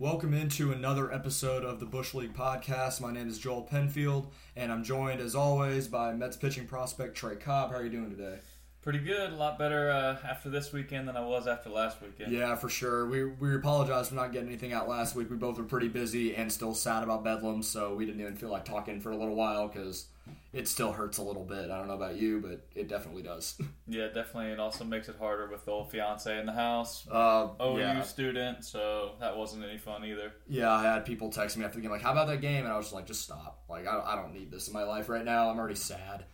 Welcome 0.00 0.32
into 0.32 0.70
another 0.70 1.12
episode 1.12 1.64
of 1.64 1.80
the 1.80 1.84
Bush 1.84 2.14
League 2.14 2.32
podcast. 2.32 3.00
My 3.00 3.10
name 3.10 3.26
is 3.26 3.36
Joel 3.36 3.62
Penfield, 3.62 4.30
and 4.54 4.70
I'm 4.70 4.84
joined, 4.84 5.20
as 5.20 5.34
always, 5.34 5.88
by 5.88 6.12
Mets 6.12 6.36
pitching 6.36 6.68
prospect 6.68 7.16
Trey 7.16 7.34
Cobb. 7.34 7.72
How 7.72 7.78
are 7.78 7.82
you 7.82 7.90
doing 7.90 8.08
today? 8.08 8.38
Pretty 8.82 9.00
good. 9.00 9.32
A 9.32 9.36
lot 9.36 9.58
better 9.58 9.90
uh, 9.90 10.16
after 10.26 10.48
this 10.48 10.72
weekend 10.72 11.08
than 11.08 11.16
I 11.16 11.20
was 11.20 11.46
after 11.46 11.68
last 11.68 12.00
weekend. 12.00 12.32
Yeah, 12.32 12.54
for 12.54 12.68
sure. 12.68 13.06
We, 13.06 13.24
we 13.24 13.54
apologize 13.54 14.08
for 14.08 14.14
not 14.14 14.32
getting 14.32 14.48
anything 14.48 14.72
out 14.72 14.88
last 14.88 15.14
week. 15.14 15.30
We 15.30 15.36
both 15.36 15.58
were 15.58 15.64
pretty 15.64 15.88
busy 15.88 16.34
and 16.34 16.50
still 16.50 16.74
sad 16.74 17.02
about 17.02 17.24
Bedlam, 17.24 17.62
so 17.62 17.94
we 17.94 18.06
didn't 18.06 18.20
even 18.20 18.36
feel 18.36 18.50
like 18.50 18.64
talking 18.64 19.00
for 19.00 19.10
a 19.10 19.16
little 19.16 19.34
while 19.34 19.68
because 19.68 20.06
it 20.52 20.68
still 20.68 20.92
hurts 20.92 21.18
a 21.18 21.22
little 21.22 21.44
bit. 21.44 21.70
I 21.70 21.76
don't 21.76 21.88
know 21.88 21.94
about 21.94 22.16
you, 22.16 22.40
but 22.40 22.66
it 22.74 22.88
definitely 22.88 23.22
does. 23.22 23.60
Yeah, 23.90 24.08
definitely. 24.08 24.52
It 24.52 24.60
also 24.60 24.84
makes 24.84 25.08
it 25.08 25.16
harder 25.18 25.48
with 25.48 25.64
the 25.64 25.70
old 25.70 25.90
fiance 25.90 26.38
in 26.38 26.44
the 26.44 26.52
house. 26.52 27.08
Uh, 27.10 27.48
OU 27.58 27.78
yeah. 27.78 28.02
student, 28.02 28.62
so 28.62 29.12
that 29.18 29.34
wasn't 29.34 29.64
any 29.64 29.78
fun 29.78 30.04
either. 30.04 30.32
Yeah, 30.46 30.70
I 30.70 30.82
had 30.82 31.06
people 31.06 31.30
text 31.30 31.56
me 31.56 31.64
after 31.64 31.76
the 31.76 31.82
game 31.82 31.90
like, 31.90 32.02
"How 32.02 32.12
about 32.12 32.28
that 32.28 32.42
game?" 32.42 32.64
And 32.64 32.72
I 32.72 32.76
was 32.76 32.86
just 32.86 32.94
like, 32.94 33.06
"Just 33.06 33.22
stop! 33.22 33.64
Like, 33.66 33.86
I, 33.86 34.12
I 34.12 34.14
don't 34.14 34.34
need 34.34 34.50
this 34.50 34.68
in 34.68 34.74
my 34.74 34.82
life 34.82 35.08
right 35.08 35.24
now. 35.24 35.48
I'm 35.48 35.58
already 35.58 35.74
sad." 35.74 36.26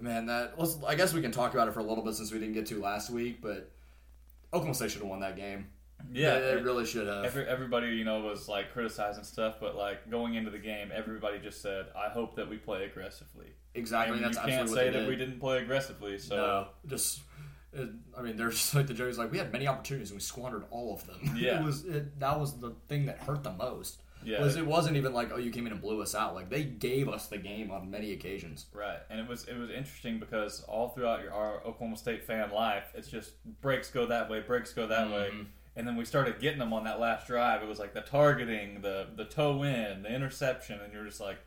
Man, 0.00 0.26
that 0.26 0.58
let's. 0.58 0.78
I 0.86 0.94
guess 0.94 1.12
we 1.12 1.20
can 1.20 1.32
talk 1.32 1.54
about 1.54 1.68
it 1.68 1.74
for 1.74 1.80
a 1.80 1.84
little 1.84 2.04
bit 2.04 2.14
since 2.14 2.32
we 2.32 2.38
didn't 2.38 2.54
get 2.54 2.66
to 2.66 2.80
last 2.80 3.10
week, 3.10 3.40
but 3.40 3.70
Oklahoma 4.52 4.74
State 4.74 4.90
should 4.90 5.02
have 5.02 5.10
won 5.10 5.20
that 5.20 5.36
game. 5.36 5.68
Yeah, 6.12 6.38
they, 6.38 6.56
really 6.56 6.86
should 6.86 7.06
have. 7.06 7.24
Every, 7.24 7.46
everybody, 7.46 7.88
you 7.88 8.04
know, 8.04 8.20
was 8.20 8.48
like 8.48 8.72
criticizing 8.72 9.24
stuff, 9.24 9.56
but 9.60 9.76
like 9.76 10.10
going 10.10 10.34
into 10.34 10.50
the 10.50 10.58
game, 10.58 10.90
everybody 10.94 11.38
just 11.38 11.60
said, 11.60 11.86
"I 11.96 12.08
hope 12.08 12.36
that 12.36 12.48
we 12.48 12.56
play 12.56 12.84
aggressively." 12.84 13.46
exactly, 13.74 14.16
and 14.16 14.24
that's 14.24 14.36
you 14.36 14.52
can't 14.52 14.68
say 14.68 14.90
that 14.90 15.00
did. 15.00 15.08
we 15.08 15.16
didn't 15.16 15.38
play 15.38 15.58
aggressively. 15.58 16.18
So 16.18 16.36
No, 16.36 16.68
just. 16.88 17.20
It, 17.72 17.88
I 18.18 18.22
mean, 18.22 18.36
there's 18.36 18.74
like 18.74 18.88
the 18.88 18.94
joke 18.94 19.10
is 19.10 19.18
like 19.18 19.30
we 19.30 19.38
had 19.38 19.52
many 19.52 19.68
opportunities 19.68 20.10
and 20.10 20.16
we 20.16 20.22
squandered 20.22 20.64
all 20.70 20.94
of 20.94 21.06
them. 21.06 21.36
Yeah. 21.36 21.60
it 21.60 21.64
was 21.64 21.84
it, 21.84 22.18
that 22.18 22.40
was 22.40 22.58
the 22.58 22.74
thing 22.88 23.06
that 23.06 23.18
hurt 23.18 23.44
the 23.44 23.52
most. 23.52 24.02
Yeah, 24.24 24.40
Was 24.40 24.56
it 24.56 24.66
wasn't 24.66 24.96
even 24.96 25.12
like 25.12 25.30
oh 25.32 25.38
you 25.38 25.50
came 25.50 25.66
in 25.66 25.72
and 25.72 25.80
blew 25.80 26.00
us 26.02 26.14
out. 26.14 26.34
Like 26.34 26.50
they 26.50 26.64
gave 26.64 27.08
us 27.08 27.26
the 27.26 27.38
game 27.38 27.70
on 27.70 27.90
many 27.90 28.12
occasions. 28.12 28.66
Right, 28.72 28.98
and 29.10 29.18
it 29.20 29.28
was 29.28 29.44
it 29.46 29.56
was 29.56 29.70
interesting 29.70 30.18
because 30.18 30.62
all 30.64 30.88
throughout 30.90 31.22
your, 31.22 31.32
our 31.32 31.56
Oklahoma 31.64 31.96
State 31.96 32.24
fan 32.24 32.50
life, 32.50 32.92
it's 32.94 33.08
just 33.08 33.32
breaks 33.60 33.90
go 33.90 34.06
that 34.06 34.28
way, 34.30 34.40
breaks 34.40 34.72
go 34.72 34.86
that 34.86 35.10
way, 35.10 35.30
Mhm. 35.32 35.46
and 35.76 35.86
then 35.86 35.96
we 35.96 36.04
started 36.04 36.40
getting 36.40 36.58
them 36.58 36.72
on 36.72 36.84
that 36.84 37.00
last 37.00 37.26
drive. 37.26 37.62
It 37.62 37.68
was 37.68 37.78
like 37.78 37.94
the 37.94 38.02
targeting, 38.02 38.80
the 38.82 39.08
the 39.16 39.24
toe 39.24 39.62
in, 39.62 40.02
the 40.02 40.12
interception, 40.14 40.80
and 40.80 40.92
you're 40.92 41.04
just 41.06 41.20
like, 41.20 41.38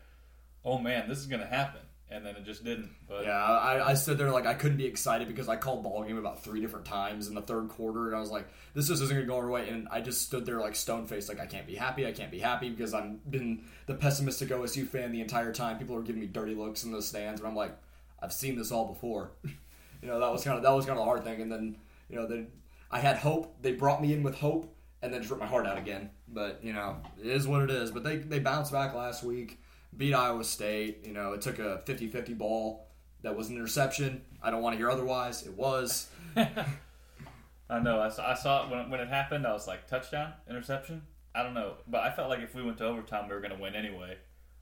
oh 0.66 0.78
man, 0.78 1.08
this 1.10 1.20
is 1.20 1.28
gonna 1.28 1.46
happen, 1.46 1.82
and 2.14 2.26
then 2.26 2.36
it 2.36 2.46
just 2.46 2.64
didn't. 2.64 2.92
But 3.08 3.26
Yeah, 3.26 3.44
I, 3.44 3.90
I 3.92 3.94
stood 3.96 4.18
there 4.18 4.30
like 4.30 4.46
I 4.46 4.54
couldn't 4.54 4.78
be 4.78 4.86
excited 4.86 5.28
because 5.28 5.50
I 5.50 5.56
called 5.56 5.84
ball 5.84 6.04
game 6.04 6.18
about 6.18 6.44
three 6.44 6.62
different 6.62 6.86
times 6.86 7.28
in 7.28 7.36
the 7.36 7.42
third 7.42 7.70
quarter, 7.70 8.08
and 8.08 8.16
I 8.16 8.20
was 8.20 8.30
like, 8.30 8.48
"This 8.74 8.88
just 8.88 9.02
isn't 9.02 9.16
going 9.16 9.26
to 9.26 9.32
go 9.32 9.38
our 9.38 9.50
way." 9.50 9.70
And 9.70 9.88
I 9.90 10.02
just 10.02 10.22
stood 10.22 10.46
there 10.46 10.60
like 10.60 10.76
stone 10.76 11.08
faced, 11.08 11.28
like 11.30 11.40
I 11.40 11.46
can't 11.46 11.66
be 11.68 11.76
happy, 11.76 12.06
I 12.06 12.12
can't 12.12 12.32
be 12.32 12.40
happy 12.40 12.70
because 12.70 12.94
I've 12.94 13.30
been 13.30 13.64
the 13.88 13.96
pessimistic 13.96 14.50
OSU 14.50 14.88
fan 14.88 15.12
the 15.12 15.22
entire 15.22 15.52
time. 15.52 15.80
People 15.80 15.96
are 15.96 16.02
giving 16.02 16.22
me 16.22 16.28
dirty 16.28 16.56
looks 16.56 16.84
in 16.84 16.92
the 16.92 17.02
stands, 17.02 17.42
and 17.42 17.48
I'm 17.48 17.56
like, 17.56 17.76
I've 18.22 18.34
seen 18.34 18.58
this 18.58 18.72
all 18.72 18.88
before. 18.88 19.32
you 19.44 20.08
know, 20.08 20.20
that 20.20 20.32
was 20.32 20.44
kind 20.44 20.58
of 20.58 20.64
that 20.64 20.72
was 20.72 20.86
kind 20.86 20.98
of 20.98 21.04
the 21.04 21.10
hard 21.10 21.24
thing. 21.24 21.42
And 21.42 21.52
then 21.52 21.78
you 22.10 22.16
know, 22.16 22.46
I 22.92 23.00
had 23.00 23.18
hope. 23.18 23.62
They 23.62 23.72
brought 23.74 24.02
me 24.02 24.14
in 24.14 24.22
with 24.22 24.36
hope, 24.36 24.76
and 25.02 25.12
then 25.12 25.22
just 25.22 25.32
ripped 25.32 25.42
my 25.42 25.48
heart 25.48 25.66
out 25.66 25.78
again. 25.78 26.12
But 26.28 26.60
you 26.64 26.74
know, 26.74 26.98
it 27.20 27.28
is 27.28 27.48
what 27.48 27.64
it 27.64 27.72
is. 27.72 27.90
But 27.92 28.04
they 28.04 28.18
they 28.18 28.40
bounced 28.40 28.72
back 28.72 28.94
last 28.94 29.24
week, 29.24 29.60
beat 29.98 30.14
Iowa 30.14 30.44
State. 30.44 31.06
You 31.06 31.14
know, 31.14 31.34
it 31.34 31.42
took 31.42 31.60
a 31.60 31.82
50-50 31.86 32.38
ball 32.38 32.88
that 33.22 33.36
was 33.36 33.50
an 33.50 33.56
interception. 33.56 34.22
I 34.42 34.52
don't 34.52 34.62
want 34.62 34.74
to 34.74 34.78
hear 34.78 34.90
otherwise. 34.90 35.44
It 35.44 35.54
was. 35.54 36.10
I 36.36 37.80
know 37.80 38.00
I 38.02 38.10
saw, 38.10 38.30
I 38.30 38.34
saw 38.36 38.66
it 38.66 38.72
when, 38.72 38.90
when 38.90 39.00
it 39.00 39.08
happened. 39.08 39.48
I 39.48 39.54
was 39.54 39.68
like, 39.68 39.88
touchdown, 39.88 40.34
interception. 40.50 41.02
I 41.34 41.42
don't 41.42 41.54
know, 41.54 41.76
but 41.88 42.02
I 42.02 42.12
felt 42.12 42.30
like 42.30 42.42
if 42.42 42.54
we 42.54 42.62
went 42.62 42.78
to 42.78 42.86
overtime, 42.86 43.28
we 43.28 43.34
were 43.34 43.42
going 43.42 43.56
to 43.56 43.62
win 43.62 43.74
anyway. 43.74 44.18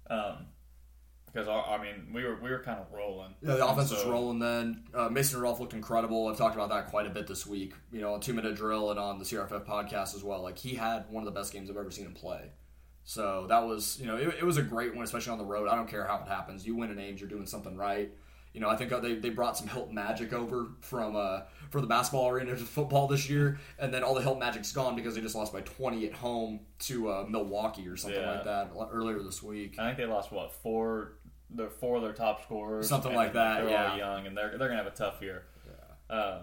Um, 0.09 0.45
because 1.25 1.47
our, 1.47 1.65
I 1.65 1.81
mean, 1.81 2.13
we 2.13 2.23
were 2.23 2.35
we 2.41 2.49
were 2.49 2.59
kind 2.59 2.79
of 2.79 2.91
rolling. 2.91 3.33
Yeah, 3.41 3.55
the 3.55 3.65
offense 3.65 3.89
was 3.91 4.05
rolling 4.05 4.39
then. 4.39 4.83
Uh, 4.93 5.07
Mason 5.09 5.39
Rudolph 5.39 5.59
looked 5.59 5.73
incredible. 5.73 6.27
I've 6.27 6.37
talked 6.37 6.55
about 6.55 6.69
that 6.69 6.87
quite 6.87 7.07
a 7.07 7.09
bit 7.09 7.25
this 7.25 7.47
week. 7.47 7.73
You 7.91 8.01
know, 8.01 8.13
on 8.13 8.19
two 8.19 8.33
minute 8.33 8.55
drill 8.55 8.91
and 8.91 8.99
on 8.99 9.17
the 9.17 9.25
CRFF 9.25 9.65
podcast 9.65 10.13
as 10.15 10.23
well. 10.23 10.41
Like 10.41 10.57
he 10.57 10.75
had 10.75 11.05
one 11.09 11.25
of 11.25 11.33
the 11.33 11.39
best 11.39 11.53
games 11.53 11.69
I've 11.69 11.77
ever 11.77 11.91
seen 11.91 12.05
him 12.05 12.13
play. 12.13 12.51
So 13.03 13.45
that 13.49 13.65
was, 13.65 13.97
you 13.99 14.07
know, 14.07 14.15
it, 14.17 14.35
it 14.39 14.43
was 14.43 14.57
a 14.57 14.61
great 14.61 14.95
one, 14.95 15.03
especially 15.03 15.31
on 15.31 15.37
the 15.39 15.45
road. 15.45 15.67
I 15.67 15.75
don't 15.75 15.87
care 15.89 16.05
how 16.05 16.17
it 16.17 16.27
happens. 16.27 16.65
You 16.65 16.75
win 16.75 16.91
an 16.91 16.99
Ames, 16.99 17.19
you're 17.19 17.29
doing 17.29 17.45
something 17.47 17.75
right. 17.75 18.11
You 18.53 18.59
know, 18.59 18.69
I 18.69 18.75
think 18.75 18.91
uh, 18.91 18.99
they, 18.99 19.15
they 19.15 19.29
brought 19.29 19.57
some 19.57 19.67
Hilton 19.67 19.95
Magic 19.95 20.33
over 20.33 20.67
from 20.81 21.15
uh, 21.15 21.41
for 21.69 21.79
the 21.79 21.87
basketball 21.87 22.27
arena 22.29 22.51
to 22.51 22.57
football 22.63 23.07
this 23.07 23.29
year, 23.29 23.59
and 23.79 23.93
then 23.93 24.03
all 24.03 24.13
the 24.13 24.21
Hilton 24.21 24.39
Magic's 24.39 24.71
gone 24.73 24.95
because 24.95 25.15
they 25.15 25.21
just 25.21 25.35
lost 25.35 25.53
by 25.53 25.61
20 25.61 26.05
at 26.07 26.13
home 26.13 26.59
to 26.79 27.09
uh, 27.09 27.25
Milwaukee 27.29 27.87
or 27.87 27.95
something 27.95 28.19
Yeah. 28.19 28.31
like 28.31 28.43
that 28.43 28.71
earlier 28.91 29.19
this 29.23 29.41
week. 29.41 29.79
I 29.79 29.85
think 29.85 29.97
they 29.97 30.05
lost 30.05 30.31
what 30.33 30.51
four, 30.53 31.13
the 31.49 31.69
four 31.69 31.95
of 31.95 32.01
their 32.03 32.11
top 32.13 32.43
scorers, 32.43 32.89
Something 32.89 33.15
like 33.15 33.33
that, 33.33 33.61
They're 33.61 33.69
yeah. 33.69 33.91
all 33.93 33.97
young, 33.97 34.27
and 34.27 34.35
they're 34.37 34.57
they're 34.57 34.67
gonna 34.67 34.83
have 34.83 34.91
a 34.91 34.95
tough 34.95 35.21
year. 35.21 35.43
Uh, 36.09 36.41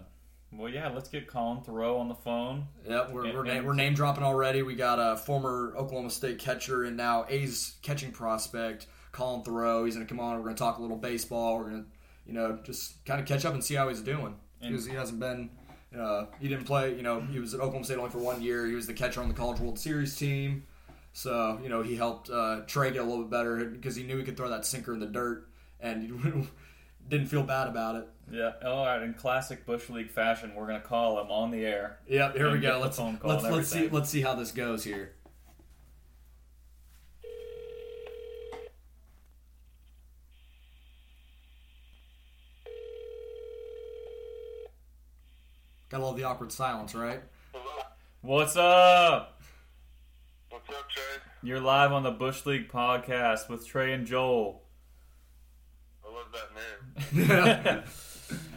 well, 0.53 0.69
yeah, 0.73 0.89
let's 0.89 1.09
get 1.09 1.27
Colin 1.27 1.61
Theroux 1.63 1.99
on 2.01 2.09
the 2.09 2.15
phone. 2.15 2.67
Yep, 2.89 3.11
we're, 3.13 3.23
we're, 3.23 3.41
And- 3.45 3.49
name, 3.49 3.65
we're 3.65 3.75
name 3.75 3.95
dropping 3.95 4.25
already. 4.25 4.63
We 4.63 4.75
got 4.75 4.99
a 4.99 5.17
former 5.17 5.75
Oklahoma 5.77 6.11
State 6.11 6.39
catcher 6.39 6.85
and 6.85 6.97
now 6.97 7.27
A's 7.29 7.75
catching 7.83 8.13
prospect, 8.13 8.87
Colin 9.13 9.43
Theroux. 9.43 9.85
He's 9.85 9.95
going 9.95 10.07
to 10.07 10.11
come 10.11 10.21
on. 10.21 10.37
We're 10.37 10.45
going 10.45 10.55
to 10.57 10.59
talk 10.59 10.79
a 10.79 10.83
little 10.83 10.97
baseball. 10.97 11.59
We're 11.59 11.71
going 11.71 11.85
to, 11.85 11.89
you 12.27 12.33
know, 12.33 12.59
just 12.65 13.05
kind 13.05 13.21
of 13.21 13.27
catch 13.27 13.45
up 13.45 13.55
and 13.55 13.63
see 13.63 13.75
how 13.75 13.89
he's 13.89 14.01
doing 14.01 14.37
And- 14.61 14.71
because 14.73 14.87
he 14.87 14.95
hasn't 14.95 15.21
been. 15.21 15.51
Uh, 15.99 16.27
he 16.39 16.49
didn't 16.49 16.65
play. 16.65 16.95
You 16.95 17.03
know, 17.03 17.21
he 17.21 17.39
was 17.39 17.55
at 17.55 17.61
Oklahoma 17.61 17.85
State 17.87 17.97
only 17.99 18.11
for 18.11 18.19
one 18.19 18.43
year. 18.43 18.67
He 18.67 18.75
was 18.75 18.87
the 18.87 18.93
catcher 18.93 19.23
on 19.23 19.29
the 19.29 19.35
College 19.35 19.59
World 19.59 19.79
Series 19.79 20.15
team. 20.17 20.65
So 21.15 21.59
you 21.63 21.69
know, 21.71 21.83
he 21.83 21.97
helped 21.97 22.29
uh, 22.31 22.61
Trey 22.67 22.91
get 22.91 23.01
a 23.01 23.05
little 23.05 23.25
bit 23.25 23.31
better 23.31 23.65
because 23.65 23.97
he 23.97 24.03
knew 24.03 24.19
he 24.19 24.23
could 24.25 24.37
throw 24.37 24.51
that 24.51 24.67
sinker 24.67 24.93
in 24.93 25.01
the 25.01 25.07
dirt 25.07 25.49
and 25.81 26.47
didn't 27.09 27.27
feel 27.27 27.43
bad 27.43 27.69
about 27.69 27.97
it. 27.97 28.09
Yeah, 28.31 28.53
oh, 28.63 28.73
all 28.73 28.87
right. 28.87 29.03
In 29.03 29.15
classic 29.15 29.65
Bush 29.65 29.89
League 29.89 30.11
fashion, 30.11 30.55
we're 30.55 30.67
gonna 30.67 30.81
call 30.81 31.21
him 31.21 31.31
on 31.31 31.51
the 31.51 31.65
air. 31.65 31.99
Yep, 32.09 32.37
here 32.37 32.53
we 32.53 32.59
go. 32.59 32.79
Let's 32.81 32.99
phone 32.99 33.17
call 33.17 33.31
let's 33.31 33.45
let's 33.45 33.69
see 33.69 33.89
let's 33.89 34.11
see 34.11 34.21
how 34.21 34.35
this 34.35 34.53
goes 34.53 34.85
here. 34.85 35.13
Got 45.89 46.03
all 46.03 46.13
the 46.13 46.25
awkward 46.25 46.53
silence, 46.53 46.95
right? 46.95 47.23
Hello. 47.55 47.83
What's 48.21 48.57
up? 48.57 49.41
What's 50.51 50.69
up, 50.69 50.91
Trey? 50.91 51.03
You're 51.43 51.61
live 51.61 51.93
on 51.93 52.03
the 52.03 52.11
Bush 52.11 52.45
League 52.45 52.71
podcast 52.71 53.49
with 53.49 53.67
Trey 53.67 53.95
and 53.95 54.07
Joel. 54.07 54.65
I 56.07 56.13
love 56.13 56.27
that 56.33 56.55
name. 56.55 56.78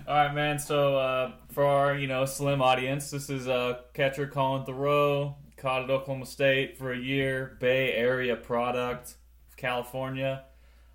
All 0.07 0.15
right, 0.15 0.33
man. 0.33 0.57
So 0.57 0.97
uh, 0.97 1.31
for 1.51 1.63
our 1.63 1.95
you 1.95 2.07
know 2.07 2.25
slim 2.25 2.61
audience, 2.61 3.11
this 3.11 3.29
is 3.29 3.47
uh, 3.47 3.81
catcher 3.93 4.27
Colin 4.27 4.65
Theroux, 4.65 5.35
caught 5.57 5.83
at 5.83 5.89
Oklahoma 5.89 6.25
State 6.25 6.77
for 6.77 6.91
a 6.91 6.97
year, 6.97 7.57
Bay 7.59 7.93
Area 7.93 8.35
product, 8.35 9.15
California. 9.57 10.43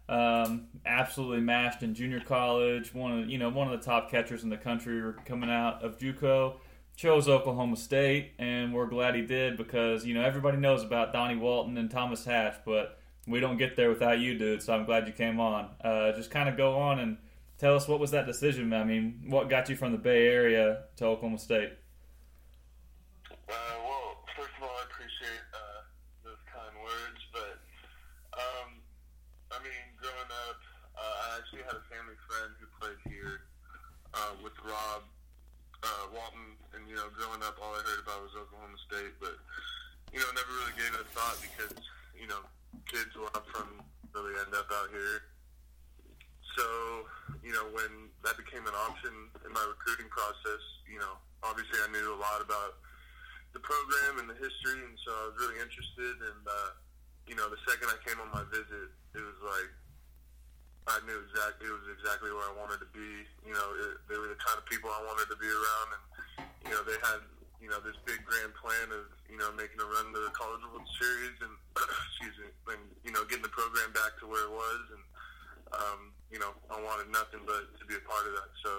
Um, 0.09 0.69
absolutely 0.85 1.41
mashed 1.41 1.83
in 1.83 1.95
junior 1.95 2.21
college. 2.21 2.93
One 2.95 3.21
of 3.21 3.31
you 3.31 3.39
know 3.39 3.49
one 3.49 3.73
of 3.73 3.79
the 3.79 3.85
top 3.85 4.11
catchers 4.11 4.43
in 4.43 4.51
the 4.51 4.57
country 4.57 5.13
coming 5.25 5.51
out 5.51 5.83
of 5.85 5.99
JUCO. 5.99 6.57
Chose 6.97 7.29
Oklahoma 7.29 7.77
State, 7.77 8.33
and 8.39 8.73
we're 8.73 8.87
glad 8.87 9.15
he 9.15 9.23
did 9.23 9.57
because 9.57 10.05
you 10.05 10.15
know 10.15 10.23
everybody 10.23 10.57
knows 10.57 10.83
about 10.83 11.13
Donnie 11.13 11.37
Walton 11.37 11.77
and 11.79 11.91
Thomas 11.91 12.25
Hatch, 12.25 12.57
but 12.65 12.99
we 13.27 13.39
don't 13.39 13.57
get 13.57 13.77
there 13.77 13.91
without 13.91 14.19
you, 14.19 14.37
dude. 14.37 14.63
So 14.63 14.73
I'm 14.73 14.85
glad 14.85 15.07
you 15.07 15.13
came 15.13 15.39
on. 15.39 15.69
Uh, 15.85 16.13
just 16.13 16.31
kind 16.31 16.49
of 16.49 16.57
go 16.57 16.77
on 16.79 16.99
and 16.99 17.19
tell 17.59 17.75
us 17.75 17.89
what 17.89 18.01
was 18.01 18.11
that 18.11 18.27
decision. 18.27 18.73
I 18.73 18.85
mean, 18.85 19.23
what 19.29 19.49
got 19.49 19.69
you 19.69 19.77
from 19.77 19.93
the 19.93 19.99
Bay 19.99 20.27
Area 20.29 20.85
to 20.97 21.07
Oklahoma 21.07 21.39
State? 21.39 21.73
Uh, 23.31 23.77
well, 23.85 24.25
first 24.37 24.53
of 24.57 24.63
all, 24.63 24.77
I 24.77 24.85
appreciate 24.91 25.45
uh, 25.55 25.81
those 26.25 26.43
kind 26.51 26.75
words, 26.83 27.21
but 27.33 27.57
um, 28.37 28.81
I 29.53 29.59
mean, 29.63 29.85
growing 29.97 30.31
up, 30.49 30.59
uh, 30.97 31.01
I 31.01 31.27
actually 31.41 31.65
had 31.65 31.77
a 31.79 31.85
family 31.89 32.19
friend 32.29 32.53
who 32.61 32.67
played 32.81 33.01
here 33.09 33.47
uh, 34.15 34.35
with 34.43 34.55
Rob 34.65 35.07
uh, 35.83 36.05
Walton, 36.13 36.59
and 36.75 36.89
you 36.89 36.97
know, 36.97 37.09
growing 37.15 37.43
up, 37.43 37.57
all 37.63 37.77
I 37.77 37.83
heard 37.87 38.03
about 38.03 38.25
was 38.25 38.35
Oklahoma 38.35 38.79
State, 38.89 39.15
but 39.21 39.37
you 40.13 40.19
know, 40.19 40.29
never 40.35 40.53
really 40.65 40.77
gave 40.77 40.91
it 40.97 41.05
a 41.05 41.09
thought 41.15 41.39
because 41.39 41.77
you 42.17 42.27
know, 42.27 42.43
kids 42.89 43.13
where 43.15 43.29
I'm 43.37 43.45
from 43.53 43.85
really 44.17 44.35
end 44.41 44.55
up 44.57 44.69
out 44.73 44.89
here. 44.91 45.36
So, 46.57 46.65
you 47.45 47.53
know, 47.53 47.69
when 47.71 48.11
that 48.25 48.41
became 48.41 48.65
an 48.65 48.75
option 48.89 49.13
in 49.45 49.53
my 49.53 49.63
recruiting 49.69 50.09
process, 50.09 50.63
you 50.89 50.99
know, 50.99 51.21
obviously 51.45 51.77
I 51.85 51.89
knew 51.93 52.17
a 52.17 52.21
lot 52.21 52.41
about 52.41 52.81
the 53.53 53.61
program 53.61 54.25
and 54.25 54.27
the 54.33 54.39
history, 54.41 54.81
and 54.81 54.97
so 55.05 55.13
I 55.13 55.23
was 55.31 55.37
really 55.37 55.61
interested. 55.61 56.17
And 56.17 56.43
uh, 56.49 56.71
you 57.29 57.37
know, 57.37 57.47
the 57.53 57.61
second 57.69 57.93
I 57.93 57.99
came 58.03 58.17
on 58.19 58.33
my 58.33 58.45
visit, 58.49 58.89
it 59.15 59.23
was 59.23 59.39
like 59.45 59.71
I 60.91 60.97
knew 61.05 61.19
exactly 61.29 61.69
it 61.69 61.77
was 61.77 61.89
exactly 61.93 62.33
where 62.33 62.47
I 62.49 62.55
wanted 62.57 62.81
to 62.81 62.91
be. 62.91 63.29
You 63.45 63.55
know, 63.55 63.69
it, 63.77 64.01
they 64.09 64.17
were 64.17 64.33
the 64.33 64.41
kind 64.41 64.57
of 64.57 64.65
people 64.67 64.89
I 64.89 65.05
wanted 65.05 65.29
to 65.29 65.39
be 65.39 65.49
around, 65.49 65.89
and 65.93 66.05
you 66.65 66.73
know, 66.73 66.83
they 66.89 66.97
had 67.05 67.21
you 67.61 67.73
know, 67.73 67.81
this 67.81 67.97
big 68.05 68.21
grand 68.23 68.53
plan 68.55 68.93
of, 68.93 69.09
you 69.27 69.35
know, 69.35 69.49
making 69.57 69.81
a 69.81 69.89
run 69.89 70.13
to 70.13 70.21
the 70.23 70.33
College 70.37 70.63
World 70.71 70.87
Series 71.01 71.35
and, 71.41 71.55
excuse 72.15 72.37
me, 72.39 72.49
and, 72.71 72.83
you 73.03 73.13
know, 73.13 73.25
getting 73.27 73.43
the 73.43 73.51
program 73.51 73.91
back 73.97 74.15
to 74.21 74.29
where 74.29 74.45
it 74.45 74.55
was. 74.55 74.83
And, 74.93 75.03
um, 75.75 76.01
you 76.37 76.45
know, 76.45 76.53
I 76.69 76.77
wanted 76.85 77.09
nothing 77.11 77.41
but 77.47 77.65
to 77.81 77.85
be 77.89 77.97
a 77.97 78.05
part 78.05 78.29
of 78.29 78.33
that. 78.37 78.53
So 78.63 78.71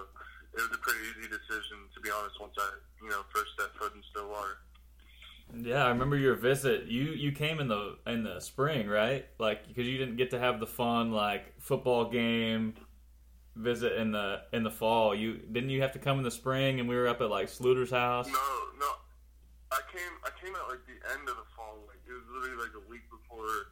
it 0.54 0.62
was 0.62 0.78
a 0.78 0.78
pretty 0.78 1.00
easy 1.10 1.26
decision, 1.28 1.90
to 1.90 2.00
be 2.00 2.12
honest, 2.14 2.40
once 2.40 2.54
I, 2.58 2.70
you 3.02 3.10
know, 3.10 3.26
first 3.34 3.58
stepped 3.58 3.76
foot 3.78 3.94
in 3.96 4.04
Stillwater. 4.12 4.62
Yeah, 5.58 5.86
I 5.86 5.90
remember 5.90 6.18
your 6.18 6.36
visit. 6.36 6.86
You 6.86 7.14
you 7.14 7.32
came 7.32 7.60
in 7.60 7.68
the 7.68 7.98
in 8.06 8.24
the 8.24 8.40
spring, 8.42 8.88
right? 8.88 9.26
Like 9.40 9.68
because 9.68 9.88
you 9.88 9.98
didn't 9.98 10.18
get 10.18 10.30
to 10.32 10.40
have 10.40 10.60
the 10.60 10.68
fun 10.68 11.14
like 11.14 11.56
football 11.58 12.12
game 12.12 12.76
visit 13.56 13.94
in 13.94 14.12
the 14.12 14.42
in 14.52 14.62
the 14.64 14.70
fall. 14.70 15.16
You 15.16 15.38
didn't 15.38 15.70
you 15.70 15.82
have 15.82 15.94
to 15.94 16.00
come 16.00 16.18
in 16.18 16.24
the 16.24 16.36
spring, 16.36 16.80
and 16.80 16.88
we 16.88 16.96
were 16.96 17.08
up 17.08 17.22
at 17.22 17.30
like 17.30 17.48
Sluter's 17.48 17.90
house. 17.90 18.28
No, 18.28 18.50
no, 18.78 18.92
I 19.72 19.80
came 19.90 20.14
I 20.26 20.30
came 20.44 20.54
at 20.54 20.68
like 20.68 20.84
the 20.86 21.00
end 21.16 21.30
of 21.30 21.38
the 21.38 21.48
fall. 21.56 21.80
Like 21.88 22.04
it 22.06 22.12
was 22.12 22.28
literally 22.28 22.62
like 22.62 22.76
a 22.76 22.90
week 22.92 23.08
before, 23.10 23.72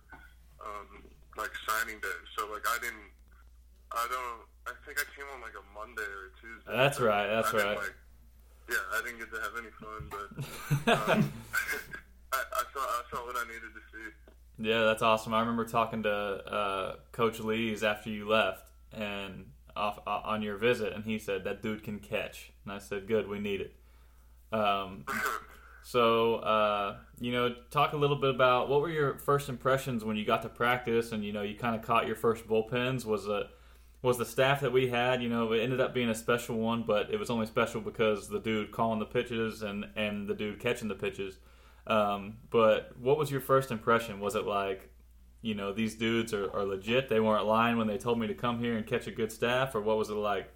um, 0.63 1.03
like 1.37 1.51
signing 1.67 1.99
day. 1.99 2.19
So 2.39 2.49
like 2.49 2.63
I 2.65 2.77
didn't. 2.81 3.11
I 3.95 4.07
don't. 4.09 4.45
I 4.67 4.73
think 4.85 4.99
I 4.99 5.05
came 5.15 5.25
on 5.33 5.41
like 5.41 5.53
a 5.53 5.65
Monday 5.73 6.01
or 6.01 6.27
a 6.27 6.31
Tuesday. 6.41 6.71
That's 6.75 6.99
right, 6.99 7.27
that's 7.27 7.53
I 7.53 7.57
right. 7.57 7.77
Like, 7.77 7.95
yeah, 8.69 8.75
I 8.93 9.01
didn't 9.03 9.19
get 9.19 9.31
to 9.31 9.39
have 9.41 9.53
any 9.57 9.71
fun, 9.79 10.09
but 10.09 11.09
um, 11.11 11.33
I, 12.33 12.37
I 12.37 12.63
saw 12.73 12.79
I 12.79 13.01
saw 13.11 13.25
what 13.25 13.35
I 13.37 13.43
needed 13.47 13.71
to 13.73 13.81
see. 13.91 14.69
Yeah, 14.69 14.83
that's 14.83 15.01
awesome. 15.01 15.33
I 15.33 15.41
remember 15.41 15.65
talking 15.65 16.03
to 16.03 16.11
uh, 16.11 16.95
Coach 17.11 17.39
Lees 17.39 17.83
after 17.83 18.09
you 18.09 18.27
left 18.27 18.71
and 18.91 19.45
off 19.75 19.99
uh, 20.07 20.21
on 20.23 20.41
your 20.41 20.57
visit, 20.57 20.93
and 20.93 21.03
he 21.03 21.19
said 21.19 21.43
that 21.43 21.61
dude 21.61 21.83
can 21.83 21.99
catch, 21.99 22.51
and 22.63 22.73
I 22.73 22.79
said, 22.79 23.07
"Good, 23.07 23.27
we 23.27 23.39
need 23.39 23.61
it." 23.61 23.75
Um, 24.51 25.05
so, 25.83 26.35
uh, 26.35 26.97
you 27.19 27.31
know, 27.31 27.55
talk 27.69 27.93
a 27.93 27.97
little 27.97 28.15
bit 28.15 28.33
about 28.33 28.69
what 28.69 28.81
were 28.81 28.89
your 28.89 29.17
first 29.19 29.49
impressions 29.49 30.03
when 30.03 30.15
you 30.15 30.25
got 30.25 30.41
to 30.43 30.49
practice, 30.49 31.11
and 31.11 31.23
you 31.23 31.33
know, 31.33 31.41
you 31.41 31.55
kind 31.55 31.75
of 31.75 31.81
caught 31.81 32.07
your 32.07 32.15
first 32.15 32.47
bullpens. 32.47 33.05
Was 33.05 33.27
it 33.27 33.47
was 34.05 34.17
the 34.17 34.25
staff 34.25 34.61
that 34.61 34.71
we 34.71 34.87
had? 34.87 35.21
You 35.21 35.29
know, 35.29 35.51
it 35.51 35.61
ended 35.61 35.81
up 35.81 35.93
being 35.93 36.09
a 36.09 36.15
special 36.15 36.57
one, 36.57 36.83
but 36.83 37.11
it 37.11 37.19
was 37.19 37.29
only 37.29 37.45
special 37.45 37.81
because 37.81 38.29
the 38.29 38.39
dude 38.39 38.71
calling 38.71 38.99
the 38.99 39.05
pitches 39.05 39.61
and 39.61 39.87
and 39.95 40.27
the 40.27 40.35
dude 40.35 40.59
catching 40.59 40.87
the 40.87 40.95
pitches. 40.95 41.39
Um, 41.87 42.37
but 42.49 42.97
what 42.97 43.17
was 43.17 43.29
your 43.29 43.41
first 43.41 43.71
impression? 43.71 44.19
Was 44.19 44.35
it 44.35 44.45
like, 44.45 44.89
you 45.41 45.53
know, 45.53 45.71
these 45.73 45.95
dudes 45.95 46.33
are, 46.33 46.49
are 46.55 46.65
legit? 46.65 47.09
They 47.09 47.19
weren't 47.19 47.45
lying 47.45 47.77
when 47.77 47.87
they 47.87 47.97
told 47.97 48.19
me 48.19 48.27
to 48.27 48.33
come 48.33 48.59
here 48.59 48.75
and 48.77 48.87
catch 48.87 49.07
a 49.07 49.11
good 49.11 49.31
staff, 49.31 49.75
or 49.75 49.81
what 49.81 49.97
was 49.97 50.09
it 50.09 50.15
like? 50.15 50.49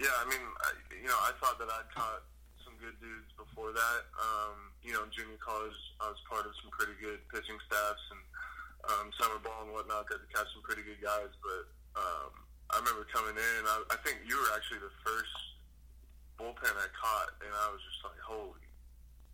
Yeah, 0.00 0.14
I 0.18 0.24
mean, 0.28 0.40
I, 0.40 0.70
you 1.02 1.08
know, 1.08 1.20
I 1.20 1.32
thought 1.40 1.58
that 1.58 1.68
I'd 1.68 1.92
caught 1.94 2.24
some 2.64 2.74
good 2.80 2.96
dudes 3.00 3.30
before 3.36 3.72
that. 3.72 4.00
Um, 4.16 4.72
you 4.82 4.92
know, 4.92 5.04
in 5.04 5.10
junior 5.12 5.36
college, 5.36 5.76
I 6.00 6.08
was 6.08 6.18
part 6.28 6.46
of 6.46 6.52
some 6.62 6.72
pretty 6.72 6.96
good 7.00 7.20
pitching 7.28 7.60
staffs, 7.68 8.04
and 8.10 8.22
um, 8.88 9.06
summer 9.20 9.38
ball 9.38 9.68
and 9.68 9.72
whatnot, 9.72 10.08
got 10.08 10.20
to 10.24 10.28
catch 10.32 10.48
some 10.52 10.64
pretty 10.64 10.82
good 10.82 11.00
guys. 11.04 11.30
But 11.44 11.68
um, 11.96 12.30
I 12.70 12.78
remember 12.82 13.06
coming 13.10 13.36
in, 13.38 13.60
I, 13.66 13.94
I 13.94 13.96
think 14.02 14.22
you 14.26 14.34
were 14.34 14.50
actually 14.54 14.82
the 14.82 14.94
first 15.06 15.34
bullpen 16.38 16.74
I 16.74 16.90
caught, 16.90 17.30
and 17.42 17.52
I 17.54 17.70
was 17.70 17.80
just 17.86 18.02
like, 18.02 18.18
holy 18.18 18.66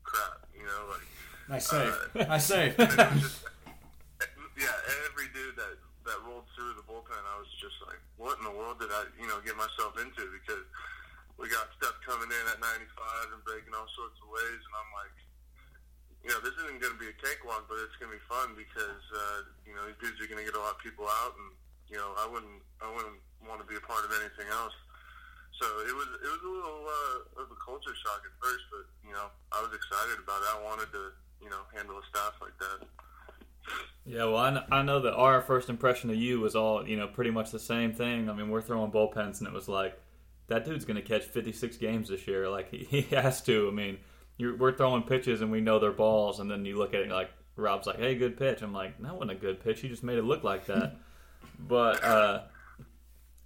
crap, 0.04 0.44
you 0.52 0.64
know, 0.64 0.92
like. 0.92 1.06
Nice 1.48 1.66
save. 1.66 1.94
Uh, 2.14 2.24
nice 2.28 2.46
save. 2.46 2.78
And 2.78 2.90
it 2.92 3.10
was 3.16 3.22
just, 3.22 3.42
yeah, 4.60 4.76
every 5.08 5.32
dude 5.32 5.56
that 5.56 5.80
that 6.08 6.16
rolled 6.24 6.48
through 6.56 6.72
the 6.80 6.84
bullpen, 6.88 7.12
I 7.12 7.36
was 7.36 7.50
just 7.60 7.76
like, 7.84 8.00
what 8.16 8.40
in 8.40 8.44
the 8.44 8.56
world 8.56 8.80
did 8.80 8.88
I, 8.88 9.04
you 9.20 9.28
know, 9.28 9.36
get 9.44 9.54
myself 9.54 10.00
into? 10.00 10.26
Because 10.32 10.64
we 11.36 11.48
got 11.48 11.68
stuff 11.76 11.96
coming 12.04 12.28
in 12.28 12.44
at 12.52 12.60
95 12.60 13.36
and 13.36 13.40
breaking 13.44 13.72
all 13.76 13.88
sorts 13.96 14.16
of 14.20 14.28
ways, 14.28 14.60
and 14.60 14.74
I'm 14.76 14.90
like, 14.96 15.16
you 16.24 16.28
know, 16.28 16.40
this 16.44 16.52
isn't 16.60 16.80
going 16.80 16.92
to 16.92 17.00
be 17.00 17.08
a 17.08 17.16
cakewalk, 17.16 17.64
but 17.64 17.80
it's 17.80 17.96
going 17.96 18.12
to 18.12 18.16
be 18.20 18.24
fun 18.28 18.52
because 18.52 19.04
uh, 19.08 19.48
you 19.64 19.72
know 19.72 19.88
these 19.88 19.96
dudes 20.04 20.20
are 20.20 20.28
going 20.28 20.40
to 20.40 20.44
get 20.44 20.56
a 20.56 20.60
lot 20.60 20.76
of 20.76 20.80
people 20.84 21.08
out, 21.08 21.32
and 21.36 21.48
you 21.90 21.98
know, 21.98 22.14
I 22.16 22.26
wouldn't, 22.30 22.62
I 22.80 22.88
wouldn't 22.88 23.20
want 23.42 23.60
to 23.60 23.66
be 23.66 23.76
a 23.76 23.84
part 23.84 24.06
of 24.06 24.10
anything 24.22 24.46
else. 24.48 24.74
So 25.58 25.66
it 25.84 25.92
was, 25.92 26.08
it 26.22 26.30
was 26.30 26.40
a 26.40 26.50
little 26.50 26.82
uh, 26.88 27.42
of 27.44 27.52
a 27.52 27.58
culture 27.58 27.92
shock 27.92 28.24
at 28.24 28.32
first, 28.40 28.64
but 28.72 28.86
you 29.04 29.12
know, 29.12 29.28
I 29.52 29.60
was 29.60 29.74
excited 29.74 30.16
about 30.22 30.40
it. 30.40 30.48
I 30.54 30.58
wanted 30.64 30.88
to, 30.94 31.12
you 31.42 31.50
know, 31.50 31.68
handle 31.74 31.98
a 31.98 32.04
staff 32.08 32.40
like 32.40 32.56
that. 32.56 32.88
Yeah, 34.06 34.24
well, 34.24 34.36
I, 34.36 34.78
I 34.78 34.82
know 34.82 35.00
that 35.00 35.14
our 35.14 35.42
first 35.42 35.68
impression 35.68 36.10
of 36.10 36.16
you 36.16 36.40
was 36.40 36.56
all, 36.56 36.88
you 36.88 36.96
know, 36.96 37.06
pretty 37.06 37.30
much 37.30 37.50
the 37.50 37.58
same 37.58 37.92
thing. 37.92 38.30
I 38.30 38.32
mean, 38.32 38.48
we're 38.48 38.62
throwing 38.62 38.90
bullpens, 38.90 39.38
and 39.38 39.46
it 39.46 39.52
was 39.52 39.68
like, 39.68 40.00
that 40.48 40.64
dude's 40.64 40.84
going 40.84 40.96
to 40.96 41.02
catch 41.02 41.24
56 41.24 41.76
games 41.76 42.08
this 42.08 42.26
year. 42.26 42.48
Like, 42.48 42.70
he, 42.72 42.84
he 42.84 43.02
has 43.14 43.42
to. 43.42 43.68
I 43.68 43.74
mean, 43.74 43.98
you're, 44.38 44.56
we're 44.56 44.72
throwing 44.76 45.02
pitches, 45.02 45.42
and 45.42 45.50
we 45.50 45.60
know 45.60 45.78
they're 45.78 45.92
balls, 45.92 46.40
and 46.40 46.50
then 46.50 46.64
you 46.64 46.78
look 46.78 46.94
at 46.94 47.00
it 47.00 47.10
like, 47.10 47.30
Rob's 47.56 47.86
like, 47.86 47.98
hey, 47.98 48.14
good 48.14 48.38
pitch. 48.38 48.62
I'm 48.62 48.72
like, 48.72 49.00
that 49.02 49.12
wasn't 49.12 49.32
a 49.32 49.34
good 49.34 49.62
pitch. 49.62 49.82
You 49.82 49.90
just 49.90 50.02
made 50.02 50.18
it 50.18 50.24
look 50.24 50.42
like 50.42 50.66
that. 50.66 50.96
but 51.58 52.02
uh, 52.02 52.42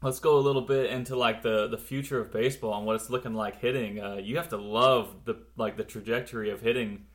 let's 0.03 0.21
go 0.21 0.37
a 0.37 0.41
little 0.41 0.63
bit 0.63 0.91
into 0.91 1.17
like 1.17 1.43
the, 1.43 1.67
the 1.69 1.79
future 1.79 2.21
of 2.21 2.31
baseball 2.31 2.77
and 2.77 2.87
what 2.87 2.97
it's 2.97 3.11
looking 3.11 3.35
like 3.35 3.61
hitting. 3.61 4.01
Uh, 4.01 4.17
you 4.23 4.37
have 4.37 4.49
to 4.51 4.57
love 4.57 5.25
the 5.25 5.37
like 5.57 5.77
the 5.77 5.85
trajectory 5.85 6.51
of 6.51 6.61
hitting 6.61 7.07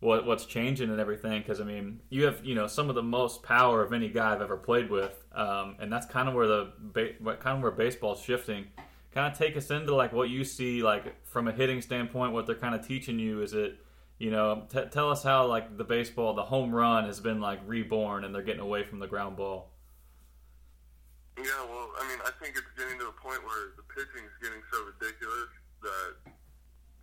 what 0.00 0.26
what's 0.26 0.44
changing 0.44 0.90
and 0.90 1.00
everything 1.00 1.40
because 1.40 1.60
I 1.60 1.64
mean 1.64 2.00
you 2.10 2.24
have 2.24 2.44
you 2.44 2.54
know 2.54 2.66
some 2.66 2.88
of 2.88 2.94
the 2.94 3.02
most 3.02 3.42
power 3.42 3.82
of 3.82 3.92
any 3.92 4.08
guy 4.08 4.32
I've 4.32 4.42
ever 4.42 4.56
played 4.56 4.90
with, 4.90 5.24
um, 5.34 5.76
and 5.80 5.92
that's 5.92 6.06
kind 6.06 6.28
of 6.28 6.34
where 6.34 6.46
the 6.46 6.72
ba- 6.78 7.36
kind 7.40 7.56
of 7.56 7.62
where 7.62 7.72
baseball's 7.72 8.22
shifting. 8.22 8.66
Kind 9.12 9.32
of 9.32 9.38
take 9.38 9.56
us 9.56 9.70
into 9.70 9.94
like 9.94 10.12
what 10.12 10.28
you 10.28 10.44
see 10.44 10.82
like 10.82 11.24
from 11.26 11.48
a 11.48 11.52
hitting 11.52 11.80
standpoint, 11.80 12.32
what 12.32 12.46
they're 12.46 12.54
kind 12.54 12.74
of 12.74 12.86
teaching 12.86 13.18
you. 13.18 13.40
Is 13.42 13.54
it 13.54 13.78
you 14.18 14.30
know 14.30 14.66
t- 14.70 14.84
tell 14.90 15.10
us 15.10 15.22
how 15.22 15.46
like 15.46 15.76
the 15.76 15.84
baseball, 15.84 16.34
the 16.34 16.44
home 16.44 16.74
run 16.74 17.06
has 17.06 17.18
been 17.18 17.40
like 17.40 17.60
reborn 17.66 18.24
and 18.24 18.34
they're 18.34 18.42
getting 18.42 18.60
away 18.60 18.84
from 18.84 18.98
the 18.98 19.06
ground 19.06 19.36
ball. 19.36 19.72
Yeah, 21.36 21.60
well, 21.68 21.92
I 22.00 22.02
mean, 22.08 22.20
I 22.24 22.32
think 22.40 22.56
it's 22.56 22.72
getting 22.80 22.96
to 22.96 23.12
a 23.12 23.16
point 23.20 23.44
where 23.44 23.76
the 23.76 23.84
pitching 23.92 24.24
is 24.24 24.36
getting 24.40 24.64
so 24.72 24.88
ridiculous 24.88 25.52
that 25.84 26.32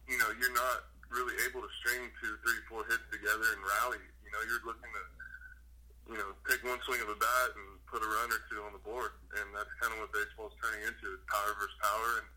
you 0.09 0.17
know 0.17 0.29
you're 0.41 0.57
not 0.57 0.89
really 1.13 1.37
able 1.45 1.61
to 1.61 1.71
string 1.85 2.09
two, 2.17 2.33
three, 2.41 2.59
four 2.65 2.81
hits 2.89 3.05
together 3.13 3.45
and 3.53 3.61
rally. 3.61 4.01
You 4.25 4.33
know, 4.33 4.41
you're 4.49 4.65
looking 4.65 4.89
to 4.89 5.03
you 6.09 6.17
know 6.17 6.33
take 6.49 6.65
one 6.65 6.81
swing 6.81 7.05
of 7.05 7.13
a 7.13 7.19
bat 7.21 7.49
and 7.53 7.77
put 7.85 8.01
a 8.01 8.09
run 8.09 8.33
or 8.33 8.41
two 8.49 8.57
on 8.65 8.73
the 8.73 8.81
board, 8.81 9.13
and 9.37 9.53
that's 9.53 9.69
kind 9.77 9.93
of 9.93 10.01
what 10.01 10.09
baseball's 10.09 10.57
turning 10.57 10.81
into: 10.81 11.13
power 11.29 11.53
versus 11.53 11.77
power. 11.77 12.09
And 12.17 12.27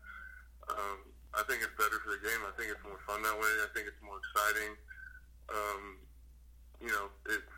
um, 0.77 0.97
I 1.33 1.41
think 1.49 1.65
it's 1.65 1.73
better 1.81 1.97
for 2.05 2.13
the 2.13 2.21
game. 2.21 2.45
I 2.45 2.53
think 2.61 2.69
it's 2.77 2.85
more 2.85 3.01
fun 3.09 3.25
that 3.25 3.37
way. 3.41 3.53
I 3.65 3.69
think 3.73 3.89
it's 3.89 4.03
more 4.05 4.21
exciting. 4.21 4.77
Um, 5.49 5.83
you 6.77 6.93
know, 6.93 7.09
it's 7.25 7.53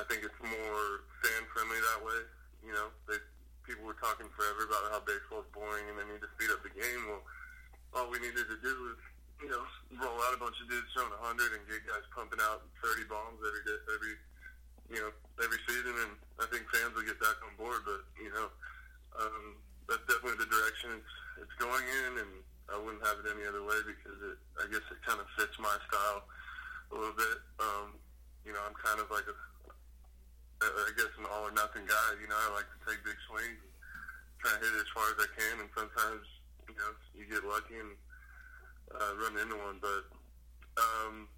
I 0.00 0.02
think 0.08 0.24
it's 0.24 0.40
more 0.40 1.04
fan 1.20 1.44
friendly 1.52 1.76
that 1.92 2.00
way. 2.00 2.20
You 2.64 2.72
know, 2.72 2.88
they, 3.04 3.20
people 3.64 3.84
were 3.88 3.98
talking 3.98 4.28
forever 4.36 4.68
about 4.68 4.92
how 4.92 5.00
baseball's 5.02 5.48
boring 5.50 5.88
and 5.88 5.96
they 5.96 6.06
need 6.08 6.20
to 6.20 6.30
speed 6.36 6.52
up 6.52 6.60
the 6.60 6.72
game. 6.72 7.02
Well, 7.08 7.24
all 7.96 8.08
we 8.12 8.20
needed 8.20 8.44
to 8.48 8.58
do 8.60 8.72
was, 8.88 8.98
you 9.40 9.50
know, 9.50 9.64
roll 9.98 10.20
out 10.28 10.36
a 10.36 10.40
bunch 10.40 10.56
of 10.60 10.68
dudes 10.68 10.88
throwing 10.92 11.12
100 11.16 11.58
and 11.58 11.62
get 11.66 11.82
guys 11.88 12.04
pumping 12.12 12.40
out 12.44 12.64
30 12.84 13.08
bombs 13.08 13.40
every 13.40 13.64
day, 13.64 13.78
every, 13.90 14.14
you 14.92 15.00
know, 15.00 15.10
every 15.40 15.60
season. 15.66 15.94
And 15.96 16.12
I 16.38 16.46
think 16.52 16.68
fans 16.70 16.92
will 16.94 17.08
get 17.08 17.18
back 17.18 17.40
on 17.42 17.56
board. 17.56 17.82
But 17.88 18.04
you 18.20 18.30
know, 18.30 18.48
um, 19.18 19.58
that's 19.88 20.04
definitely 20.06 20.38
the 20.44 20.50
direction 20.50 21.00
it's 21.00 21.14
it's 21.42 21.56
going 21.58 21.82
in, 21.82 22.12
and 22.22 22.32
I 22.70 22.78
wouldn't 22.78 23.02
have 23.02 23.18
it 23.18 23.26
any 23.26 23.42
other 23.42 23.66
way 23.66 23.78
because 23.82 24.18
it, 24.22 24.38
I 24.62 24.70
guess, 24.70 24.86
it 24.86 25.02
kind 25.02 25.18
of 25.18 25.26
fits 25.34 25.58
my 25.58 25.74
style 25.90 26.22
a 26.90 26.94
little 26.94 27.16
bit. 27.18 27.38
Um, 27.58 27.98
you 28.46 28.54
know, 28.54 28.62
I'm 28.62 28.76
kind 28.78 29.02
of 29.02 29.10
like 29.10 29.26
a 29.26 29.36
I 30.62 30.90
guess 30.96 31.12
an 31.18 31.26
all 31.28 31.48
or 31.48 31.54
nothing 31.54 31.84
guy. 31.86 32.08
You 32.20 32.28
know, 32.28 32.38
I 32.38 32.62
like 32.62 32.68
to 32.68 32.80
take 32.86 33.02
big 33.02 33.18
swings, 33.26 33.58
and 33.58 33.74
try 34.38 34.54
to 34.54 34.60
hit 34.62 34.72
it 34.72 34.84
as 34.84 34.90
far 34.94 35.06
as 35.10 35.18
I 35.18 35.28
can, 35.34 35.54
and 35.64 35.70
sometimes 35.74 36.24
you 36.68 36.76
know 36.78 36.90
you 37.16 37.24
get 37.26 37.42
lucky 37.44 37.78
and 37.78 37.92
uh, 38.94 39.12
run 39.18 39.34
into 39.40 39.58
one. 39.58 39.82
But 39.82 40.04
um, 40.78 41.28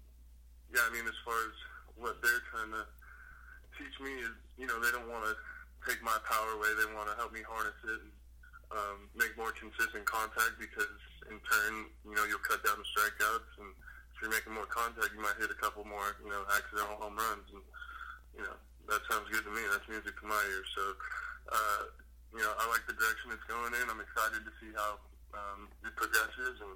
yeah, 0.71 0.85
I 0.85 0.91
mean, 0.93 1.07
as 1.07 1.17
far 1.25 1.37
as 1.47 1.55
what 1.97 2.15
they're 2.21 2.45
trying 2.53 2.73
to 2.77 2.83
teach 3.77 3.95
me 4.01 4.13
is, 4.21 4.35
you 4.57 4.67
know, 4.69 4.77
they 4.81 4.93
don't 4.93 5.09
want 5.09 5.25
to 5.25 5.33
take 5.85 6.01
my 6.01 6.17
power 6.25 6.57
away. 6.57 6.73
They 6.77 6.89
want 6.93 7.09
to 7.09 7.15
help 7.17 7.33
me 7.33 7.41
harness 7.45 7.77
it 7.85 8.01
and 8.01 8.13
um, 8.73 8.97
make 9.15 9.33
more 9.37 9.53
consistent 9.55 10.03
contact 10.05 10.59
because 10.59 10.97
in 11.29 11.39
turn, 11.39 11.73
you 12.03 12.15
know, 12.15 12.25
you'll 12.27 12.43
cut 12.43 12.59
down 12.65 12.77
the 12.77 12.87
strikeouts 12.91 13.51
and 13.63 13.71
if 14.13 14.25
you're 14.25 14.33
making 14.33 14.51
more 14.51 14.67
contact, 14.67 15.13
you 15.13 15.21
might 15.21 15.37
hit 15.37 15.53
a 15.53 15.59
couple 15.61 15.85
more, 15.85 16.17
you 16.19 16.29
know, 16.33 16.41
accidental 16.49 16.97
home 16.97 17.15
runs 17.15 17.47
and 17.53 17.63
you 18.35 18.43
know 18.45 18.57
that 18.87 19.01
sounds 19.11 19.27
good 19.31 19.43
to 19.43 19.51
me. 19.51 19.61
That's 19.71 19.87
music 19.87 20.15
to 20.19 20.25
my 20.25 20.41
ears. 20.51 20.69
So, 20.75 20.83
uh, 21.51 21.81
you 22.33 22.41
know, 22.43 22.53
I 22.57 22.67
like 22.71 22.83
the 22.87 22.95
direction 22.95 23.31
it's 23.31 23.47
going 23.47 23.73
in. 23.75 23.85
I'm 23.87 24.01
excited 24.01 24.43
to 24.43 24.53
see 24.59 24.71
how 24.75 24.99
um, 25.35 25.67
it 25.83 25.95
progresses, 25.95 26.59
and 26.63 26.75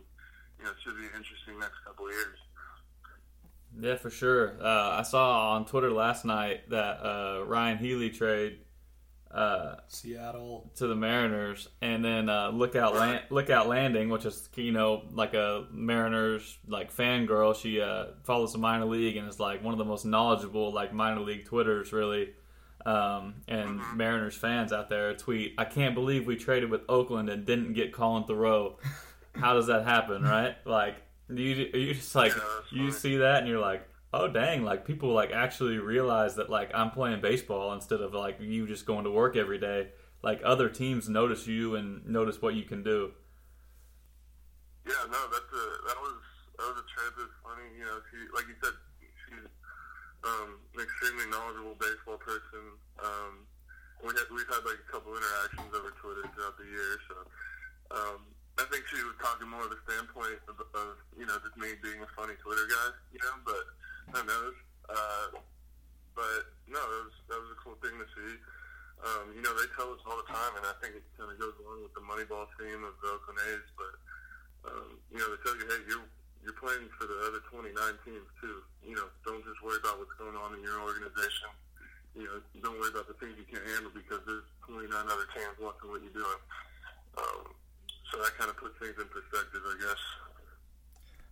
you 0.60 0.64
know, 0.68 0.72
it 0.72 0.80
should 0.84 0.98
be 0.98 1.08
interesting 1.12 1.60
next 1.60 1.80
couple 1.86 2.08
of 2.08 2.14
years. 2.14 2.40
Yeah, 3.80 3.96
for 3.96 4.10
sure. 4.10 4.60
Uh, 4.62 5.00
I 5.00 5.04
saw 5.04 5.56
on 5.56 5.66
Twitter 5.66 5.92
last 5.92 6.26
night 6.26 6.70
that 6.70 7.00
uh, 7.00 7.44
Ryan 7.46 7.78
Healy 7.78 8.10
trade 8.10 8.60
uh, 9.34 9.76
Seattle. 9.88 10.70
to 10.76 10.88
the 10.88 10.96
Mariners, 10.96 11.68
and 11.82 12.04
then 12.04 12.30
uh, 12.30 12.50
Lookout 12.50 12.96
Land- 12.96 13.24
Lookout 13.30 13.68
Landing, 13.68 14.10
which 14.10 14.26
is 14.26 14.50
you 14.56 14.72
know 14.72 15.04
like 15.12 15.34
a 15.34 15.66
Mariners 15.72 16.58
like 16.68 16.94
fangirl. 16.96 17.56
She 17.56 17.82
uh, 17.82 18.08
follows 18.24 18.54
the 18.54 18.60
minor 18.60 18.86
league 18.86 19.18
and 19.18 19.28
is 19.28 19.40
like 19.40 19.64
one 19.64 19.74
of 19.74 19.78
the 19.78 19.86
most 19.86 20.06
knowledgeable 20.06 20.74
like 20.74 20.94
minor 20.94 21.22
league 21.22 21.46
twitters 21.46 21.94
really. 21.94 22.34
Um, 22.86 23.36
and 23.48 23.80
Mariners 23.96 24.36
fans 24.36 24.74
out 24.74 24.90
there 24.90 25.14
tweet, 25.14 25.54
I 25.58 25.66
can't 25.66 25.94
believe 25.94 26.26
we 26.26 26.36
traded 26.36 26.72
with 26.72 26.82
Oakland 26.90 27.30
and 27.30 27.46
didn't 27.46 27.74
get 27.74 27.94
Colin 27.94 28.24
Theroux. 28.24 28.74
How 29.36 29.54
does 29.54 29.68
that 29.68 29.86
happen, 29.86 30.24
right? 30.24 30.56
Like 30.66 30.96
you, 31.30 31.70
you 31.74 31.94
just 31.94 32.16
like 32.16 32.34
you 32.72 32.92
see 32.92 33.18
that 33.18 33.40
and 33.40 33.48
you're 33.48 33.60
like, 33.60 33.88
oh 34.14 34.28
dang, 34.28 34.64
like 34.64 34.86
people 34.86 35.14
like 35.14 35.32
actually 35.32 35.78
realize 35.78 36.36
that 36.36 36.50
like 36.50 36.72
I'm 36.74 36.92
playing 36.92 37.22
baseball 37.22 37.74
instead 37.74 38.02
of 38.02 38.14
like 38.14 38.40
you 38.40 38.68
just 38.68 38.86
going 38.86 39.06
to 39.06 39.12
work 39.12 39.36
every 39.36 39.60
day. 39.60 39.90
Like 40.24 40.42
other 40.46 40.70
teams 40.70 41.10
notice 41.10 41.48
you 41.48 41.76
and 41.76 42.06
notice 42.06 42.42
what 42.42 42.54
you 42.54 42.64
can 42.64 42.84
do. 42.84 43.12
Yeah, 44.86 45.02
no, 45.10 45.22
that's 45.30 45.52
a 45.54 45.66
that 45.88 45.98
was 45.98 46.20
that 46.58 46.66
was 46.70 46.78
a 46.78 46.88
trip. 46.90 47.14
It's 47.18 47.38
funny, 47.42 47.68
you 47.78 47.86
know. 47.86 47.98
She, 48.10 48.18
like 48.34 48.46
you 48.46 48.58
said, 48.62 48.76
she's 49.02 49.50
um, 50.26 50.62
an 50.78 50.82
extremely 50.82 51.26
knowledgeable 51.30 51.78
baseball 51.78 52.18
person. 52.22 52.78
Um, 53.02 53.50
we 54.06 54.14
had 54.14 54.30
we've 54.30 54.50
had 54.50 54.62
like 54.66 54.82
a 54.82 54.90
couple 54.90 55.14
interactions 55.14 55.74
over 55.74 55.94
Twitter 56.02 56.26
throughout 56.34 56.58
the 56.58 56.70
year, 56.70 56.98
so 57.10 57.16
um, 57.94 58.20
I 58.58 58.66
think 58.70 58.86
she 58.90 59.02
was 59.02 59.18
talking 59.22 59.50
more 59.50 59.66
of 59.66 59.74
the 59.74 59.82
standpoint 59.90 60.42
of, 60.50 60.58
of 60.74 61.02
you 61.18 61.26
know 61.26 61.38
just 61.42 61.58
me 61.58 61.74
being 61.82 62.02
a 62.02 62.10
funny 62.14 62.38
Twitter 62.42 62.66
guy, 62.70 62.90
you 63.14 63.22
know. 63.22 63.38
But 63.46 63.66
who 64.10 64.20
knows? 64.26 64.58
Uh, 64.90 65.28
but 66.18 66.44
no, 66.68 66.82
that 66.82 67.02
was 67.06 67.18
that 67.30 67.40
was 67.40 67.50
a 67.54 67.60
cool 67.62 67.78
thing 67.80 67.96
to 67.96 68.08
see. 68.18 68.34
Um, 69.02 69.34
you 69.34 69.42
know, 69.42 69.54
they 69.58 69.66
tell 69.74 69.90
us 69.90 70.02
all 70.06 70.18
the 70.22 70.30
time, 70.30 70.54
and 70.62 70.66
I 70.66 70.78
think 70.78 70.94
it 70.94 71.06
kind 71.18 71.34
of 71.34 71.38
goes 71.42 71.58
along 71.58 71.82
with 71.82 71.94
the 71.98 72.06
Moneyball 72.06 72.46
theme 72.58 72.86
of 72.86 72.94
the 73.02 73.10
Oakland 73.18 73.42
A's, 73.50 73.66
but 73.74 73.94
um, 74.70 74.90
you 75.10 75.18
know, 75.18 75.26
they 75.34 75.42
tell 75.42 75.58
you, 75.58 75.66
hey, 75.66 75.82
you're 75.90 76.06
you're 76.46 76.58
playing 76.58 76.90
for 76.98 77.06
the 77.06 77.18
other 77.30 77.42
29 77.54 77.74
teams 78.06 78.30
too. 78.42 78.62
You 78.82 78.98
know, 78.98 79.10
don't 79.26 79.42
just 79.46 79.62
worry 79.62 79.78
about 79.82 80.02
what's 80.02 80.14
going 80.18 80.38
on 80.38 80.58
in 80.58 80.62
your 80.62 80.82
organization. 80.82 81.54
You 82.18 82.26
know, 82.28 82.38
don't 82.62 82.78
worry 82.82 82.92
about 82.94 83.08
the 83.08 83.18
things 83.22 83.38
you 83.38 83.48
can't 83.48 83.66
handle 83.78 83.94
because 83.94 84.22
there's 84.26 84.46
29 84.66 84.90
other 84.90 85.28
teams 85.34 85.56
watching 85.62 85.90
what 85.90 86.02
you're 86.02 86.18
doing. 86.18 86.42
Um, 87.18 87.54
so 88.10 88.20
that 88.20 88.34
kind 88.36 88.50
of 88.50 88.58
puts 88.58 88.76
things 88.82 88.98
in 88.98 89.08
perspective, 89.08 89.64
I 89.64 89.76
guess. 89.80 90.02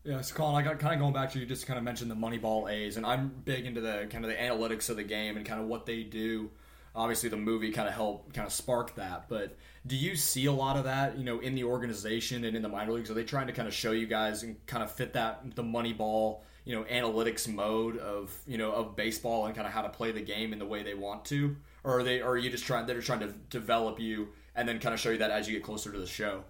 Yeah, 0.05 0.21
so 0.21 0.33
Colin, 0.33 0.55
I 0.55 0.61
got 0.61 0.79
kind 0.79 0.93
of 0.93 0.99
going 0.99 1.13
back 1.13 1.31
to 1.33 1.39
you 1.39 1.45
just 1.45 1.67
kind 1.67 1.77
of 1.77 1.83
mentioned 1.83 2.09
the 2.09 2.15
Moneyball 2.15 2.71
A's, 2.71 2.95
and 2.95 3.05
I'm 3.05 3.29
big 3.43 3.65
into 3.65 3.81
the 3.81 4.07
kind 4.09 4.23
of 4.23 4.31
the 4.31 4.37
analytics 4.37 4.89
of 4.89 4.95
the 4.95 5.03
game 5.03 5.35
and 5.35 5.45
kind 5.45 5.59
of 5.59 5.67
what 5.67 5.85
they 5.85 6.03
do. 6.03 6.51
Obviously, 6.95 7.29
the 7.29 7.37
movie 7.37 7.71
kind 7.71 7.87
of 7.87 7.93
helped 7.93 8.33
kind 8.33 8.47
of 8.47 8.53
spark 8.53 8.95
that, 8.95 9.27
but 9.27 9.57
do 9.85 9.97
you 9.97 10.15
see 10.15 10.45
a 10.45 10.53
lot 10.53 10.77
of 10.77 10.85
that, 10.85 11.17
you 11.17 11.25
know, 11.25 11.39
in 11.39 11.53
the 11.53 11.65
organization 11.65 12.45
and 12.45 12.55
in 12.55 12.61
the 12.61 12.69
minor 12.69 12.93
leagues? 12.93 13.11
Are 13.11 13.13
they 13.13 13.25
trying 13.25 13.47
to 13.47 13.53
kind 13.53 13.67
of 13.67 13.73
show 13.73 13.91
you 13.91 14.07
guys 14.07 14.41
and 14.43 14.65
kind 14.67 14.83
of 14.83 14.91
fit 14.91 15.13
that 15.13 15.55
the 15.55 15.63
Moneyball, 15.63 16.39
you 16.63 16.75
know, 16.75 16.83
analytics 16.85 17.47
mode 17.47 17.97
of 17.97 18.35
you 18.47 18.57
know 18.57 18.71
of 18.71 18.95
baseball 18.95 19.47
and 19.47 19.55
kind 19.55 19.67
of 19.67 19.73
how 19.73 19.81
to 19.81 19.89
play 19.89 20.11
the 20.13 20.21
game 20.21 20.53
in 20.53 20.59
the 20.59 20.65
way 20.65 20.81
they 20.81 20.95
want 20.95 21.25
to, 21.25 21.57
or 21.83 21.99
are 21.99 22.03
they, 22.03 22.21
or 22.21 22.31
are 22.31 22.37
you 22.37 22.49
just 22.49 22.65
trying 22.65 22.85
they're 22.87 22.95
just 22.95 23.07
trying 23.07 23.19
to 23.19 23.33
develop 23.49 23.99
you 23.99 24.29
and 24.55 24.67
then 24.67 24.79
kind 24.79 24.93
of 24.93 24.99
show 24.99 25.09
you 25.09 25.17
that 25.17 25.31
as 25.31 25.47
you 25.47 25.53
get 25.53 25.63
closer 25.63 25.91
to 25.91 25.99
the 25.99 26.07
show? 26.07 26.43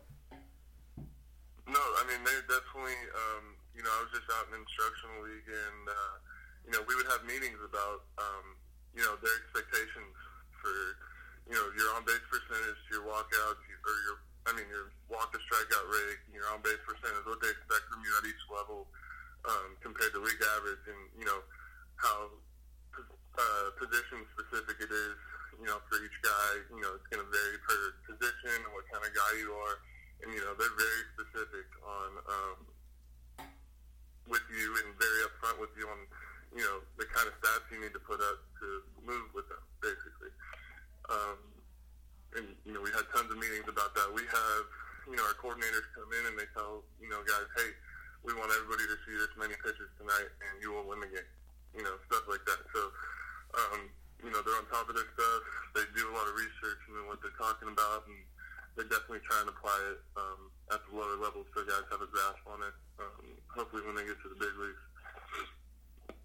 No, 1.70 1.84
I 2.02 2.04
mean 2.10 2.18
they 2.26 2.34
definitely. 2.50 2.98
Um, 3.14 3.54
you 3.78 3.86
know, 3.86 3.94
I 3.94 4.00
was 4.02 4.10
just 4.10 4.26
out 4.34 4.50
in 4.50 4.58
instructional 4.58 5.22
league, 5.22 5.46
and 5.46 5.84
uh, 5.86 6.16
you 6.66 6.72
know, 6.74 6.82
we 6.90 6.98
would 6.98 7.06
have 7.14 7.22
meetings 7.30 7.62
about 7.62 8.10
um, 8.18 8.58
you 8.98 9.06
know 9.06 9.14
their 9.22 9.38
expectations 9.46 10.18
for 10.58 10.74
you 11.46 11.54
know 11.54 11.70
your 11.78 11.94
on 11.94 12.02
base 12.10 12.26
percentage, 12.26 12.82
your 12.90 13.06
walkouts, 13.06 13.62
your, 13.70 13.80
or 13.86 13.98
your 14.10 14.18
I 14.50 14.52
mean 14.58 14.66
your 14.66 14.90
walk 15.14 15.30
to 15.38 15.40
strikeout 15.46 15.86
rate, 15.94 16.18
your 16.34 16.50
on 16.50 16.66
base 16.66 16.82
percentage, 16.90 17.22
what 17.30 17.38
they 17.38 17.54
expect 17.54 17.86
from 17.86 18.02
you 18.02 18.12
at 18.18 18.26
each 18.26 18.44
level 18.50 18.90
um, 19.46 19.78
compared 19.86 20.10
to 20.18 20.26
league 20.26 20.42
average, 20.58 20.82
and 20.90 21.02
you 21.22 21.30
know 21.30 21.46
how 22.02 22.34
uh, 22.98 23.68
position 23.78 24.26
specific 24.34 24.82
it 24.82 24.90
is. 24.90 25.18
You 25.62 25.70
know, 25.70 25.78
for 25.86 26.02
each 26.02 26.18
guy, 26.26 26.52
you 26.74 26.82
know, 26.82 26.96
it's 26.98 27.06
going 27.14 27.20
to 27.20 27.30
vary 27.30 27.60
per 27.62 27.78
position 28.08 28.64
and 28.64 28.72
what 28.72 28.88
kind 28.88 29.04
of 29.04 29.12
guy 29.12 29.32
you 29.44 29.52
are 29.52 29.76
and 30.24 30.30
you 30.34 30.42
know 30.44 30.54
they're 30.56 30.78
very 30.78 31.04
specific 31.16 31.68
on 31.84 32.10
um, 32.28 32.58
with 34.28 34.46
you 34.52 34.68
and 34.84 34.94
very 35.00 35.20
upfront 35.26 35.58
with 35.58 35.74
you 35.80 35.88
on 35.88 36.00
you 36.56 36.64
know 36.66 36.84
the 36.98 37.08
kind 37.10 37.26
of 37.30 37.34
stats 37.40 37.66
you 37.72 37.80
need 37.80 37.94
to 37.94 38.04
put 38.04 38.20
up 38.20 38.40
to 38.60 38.68
move 39.06 39.30
with 39.34 39.48
them, 39.48 39.62
basically. 39.82 40.32
Um, 41.10 41.40
and 42.38 42.46
you 42.66 42.74
know 42.76 42.82
we 42.84 42.92
had 42.94 43.08
tons 43.16 43.30
of 43.32 43.38
meetings 43.38 43.66
about 43.66 43.96
that. 43.96 44.10
We 44.14 44.26
have 44.28 44.64
you 45.10 45.18
know 45.18 45.26
our 45.26 45.38
coordinators 45.38 45.88
come 45.96 46.10
in 46.14 46.24
and 46.30 46.36
they 46.38 46.50
tell 46.54 46.86
you 47.02 47.10
know 47.10 47.22
guys, 47.26 47.48
hey, 47.58 47.72
we 48.22 48.36
want 48.36 48.52
everybody 48.54 48.86
to 48.86 48.98
see 49.08 49.16
this 49.18 49.34
many 49.40 49.56
pitches 49.62 49.90
tonight, 49.98 50.30
and 50.46 50.54
you 50.62 50.76
will 50.76 50.86
win 50.86 51.02
the 51.02 51.10
game. 51.10 51.32
You 51.74 51.84
know 51.86 51.96
stuff 52.12 52.28
like 52.30 52.44
that. 52.46 52.62
So. 52.76 52.82
Um, 53.50 53.90
you 54.24 54.30
know, 54.30 54.44
they're 54.44 54.60
on 54.60 54.68
top 54.68 54.88
of 54.92 54.96
their 54.96 55.08
stuff. 55.16 55.42
They 55.76 55.86
do 55.96 56.04
a 56.12 56.14
lot 56.14 56.28
of 56.28 56.36
research 56.36 56.82
and 56.92 57.08
what 57.08 57.24
they're 57.24 57.40
talking 57.40 57.72
about, 57.72 58.04
and 58.12 58.20
they 58.80 58.88
definitely 58.88 59.20
trying 59.28 59.44
to 59.44 59.52
apply 59.52 59.76
it 59.92 60.00
um, 60.16 60.48
at 60.72 60.80
the 60.88 60.96
lower 60.96 61.20
levels 61.20 61.48
so 61.54 61.64
guys 61.68 61.84
have 61.92 62.00
a 62.00 62.08
grasp 62.08 62.40
on 62.48 62.64
it. 62.64 62.76
Um, 63.00 63.26
hopefully, 63.54 63.84
when 63.86 63.96
they 63.96 64.04
get 64.08 64.16
to 64.24 64.30
the 64.30 64.40
big 64.40 64.56
leagues. 64.56 66.16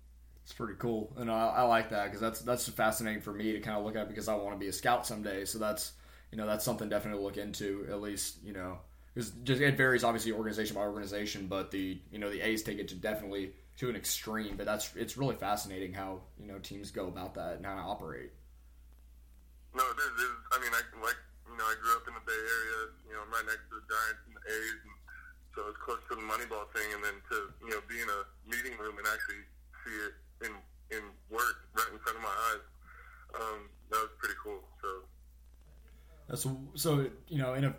It's 0.44 0.52
pretty 0.52 0.74
cool, 0.78 1.12
and 1.16 1.30
I, 1.30 1.46
I 1.48 1.62
like 1.62 1.90
that 1.90 2.04
because 2.04 2.20
that's 2.20 2.40
that's 2.40 2.68
fascinating 2.68 3.22
for 3.22 3.32
me 3.32 3.52
to 3.52 3.60
kind 3.60 3.76
of 3.76 3.84
look 3.84 3.96
at 3.96 4.08
because 4.08 4.28
I 4.28 4.34
want 4.36 4.52
to 4.54 4.58
be 4.58 4.68
a 4.68 4.72
scout 4.72 5.06
someday. 5.06 5.44
So 5.46 5.58
that's 5.58 5.94
you 6.30 6.38
know 6.38 6.46
that's 6.46 6.64
something 6.64 6.88
definitely 6.88 7.20
to 7.20 7.24
look 7.24 7.38
into 7.38 7.86
at 7.90 8.00
least 8.00 8.38
you 8.44 8.52
know 8.52 8.78
because 9.14 9.30
just 9.42 9.60
it 9.60 9.76
varies 9.76 10.04
obviously 10.04 10.32
organization 10.32 10.76
by 10.76 10.82
organization, 10.82 11.46
but 11.48 11.70
the 11.70 11.98
you 12.12 12.18
know 12.18 12.30
the 12.30 12.40
A's 12.42 12.62
take 12.62 12.78
it 12.78 12.88
to 12.88 12.94
definitely 12.94 13.52
to 13.78 13.88
an 13.88 13.96
extreme. 13.96 14.56
But 14.56 14.66
that's 14.66 14.94
it's 14.94 15.16
really 15.16 15.36
fascinating 15.36 15.94
how 15.94 16.20
you 16.38 16.46
know 16.46 16.58
teams 16.58 16.90
go 16.90 17.08
about 17.08 17.34
that 17.34 17.56
and 17.56 17.66
how 17.66 17.74
to 17.74 17.80
operate. 17.80 18.30
No, 19.74 19.82
it 19.82 19.98
is. 19.98 20.20
It 20.20 20.24
is 20.24 20.30
I 20.52 20.60
mean, 20.60 20.70
I 20.72 21.04
like 21.04 21.16
you 21.54 21.62
know, 21.62 21.70
I 21.70 21.78
grew 21.78 21.94
up 21.94 22.02
in 22.10 22.14
the 22.18 22.26
Bay 22.26 22.34
Area. 22.34 22.78
You 23.06 23.14
know, 23.14 23.22
I'm 23.22 23.30
right 23.30 23.46
next 23.46 23.70
to 23.70 23.78
the 23.78 23.86
Giants 23.86 24.22
and 24.26 24.34
the 24.34 24.42
A's, 24.42 24.80
and 24.90 24.98
so 25.54 25.58
it's 25.70 25.78
close 25.78 26.02
to 26.10 26.18
the 26.18 26.26
Moneyball 26.26 26.66
thing. 26.74 26.90
And 26.98 27.00
then 27.06 27.22
to 27.30 27.36
you 27.62 27.70
know 27.70 27.80
be 27.86 28.02
in 28.02 28.10
a 28.10 28.20
meeting 28.42 28.74
room 28.74 28.98
and 28.98 29.06
actually 29.06 29.46
see 29.86 29.94
it 29.94 30.14
in 30.50 30.52
in 30.90 31.02
work 31.30 31.70
right 31.78 31.94
in 31.94 31.98
front 32.02 32.18
of 32.18 32.26
my 32.26 32.34
eyes, 32.50 32.64
um, 33.38 33.70
that 33.94 34.02
was 34.02 34.12
pretty 34.18 34.34
cool. 34.42 34.66
So. 34.82 34.88
That's 36.26 36.42
so 36.74 37.06
you 37.30 37.38
know 37.38 37.54
in 37.54 37.70
a 37.70 37.74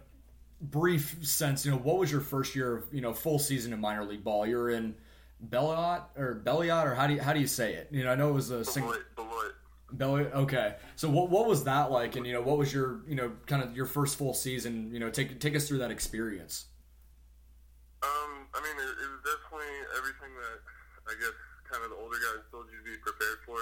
brief 0.62 1.20
sense, 1.20 1.66
you 1.66 1.72
know 1.72 1.84
what 1.84 2.00
was 2.00 2.08
your 2.08 2.22
first 2.22 2.56
year 2.56 2.80
of 2.80 2.88
you 2.96 3.02
know 3.02 3.12
full 3.12 3.40
season 3.40 3.74
in 3.76 3.82
minor 3.84 4.06
league 4.06 4.24
ball? 4.24 4.48
You're 4.48 4.70
in 4.70 4.96
Belliot 5.50 6.04
or 6.16 6.42
Belliot 6.46 6.86
or 6.86 6.96
how 6.96 7.08
do 7.08 7.16
you 7.16 7.22
how 7.22 7.34
do 7.34 7.42
you 7.42 7.48
say 7.48 7.74
it? 7.74 7.90
You 7.92 8.06
know 8.06 8.12
I 8.12 8.16
know 8.16 8.30
it 8.30 8.34
was 8.40 8.52
a 8.52 8.64
single. 8.64 8.96
Beloit, 9.16 9.25
Belly. 9.98 10.26
Okay. 10.26 10.76
So 10.96 11.10
what 11.10 11.30
what 11.30 11.48
was 11.48 11.64
that 11.66 11.92
like? 11.92 12.16
And 12.16 12.26
you 12.26 12.34
know, 12.34 12.42
what 12.42 12.58
was 12.58 12.74
your 12.74 13.02
you 13.08 13.16
know 13.16 13.32
kind 13.48 13.64
of 13.64 13.76
your 13.76 13.86
first 13.86 14.18
full 14.18 14.34
season? 14.34 14.92
You 14.94 15.00
know, 15.00 15.10
take 15.10 15.40
take 15.40 15.56
us 15.56 15.68
through 15.68 15.80
that 15.80 15.92
experience. 15.92 16.66
Um, 18.04 18.48
I 18.54 18.62
mean, 18.62 18.78
it, 18.78 18.92
it 19.02 19.10
was 19.10 19.22
definitely 19.26 19.74
everything 19.98 20.32
that 20.38 20.60
I 21.10 21.14
guess 21.18 21.36
kind 21.70 21.82
of 21.84 21.90
the 21.90 21.98
older 21.98 22.18
guys 22.22 22.46
told 22.52 22.70
you 22.70 22.78
to 22.78 22.86
be 22.86 22.98
prepared 23.02 23.40
for. 23.46 23.60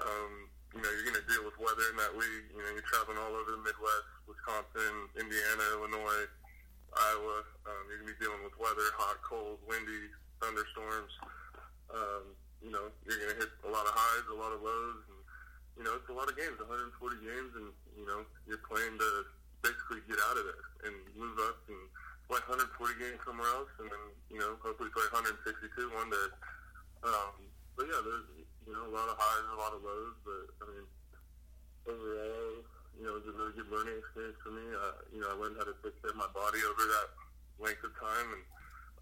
Um, 0.00 0.48
you 0.76 0.80
know, 0.84 0.90
you're 0.92 1.08
going 1.08 1.20
to 1.20 1.28
deal 1.28 1.44
with 1.48 1.56
weather 1.56 1.86
in 1.90 1.96
that 1.96 2.14
league. 2.14 2.52
You 2.52 2.60
know, 2.60 2.70
you're 2.76 2.84
traveling 2.92 3.16
all 3.16 3.32
over 3.32 3.56
the 3.56 3.62
Midwest, 3.64 4.08
Wisconsin, 4.28 5.08
Indiana, 5.16 5.64
Illinois, 5.80 6.28
Iowa. 6.92 7.40
Um, 7.64 7.82
you're 7.88 8.04
going 8.04 8.12
to 8.12 8.16
be 8.16 8.20
dealing 8.20 8.44
with 8.44 8.52
weather, 8.60 8.84
hot, 8.96 9.16
cold, 9.24 9.64
windy, 9.64 10.12
thunderstorms. 10.44 11.12
Um, 11.88 12.36
you 12.60 12.68
know, 12.68 12.92
you're 13.08 13.16
going 13.16 13.32
to 13.32 13.40
hit 13.40 13.52
a 13.64 13.70
lot 13.72 13.88
of 13.88 13.96
highs, 13.96 14.28
a 14.28 14.36
lot 14.36 14.52
of 14.52 14.60
lows, 14.60 15.07
you 15.78 15.86
know, 15.86 15.94
it's 15.94 16.10
a 16.10 16.16
lot 16.18 16.26
of 16.26 16.34
games, 16.34 16.58
140 16.58 17.22
games, 17.22 17.54
and 17.54 17.70
you 17.94 18.02
know, 18.02 18.26
you're 18.50 18.60
playing 18.66 18.98
to 18.98 19.10
basically 19.62 20.02
get 20.10 20.18
out 20.26 20.34
of 20.34 20.44
there 20.50 20.90
and 20.90 20.94
move 21.14 21.38
up 21.46 21.62
and 21.70 21.78
play 22.26 22.42
140 22.50 22.66
games 22.98 23.22
somewhere 23.22 23.46
else, 23.54 23.70
and 23.78 23.86
then 23.86 24.04
you 24.26 24.42
know, 24.42 24.58
hopefully 24.58 24.90
play 24.90 25.06
162 25.14 25.70
one 25.94 26.10
day. 26.10 26.28
Um, 27.06 27.46
but 27.78 27.86
yeah, 27.86 28.02
there's 28.02 28.26
you 28.66 28.74
know 28.74 28.90
a 28.90 28.92
lot 28.92 29.06
of 29.06 29.14
highs, 29.14 29.46
a 29.54 29.58
lot 29.62 29.70
of 29.70 29.86
lows, 29.86 30.18
but 30.26 30.44
I 30.58 30.64
mean, 30.66 30.86
overall, 31.86 32.58
you 32.98 33.06
know, 33.06 33.14
it 33.14 33.22
was 33.22 33.30
a 33.30 33.34
really 33.38 33.54
good 33.54 33.70
learning 33.70 34.02
experience 34.02 34.38
for 34.42 34.50
me. 34.50 34.66
Uh, 34.74 34.98
you 35.14 35.22
know, 35.22 35.30
I 35.30 35.34
learned 35.38 35.62
how 35.62 35.66
to 35.70 35.78
take 35.78 36.18
my 36.18 36.26
body 36.34 36.58
over 36.66 36.84
that 36.90 37.08
length 37.62 37.86
of 37.86 37.94
time, 38.02 38.34
and 38.34 38.44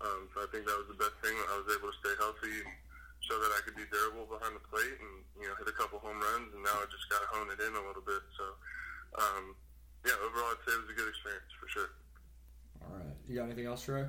um, 0.04 0.28
so 0.36 0.44
I 0.44 0.48
think 0.52 0.68
that 0.68 0.76
was 0.76 0.92
the 0.92 1.00
best 1.00 1.16
thing. 1.24 1.32
I 1.32 1.56
was 1.56 1.72
able 1.72 1.88
to 1.88 1.96
stay 2.04 2.12
healthy 2.20 2.68
and 2.68 2.85
show 3.26 3.38
that 3.38 3.52
I 3.52 3.60
could 3.66 3.76
be 3.76 3.84
durable 3.90 4.26
behind 4.30 4.54
the 4.54 4.64
plate, 4.64 4.96
and 5.02 5.14
you 5.36 5.46
know, 5.50 5.54
hit 5.58 5.68
a 5.68 5.76
couple 5.76 5.98
home 5.98 6.18
runs, 6.18 6.54
and 6.54 6.62
now 6.62 6.78
I 6.78 6.86
just 6.88 7.10
got 7.10 7.20
to 7.22 7.28
hone 7.34 7.50
it 7.50 7.60
in 7.60 7.74
a 7.74 7.82
little 7.82 8.02
bit. 8.02 8.22
So, 8.38 8.44
um, 9.18 9.54
yeah, 10.06 10.14
overall, 10.22 10.54
I'd 10.54 10.62
say 10.64 10.72
it 10.74 10.82
was 10.86 10.90
a 10.90 10.98
good 10.98 11.10
experience 11.10 11.50
for 11.58 11.68
sure. 11.68 11.90
All 12.82 12.94
right. 12.94 13.14
You 13.28 13.36
got 13.36 13.50
anything 13.50 13.66
else, 13.66 13.82
Trey? 13.82 14.06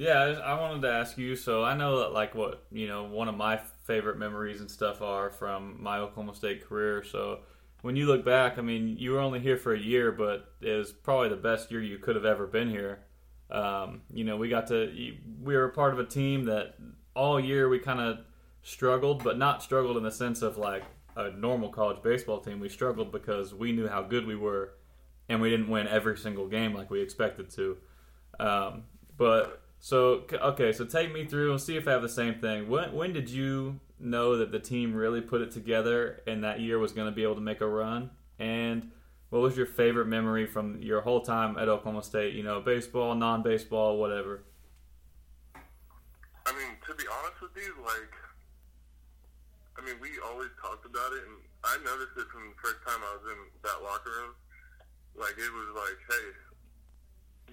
Yeah, 0.00 0.40
I 0.42 0.58
wanted 0.58 0.82
to 0.82 0.92
ask 0.92 1.18
you. 1.18 1.36
So 1.36 1.62
I 1.62 1.74
know 1.74 2.00
that 2.00 2.12
like 2.12 2.34
what 2.34 2.64
you 2.72 2.88
know, 2.88 3.04
one 3.04 3.28
of 3.28 3.36
my 3.36 3.60
favorite 3.84 4.18
memories 4.18 4.60
and 4.60 4.70
stuff 4.70 5.02
are 5.02 5.30
from 5.30 5.82
my 5.82 5.98
Oklahoma 5.98 6.34
State 6.34 6.66
career. 6.66 7.04
So 7.04 7.40
when 7.82 7.96
you 7.96 8.06
look 8.06 8.24
back, 8.24 8.56
I 8.56 8.62
mean, 8.62 8.96
you 8.98 9.12
were 9.12 9.20
only 9.20 9.40
here 9.40 9.56
for 9.56 9.74
a 9.74 9.78
year, 9.78 10.12
but 10.12 10.54
it 10.62 10.72
was 10.72 10.92
probably 10.92 11.28
the 11.28 11.36
best 11.36 11.70
year 11.70 11.82
you 11.82 11.98
could 11.98 12.16
have 12.16 12.24
ever 12.24 12.46
been 12.46 12.70
here. 12.70 13.00
Um, 13.50 14.02
you 14.12 14.24
know, 14.24 14.36
we 14.36 14.48
got 14.48 14.68
to 14.68 14.90
we 15.42 15.54
were 15.54 15.64
a 15.64 15.72
part 15.72 15.92
of 15.92 15.98
a 15.98 16.06
team 16.06 16.44
that 16.44 16.76
all 17.14 17.38
year 17.38 17.68
we 17.68 17.78
kind 17.78 18.00
of 18.00 18.20
struggled, 18.62 19.24
but 19.24 19.38
not 19.38 19.62
struggled 19.62 19.96
in 19.96 20.02
the 20.02 20.10
sense 20.10 20.42
of 20.42 20.56
like 20.56 20.84
a 21.16 21.30
normal 21.30 21.68
college 21.70 22.02
baseball 22.02 22.40
team. 22.40 22.60
We 22.60 22.68
struggled 22.68 23.12
because 23.12 23.54
we 23.54 23.72
knew 23.72 23.88
how 23.88 24.02
good 24.02 24.26
we 24.26 24.36
were, 24.36 24.74
and 25.28 25.40
we 25.40 25.50
didn't 25.50 25.68
win 25.68 25.88
every 25.88 26.16
single 26.16 26.46
game 26.46 26.74
like 26.74 26.90
we 26.90 27.00
expected 27.00 27.50
to. 27.50 27.76
Um, 28.38 28.84
but 29.16 29.62
so 29.78 30.24
okay, 30.32 30.72
so 30.72 30.84
take 30.84 31.12
me 31.12 31.24
through 31.24 31.52
and 31.52 31.60
see 31.60 31.76
if 31.76 31.88
I 31.88 31.92
have 31.92 32.02
the 32.02 32.08
same 32.08 32.34
thing. 32.36 32.68
When 32.68 32.92
when 32.92 33.12
did 33.12 33.30
you 33.30 33.80
know 33.98 34.36
that 34.38 34.50
the 34.52 34.58
team 34.58 34.94
really 34.94 35.20
put 35.20 35.40
it 35.40 35.50
together 35.50 36.22
and 36.26 36.44
that 36.44 36.60
year 36.60 36.78
was 36.78 36.92
going 36.92 37.06
to 37.06 37.14
be 37.14 37.22
able 37.22 37.34
to 37.34 37.40
make 37.40 37.60
a 37.60 37.66
run? 37.66 38.10
And 38.38 38.90
what 39.30 39.42
was 39.42 39.56
your 39.56 39.66
favorite 39.66 40.06
memory 40.06 40.46
from 40.46 40.82
your 40.82 41.00
whole 41.02 41.20
time 41.20 41.56
at 41.56 41.68
Oklahoma 41.68 42.02
State? 42.02 42.34
You 42.34 42.42
know, 42.42 42.60
baseball, 42.60 43.14
non-baseball, 43.14 43.98
whatever. 43.98 44.42
I 45.54 46.52
mean, 46.52 46.76
to 46.86 46.94
be 46.94 47.04
honest 47.06 47.40
with 47.40 47.56
you, 47.56 47.74
like, 47.84 48.12
I 49.80 49.84
mean, 49.88 49.96
we 49.96 50.12
always 50.20 50.52
talked 50.60 50.84
about 50.84 51.16
it, 51.16 51.24
and 51.24 51.40
I 51.64 51.80
noticed 51.80 52.12
it 52.12 52.28
from 52.28 52.52
the 52.52 52.58
first 52.60 52.84
time 52.84 53.00
I 53.00 53.16
was 53.16 53.24
in 53.32 53.40
that 53.64 53.80
locker 53.80 54.12
room. 54.12 54.36
Like, 55.16 55.32
it 55.40 55.48
was 55.48 55.72
like, 55.72 55.96
hey, 56.04 56.26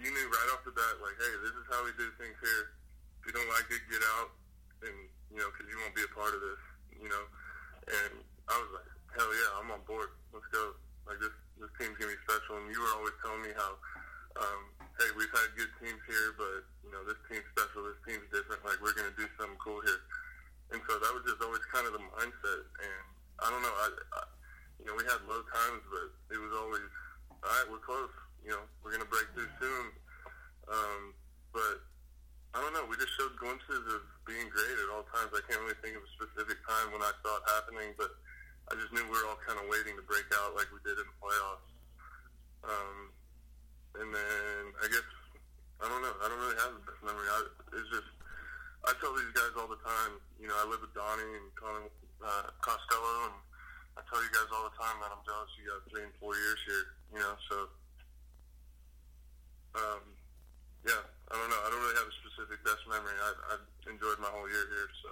you 0.04 0.12
knew 0.12 0.28
right 0.28 0.50
off 0.52 0.68
the 0.68 0.76
bat, 0.76 1.00
like, 1.00 1.16
hey, 1.16 1.34
this 1.40 1.56
is 1.56 1.64
how 1.72 1.88
we 1.88 1.96
do 1.96 2.12
things 2.20 2.36
here. 2.44 2.76
If 3.24 3.32
you 3.32 3.34
don't 3.40 3.48
like 3.48 3.72
it, 3.72 3.80
get 3.88 4.04
out, 4.20 4.36
and 4.84 4.98
you 5.32 5.40
know, 5.40 5.48
because 5.56 5.72
you 5.72 5.80
won't 5.80 5.96
be 5.96 6.04
a 6.04 6.12
part 6.12 6.36
of 6.36 6.44
this, 6.44 6.64
you 7.00 7.08
know. 7.08 7.26
And 7.96 8.20
I 8.52 8.56
was 8.60 8.72
like, 8.76 8.92
hell 9.16 9.32
yeah, 9.32 9.64
I'm 9.64 9.72
on 9.72 9.88
board. 9.88 10.12
Let's 10.36 10.52
go. 10.52 10.76
Like 11.08 11.24
this, 11.24 11.32
this 11.64 11.72
team's 11.80 11.96
gonna 11.96 12.12
be 12.12 12.20
special. 12.28 12.60
And 12.60 12.68
you 12.68 12.80
were 12.84 12.94
always 13.00 13.16
telling 13.24 13.44
me 13.44 13.56
how, 13.56 13.72
um, 14.44 14.62
hey, 15.00 15.10
we've 15.16 15.32
had 15.32 15.56
good 15.56 15.72
teams 15.80 16.00
here, 16.04 16.36
but 16.36 16.68
you 16.84 16.92
know, 16.92 17.04
this 17.08 17.20
team's 17.28 17.48
special. 17.56 17.88
This 17.88 18.00
team's 18.04 18.28
different. 18.32 18.64
Like 18.68 18.80
we're 18.84 18.96
gonna 18.96 19.16
do 19.16 19.28
something 19.40 19.60
cool 19.60 19.80
here. 19.84 20.04
And 20.72 20.80
so 20.84 21.00
that 21.00 21.12
was 21.16 21.24
just 21.24 21.40
always 21.40 21.64
kind 21.72 21.88
of 21.88 21.96
the 21.96 22.04
mindset. 22.04 22.64
And 22.84 23.06
I 23.40 23.48
don't 23.48 23.64
know, 23.64 23.76
I, 23.76 23.88
I 24.20 24.22
you 24.80 24.86
know, 24.86 24.96
we 24.96 25.04
had 25.08 25.20
low 25.26 25.42
times, 25.48 25.84
but 25.88 26.08
it 26.32 26.40
was 26.40 26.54
always, 26.56 26.92
all 27.44 27.52
right, 27.52 27.68
we're 27.72 27.84
close. 27.84 28.12
You 28.44 28.56
know, 28.56 28.64
we're 28.84 28.92
gonna 28.96 29.10
break 29.10 29.28
through 29.36 29.52
soon. 29.60 29.86
Um, 30.68 31.16
but 31.52 31.84
I 32.56 32.64
don't 32.64 32.76
know. 32.76 32.88
We 32.88 33.00
just 33.00 33.16
showed 33.16 33.36
glimpses 33.40 33.84
of 33.92 34.02
being 34.28 34.48
great 34.52 34.78
at 34.80 34.90
all 34.92 35.08
times. 35.12 35.32
I 35.32 35.44
can't 35.48 35.62
really 35.64 35.80
think 35.80 35.96
of 35.96 36.04
a 36.04 36.12
specific 36.16 36.60
time 36.68 36.92
when 36.92 37.04
I 37.04 37.12
saw 37.24 37.40
it 37.40 37.46
happening, 37.48 37.96
but 37.96 38.12
I 38.68 38.76
just 38.76 38.92
knew 38.92 39.04
we 39.08 39.16
were 39.16 39.28
all 39.30 39.40
kind 39.48 39.60
of 39.60 39.70
waiting 39.72 39.96
to 39.96 40.04
break 40.04 40.28
out 40.36 40.58
like 40.58 40.68
we 40.74 40.84
did 40.84 41.00
in 41.00 41.08
the 41.08 41.18
playoffs. 41.22 41.70
Um, 42.68 42.98
and 44.04 44.10
then 44.12 44.62
I 44.84 44.88
guess 44.92 45.08
I 45.80 45.86
don't 45.86 46.02
know. 46.02 46.16
I 46.20 46.26
don't 46.28 46.42
really 46.42 46.60
have 46.60 46.74
the 46.74 46.84
best 46.84 47.02
memory. 47.06 47.30
I, 47.30 47.40
it's 47.78 47.90
just 47.94 48.12
I 48.88 48.96
tell 49.04 49.12
these 49.12 49.36
guys 49.36 49.52
all 49.60 49.68
the 49.68 49.80
time. 49.84 50.16
You 50.40 50.48
know, 50.48 50.56
I 50.56 50.66
live 50.72 50.80
with 50.80 50.96
Donnie 50.96 51.28
and 51.28 51.52
uh, 52.24 52.48
Costello, 52.64 53.30
and 53.30 53.38
I 54.00 54.02
tell 54.08 54.24
you 54.24 54.32
guys 54.32 54.48
all 54.56 54.64
the 54.72 54.78
time 54.80 54.96
that 55.04 55.12
I'm 55.12 55.20
jealous 55.28 55.52
you 55.60 55.68
got 55.68 55.84
three 55.92 56.08
and 56.08 56.16
four 56.24 56.34
years 56.40 56.60
here. 56.64 56.86
You 57.12 57.20
know, 57.20 57.36
so 57.52 57.56
um, 59.76 60.02
yeah, 60.88 61.04
I 61.28 61.34
don't 61.36 61.50
know. 61.52 61.62
I 61.62 61.68
don't 61.68 61.84
really 61.84 62.00
have 62.00 62.08
a 62.08 62.18
specific 62.24 62.64
best 62.64 62.84
memory. 62.88 63.18
I, 63.20 63.32
I 63.52 63.92
enjoyed 63.92 64.20
my 64.24 64.32
whole 64.32 64.48
year 64.48 64.66
here, 64.72 64.90
so. 65.04 65.10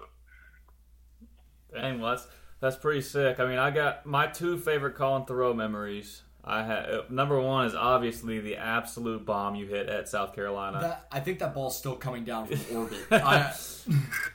Dang, 1.75 1.99
that's 1.99 2.27
that's 2.61 2.79
pretty 2.79 3.01
sick. 3.01 3.39
I 3.39 3.45
mean, 3.45 3.59
I 3.59 3.71
got 3.71 4.05
my 4.05 4.27
two 4.27 4.57
favorite 4.57 4.95
Colin 4.95 5.27
Theroux 5.27 5.55
memories. 5.55 6.24
I 6.45 6.63
had 6.63 6.89
uh, 6.89 7.01
number 7.09 7.39
one 7.41 7.65
is 7.65 7.75
obviously 7.75 8.39
the 8.39 8.57
absolute 8.57 9.25
bomb 9.25 9.55
you 9.55 9.65
hit 9.65 9.89
at 9.89 10.07
South 10.07 10.35
Carolina. 10.35 10.79
That, 10.79 11.07
I 11.11 11.19
think 11.19 11.39
that 11.39 11.53
ball's 11.53 11.77
still 11.77 11.95
coming 11.95 12.23
down 12.23 12.45
from 12.47 12.59
orbit. 12.77 12.99
I, 13.11 13.51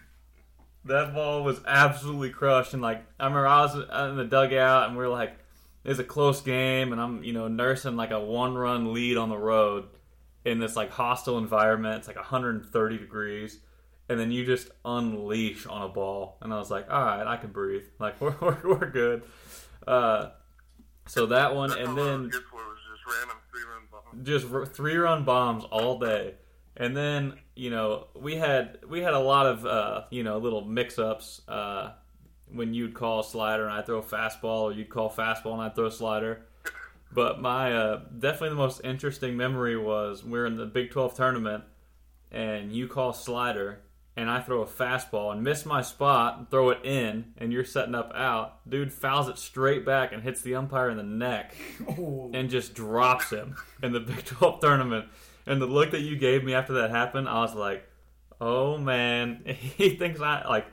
that 0.87 1.14
ball 1.14 1.45
was 1.45 1.61
absolutely 1.67 2.31
crushed, 2.31 2.75
and 2.75 2.83
like 2.83 3.05
I 3.19 3.25
remember 3.25 3.47
I 3.47 3.61
was 3.62 3.75
in 4.11 4.17
the 4.17 4.25
dugout, 4.25 4.88
and 4.88 4.99
we 4.99 5.05
are 5.05 5.09
like, 5.09 5.38
"It's 5.85 6.00
a 6.00 6.05
close 6.05 6.40
game," 6.40 6.92
and 6.92 7.01
I'm 7.01 7.23
you 7.23 7.33
know 7.33 7.46
nursing 7.46 7.96
like 7.96 8.11
a 8.11 8.20
one 8.20 8.59
run 8.59 8.92
lead 8.92 9.16
on 9.16 9.29
the 9.29 9.38
road 9.38 9.85
in 10.44 10.59
this 10.59 10.75
like 10.75 10.90
hostile 10.90 11.38
environment. 11.38 11.99
It's 11.99 12.09
like 12.09 12.16
130 12.16 12.99
degrees 12.99 13.61
and 14.11 14.18
then 14.18 14.33
you 14.33 14.44
just 14.44 14.68
unleash 14.85 15.66
on 15.66 15.83
a 15.83 15.88
ball, 15.88 16.37
and 16.42 16.53
I 16.53 16.59
was 16.59 16.68
like, 16.68 16.90
all 16.90 17.01
right, 17.01 17.25
I 17.25 17.37
can 17.37 17.53
breathe. 17.53 17.85
Like 18.01 18.20
we're 18.20 18.35
we're, 18.40 18.59
we're 18.64 18.90
good. 18.90 19.23
Uh, 19.87 20.31
so 21.11 21.27
that 21.27 21.57
one, 21.57 21.73
and 21.73 21.99
then 21.99 22.31
just 22.31 22.44
random 24.46 24.73
three 24.73 24.96
run 24.96 25.25
bombs 25.25 25.64
all 25.64 25.99
day, 25.99 26.35
and 26.77 26.96
then 26.96 27.35
you 27.57 27.68
know 27.68 28.07
we 28.14 28.37
had 28.37 28.79
we 28.88 29.01
had 29.01 29.14
a 29.14 29.18
lot 29.18 29.46
of 29.46 29.66
uh, 29.66 30.03
you 30.11 30.23
know 30.23 30.38
little 30.38 30.64
mix 30.64 31.01
ups 31.01 31.42
uh, 31.49 31.90
when 32.53 32.75
you'd 32.75 32.94
call 32.94 33.20
a 33.20 33.25
slider 33.25 33.64
and 33.64 33.73
I 33.73 33.83
throw 33.83 33.99
a 33.99 34.05
fastball, 34.05 34.62
or 34.62 34.73
you'd 34.73 34.88
call 34.88 35.11
fastball 35.11 35.55
and 35.55 35.62
I 35.62 35.70
throw 35.70 35.87
a 35.87 35.90
slider. 35.90 36.46
But 37.11 37.40
my 37.40 37.75
uh, 37.75 38.03
definitely 38.16 38.51
the 38.51 38.55
most 38.55 38.83
interesting 38.85 39.37
memory 39.37 39.77
was 39.77 40.23
we 40.23 40.31
we're 40.31 40.46
in 40.46 40.57
the 40.57 40.66
Big 40.66 40.92
Twelve 40.92 41.14
tournament, 41.14 41.64
and 42.31 42.73
you 42.73 42.87
call 42.87 43.12
slider 43.12 43.81
and 44.16 44.29
I 44.29 44.40
throw 44.40 44.62
a 44.62 44.66
fastball 44.66 45.33
and 45.33 45.42
miss 45.42 45.64
my 45.64 45.83
spot 45.83 46.38
and 46.38 46.51
throw 46.51 46.70
it 46.70 46.85
in, 46.85 47.33
and 47.38 47.53
you're 47.53 47.64
setting 47.64 47.94
up 47.94 48.12
out, 48.14 48.68
dude 48.68 48.92
fouls 48.92 49.29
it 49.29 49.38
straight 49.38 49.87
back 49.87 50.12
and 50.12 50.23
hits 50.23 50.42
the 50.42 50.57
umpire 50.57 50.90
in 50.90 50.96
the 50.96 51.03
neck 51.03 51.55
oh. 51.88 52.31
and 52.35 52.51
just 52.51 52.75
drops 52.75 53.31
him 53.31 53.57
in 53.83 53.92
the 53.92 54.01
Big 54.01 54.25
12 54.25 54.61
tournament. 54.61 55.07
And 55.46 55.61
the 55.61 55.66
look 55.66 55.92
that 55.92 56.01
you 56.01 56.16
gave 56.16 56.44
me 56.44 56.55
after 56.55 56.75
that 56.75 56.90
happened, 56.90 57.29
I 57.29 57.40
was 57.40 57.55
like, 57.55 57.88
oh 58.40 58.77
man, 58.79 59.42
he 59.46 59.90
thinks 59.90 60.20
I, 60.20 60.46
like, 60.46 60.66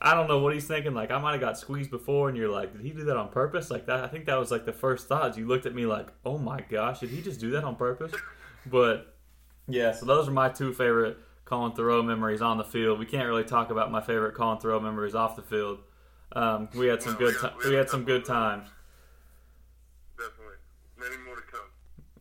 I 0.00 0.14
don't 0.14 0.26
know 0.26 0.38
what 0.38 0.52
he's 0.52 0.66
thinking. 0.66 0.94
Like, 0.94 1.12
I 1.12 1.18
might 1.18 1.32
have 1.32 1.40
got 1.40 1.56
squeezed 1.56 1.90
before, 1.90 2.28
and 2.28 2.36
you're 2.36 2.50
like, 2.50 2.72
did 2.72 2.80
he 2.80 2.90
do 2.90 3.04
that 3.04 3.16
on 3.16 3.28
purpose? 3.28 3.70
Like, 3.70 3.86
that, 3.86 4.02
I 4.02 4.08
think 4.08 4.26
that 4.26 4.38
was 4.38 4.50
like 4.50 4.64
the 4.64 4.72
first 4.72 5.06
thought. 5.06 5.36
You 5.36 5.46
looked 5.46 5.66
at 5.66 5.74
me 5.74 5.86
like, 5.86 6.08
oh 6.24 6.38
my 6.38 6.60
gosh, 6.60 7.00
did 7.00 7.10
he 7.10 7.22
just 7.22 7.38
do 7.38 7.50
that 7.50 7.62
on 7.62 7.76
purpose? 7.76 8.12
But 8.66 9.14
yeah, 9.68 9.92
so 9.92 10.06
those 10.06 10.26
are 10.26 10.32
my 10.32 10.48
two 10.48 10.72
favorite 10.72 11.18
Colin 11.44 11.72
Theroux 11.72 12.04
memories 12.04 12.42
on 12.42 12.58
the 12.58 12.64
field. 12.64 12.98
We 12.98 13.06
can't 13.06 13.26
really 13.26 13.44
talk 13.44 13.70
about 13.70 13.90
my 13.90 14.00
favorite 14.00 14.34
Colin 14.34 14.58
Theroux 14.58 14.82
memories 14.82 15.14
off 15.14 15.36
the 15.36 15.42
field. 15.42 15.80
Um, 16.34 16.68
we 16.74 16.86
had 16.86 17.02
some 17.02 17.14
good. 17.14 17.34
we, 17.62 17.70
we 17.70 17.76
had 17.76 17.90
some 17.90 18.04
good 18.04 18.24
times. 18.24 18.68
Definitely, 20.16 20.56
many 20.98 21.16
more 21.24 21.36
to 21.36 21.42
come. 21.42 21.60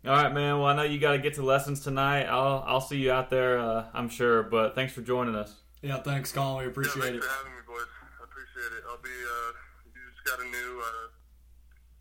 All 0.05 0.23
right, 0.23 0.33
man. 0.33 0.57
Well, 0.59 0.67
I 0.67 0.75
know 0.75 0.83
you 0.83 0.99
got 0.99 1.13
to 1.13 1.19
get 1.19 1.35
to 1.35 1.43
lessons 1.43 1.81
tonight. 1.81 2.23
I'll 2.23 2.63
I'll 2.67 2.81
see 2.81 2.97
you 2.97 3.11
out 3.11 3.29
there. 3.29 3.59
Uh, 3.59 3.85
I'm 3.93 4.09
sure. 4.09 4.43
But 4.43 4.75
thanks 4.75 4.93
for 4.93 5.01
joining 5.01 5.35
us. 5.35 5.55
Yeah, 5.81 5.97
thanks, 5.97 6.31
Colin. 6.31 6.65
We 6.65 6.71
appreciate 6.71 6.95
yeah, 6.97 7.09
thanks 7.11 7.25
it. 7.25 7.29
for 7.29 7.35
having 7.37 7.53
me, 7.53 7.61
boys. 7.65 7.87
I 8.19 8.23
appreciate 8.23 8.77
it. 8.77 8.83
I'll 8.89 9.01
be. 9.01 9.09
Uh, 9.09 9.51
you 9.95 10.01
just 10.11 10.25
got 10.25 10.39
a 10.39 10.49
new 10.49 10.81
uh, 10.83 11.07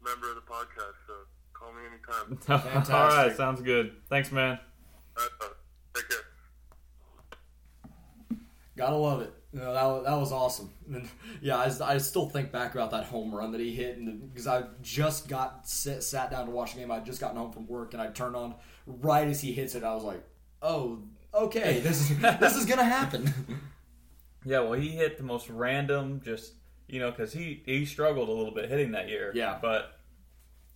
member 0.04 0.28
of 0.30 0.34
the 0.34 0.42
podcast, 0.42 0.96
so 1.06 1.14
call 1.52 1.72
me 1.72 1.82
anytime. 1.86 2.38
All 2.92 3.08
right, 3.08 3.36
sounds 3.36 3.60
good. 3.60 3.96
Thanks, 4.08 4.32
man. 4.32 4.58
Uh, 5.16 5.46
take 5.94 6.08
care. 6.08 6.18
Gotta 8.80 8.96
love 8.96 9.20
it. 9.20 9.32
You 9.52 9.58
know, 9.60 9.74
that, 9.74 9.84
was, 9.84 10.04
that 10.04 10.16
was 10.16 10.32
awesome. 10.32 10.70
And 10.88 11.08
yeah, 11.42 11.58
I, 11.58 11.94
I 11.94 11.98
still 11.98 12.26
think 12.26 12.50
back 12.50 12.74
about 12.74 12.92
that 12.92 13.04
home 13.04 13.34
run 13.34 13.52
that 13.52 13.60
he 13.60 13.74
hit, 13.74 13.98
and 13.98 14.32
because 14.32 14.46
I 14.46 14.64
just 14.80 15.28
got 15.28 15.68
sit, 15.68 16.02
sat 16.02 16.30
down 16.30 16.46
to 16.46 16.50
watch 16.50 16.72
the 16.72 16.80
game. 16.80 16.90
I'd 16.90 17.04
just 17.04 17.20
gotten 17.20 17.36
home 17.36 17.52
from 17.52 17.66
work, 17.66 17.92
and 17.92 18.00
I 18.00 18.06
turned 18.06 18.36
on 18.36 18.54
right 18.86 19.28
as 19.28 19.40
he 19.40 19.52
hits 19.52 19.74
it. 19.74 19.84
I 19.84 19.94
was 19.94 20.04
like, 20.04 20.22
"Oh, 20.62 21.02
okay, 21.34 21.80
this 21.80 22.10
is 22.10 22.18
this 22.40 22.56
is 22.56 22.64
gonna 22.64 22.84
happen." 22.84 23.34
Yeah, 24.44 24.60
well, 24.60 24.72
he 24.72 24.88
hit 24.88 25.18
the 25.18 25.24
most 25.24 25.50
random, 25.50 26.22
just 26.24 26.54
you 26.88 26.98
know, 26.98 27.10
because 27.10 27.32
he 27.32 27.62
he 27.66 27.84
struggled 27.84 28.30
a 28.30 28.32
little 28.32 28.54
bit 28.54 28.70
hitting 28.70 28.92
that 28.92 29.08
year. 29.08 29.32
Yeah, 29.34 29.58
but 29.60 29.98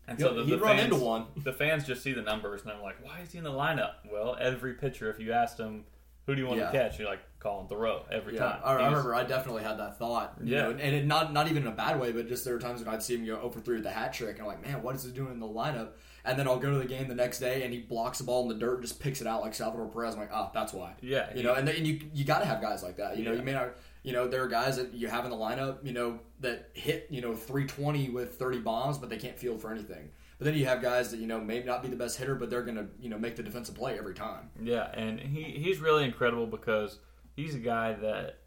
and 0.06 0.18
so 0.18 0.34
the, 0.34 0.42
the 0.42 0.58
run 0.58 0.76
fans, 0.76 0.92
into 0.92 1.04
one. 1.04 1.26
The 1.36 1.52
fans 1.52 1.86
just 1.86 2.02
see 2.02 2.12
the 2.12 2.22
numbers 2.22 2.62
and 2.62 2.70
they're 2.70 2.82
like, 2.82 3.02
"Why 3.02 3.20
is 3.20 3.32
he 3.32 3.38
in 3.38 3.44
the 3.44 3.50
lineup?" 3.50 3.94
Well, 4.12 4.36
every 4.38 4.74
pitcher, 4.74 5.10
if 5.10 5.18
you 5.18 5.32
asked 5.32 5.58
him, 5.58 5.84
"Who 6.26 6.34
do 6.34 6.40
you 6.40 6.46
want 6.46 6.60
yeah. 6.60 6.66
to 6.66 6.72
catch?" 6.72 6.98
You're 6.98 7.08
like, 7.08 7.20
Colin 7.44 7.66
Theroux 7.66 8.00
every 8.10 8.34
yeah, 8.34 8.40
time. 8.40 8.60
I, 8.64 8.72
I, 8.72 8.86
remember 8.86 9.14
I 9.14 9.22
definitely 9.22 9.64
had 9.64 9.78
that 9.78 9.98
thought. 9.98 10.38
yeah, 10.42 10.62
know, 10.62 10.70
and, 10.70 10.80
it, 10.80 11.04
not 11.04 11.34
not 11.34 11.46
even 11.48 11.64
in 11.64 11.68
a 11.68 11.76
bad 11.76 12.00
way, 12.00 12.10
but 12.10 12.26
just 12.26 12.42
there 12.42 12.54
were 12.54 12.60
times 12.60 12.82
when 12.82 12.92
I'd 12.92 13.02
see 13.02 13.14
him 13.14 13.26
go 13.26 13.38
over 13.38 13.60
three 13.60 13.74
with 13.74 13.84
the 13.84 13.90
hat 13.90 14.14
trick, 14.14 14.38
and 14.38 14.40
I'm 14.40 14.46
like, 14.46 14.62
man, 14.64 14.82
what 14.82 14.94
is 14.94 15.04
he 15.04 15.10
doing 15.10 15.32
in 15.32 15.40
the 15.40 15.46
lineup? 15.46 15.90
And 16.24 16.38
then 16.38 16.48
I'll 16.48 16.58
go 16.58 16.70
to 16.70 16.78
the 16.78 16.86
game 16.86 17.06
the 17.06 17.14
next 17.14 17.40
day, 17.40 17.62
and 17.62 17.74
he 17.74 17.80
blocks 17.80 18.16
the 18.16 18.24
ball 18.24 18.42
in 18.44 18.48
the 18.48 18.54
dirt 18.54 18.76
and 18.76 18.82
just 18.82 18.98
picks 18.98 19.20
it 19.20 19.26
out 19.26 19.42
like 19.42 19.54
Salvador 19.54 19.88
Perez. 19.88 20.14
I'm 20.14 20.20
like, 20.20 20.30
ah, 20.32 20.46
oh, 20.48 20.50
that's 20.54 20.72
why. 20.72 20.94
Yeah, 21.02 21.28
you 21.32 21.36
he, 21.36 21.42
know, 21.42 21.52
and, 21.52 21.68
and 21.68 21.86
you 21.86 22.00
you 22.14 22.24
got 22.24 22.38
to 22.38 22.46
have 22.46 22.62
guys 22.62 22.82
like 22.82 22.96
that. 22.96 23.18
You 23.18 23.24
yeah. 23.24 23.30
know, 23.30 23.36
you 23.36 23.42
may 23.42 23.52
not. 23.52 23.74
You 24.02 24.12
know, 24.12 24.26
there 24.26 24.42
are 24.42 24.48
guys 24.48 24.76
that 24.76 24.92
you 24.94 25.08
have 25.08 25.24
in 25.24 25.30
the 25.30 25.36
lineup, 25.36 25.78
you 25.82 25.92
know, 25.92 26.18
that 26.40 26.68
hit, 26.74 27.06
you 27.08 27.22
know, 27.22 27.34
320 27.34 28.10
with 28.10 28.34
30 28.34 28.58
bombs, 28.58 28.98
but 28.98 29.08
they 29.08 29.16
can't 29.16 29.38
field 29.38 29.62
for 29.62 29.72
anything. 29.72 30.10
But 30.38 30.46
then 30.46 30.54
you 30.54 30.66
have 30.66 30.82
guys 30.82 31.10
that 31.10 31.20
you 31.20 31.26
know 31.26 31.40
may 31.40 31.62
not 31.62 31.82
be 31.82 31.88
the 31.88 31.96
best 31.96 32.18
hitter, 32.18 32.34
but 32.34 32.50
they're 32.50 32.62
gonna 32.62 32.86
you 33.00 33.08
know 33.08 33.18
make 33.18 33.36
the 33.36 33.42
defensive 33.42 33.74
play 33.74 33.98
every 33.98 34.14
time. 34.14 34.50
Yeah, 34.60 34.90
and 34.92 35.20
he 35.20 35.42
he's 35.44 35.78
really 35.78 36.04
incredible 36.04 36.46
because 36.46 36.98
he's 37.36 37.54
a 37.54 37.58
guy 37.60 37.92
that 37.94 38.40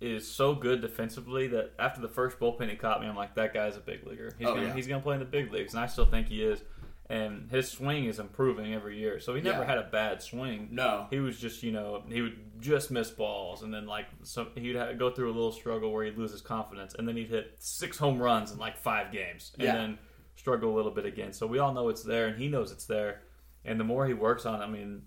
is 0.00 0.28
so 0.28 0.54
good 0.54 0.80
defensively 0.80 1.46
that 1.48 1.72
after 1.78 2.00
the 2.00 2.08
first 2.08 2.38
bullpen 2.40 2.68
he 2.68 2.74
caught 2.76 3.00
me, 3.00 3.06
I'm 3.06 3.14
like, 3.16 3.36
that 3.36 3.54
guy's 3.54 3.76
a 3.76 3.80
big 3.80 4.04
leaguer. 4.06 4.34
He's 4.38 4.48
Oh, 4.48 4.54
gonna 4.54 4.66
yeah. 4.68 4.74
he's 4.74 4.86
gonna 4.86 5.02
play 5.02 5.14
in 5.14 5.20
the 5.20 5.26
big 5.26 5.52
leagues, 5.52 5.74
and 5.74 5.82
I 5.82 5.86
still 5.86 6.06
think 6.06 6.28
he 6.28 6.42
is. 6.42 6.62
And 7.10 7.50
his 7.50 7.68
swing 7.68 8.06
is 8.06 8.18
improving 8.18 8.72
every 8.72 8.98
year, 8.98 9.20
so 9.20 9.34
he 9.34 9.42
never 9.42 9.60
Yeah. 9.60 9.66
had 9.66 9.78
a 9.78 9.82
bad 9.82 10.22
swing. 10.22 10.68
No. 10.70 11.08
He 11.10 11.20
was 11.20 11.38
just, 11.38 11.62
you 11.62 11.70
know, 11.70 12.04
he 12.08 12.22
would 12.22 12.38
just 12.60 12.90
miss 12.90 13.10
balls, 13.10 13.62
and 13.62 13.72
then 13.74 13.86
like 13.86 14.06
some, 14.22 14.48
he'd 14.54 14.74
go 14.98 15.10
through 15.10 15.30
a 15.30 15.34
little 15.34 15.52
struggle 15.52 15.92
where 15.92 16.04
he'd 16.04 16.16
lose 16.16 16.32
his 16.32 16.40
confidence, 16.40 16.94
and 16.98 17.06
then 17.06 17.16
he'd 17.16 17.28
hit 17.28 17.54
six 17.58 17.98
home 17.98 18.18
runs 18.22 18.50
in 18.50 18.58
like 18.58 18.76
five 18.78 19.12
games, 19.12 19.52
and 19.54 19.62
Yeah. 19.64 19.74
then 19.74 19.98
struggle 20.36 20.74
a 20.74 20.76
little 20.76 20.90
bit 20.92 21.04
again. 21.06 21.32
So 21.32 21.46
we 21.46 21.58
all 21.58 21.72
know 21.72 21.88
it's 21.88 22.02
there, 22.02 22.26
and 22.26 22.38
he 22.38 22.48
knows 22.48 22.72
it's 22.72 22.86
there. 22.86 23.22
And 23.64 23.78
the 23.78 23.84
more 23.84 24.06
he 24.06 24.14
works 24.14 24.44
on, 24.46 24.60
it, 24.60 24.64
I 24.64 24.68
mean, 24.68 25.02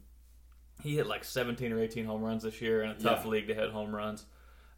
he 0.81 0.95
hit 0.95 1.07
like 1.07 1.23
17 1.23 1.71
or 1.71 1.79
18 1.81 2.05
home 2.05 2.21
runs 2.21 2.43
this 2.43 2.61
year 2.61 2.83
in 2.83 2.91
a 2.91 2.95
tough 2.95 3.21
Yeah. 3.25 3.31
league 3.31 3.47
to 3.47 3.53
hit 3.55 3.69
home 3.71 3.93
runs. 3.95 4.25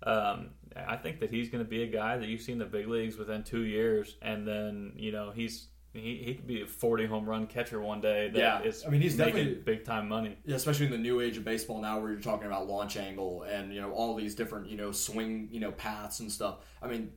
Um, 0.03 0.51
I 0.75 0.95
think 0.95 1.19
that 1.21 1.31
he's 1.31 1.49
going 1.49 1.63
to 1.63 1.69
be 1.69 1.83
a 1.83 1.88
guy 1.88 2.17
that 2.17 2.27
you 2.27 2.38
see 2.38 2.51
in 2.51 2.60
the 2.60 2.65
big 2.65 2.88
leagues 2.88 3.17
within 3.17 3.43
two 3.43 3.63
years, 3.63 4.15
and 4.21 4.47
then 4.47 4.93
you 4.95 5.12
know 5.12 5.31
he's 5.31 5.67
he, 5.93 6.21
he 6.23 6.36
could 6.36 6.45
be 6.45 6.62
a 6.62 6.67
40 6.67 7.07
home 7.07 7.27
run 7.27 7.47
catcher 7.47 7.81
one 7.81 7.99
day. 8.01 8.29
That 8.29 8.38
Yeah. 8.38 8.62
is 8.62 8.86
I 8.86 8.89
mean, 8.89 9.01
he's 9.01 9.17
making 9.17 9.33
definitely- 9.38 9.63
big 9.63 9.86
time 9.86 10.07
money. 10.07 10.38
Yeah, 10.45 10.55
especially 10.55 10.86
in 10.86 10.91
the 10.91 10.97
new 10.99 11.19
age 11.21 11.38
of 11.38 11.43
baseball 11.45 11.81
now, 11.81 11.99
where 11.99 12.12
you're 12.12 12.21
talking 12.21 12.45
about 12.45 12.67
launch 12.67 12.95
angle 12.97 13.41
and 13.43 13.73
you 13.73 13.81
know 13.81 13.91
all 13.91 14.13
these 14.13 14.36
different 14.36 14.69
you 14.69 14.77
know 14.77 14.91
swing 14.91 15.49
you 15.51 15.60
know 15.60 15.71
paths 15.71 16.19
and 16.19 16.31
stuff. 16.31 16.57
I 16.79 16.88
mean, 16.88 17.12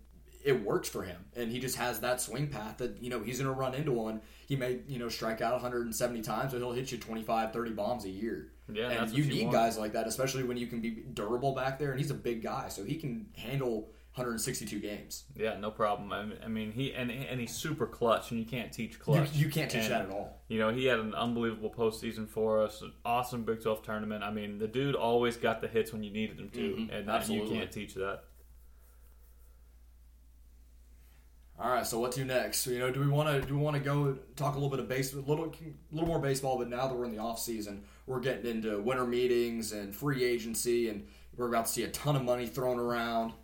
it 0.44 0.62
works 0.64 0.88
for 0.88 1.02
him, 1.02 1.24
and 1.36 1.50
he 1.50 1.58
just 1.58 1.76
has 1.76 2.00
that 2.00 2.20
swing 2.20 2.46
path 2.48 2.78
that 2.78 3.02
you 3.02 3.10
know 3.10 3.20
he's 3.22 3.38
going 3.40 3.52
to 3.52 3.58
run 3.58 3.74
into 3.74 3.92
one. 3.92 4.20
He 4.46 4.56
may 4.56 4.80
you 4.88 4.98
know 4.98 5.08
strike 5.08 5.40
out 5.40 5.52
170 5.52 6.22
times, 6.22 6.52
but 6.52 6.58
he'll 6.58 6.72
hit 6.72 6.90
you 6.92 6.98
25, 6.98 7.52
30 7.52 7.70
bombs 7.72 8.04
a 8.04 8.10
year. 8.10 8.52
Yeah, 8.72 8.88
and 8.88 9.10
you 9.10 9.24
you 9.24 9.30
need 9.30 9.42
want. 9.44 9.54
guys 9.54 9.78
like 9.78 9.92
that, 9.94 10.06
especially 10.06 10.44
when 10.44 10.56
you 10.56 10.66
can 10.66 10.80
be 10.80 10.90
durable 11.12 11.54
back 11.54 11.78
there, 11.78 11.90
and 11.90 12.00
he's 12.00 12.10
a 12.10 12.14
big 12.14 12.42
guy, 12.42 12.68
so 12.68 12.84
he 12.84 12.94
can 12.96 13.26
handle 13.36 13.90
162 14.14 14.78
games. 14.80 15.24
Yeah, 15.36 15.56
no 15.58 15.70
problem. 15.70 16.12
I 16.12 16.24
mean, 16.24 16.38
I 16.44 16.48
mean 16.48 16.72
he 16.72 16.92
and 16.94 17.10
and 17.10 17.40
he's 17.40 17.52
super 17.54 17.86
clutch, 17.86 18.30
and 18.30 18.38
you 18.40 18.46
can't 18.46 18.72
teach 18.72 18.98
clutch. 19.00 19.32
you 19.34 19.48
can't 19.48 19.70
teach 19.70 19.82
And, 19.84 19.92
that 19.92 20.02
at 20.02 20.10
all. 20.10 20.40
You 20.48 20.58
know, 20.58 20.70
he 20.70 20.84
had 20.86 20.98
an 20.98 21.14
unbelievable 21.14 21.70
postseason 21.70 22.28
for 22.28 22.62
us. 22.62 22.80
An 22.82 22.92
awesome 23.04 23.44
Big 23.44 23.62
12 23.62 23.82
tournament. 23.82 24.22
I 24.24 24.30
mean, 24.30 24.58
the 24.58 24.68
dude 24.68 24.94
always 24.94 25.36
got 25.36 25.60
the 25.60 25.68
hits 25.68 25.92
when 25.92 26.02
you 26.02 26.10
needed 26.10 26.38
him 26.38 26.50
to, 26.50 26.58
Mhm, 26.60 26.92
and 26.92 27.08
that, 27.08 27.28
you 27.28 27.48
can't 27.48 27.70
teach 27.70 27.94
that. 27.94 28.24
All 31.60 31.70
right, 31.70 31.86
so 31.86 31.98
what 31.98 32.12
to 32.12 32.24
next? 32.24 32.60
So, 32.60 32.70
you 32.70 32.78
know, 32.78 32.90
do 32.90 33.00
we 33.00 33.06
want 33.06 33.28
to 33.28 33.46
do 33.46 33.54
we 33.54 33.60
want 33.60 33.76
to 33.76 33.82
go 33.82 34.16
talk 34.34 34.54
a 34.54 34.56
little 34.56 34.70
bit 34.70 34.80
of 34.80 34.88
base, 34.88 35.12
a 35.12 35.20
little 35.20 35.54
little 35.92 36.08
more 36.08 36.18
baseball? 36.18 36.56
But 36.56 36.70
now 36.70 36.88
that 36.88 36.94
we're 36.94 37.04
in 37.04 37.12
the 37.12 37.18
off 37.18 37.38
season, 37.38 37.84
we're 38.06 38.20
getting 38.20 38.50
into 38.50 38.80
winter 38.80 39.06
meetings 39.06 39.72
and 39.72 39.94
free 39.94 40.24
agency, 40.24 40.88
and 40.88 41.06
we're 41.36 41.48
about 41.48 41.66
to 41.66 41.72
see 41.72 41.82
a 41.82 41.88
ton 41.90 42.16
of 42.16 42.24
money 42.24 42.46
thrown 42.46 42.78
around. 42.78 43.34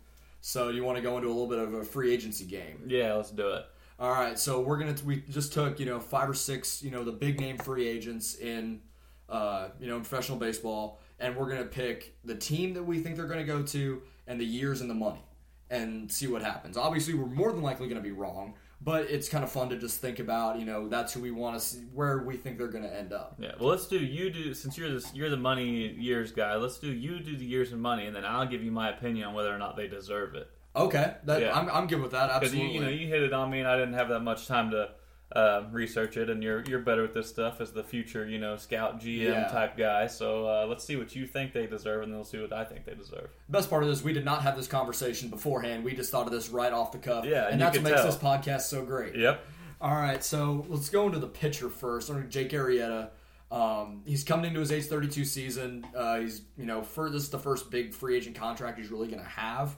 So, 0.41 0.69
you 0.69 0.83
want 0.83 0.97
to 0.97 1.03
go 1.03 1.17
into 1.17 1.27
a 1.27 1.29
little 1.29 1.47
bit 1.47 1.59
of 1.59 1.75
a 1.75 1.83
free 1.83 2.11
agency 2.11 2.45
game? 2.45 2.81
Yeah, 2.87 3.13
let's 3.13 3.29
do 3.29 3.49
it. 3.49 3.65
All 3.99 4.11
right, 4.11 4.37
so 4.37 4.61
we're 4.61 4.77
gonna 4.77 4.95
we 5.05 5.17
just 5.29 5.53
took 5.53 5.79
you 5.79 5.85
know 5.85 5.99
five 5.99 6.27
or 6.27 6.33
six 6.33 6.81
you 6.81 6.89
know 6.89 7.03
the 7.03 7.11
big 7.11 7.39
name 7.39 7.57
free 7.59 7.87
agents 7.87 8.35
in 8.35 8.81
uh, 9.29 9.69
you 9.79 9.87
know 9.87 9.97
professional 9.97 10.39
baseball, 10.39 11.01
and 11.19 11.35
we're 11.35 11.49
gonna 11.49 11.65
pick 11.65 12.15
the 12.23 12.35
team 12.35 12.73
that 12.73 12.83
we 12.83 12.99
think 12.99 13.15
they're 13.15 13.27
gonna 13.27 13.43
go 13.43 13.61
to 13.61 14.01
and 14.25 14.39
the 14.39 14.45
years 14.45 14.81
and 14.81 14.89
the 14.89 14.95
money, 14.95 15.23
and 15.69 16.11
see 16.11 16.27
what 16.27 16.41
happens. 16.41 16.77
Obviously, 16.77 17.13
we're 17.13 17.25
more 17.25 17.51
than 17.51 17.61
likely 17.61 17.87
gonna 17.87 18.01
be 18.01 18.11
wrong, 18.11 18.53
but 18.81 19.09
it's 19.09 19.27
kind 19.27 19.43
of 19.43 19.51
fun 19.51 19.69
to 19.69 19.77
just 19.77 19.99
think 20.01 20.19
about 20.19 20.59
you 20.59 20.65
know 20.65 20.87
that's 20.87 21.13
who 21.13 21.21
we 21.21 21.31
want 21.31 21.57
to 21.57 21.59
see 21.59 21.79
where 21.93 22.19
we 22.19 22.37
think 22.37 22.57
they're 22.57 22.67
gonna 22.67 22.87
end 22.87 23.13
up. 23.13 23.35
Yeah, 23.39 23.51
well, 23.59 23.69
let's 23.69 23.87
do 23.87 23.97
you 23.97 24.29
do 24.29 24.53
since 24.53 24.77
you're 24.77 24.91
this 24.91 25.13
you're 25.13 25.29
the 25.29 25.37
money 25.37 25.93
years 25.93 26.31
guy. 26.31 26.55
Let's 26.55 26.77
do 26.77 26.91
you 26.91 27.19
do 27.19 27.35
the 27.35 27.45
years 27.45 27.71
and 27.71 27.81
money, 27.81 28.05
and 28.05 28.15
then 28.15 28.25
I'll 28.25 28.47
give 28.47 28.63
you 28.63 28.71
my 28.71 28.89
opinion 28.89 29.27
on 29.27 29.33
whether 29.33 29.53
or 29.53 29.57
not 29.57 29.75
they 29.75 29.87
deserve 29.87 30.35
it. 30.35 30.49
Okay, 30.75 31.15
that 31.23 31.41
Yeah. 31.41 31.57
I'm, 31.57 31.69
I'm 31.69 31.87
good 31.87 32.01
with 32.01 32.11
that. 32.11 32.39
Because 32.39 32.53
you, 32.53 32.61
Absolutely. 32.61 32.75
you 32.75 32.81
know 32.81 33.01
you 33.03 33.07
hit 33.07 33.23
it 33.23 33.33
on 33.33 33.49
me, 33.49 33.59
and 33.59 33.67
I 33.67 33.77
didn't 33.77 33.95
have 33.95 34.09
that 34.09 34.19
much 34.19 34.47
time 34.47 34.69
to 34.71 34.91
uh, 35.33 35.63
research 35.71 36.15
it, 36.17 36.29
and 36.29 36.41
you're 36.41 36.63
you're 36.65 36.79
better 36.79 37.01
with 37.01 37.13
this 37.13 37.27
stuff 37.29 37.59
as 37.59 37.71
the 37.73 37.83
future 37.83 38.25
you 38.27 38.39
know 38.39 38.55
scout 38.55 38.99
GM 38.99 39.23
Yeah. 39.25 39.47
type 39.49 39.75
guy. 39.77 40.07
So 40.07 40.45
uh, 40.47 40.65
let's 40.67 40.83
see 40.85 40.95
what 40.95 41.15
you 41.15 41.27
think 41.27 41.51
they 41.53 41.67
deserve, 41.67 42.03
and 42.03 42.11
then 42.11 42.17
we'll 42.17 42.25
see 42.25 42.39
what 42.39 42.53
I 42.53 42.63
think 42.63 42.85
they 42.85 42.93
deserve. 42.93 43.29
Best 43.49 43.69
part 43.69 43.83
of 43.83 43.89
this, 43.89 44.03
we 44.03 44.13
did 44.13 44.23
not 44.25 44.41
have 44.43 44.55
this 44.55 44.67
conversation 44.67 45.29
beforehand. 45.29 45.83
We 45.83 45.93
just 45.93 46.11
thought 46.11 46.27
of 46.27 46.31
this 46.31 46.49
right 46.49 46.71
off 46.71 46.91
the 46.93 46.97
cuff. 46.97 47.25
Yeah, 47.25 47.43
and, 47.45 47.53
and 47.53 47.61
that's 47.61 47.77
what 47.77 47.83
makes 47.83 47.97
tell. 48.01 48.05
this 48.05 48.15
podcast 48.17 48.61
so 48.61 48.85
great. 48.85 49.15
Yep. 49.15 49.43
All 49.81 49.93
right, 49.95 50.23
so 50.23 50.65
let's 50.69 50.89
go 50.89 51.05
into 51.05 51.19
the 51.19 51.27
pitcher 51.27 51.69
first. 51.69 52.09
Jake 52.29 52.49
Arrieta, 52.51 53.09
um, 53.51 54.01
he's 54.05 54.23
coming 54.23 54.45
into 54.47 54.59
his 54.61 54.71
age 54.71 54.85
32 54.85 55.23
season. 55.25 55.85
Uh, 55.95 56.19
he's 56.21 56.41
you 56.57 56.65
know 56.65 56.81
for 56.81 57.09
this 57.09 57.23
is 57.23 57.29
the 57.29 57.37
first 57.37 57.69
big 57.69 57.93
free 57.93 58.15
agent 58.15 58.35
contract 58.37 58.79
he's 58.79 58.89
really 58.89 59.07
going 59.07 59.21
to 59.21 59.29
have. 59.29 59.75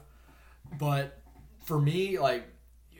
But 0.78 1.20
for 1.64 1.78
me, 1.80 2.18
like 2.18 2.44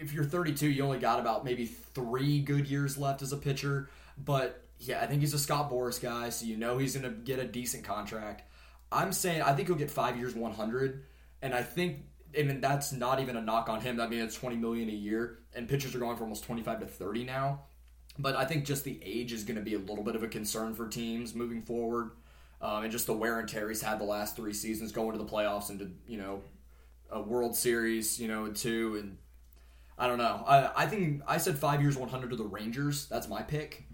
if 0.00 0.12
you're 0.12 0.24
32, 0.24 0.68
you 0.68 0.82
only 0.82 0.98
got 0.98 1.20
about 1.20 1.44
maybe 1.44 1.66
three 1.66 2.40
good 2.40 2.66
years 2.66 2.96
left 2.96 3.22
as 3.22 3.32
a 3.32 3.36
pitcher. 3.36 3.88
But 4.18 4.64
yeah, 4.78 5.00
I 5.02 5.06
think 5.06 5.20
he's 5.20 5.34
a 5.34 5.38
Scott 5.38 5.70
Boras 5.70 6.00
guy, 6.00 6.30
so 6.30 6.46
you 6.46 6.56
know 6.56 6.78
he's 6.78 6.96
going 6.96 7.04
to 7.04 7.20
get 7.20 7.38
a 7.38 7.44
decent 7.44 7.84
contract. 7.84 8.42
I'm 8.90 9.12
saying 9.12 9.42
I 9.42 9.52
think 9.54 9.68
he'll 9.68 9.76
get 9.76 9.90
five 9.90 10.16
years, 10.16 10.34
100, 10.34 11.04
and 11.42 11.54
I 11.54 11.62
think. 11.62 12.04
I 12.38 12.44
mean 12.44 12.60
that's 12.60 12.92
not 12.92 13.18
even 13.18 13.36
a 13.36 13.40
knock 13.40 13.68
on 13.68 13.80
him. 13.80 13.96
That 13.96 14.08
means 14.08 14.22
it's 14.22 14.36
twenty 14.36 14.54
million 14.54 14.88
a 14.88 14.92
year, 14.92 15.40
and 15.52 15.68
pitchers 15.68 15.96
are 15.96 15.98
going 15.98 16.16
for 16.16 16.22
almost 16.22 16.44
twenty 16.44 16.62
five 16.62 16.78
to 16.78 16.86
thirty 16.86 17.24
now. 17.24 17.62
But 18.20 18.36
I 18.36 18.44
think 18.44 18.64
just 18.64 18.84
the 18.84 19.00
age 19.02 19.32
is 19.32 19.42
going 19.42 19.56
to 19.56 19.62
be 19.62 19.74
a 19.74 19.80
little 19.80 20.04
bit 20.04 20.14
of 20.14 20.22
a 20.22 20.28
concern 20.28 20.76
for 20.76 20.86
teams 20.86 21.34
moving 21.34 21.60
forward, 21.60 22.12
um, 22.62 22.84
and 22.84 22.92
just 22.92 23.08
the 23.08 23.14
wear 23.14 23.40
and 23.40 23.48
tear 23.48 23.68
he's 23.68 23.82
had 23.82 23.98
the 23.98 24.04
last 24.04 24.36
three 24.36 24.52
seasons, 24.52 24.92
going 24.92 25.10
to 25.10 25.18
the 25.18 25.28
playoffs 25.28 25.70
and 25.70 25.80
to 25.80 25.90
you 26.06 26.18
know 26.18 26.40
a 27.10 27.20
World 27.20 27.56
Series, 27.56 28.20
you 28.20 28.28
know, 28.28 28.52
two, 28.52 28.96
and 29.02 29.18
I 30.00 30.06
don't 30.06 30.18
know. 30.18 30.42
I, 30.46 30.84
I 30.84 30.86
think 30.86 31.22
I 31.26 31.36
said 31.36 31.58
five 31.58 31.82
years, 31.82 31.96
one 31.96 32.08
hundred 32.08 32.30
to 32.30 32.36
the 32.36 32.44
Rangers. 32.44 33.06
That's 33.06 33.28
my 33.28 33.42
pick. 33.42 33.84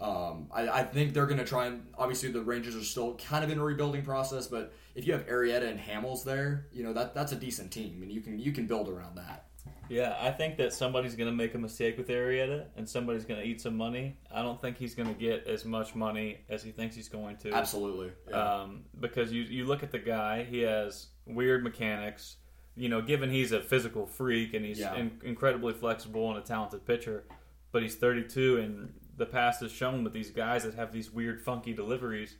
Um, 0.00 0.48
I, 0.52 0.68
I 0.68 0.82
think 0.82 1.14
they're 1.14 1.26
going 1.26 1.38
to 1.38 1.44
try 1.46 1.66
and 1.66 1.86
obviously 1.96 2.30
the 2.30 2.42
Rangers 2.42 2.76
are 2.76 2.82
still 2.82 3.14
kind 3.14 3.44
of 3.44 3.50
in 3.50 3.58
a 3.58 3.64
rebuilding 3.64 4.02
process, 4.02 4.46
but 4.46 4.74
if 4.94 5.06
you 5.06 5.12
have 5.14 5.26
Arrieta 5.26 5.68
and 5.68 5.80
Hamels 5.80 6.24
there, 6.24 6.66
you 6.72 6.82
know 6.84 6.92
that 6.92 7.14
that's 7.14 7.32
a 7.32 7.36
decent 7.36 7.72
team, 7.72 8.02
and 8.02 8.12
you 8.12 8.20
can 8.20 8.38
you 8.38 8.52
can 8.52 8.66
build 8.66 8.88
around 8.88 9.16
that. 9.16 9.46
Yeah, 9.88 10.16
I 10.20 10.30
think 10.30 10.56
that 10.58 10.72
somebody's 10.72 11.14
going 11.14 11.28
to 11.28 11.34
make 11.34 11.54
a 11.54 11.58
mistake 11.58 11.96
with 11.96 12.08
Arrieta, 12.08 12.66
and 12.76 12.88
somebody's 12.88 13.24
going 13.24 13.40
to 13.40 13.46
eat 13.46 13.60
some 13.60 13.76
money. 13.76 14.18
I 14.30 14.42
don't 14.42 14.60
think 14.60 14.78
he's 14.78 14.94
going 14.94 15.08
to 15.08 15.18
get 15.18 15.46
as 15.46 15.64
much 15.64 15.94
money 15.94 16.38
as 16.48 16.62
he 16.62 16.70
thinks 16.70 16.96
he's 16.96 17.08
going 17.08 17.36
to. 17.38 17.52
Absolutely. 17.52 18.12
Yeah. 18.28 18.36
Um, 18.36 18.84
because 19.00 19.32
you 19.32 19.42
you 19.42 19.64
look 19.64 19.82
at 19.82 19.92
the 19.92 19.98
guy, 19.98 20.44
he 20.44 20.60
has 20.60 21.08
weird 21.26 21.62
mechanics. 21.64 22.36
You 22.76 22.88
know, 22.88 23.00
given 23.00 23.30
he's 23.30 23.52
a 23.52 23.60
physical 23.60 24.06
freak 24.06 24.54
and 24.54 24.64
he's 24.64 24.80
Yeah. 24.80 24.94
in, 24.96 25.20
incredibly 25.22 25.72
flexible 25.74 26.28
and 26.30 26.38
a 26.38 26.42
talented 26.42 26.84
pitcher, 26.86 27.24
but 27.72 27.82
he's 27.82 27.94
32, 27.94 28.58
and 28.58 28.92
the 29.16 29.26
past 29.26 29.60
has 29.62 29.70
shown 29.70 30.02
with 30.02 30.12
these 30.12 30.30
guys 30.30 30.64
that 30.64 30.74
have 30.74 30.92
these 30.92 31.10
weird, 31.12 31.40
funky 31.42 31.72
deliveries. 31.72 32.36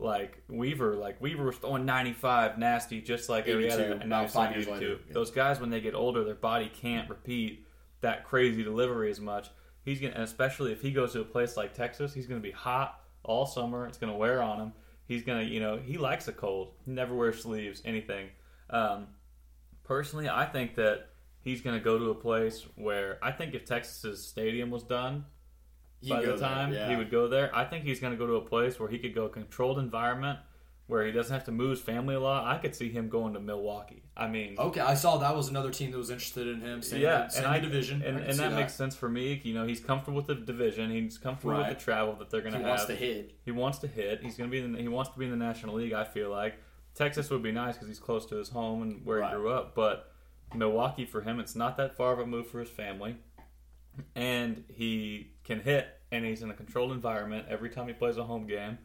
Like 0.00 0.42
Weaver, 0.48 0.94
like 0.94 1.20
Weaver 1.20 1.44
was 1.46 1.56
throwing 1.56 1.84
95 1.84 2.56
nasty, 2.56 3.00
just 3.00 3.28
like 3.28 3.48
82, 3.48 3.68
Arrieta, 3.76 4.00
and 4.00 4.08
now 4.10 4.26
five 4.28 4.52
years 4.54 4.68
82. 4.68 4.72
later, 4.80 5.00
yeah. 5.08 5.12
Those 5.12 5.32
guys, 5.32 5.58
when 5.58 5.70
they 5.70 5.80
get 5.80 5.94
older, 5.96 6.22
their 6.22 6.36
body 6.36 6.70
can't 6.72 7.08
repeat 7.10 7.66
that 8.00 8.24
crazy 8.24 8.62
delivery 8.62 9.10
as 9.10 9.18
much. 9.20 9.48
He's 9.84 10.00
gonna, 10.00 10.12
and 10.12 10.22
especially 10.22 10.70
if 10.70 10.80
he 10.82 10.92
goes 10.92 11.14
to 11.14 11.20
a 11.22 11.24
place 11.24 11.56
like 11.56 11.74
Texas, 11.74 12.14
he's 12.14 12.28
gonna 12.28 12.38
be 12.40 12.52
hot 12.52 13.00
all 13.24 13.44
summer. 13.44 13.86
It's 13.88 13.98
gonna 13.98 14.16
wear 14.16 14.40
on 14.40 14.60
him. 14.60 14.72
He's 15.06 15.24
gonna, 15.24 15.42
you 15.42 15.58
know, 15.58 15.78
he 15.78 15.98
likes 15.98 16.26
the 16.26 16.32
cold. 16.32 16.74
He 16.84 16.92
never 16.92 17.16
wears 17.16 17.42
sleeves, 17.42 17.82
anything. 17.84 18.28
Um, 18.70 19.08
personally, 19.88 20.28
I 20.28 20.44
think 20.44 20.76
that 20.76 21.08
he's 21.40 21.60
gonna 21.62 21.80
go 21.80 21.98
to 21.98 22.10
a 22.10 22.14
place 22.14 22.64
where 22.76 23.18
I 23.22 23.32
think 23.32 23.54
if 23.54 23.64
Texas's 23.64 24.24
stadium 24.24 24.70
was 24.70 24.84
done 24.84 25.24
He'd 26.00 26.10
by 26.10 26.20
the 26.20 26.26
there, 26.28 26.36
time 26.36 26.72
yeah. 26.72 26.88
he 26.88 26.94
would 26.96 27.10
go 27.10 27.26
there, 27.26 27.50
I 27.56 27.64
think 27.64 27.84
he's 27.84 27.98
gonna 27.98 28.16
go 28.16 28.26
to 28.26 28.34
a 28.34 28.40
place 28.42 28.78
where 28.78 28.88
he 28.88 28.98
could 28.98 29.14
go 29.14 29.24
a 29.24 29.30
controlled 29.30 29.78
environment 29.80 30.38
where 30.88 31.04
he 31.04 31.12
doesn't 31.12 31.34
have 31.34 31.44
to 31.44 31.52
move 31.52 31.70
his 31.70 31.80
family 31.80 32.14
a 32.14 32.20
lot. 32.20 32.46
I 32.46 32.56
could 32.56 32.74
see 32.74 32.90
him 32.90 33.10
going 33.10 33.34
to 33.34 33.40
Milwaukee. 33.40 34.02
I 34.16 34.26
mean, 34.26 34.56
Okay, 34.58 34.80
I 34.80 34.94
saw 34.94 35.18
that 35.18 35.36
was 35.36 35.48
another 35.48 35.70
team 35.70 35.90
that 35.90 35.98
was 35.98 36.08
interested 36.08 36.46
in 36.48 36.62
him. 36.62 36.80
Same, 36.80 37.02
yeah, 37.02 37.28
same 37.28 37.44
and 37.44 37.52
I, 37.52 37.58
division, 37.58 38.00
and, 38.00 38.16
and 38.18 38.32
see 38.34 38.40
that, 38.40 38.54
makes 38.54 38.72
sense 38.74 38.96
for 38.96 39.06
me. 39.06 39.38
You 39.44 39.52
know, 39.52 39.66
he's 39.66 39.80
comfortable 39.80 40.16
with 40.16 40.26
the 40.28 40.34
division. 40.34 40.90
He's 40.90 41.18
comfortable 41.18 41.52
Right. 41.52 41.68
with 41.68 41.76
the 41.78 41.84
travel 41.84 42.14
that 42.14 42.30
they're 42.30 42.40
going 42.40 42.54
to 42.54 42.60
have. 42.60 42.64
He 42.64 42.64
to 42.64 42.70
wants 42.70 42.84
to 42.86 42.96
hit. 42.96 43.34
He 43.44 43.50
wants 43.50 43.78
to 43.80 43.86
hit. 43.86 44.22
He's 44.22 44.38
going 44.38 44.48
to 44.48 44.50
be. 44.50 44.64
In 44.64 44.72
the, 44.72 44.78
he 44.80 44.88
wants 44.88 45.10
to 45.12 45.18
be 45.18 45.26
in 45.26 45.30
the 45.30 45.36
National 45.36 45.74
League. 45.74 45.92
I 45.92 46.04
feel 46.04 46.30
like 46.30 46.54
Texas 46.98 47.30
would 47.30 47.42
be 47.42 47.52
nice 47.52 47.74
because 47.74 47.88
he's 47.88 48.00
close 48.00 48.26
to 48.26 48.34
his 48.36 48.48
home 48.48 48.82
and 48.82 49.06
where 49.06 49.18
Right. 49.20 49.30
he 49.30 49.36
grew 49.36 49.50
up. 49.50 49.74
But 49.74 50.12
Milwaukee 50.54 51.06
for 51.06 51.20
him, 51.22 51.38
it's 51.38 51.54
not 51.54 51.76
that 51.76 51.96
far 51.96 52.12
of 52.12 52.18
a 52.18 52.26
move 52.26 52.48
for 52.48 52.58
his 52.60 52.68
family, 52.68 53.16
and 54.14 54.64
he 54.68 55.32
can 55.44 55.60
hit. 55.60 55.88
And 56.10 56.24
he's 56.24 56.42
in 56.42 56.50
a 56.50 56.54
controlled 56.54 56.92
environment 56.92 57.46
every 57.50 57.68
time 57.68 57.86
he 57.86 57.92
plays 57.92 58.16
a 58.16 58.24
home 58.24 58.46
game. 58.46 58.78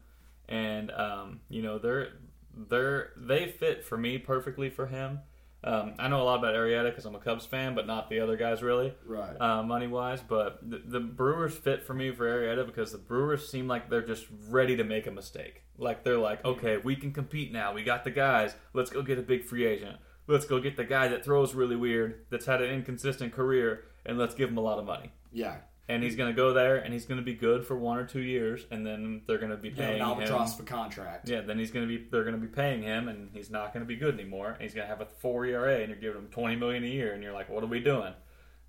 And 0.50 0.92
um, 0.92 1.40
you 1.50 1.62
know 1.62 1.78
they're 1.80 2.10
they're 2.54 3.12
they 3.16 3.48
fit 3.48 3.84
for 3.86 3.98
me 3.98 4.18
perfectly 4.18 4.70
for 4.70 4.88
him. 4.88 5.20
Um, 5.64 5.94
I 5.98 6.08
know 6.10 6.22
a 6.22 6.26
lot 6.26 6.40
about 6.40 6.56
Arrieta 6.56 6.86
because 6.90 7.06
I'm 7.06 7.16
a 7.16 7.20
Cubs 7.20 7.46
fan, 7.46 7.74
but 7.74 7.88
not 7.88 8.10
the 8.10 8.20
other 8.20 8.36
guys 8.36 8.62
really 8.62 8.94
Right. 9.06 9.40
uh, 9.40 9.64
money 9.64 9.88
wise. 9.88 10.22
But 10.22 10.60
the, 10.70 10.82
the 10.86 11.00
Brewers 11.00 11.56
fit 11.56 11.84
for 11.84 11.94
me 11.94 12.12
for 12.12 12.26
Arrieta 12.26 12.66
because 12.66 12.92
the 12.92 12.98
Brewers 12.98 13.48
seem 13.48 13.68
like 13.68 13.90
they're 13.90 14.06
just 14.06 14.26
ready 14.50 14.76
to 14.76 14.84
make 14.84 15.08
a 15.08 15.12
mistake. 15.12 15.64
Like 15.78 16.04
they're 16.04 16.18
like, 16.18 16.44
okay, 16.46 16.78
we 16.78 16.96
can 16.96 17.12
compete 17.14 17.52
now. 17.54 17.74
We 17.74 17.84
got 17.84 18.04
the 18.04 18.12
guys. 18.12 18.56
Let's 18.74 18.90
go 18.90 19.02
get 19.02 19.18
a 19.18 19.24
big 19.24 19.46
free 19.46 19.66
agent. 19.66 19.98
let's 20.28 20.46
go 20.46 20.60
get 20.60 20.78
the 20.78 20.84
guy 20.86 21.08
that 21.10 21.24
throws 21.26 21.54
really 21.54 21.76
weird, 21.76 22.26
that's 22.30 22.46
had 22.46 22.62
an 22.62 22.70
inconsistent 22.70 23.34
career, 23.34 23.84
and 24.06 24.18
let's 24.18 24.34
give 24.36 24.50
him 24.50 24.58
a 24.58 24.62
lot 24.62 24.80
of 24.80 24.86
money. 24.86 25.12
Yeah. 25.34 25.58
And 25.90 26.02
he's 26.02 26.16
going 26.16 26.30
to 26.34 26.36
go 26.36 26.54
there, 26.54 26.78
and 26.78 26.94
he's 26.94 27.06
going 27.06 27.18
to 27.20 27.24
be 27.26 27.34
good 27.34 27.66
for 27.66 27.76
one 27.76 27.98
or 27.98 28.06
two 28.06 28.22
years, 28.22 28.66
and 28.72 28.88
then 28.88 29.22
they're 29.28 29.38
going 29.38 29.52
to 29.52 29.58
be 29.58 29.68
Yeah, 29.68 29.76
paying 29.76 29.90
an 29.96 30.00
him. 30.00 30.08
albatross 30.08 30.56
for 30.56 30.64
contract. 30.64 31.28
Yeah, 31.28 31.42
then 31.42 31.60
he's 31.60 31.72
going 31.72 31.86
to 31.86 31.98
be. 31.98 32.06
They're 32.10 32.24
going 32.24 32.40
to 32.40 32.42
be 32.42 32.48
paying 32.48 32.84
him, 32.84 33.10
and 33.10 33.30
he's 33.34 33.50
not 33.50 33.74
going 33.74 33.84
to 33.84 33.88
be 33.88 33.98
good 33.98 34.14
anymore. 34.14 34.52
And 34.52 34.62
he's 34.62 34.74
going 34.74 34.86
to 34.86 34.90
have 34.90 35.02
a 35.02 35.06
four 35.06 35.46
ERA, 35.46 35.80
and 35.80 35.90
you're 35.90 36.00
giving 36.00 36.22
him 36.22 36.30
twenty 36.30 36.56
million 36.56 36.86
a 36.86 36.88
year, 36.88 37.14
and 37.14 37.22
you're 37.22 37.34
like, 37.34 37.50
what 37.50 37.64
are 37.64 37.68
we 37.68 37.82
doing? 37.82 38.14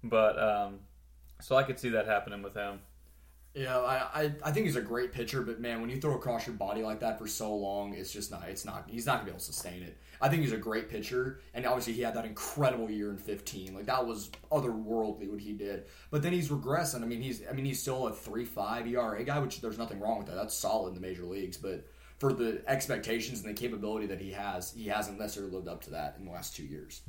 But 0.03 0.39
um, 0.43 0.81
so 1.41 1.55
I 1.57 1.63
could 1.63 1.79
see 1.79 1.91
that 1.91 2.07
happening 2.07 2.43
with 2.43 2.55
him. 2.55 2.81
Yeah, 3.55 3.79
I, 3.79 4.23
I 4.23 4.33
I 4.47 4.51
think 4.51 4.67
he's 4.67 4.75
a 4.75 4.81
great 4.83 5.13
pitcher, 5.13 5.43
but 5.43 5.61
man, 5.61 5.81
when 5.81 5.91
you 5.91 6.01
throw 6.01 6.17
across 6.17 6.49
your 6.49 6.57
body 6.57 6.83
like 6.83 6.99
that 6.99 7.21
for 7.21 7.29
so 7.29 7.55
long, 7.55 7.95
it's 7.95 8.13
just 8.13 8.33
not. 8.33 8.49
It's 8.49 8.65
not. 8.65 8.87
He's 8.89 9.07
not 9.07 9.19
gonna 9.19 9.27
be 9.27 9.31
able 9.31 9.39
to 9.39 9.45
sustain 9.45 9.85
it. 9.85 9.97
I 10.21 10.29
think 10.29 10.43
he's 10.43 10.53
a 10.53 10.57
great 10.57 10.89
pitcher, 10.89 11.41
and 11.53 11.67
obviously 11.67 11.93
he 11.93 12.03
had 12.03 12.15
that 12.15 12.25
incredible 12.25 12.91
year 12.91 13.11
in 13.11 13.17
15. 13.17 13.75
Like 13.75 13.87
that 13.87 14.07
was 14.07 14.31
otherworldly 14.51 15.29
what 15.31 15.41
he 15.41 15.53
did. 15.53 15.85
But 16.11 16.23
then 16.23 16.33
he's 16.33 16.49
regressing. 16.49 17.03
I 17.03 17.07
mean, 17.07 17.21
he's 17.21 17.43
I 17.49 17.53
mean 17.53 17.65
he's 17.65 17.81
still 17.81 18.07
a 18.07 18.13
three 18.13 18.45
five 18.45 18.87
ERA 18.87 19.23
guy, 19.25 19.39
which 19.39 19.61
there's 19.61 19.79
nothing 19.79 20.01
wrong 20.01 20.19
with 20.19 20.27
that. 20.29 20.37
That's 20.37 20.55
solid 20.55 20.89
in 20.89 20.95
the 20.95 21.01
major 21.01 21.25
leagues, 21.25 21.57
but 21.57 21.87
for 22.19 22.33
the 22.33 22.63
expectations 22.67 23.41
and 23.43 23.49
the 23.49 23.61
capability 23.61 24.07
that 24.07 24.21
he 24.21 24.31
has, 24.31 24.73
he 24.73 24.87
hasn't 24.87 25.19
necessarily 25.19 25.53
lived 25.53 25.69
up 25.69 25.83
to 25.85 25.91
that 25.91 26.17
in 26.19 26.25
the 26.25 26.31
last 26.31 26.55
two 26.55 26.65
years. 26.65 27.03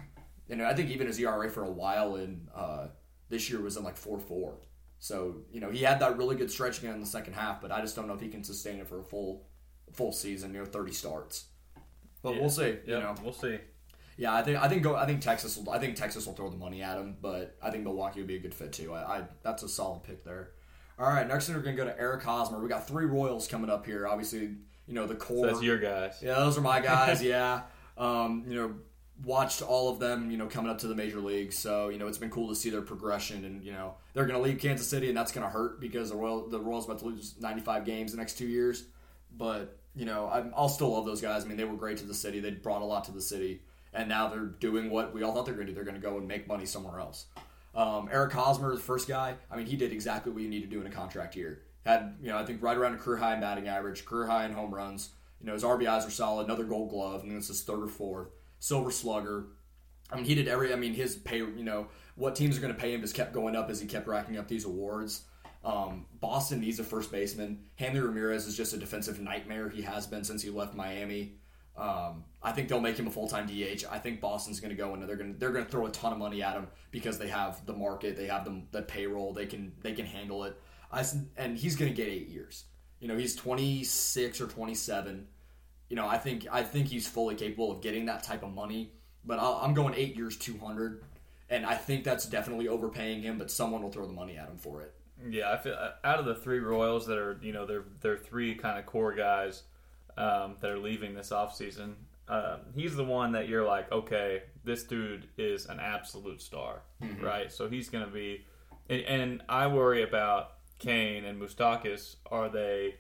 And 0.49 0.61
I 0.61 0.73
think 0.73 0.89
even 0.89 1.07
his 1.07 1.19
ERA 1.19 1.49
for 1.49 1.63
a 1.63 1.71
while 1.71 2.15
in 2.15 2.47
uh, 2.53 2.87
this 3.29 3.49
year 3.49 3.61
was 3.61 3.77
in 3.77 3.83
like 3.83 3.97
four 3.97 4.19
four. 4.19 4.57
So 4.99 5.37
you 5.51 5.59
know 5.59 5.69
he 5.69 5.83
had 5.83 5.99
that 5.99 6.17
really 6.17 6.35
good 6.35 6.51
stretch 6.51 6.79
again 6.79 6.93
in 6.95 7.01
the 7.01 7.07
second 7.07 7.33
half, 7.33 7.61
but 7.61 7.71
I 7.71 7.81
just 7.81 7.95
don't 7.95 8.07
know 8.07 8.13
if 8.13 8.21
he 8.21 8.29
can 8.29 8.43
sustain 8.43 8.79
it 8.79 8.87
for 8.87 8.99
a 8.99 9.03
full 9.03 9.47
full 9.91 10.11
season, 10.11 10.53
you 10.53 10.59
know, 10.59 10.65
thirty 10.65 10.91
starts. 10.91 11.45
But 12.25 12.33
Yeah. 12.35 12.41
we'll 12.41 12.49
see. 12.49 12.77
Yeah, 12.87 12.95
You 12.97 12.99
know, 13.03 13.15
we'll 13.23 13.33
see. 13.33 13.59
yeah, 14.17 14.33
I 14.33 14.41
think 14.41 14.57
I 14.61 14.67
think 14.67 14.81
go. 14.81 14.95
I 14.95 15.05
think 15.05 15.21
Texas. 15.21 15.55
Will, 15.57 15.69
I 15.69 15.77
think 15.79 15.95
Texas 15.95 16.25
will 16.25 16.33
throw 16.33 16.49
the 16.49 16.57
money 16.57 16.81
at 16.81 16.97
him, 16.97 17.15
but 17.21 17.55
I 17.61 17.69
think 17.69 17.83
Milwaukee 17.83 18.19
would 18.21 18.27
be 18.27 18.35
a 18.37 18.39
good 18.39 18.53
fit 18.55 18.73
too. 18.73 18.93
I, 18.93 19.17
I 19.19 19.23
that's 19.43 19.61
a 19.63 19.69
solid 19.69 20.03
pick 20.03 20.23
there. 20.23 20.49
All 20.97 21.05
right, 21.07 21.27
next 21.27 21.45
thing 21.47 21.55
we're 21.55 21.61
gonna 21.61 21.77
go 21.77 21.85
to 21.85 21.99
Eric 21.99 22.23
Hosmer. 22.23 22.59
We 22.59 22.67
got 22.67 22.87
three 22.87 23.05
Royals 23.05 23.47
coming 23.47 23.69
up 23.69 23.85
here. 23.85 24.07
Obviously, 24.07 24.55
you 24.87 24.93
know 24.95 25.05
the 25.05 25.15
core. 25.15 25.45
That's 25.45 25.61
your 25.61 25.77
guys. 25.77 26.17
Yeah, 26.21 26.35
those 26.35 26.57
are 26.57 26.61
my 26.61 26.79
guys. 26.81 27.21
yeah, 27.35 27.61
um, 27.97 28.45
you 28.47 28.55
know, 28.55 28.75
watched 29.23 29.61
all 29.61 29.89
of 29.89 29.99
them. 29.99 30.31
You 30.31 30.37
know, 30.37 30.47
coming 30.47 30.71
up 30.71 30.79
to 30.79 30.87
the 30.87 30.95
major 30.95 31.19
leagues. 31.19 31.57
So 31.57 31.89
you 31.89 31.99
know, 31.99 32.07
it's 32.07 32.17
been 32.17 32.29
cool 32.31 32.47
to 32.49 32.55
see 32.55 32.69
their 32.71 32.81
progression. 32.81 33.43
And 33.45 33.63
you 33.63 33.73
know, 33.73 33.95
they're 34.13 34.25
going 34.25 34.39
to 34.39 34.43
leave 34.43 34.59
Kansas 34.59 34.87
City, 34.87 35.09
and 35.09 35.17
that's 35.17 35.31
going 35.31 35.45
to 35.45 35.51
hurt 35.51 35.79
because 35.81 36.09
the 36.09 36.15
Royal 36.15 36.47
the 36.47 36.59
Royals 36.59 36.85
about 36.85 36.99
to 36.99 37.05
lose 37.05 37.35
95 37.39 37.83
games 37.85 38.11
the 38.13 38.17
next 38.17 38.37
two 38.37 38.47
years. 38.47 38.85
But 39.37 39.77
you 39.95 40.05
know, 40.05 40.29
I'm, 40.31 40.53
I'll 40.55 40.69
still 40.69 40.91
love 40.91 41.05
those 41.05 41.21
guys. 41.21 41.45
I 41.45 41.47
mean, 41.47 41.57
they 41.57 41.63
were 41.63 41.77
great 41.77 41.97
to 41.97 42.05
the 42.05 42.13
city. 42.13 42.39
They 42.39 42.51
brought 42.51 42.81
a 42.81 42.85
lot 42.85 43.05
to 43.05 43.11
the 43.11 43.21
city, 43.21 43.61
and 43.93 44.09
now 44.09 44.27
they're 44.27 44.45
doing 44.45 44.89
what 44.89 45.13
we 45.13 45.23
all 45.23 45.33
thought 45.33 45.45
they 45.45 45.51
were 45.51 45.57
going 45.57 45.67
to 45.67 45.71
do. 45.73 45.75
They're 45.75 45.85
going 45.85 45.99
to 45.99 46.05
go 46.05 46.17
and 46.17 46.27
make 46.27 46.47
money 46.47 46.65
somewhere 46.65 46.99
else. 46.99 47.25
Um, 47.73 48.09
Eric 48.11 48.33
Hosmer, 48.33 48.73
the 48.73 48.81
first 48.81 49.07
guy. 49.07 49.35
I 49.51 49.57
mean, 49.57 49.65
he 49.65 49.75
did 49.75 49.91
exactly 49.91 50.31
what 50.31 50.41
you 50.41 50.49
need 50.49 50.61
to 50.61 50.67
do 50.67 50.81
in 50.81 50.87
a 50.87 50.91
contract 50.91 51.35
year. 51.35 51.61
Had 51.85 52.15
you 52.21 52.29
know, 52.29 52.37
I 52.37 52.45
think 52.45 52.61
right 52.63 52.77
around 52.77 52.95
a 52.95 52.97
career 52.97 53.17
high 53.17 53.35
in 53.35 53.41
batting 53.41 53.67
average, 53.67 54.05
career 54.05 54.27
high 54.27 54.45
in 54.45 54.53
home 54.53 54.73
runs. 54.73 55.09
You 55.39 55.47
know, 55.47 55.53
his 55.53 55.63
RBIs 55.63 56.07
are 56.07 56.11
solid. 56.11 56.45
Another 56.45 56.63
Gold 56.63 56.89
Glove, 56.89 57.23
and 57.23 57.35
this 57.35 57.49
is 57.49 57.63
third 57.63 57.83
or 57.83 57.87
fourth. 57.87 58.29
Silver 58.59 58.91
Slugger. 58.91 59.47
I 60.11 60.15
mean, 60.15 60.25
he 60.25 60.35
did 60.35 60.47
every. 60.47 60.73
I 60.73 60.77
mean, 60.77 60.93
his 60.93 61.15
pay. 61.15 61.37
You 61.37 61.63
know, 61.63 61.87
what 62.15 62.35
teams 62.35 62.57
are 62.57 62.61
going 62.61 62.73
to 62.73 62.79
pay 62.79 62.93
him 62.93 63.01
just 63.01 63.13
kept 63.13 63.33
going 63.33 63.55
up 63.55 63.69
as 63.69 63.79
he 63.79 63.87
kept 63.87 64.07
racking 64.07 64.37
up 64.37 64.47
these 64.47 64.65
awards. 64.65 65.25
Um, 65.65 66.05
Boston 66.19 66.61
needs 66.61 66.79
a 66.79 66.83
first 66.83 67.11
baseman. 67.11 67.65
Hanley 67.75 67.99
Ramirez 67.99 68.45
is 68.45 68.55
just 68.55 68.73
a 68.73 68.77
defensive 68.77 69.19
nightmare. 69.19 69.67
He 69.67 69.81
has 69.81 70.05
been 70.05 70.23
since 70.23 70.43
he 70.43 70.51
left 70.51 70.75
Miami. 70.75 71.37
Um, 71.75 72.23
I 72.41 72.51
think 72.51 72.69
they'll 72.69 72.79
make 72.79 72.97
him 72.97 73.07
a 73.07 73.11
full 73.11 73.27
time 73.27 73.47
DH. 73.47 73.83
I 73.89 73.97
think 73.97 74.21
Boston's 74.21 74.59
going 74.59 74.69
to 74.69 74.77
go 74.77 74.93
and 74.93 75.09
they're 75.09 75.17
going 75.17 75.33
to 75.33 75.39
they're 75.39 75.51
going 75.51 75.65
to 75.65 75.71
throw 75.71 75.87
a 75.87 75.91
ton 75.91 76.13
of 76.13 76.19
money 76.19 76.41
at 76.41 76.53
him 76.53 76.67
because 76.91 77.17
they 77.17 77.27
have 77.27 77.65
the 77.65 77.73
market, 77.73 78.15
they 78.15 78.27
have 78.27 78.45
the, 78.45 78.61
the 78.71 78.83
payroll, 78.83 79.33
they 79.33 79.47
can 79.47 79.73
they 79.81 79.91
can 79.91 80.05
handle 80.05 80.43
it. 80.43 80.55
I 80.91 81.03
and 81.35 81.57
he's 81.57 81.75
going 81.75 81.91
to 81.91 81.95
get 81.95 82.07
eight 82.07 82.29
years. 82.29 82.65
You 82.99 83.07
know, 83.07 83.17
he's 83.17 83.35
twenty 83.35 83.83
six 83.83 84.39
or 84.39 84.47
twenty 84.47 84.75
seven. 84.75 85.27
You 85.89 85.95
know, 85.95 86.07
I 86.07 86.17
think 86.17 86.47
I 86.51 86.63
think 86.63 86.87
he's 86.87 87.07
fully 87.07 87.35
capable 87.35 87.71
of 87.71 87.81
getting 87.81 88.05
that 88.05 88.23
type 88.23 88.43
of 88.43 88.53
money. 88.53 88.93
But 89.25 89.39
I'll, 89.39 89.59
I'm 89.61 89.73
going 89.73 89.95
eight 89.95 90.15
years, 90.15 90.37
two 90.37 90.57
hundred, 90.57 91.03
and 91.49 91.65
I 91.65 91.75
think 91.75 92.05
that's 92.05 92.25
definitely 92.25 92.67
overpaying 92.69 93.23
him. 93.23 93.37
But 93.37 93.51
someone 93.51 93.81
will 93.81 93.91
throw 93.91 94.05
the 94.05 94.13
money 94.13 94.37
at 94.37 94.47
him 94.47 94.57
for 94.57 94.81
it. 94.81 94.94
Yeah, 95.29 95.51
I 95.51 95.57
feel 95.57 95.75
out 96.03 96.19
of 96.19 96.25
the 96.25 96.35
three 96.35 96.59
Royals 96.59 97.07
that 97.07 97.17
are, 97.17 97.39
you 97.41 97.53
know, 97.53 97.65
they're 97.65 97.85
they're 98.01 98.17
three 98.17 98.55
kind 98.55 98.77
of 98.77 98.85
core 98.85 99.13
guys 99.13 99.63
um, 100.17 100.55
that 100.61 100.69
are 100.69 100.77
leaving 100.77 101.15
this 101.15 101.29
offseason. 101.29 101.93
Um, 102.27 102.59
he's 102.75 102.95
the 102.95 103.03
one 103.03 103.31
that 103.33 103.47
you're 103.47 103.65
like, 103.65 103.91
okay, 103.91 104.43
this 104.63 104.83
dude 104.83 105.27
is 105.37 105.67
an 105.67 105.79
absolute 105.79 106.41
star, 106.41 106.81
right? 107.21 107.51
So 107.51 107.69
he's 107.69 107.87
going 107.89 108.03
to 108.03 108.11
be, 108.11 108.45
and, 108.89 109.01
and 109.01 109.43
I 109.47 109.67
worry 109.67 110.01
about 110.01 110.53
Cain 110.79 111.23
and 111.25 111.39
Moustakas. 111.39 112.15
Are 112.31 112.49
they 112.49 112.95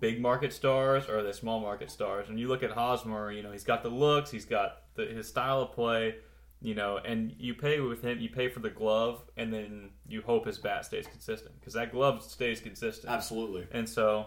big 0.00 0.20
market 0.20 0.52
stars 0.52 1.08
or 1.08 1.18
are 1.18 1.22
they 1.22 1.32
small 1.32 1.60
market 1.60 1.90
stars? 1.90 2.30
And 2.30 2.40
you 2.40 2.48
look 2.48 2.62
at 2.62 2.70
Hosmer, 2.70 3.30
you 3.32 3.42
know, 3.42 3.52
he's 3.52 3.64
got 3.64 3.82
the 3.82 3.90
looks, 3.90 4.30
he's 4.30 4.46
got 4.46 4.82
the, 4.94 5.04
his 5.04 5.28
style 5.28 5.60
of 5.60 5.72
play, 5.72 6.16
you 6.60 6.74
know, 6.74 6.98
and 6.98 7.34
you 7.38 7.54
pay 7.54 7.80
with 7.80 8.02
him, 8.02 8.18
you 8.18 8.28
pay 8.28 8.48
for 8.48 8.60
the 8.60 8.70
glove, 8.70 9.22
and 9.36 9.52
then 9.52 9.90
you 10.08 10.22
hope 10.22 10.46
his 10.46 10.58
bat 10.58 10.84
stays 10.84 11.06
consistent 11.06 11.58
because 11.60 11.74
that 11.74 11.92
glove 11.92 12.22
stays 12.22 12.60
consistent. 12.60 13.12
Absolutely. 13.12 13.66
And 13.70 13.88
so, 13.88 14.26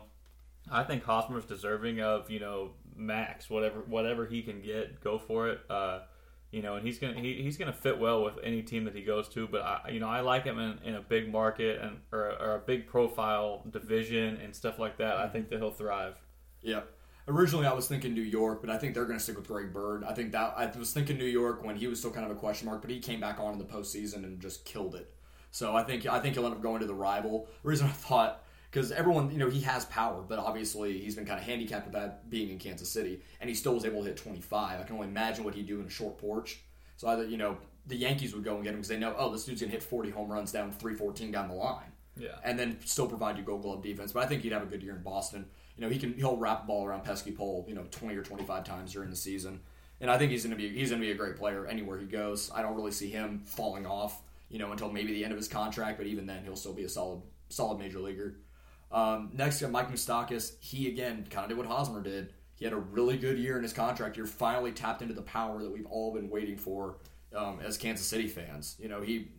I 0.71 0.83
think 0.83 1.03
Hosmer's 1.03 1.45
deserving 1.45 2.01
of 2.01 2.29
you 2.29 2.39
know 2.39 2.71
max 2.95 3.49
whatever 3.49 3.81
whatever 3.81 4.25
he 4.25 4.41
can 4.43 4.61
get, 4.61 5.01
go 5.03 5.19
for 5.19 5.49
it. 5.49 5.59
Uh, 5.69 5.99
you 6.51 6.61
know, 6.61 6.75
and 6.75 6.85
he's 6.85 6.99
gonna 6.99 7.19
he, 7.19 7.41
he's 7.41 7.57
gonna 7.57 7.73
fit 7.73 7.99
well 7.99 8.23
with 8.23 8.35
any 8.43 8.61
team 8.61 8.85
that 8.85 8.95
he 8.95 9.03
goes 9.03 9.27
to. 9.29 9.47
But 9.47 9.61
I 9.61 9.89
you 9.91 9.99
know 9.99 10.09
I 10.09 10.21
like 10.21 10.45
him 10.45 10.59
in, 10.59 10.79
in 10.85 10.95
a 10.95 11.01
big 11.01 11.31
market 11.31 11.81
and 11.81 11.99
or, 12.13 12.31
or 12.39 12.55
a 12.55 12.59
big 12.59 12.87
profile 12.87 13.63
division 13.69 14.37
and 14.37 14.55
stuff 14.55 14.79
like 14.79 14.97
that. 14.97 15.17
I 15.17 15.27
think 15.27 15.49
that 15.49 15.59
he'll 15.59 15.71
thrive. 15.71 16.15
Yeah. 16.61 16.81
Originally, 17.31 17.65
I 17.65 17.73
was 17.73 17.87
thinking 17.87 18.13
New 18.13 18.21
York, 18.21 18.61
but 18.61 18.69
I 18.69 18.77
think 18.77 18.93
they're 18.93 19.05
going 19.05 19.17
to 19.17 19.23
stick 19.23 19.37
with 19.37 19.47
Greg 19.47 19.73
Bird. 19.73 20.03
I 20.03 20.13
think 20.13 20.31
that 20.33 20.53
I 20.57 20.65
was 20.77 20.91
thinking 20.91 21.17
New 21.17 21.25
York 21.25 21.63
when 21.63 21.75
he 21.75 21.87
was 21.87 21.99
still 21.99 22.11
kind 22.11 22.25
of 22.25 22.31
a 22.31 22.39
question 22.39 22.67
mark, 22.67 22.81
but 22.81 22.91
he 22.91 22.99
came 22.99 23.19
back 23.19 23.39
on 23.39 23.53
in 23.53 23.59
the 23.59 23.65
postseason 23.65 24.17
and 24.23 24.39
just 24.39 24.65
killed 24.65 24.95
it. 24.95 25.13
So 25.51 25.75
I 25.75 25.83
think 25.83 26.05
I 26.05 26.19
think 26.19 26.35
he'll 26.35 26.45
end 26.45 26.55
up 26.55 26.61
going 26.61 26.79
to 26.81 26.85
the 26.87 26.93
rival. 26.93 27.47
The 27.63 27.69
reason 27.69 27.87
I 27.87 27.91
thought 27.91 28.43
because 28.69 28.91
everyone, 28.93 29.29
you 29.31 29.37
know, 29.37 29.49
he 29.49 29.59
has 29.61 29.83
power, 29.85 30.21
but 30.21 30.39
obviously 30.39 30.97
he's 30.99 31.15
been 31.15 31.25
kind 31.25 31.37
of 31.37 31.45
handicapped 31.45 31.85
with 31.87 31.93
that 31.93 32.29
being 32.29 32.49
in 32.49 32.57
Kansas 32.57 32.89
City, 32.89 33.21
and 33.41 33.49
he 33.49 33.55
still 33.55 33.73
was 33.73 33.83
able 33.83 33.99
to 34.01 34.07
hit 34.07 34.15
25. 34.17 34.79
I 34.79 34.83
can 34.83 34.95
only 34.95 35.09
imagine 35.09 35.43
what 35.43 35.53
he'd 35.55 35.67
do 35.67 35.81
in 35.81 35.87
a 35.87 35.89
short 35.89 36.17
porch. 36.17 36.59
So 36.95 37.07
either 37.09 37.25
you 37.25 37.37
know 37.37 37.57
the 37.87 37.95
Yankees 37.97 38.33
would 38.33 38.43
go 38.43 38.55
and 38.55 38.63
get 38.63 38.69
him 38.71 38.77
because 38.77 38.87
they 38.89 38.99
know, 38.99 39.15
oh, 39.17 39.31
this 39.31 39.43
dude's 39.45 39.59
gonna 39.61 39.71
hit 39.71 39.83
40 39.83 40.11
home 40.11 40.31
runs 40.31 40.51
down 40.51 40.71
314 40.71 41.31
down 41.31 41.47
the 41.49 41.55
line 41.55 41.91
Yeah. 42.15 42.35
and 42.43 42.57
then 42.59 42.77
still 42.85 43.07
provide 43.07 43.37
you 43.37 43.43
Gold 43.43 43.63
Glove 43.63 43.81
defense. 43.81 44.11
But 44.11 44.23
I 44.23 44.27
think 44.27 44.43
he'd 44.43 44.51
have 44.51 44.61
a 44.61 44.67
good 44.67 44.83
year 44.83 44.95
in 44.95 45.01
Boston. 45.01 45.45
You 45.81 45.87
know, 45.87 45.93
he 45.93 45.97
can 45.97 46.13
he'll 46.13 46.37
wrap 46.37 46.67
ball 46.67 46.85
around 46.85 47.05
pesky 47.05 47.31
pole, 47.31 47.65
you 47.67 47.73
know, 47.73 47.85
twenty 47.89 48.15
or 48.15 48.21
twenty 48.21 48.43
five 48.43 48.63
times 48.63 48.93
during 48.93 49.09
the 49.09 49.15
season, 49.15 49.61
and 49.99 50.11
I 50.11 50.17
think 50.19 50.29
he's 50.29 50.43
gonna 50.43 50.55
be 50.55 50.69
he's 50.69 50.91
gonna 50.91 51.01
be 51.01 51.09
a 51.09 51.15
great 51.15 51.37
player 51.37 51.65
anywhere 51.65 51.97
he 51.97 52.05
goes. 52.05 52.51
I 52.53 52.61
don't 52.61 52.75
really 52.75 52.91
see 52.91 53.09
him 53.09 53.41
falling 53.47 53.87
off, 53.87 54.21
you 54.47 54.59
know, 54.59 54.71
until 54.71 54.91
maybe 54.91 55.11
the 55.11 55.23
end 55.23 55.33
of 55.33 55.39
his 55.39 55.47
contract. 55.47 55.97
But 55.97 56.05
even 56.05 56.27
then, 56.27 56.43
he'll 56.43 56.55
still 56.55 56.73
be 56.73 56.83
a 56.83 56.89
solid 56.89 57.23
solid 57.49 57.79
major 57.79 57.97
leaguer. 57.97 58.35
Um, 58.91 59.31
next, 59.33 59.59
Mike 59.63 59.91
Moustakas. 59.91 60.51
He 60.59 60.87
again 60.87 61.25
kind 61.31 61.45
of 61.45 61.49
did 61.49 61.57
what 61.57 61.65
Hosmer 61.65 62.03
did. 62.03 62.33
He 62.53 62.63
had 62.63 62.75
a 62.75 62.77
really 62.77 63.17
good 63.17 63.39
year 63.39 63.57
in 63.57 63.63
his 63.63 63.73
contract 63.73 64.17
year. 64.17 64.27
Finally 64.27 64.73
tapped 64.73 65.01
into 65.01 65.15
the 65.15 65.23
power 65.23 65.63
that 65.63 65.71
we've 65.71 65.87
all 65.87 66.13
been 66.13 66.29
waiting 66.29 66.57
for 66.57 66.97
um, 67.35 67.59
as 67.65 67.75
Kansas 67.75 68.05
City 68.05 68.27
fans. 68.27 68.75
You 68.79 68.87
know, 68.87 69.01
he 69.01 69.29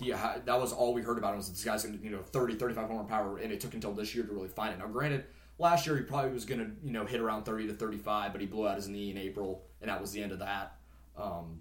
he 0.00 0.10
that 0.10 0.60
was 0.60 0.72
all 0.72 0.94
we 0.94 1.02
heard 1.02 1.18
about 1.18 1.30
him 1.30 1.36
was 1.36 1.48
this 1.48 1.62
guy's 1.62 1.84
going 1.84 1.96
to 1.96 2.04
you 2.04 2.10
know 2.10 2.22
30 2.22 2.56
35 2.56 2.88
homer 2.88 3.04
power 3.04 3.38
and 3.38 3.52
it 3.52 3.60
took 3.60 3.74
until 3.74 3.92
this 3.92 4.16
year 4.16 4.24
to 4.24 4.32
really 4.32 4.48
find 4.48 4.72
it 4.72 4.78
now 4.78 4.86
granted 4.86 5.24
last 5.58 5.86
year 5.86 5.96
he 5.96 6.02
probably 6.02 6.32
was 6.32 6.44
going 6.44 6.60
to 6.60 6.70
you 6.84 6.92
know 6.92 7.04
hit 7.04 7.20
around 7.20 7.44
30 7.44 7.68
to 7.68 7.74
35 7.74 8.32
but 8.32 8.40
he 8.40 8.46
blew 8.46 8.66
out 8.66 8.76
his 8.76 8.88
knee 8.88 9.10
in 9.10 9.18
april 9.18 9.64
and 9.80 9.90
that 9.90 10.00
was 10.00 10.12
the 10.12 10.22
end 10.22 10.32
of 10.32 10.38
that 10.40 10.76
um, 11.16 11.60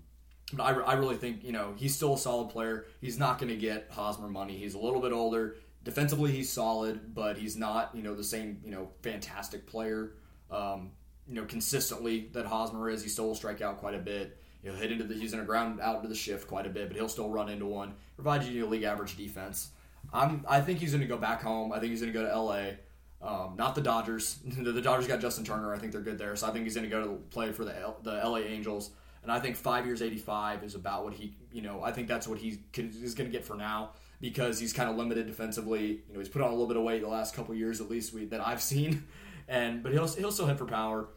but 0.54 0.63
I, 0.63 0.71
I 0.71 0.93
really 0.93 1.17
think 1.17 1.43
you 1.43 1.51
know 1.51 1.73
he's 1.75 1.95
still 1.95 2.15
a 2.15 2.17
solid 2.17 2.49
player 2.49 2.86
he's 2.99 3.17
not 3.17 3.39
going 3.39 3.49
to 3.49 3.58
get 3.58 3.88
hosmer 3.91 4.27
money 4.30 4.58
he's 4.58 4.73
a 4.73 4.80
little 4.80 5.01
bit 5.01 5.12
older 5.12 5.56
defensively 5.84 6.32
he's 6.32 6.51
solid 6.51 7.13
but 7.13 7.38
he's 7.38 7.58
not 7.58 7.91
you 7.93 8.04
know 8.04 8.15
the 8.15 8.23
same 8.23 8.62
you 8.63 8.71
know 8.71 8.89
fantastic 9.01 9.67
player 9.67 10.13
um, 10.49 10.91
you 11.27 11.36
know 11.36 11.45
consistently 11.45 12.30
that 12.34 12.45
hosmer 12.45 12.89
is 12.89 13.04
he 13.04 13.10
still 13.10 13.27
will 13.27 13.36
strike 13.36 13.62
out 13.62 13.80
quite 13.80 13.95
a 13.95 13.99
bit 13.99 14.38
He'll 14.63 14.75
hit 14.75 14.91
into 14.91 15.04
the 15.04 15.15
he's 15.15 15.32
going 15.32 15.43
to 15.43 15.47
ground 15.47 15.80
out 15.82 15.97
into 15.97 16.08
the 16.08 16.15
shift 16.15 16.47
quite 16.47 16.67
a 16.67 16.69
bit, 16.69 16.88
but 16.88 16.95
he'll 16.95 17.10
still 17.10 17.30
run 17.30 17.49
into 17.49 17.65
one. 17.65 17.95
Provide 18.15 18.43
you 18.43 18.65
a 18.65 18.67
league 18.67 18.84
average 18.84 19.17
defense. 19.17 19.71
I'm 20.13 20.45
I 20.47 20.62
think 20.62 20.80
he's 20.80 20.91
going 20.91 21.01
to 21.01 21.08
go 21.08 21.17
back 21.17 21.41
home. 21.41 21.71
I 21.71 21.80
think 21.80 21.91
he's 21.91 22.01
going 22.01 22.13
to 22.13 22.19
go 22.19 22.25
to 22.25 22.32
L.A. 22.32 22.77
Um, 23.23 23.55
not 23.57 23.75
the 23.75 23.81
Dodgers. 23.81 24.39
the 24.45 24.81
Dodgers 24.81 25.07
got 25.07 25.19
Justin 25.19 25.45
Turner. 25.45 25.73
I 25.73 25.77
think 25.77 25.91
they're 25.91 26.01
good 26.01 26.17
there, 26.17 26.36
so 26.36 26.47
I 26.47 26.51
think 26.51 26.63
he's 26.63 26.75
going 26.75 26.89
to 26.89 26.95
go 26.95 27.03
to 27.03 27.13
play 27.29 27.51
for 27.51 27.63
the 27.65 27.79
L, 27.79 27.97
the 28.03 28.19
L.A. 28.21 28.41
Angels. 28.41 28.91
And 29.23 29.31
I 29.31 29.39
think 29.39 29.55
five 29.55 29.86
years, 29.86 30.01
eighty-five 30.01 30.63
is 30.63 30.73
about 30.73 31.03
what 31.03 31.13
he. 31.13 31.36
You 31.51 31.62
know, 31.62 31.84
I 31.84 31.91
think 31.91 32.07
that's 32.07 32.27
what 32.27 32.39
he 32.39 32.60
is 32.75 33.13
going 33.13 33.29
to 33.29 33.31
get 33.31 33.45
for 33.45 33.55
now 33.55 33.91
because 34.19 34.60
he's 34.60 34.73
kind 34.73 34.89
of 34.89 34.95
limited 34.95 35.27
defensively. 35.27 36.01
You 36.07 36.13
know, 36.13 36.19
he's 36.19 36.29
put 36.29 36.41
on 36.41 36.49
a 36.49 36.51
little 36.51 36.67
bit 36.67 36.77
of 36.77 36.84
weight 36.84 37.01
the 37.01 37.07
last 37.07 37.36
couple 37.36 37.53
years, 37.53 37.81
at 37.81 37.89
least 37.89 38.13
we, 38.13 38.25
that 38.25 38.45
I've 38.45 38.62
seen. 38.73 39.05
And 39.47 39.84
but 39.84 39.91
he'll 39.91 40.07
he'll 40.07 40.31
still 40.31 40.47
hit 40.47 40.57
for 40.57 40.65
power. 40.65 41.10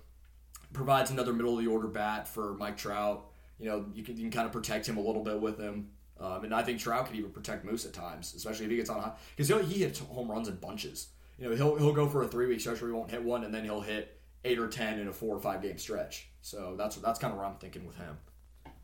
Provides 0.72 1.10
another 1.10 1.32
middle 1.32 1.56
of 1.56 1.64
the 1.64 1.70
order 1.70 1.86
bat 1.86 2.26
for 2.26 2.54
Mike 2.54 2.76
Trout 2.76 3.26
You 3.60 3.66
know, 3.66 3.86
you 3.94 4.02
can, 4.02 4.16
you 4.16 4.22
can 4.22 4.32
kind 4.32 4.46
of 4.46 4.52
protect 4.52 4.88
him 4.88 4.96
a 4.96 5.00
little 5.00 5.22
bit 5.22 5.40
with 5.40 5.56
him. 5.58 5.90
Um, 6.18 6.44
and 6.44 6.54
I 6.54 6.62
think 6.62 6.80
Trout 6.80 7.06
could 7.06 7.16
even 7.16 7.30
protect 7.30 7.64
Moose 7.64 7.86
at 7.86 7.92
times, 7.92 8.34
especially 8.34 8.64
if 8.64 8.70
he 8.72 8.76
gets 8.76 8.90
on 8.90 9.00
high. 9.00 9.12
Because 9.36 9.68
he 9.68 9.80
hits 9.80 10.00
home 10.00 10.30
runs 10.30 10.48
in 10.48 10.56
bunches. 10.56 11.08
You 11.38 11.48
know, 11.48 11.56
he'll, 11.56 11.76
he'll 11.76 11.92
go 11.92 12.08
for 12.08 12.22
a 12.22 12.28
three 12.28 12.46
week 12.46 12.60
stretch 12.60 12.80
where 12.80 12.90
he 12.90 12.96
won't 12.96 13.10
hit 13.10 13.22
one, 13.22 13.44
and 13.44 13.52
then 13.52 13.64
he'll 13.64 13.80
hit 13.80 14.20
eight 14.44 14.58
or 14.58 14.68
ten 14.68 14.98
in 14.98 15.08
a 15.08 15.12
four 15.12 15.34
or 15.36 15.40
five 15.40 15.62
game 15.62 15.78
stretch. 15.78 16.28
So 16.42 16.74
that's 16.76 16.96
that's 16.96 17.18
kind 17.18 17.32
of 17.32 17.38
where 17.38 17.46
I'm 17.46 17.56
thinking 17.56 17.86
with 17.86 17.96
him. 17.96 18.16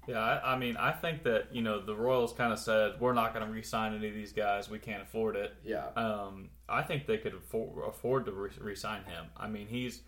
Yeah, 0.09 0.19
I, 0.19 0.55
I 0.55 0.59
mean, 0.59 0.77
I 0.77 0.93
think 0.93 1.23
that 1.25 1.55
you 1.55 1.63
know 1.63 1.81
the 1.81 1.95
Royals 1.95 2.33
kind 2.33 2.53
of 2.53 2.59
said 2.59 2.95
we're 3.01 3.13
not 3.13 3.35
going 3.35 3.47
to 3.47 3.53
re-sign 3.53 3.95
any 3.95 4.09
of 4.09 4.15
these 4.15 4.33
guys. 4.33 4.69
We 4.69 4.79
can't 4.79 5.03
afford 5.03 5.37
it. 5.37 5.55
Yeah. 5.65 5.89
Um, 5.95 6.49
I 6.69 6.83
think 6.83 7.07
they 7.07 7.19
could 7.19 7.35
afford, 7.35 7.87
afford 7.87 8.27
to 8.27 8.33
re- 8.33 8.51
re-sign 8.61 9.05
him. 9.05 9.27
I 9.37 9.47
mean, 9.47 9.69
he's 9.69 10.03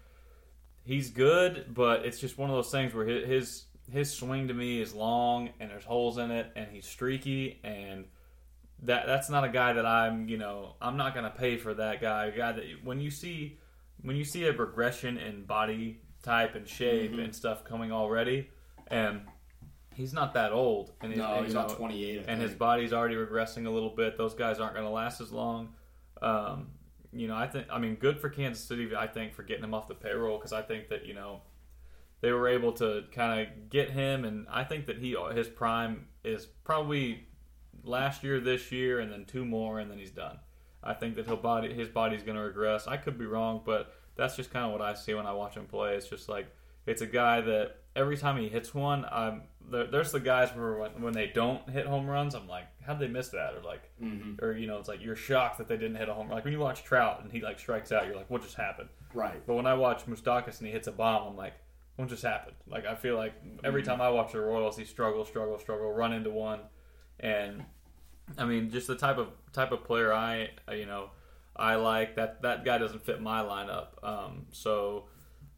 he's 0.85 1.11
good, 1.11 1.67
but 1.75 2.05
it's 2.05 2.19
just 2.19 2.39
one 2.39 2.51
of 2.51 2.57
those 2.57 2.71
things 2.71 2.95
where 2.95 3.05
his 3.07 3.65
his 3.91 4.11
swing 4.11 4.49
to 4.49 4.55
me 4.55 4.81
is 4.81 4.95
long 4.95 5.51
and 5.61 5.71
there's 5.71 5.85
holes 5.85 6.19
in 6.19 6.31
it, 6.31 6.51
and 6.57 6.69
he's 6.71 6.87
streaky, 6.87 7.61
and 7.63 8.07
that 8.83 9.07
that's 9.07 9.31
not 9.31 9.45
a 9.45 9.49
guy 9.49 9.73
that 9.75 9.87
I'm 9.87 10.29
you 10.29 10.39
know 10.39 10.75
I'm 10.81 10.97
not 10.97 11.15
going 11.15 11.25
to 11.25 11.31
pay 11.31 11.57
for 11.57 11.75
that 11.75 12.01
guy. 12.01 12.27
A 12.27 12.37
guy 12.37 12.53
that 12.53 12.65
when 12.85 13.01
you 13.01 13.11
see 13.11 13.59
when 14.03 14.17
you 14.17 14.25
see 14.25 14.45
a 14.45 14.53
regression 14.53 15.19
in 15.19 15.45
body 15.45 16.01
type 16.23 16.55
and 16.55 16.67
shape 16.69 17.13
Mm-hmm. 17.13 17.21
and 17.21 17.35
stuff 17.35 17.65
coming 17.65 17.93
already, 17.93 18.51
and 18.89 19.23
he's 19.95 20.13
not 20.13 20.35
that 20.35 20.53
old, 20.53 20.93
and 21.01 21.17
No, 21.17 21.35
and, 21.37 21.47
he's 21.47 21.55
not 21.55 21.69
know, 21.69 21.75
28. 21.75 22.21
I 22.21 22.33
and 22.33 22.41
his 22.43 22.53
body's 22.53 22.93
already 22.93 23.15
regressing 23.15 23.67
a 23.67 23.71
little 23.71 23.91
bit. 23.91 24.17
Those 24.17 24.35
guys 24.35 24.59
aren't 24.61 24.75
going 24.75 24.87
to 24.87 24.93
last 24.93 25.21
as 25.21 25.33
long. 25.33 25.75
Um, 26.21 26.69
you 27.13 27.29
know, 27.29 27.37
I 27.37 27.47
think 27.47 27.67
I 27.71 27.79
mean 27.79 27.97
good 27.97 28.19
for 28.19 28.29
Kansas 28.31 28.65
City. 28.65 28.91
I 28.97 29.07
think 29.07 29.35
for 29.35 29.43
getting 29.43 29.65
him 29.65 29.75
off 29.75 29.87
the 29.89 29.95
payroll 29.95 30.39
because 30.39 30.53
I 30.53 30.63
think 30.63 30.89
that 30.89 31.07
you 31.07 31.15
know 31.15 31.43
they 32.21 32.33
were 32.33 32.49
able 32.49 32.73
to 32.75 33.05
kind 33.13 33.41
of 33.41 33.69
get 33.69 33.91
him, 33.91 34.25
and 34.25 34.47
I 34.51 34.65
think 34.65 34.87
that 34.87 34.99
he 34.99 35.17
his 35.35 35.49
prime 35.49 36.07
is 36.25 36.47
probably 36.65 37.27
last 37.85 38.23
year, 38.25 38.41
this 38.41 38.71
year, 38.73 39.01
and 39.01 39.11
then 39.13 39.25
two 39.25 39.45
more, 39.45 39.79
and 39.81 39.91
then 39.91 39.99
he's 39.99 40.11
done. 40.11 40.39
I 40.83 40.95
think 40.95 41.15
that 41.17 41.27
he'll 41.27 41.37
body 41.37 41.73
his 41.73 41.89
body's 41.89 42.23
going 42.23 42.37
to 42.37 42.43
regress. 42.43 42.87
I 42.87 42.97
could 42.97 43.19
be 43.19 43.27
wrong, 43.27 43.63
but 43.65 43.95
that's 44.17 44.37
just 44.37 44.51
kind 44.53 44.67
of 44.67 44.73
what 44.73 44.81
I 44.83 44.95
see 44.95 45.15
when 45.15 45.27
I 45.27 45.33
watch 45.33 45.55
him 45.55 45.67
play. 45.67 45.95
It's 45.95 46.09
just 46.09 46.29
like 46.29 46.47
it's 46.87 47.03
a 47.03 47.07
guy 47.07 47.41
that 47.41 47.77
every 47.95 48.17
time 48.17 48.37
he 48.39 48.49
hits 48.49 48.75
one, 48.75 49.05
I'm 49.11 49.43
there, 49.71 49.87
there's 49.87 50.11
the 50.11 50.19
guys 50.19 50.51
where 50.57 50.75
when, 50.75 50.91
when 51.03 51.13
they 51.13 51.29
don't 51.29 51.69
hit 51.71 51.87
home 51.87 52.07
runs, 52.09 52.35
I'm 52.35 52.49
like, 52.49 52.65
how'd 52.85 52.99
they 52.99 53.07
miss 53.07 53.29
that? 53.29 53.55
Or 53.55 53.63
like, 53.63 53.83
Mm-hmm. 54.03 54.45
or 54.45 54.57
you 54.57 54.67
know, 54.67 54.79
it's 54.79 54.89
like 54.89 55.01
you're 55.01 55.15
shocked 55.15 55.59
that 55.59 55.69
they 55.69 55.77
didn't 55.77 55.95
hit 55.97 56.09
a 56.09 56.15
home 56.15 56.27
run. 56.27 56.35
Like 56.35 56.45
when 56.45 56.53
you 56.53 56.59
watch 56.59 56.83
Trout 56.83 57.23
and 57.23 57.31
he 57.31 57.41
like 57.41 57.61
strikes 57.61 57.93
out, 57.93 58.07
you're 58.07 58.17
like, 58.17 58.29
what 58.31 58.43
just 58.43 58.57
happened? 58.57 58.89
Right. 59.15 59.41
But 59.47 59.55
when 59.55 59.67
I 59.67 59.75
watch 59.75 60.07
Moustakas 60.07 60.59
and 60.59 60.67
he 60.67 60.73
hits 60.73 60.89
a 60.89 60.93
bomb, 60.93 61.29
I'm 61.29 61.37
like, 61.37 61.53
what 61.95 62.09
just 62.09 62.25
happened? 62.25 62.57
Like 62.67 62.87
I 62.87 62.97
feel 62.97 63.17
like 63.17 63.35
every 63.63 63.85
time 63.85 64.01
I 64.01 64.09
watch 64.11 64.33
the 64.33 64.41
Royals, 64.41 64.77
he 64.77 64.85
struggles, 64.85 65.29
struggle, 65.29 65.59
struggle, 65.61 65.93
run 65.93 66.13
into 66.13 66.31
one, 66.31 66.59
and 67.23 67.65
I 68.39 68.45
mean, 68.45 68.71
just 68.71 68.87
the 68.87 68.97
type 68.97 69.19
of 69.19 69.29
type 69.53 69.73
of 69.73 69.85
player 69.85 70.13
I 70.13 70.51
uh, 70.69 70.73
you 70.73 70.87
know 70.87 71.11
I 71.57 71.77
like 71.77 72.17
that 72.17 72.43
that 72.43 72.65
guy 72.65 72.79
doesn't 72.79 73.05
fit 73.05 73.21
my 73.21 73.41
lineup. 73.43 73.89
Um, 74.03 74.47
so 74.53 75.05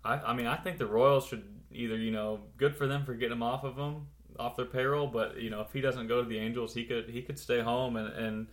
I, 0.04 0.14
I 0.14 0.34
mean, 0.34 0.46
I 0.46 0.56
think 0.56 0.78
the 0.78 0.86
Royals 0.86 1.26
should 1.26 1.44
either 1.72 1.96
you 1.96 2.10
know 2.10 2.40
good 2.56 2.76
for 2.76 2.86
them 2.86 3.04
for 3.04 3.14
getting 3.14 3.32
him 3.32 3.42
off 3.42 3.64
of 3.64 3.76
them 3.76 4.06
off 4.38 4.56
their 4.56 4.66
payroll, 4.66 5.06
but 5.06 5.40
you 5.40 5.50
know 5.50 5.60
if 5.60 5.72
he 5.72 5.80
doesn't 5.80 6.06
go 6.08 6.22
to 6.22 6.28
the 6.28 6.38
Angels, 6.38 6.74
he 6.74 6.84
could 6.84 7.08
he 7.08 7.22
could 7.22 7.38
stay 7.38 7.60
home 7.60 7.96
and. 7.96 8.12
and 8.14 8.46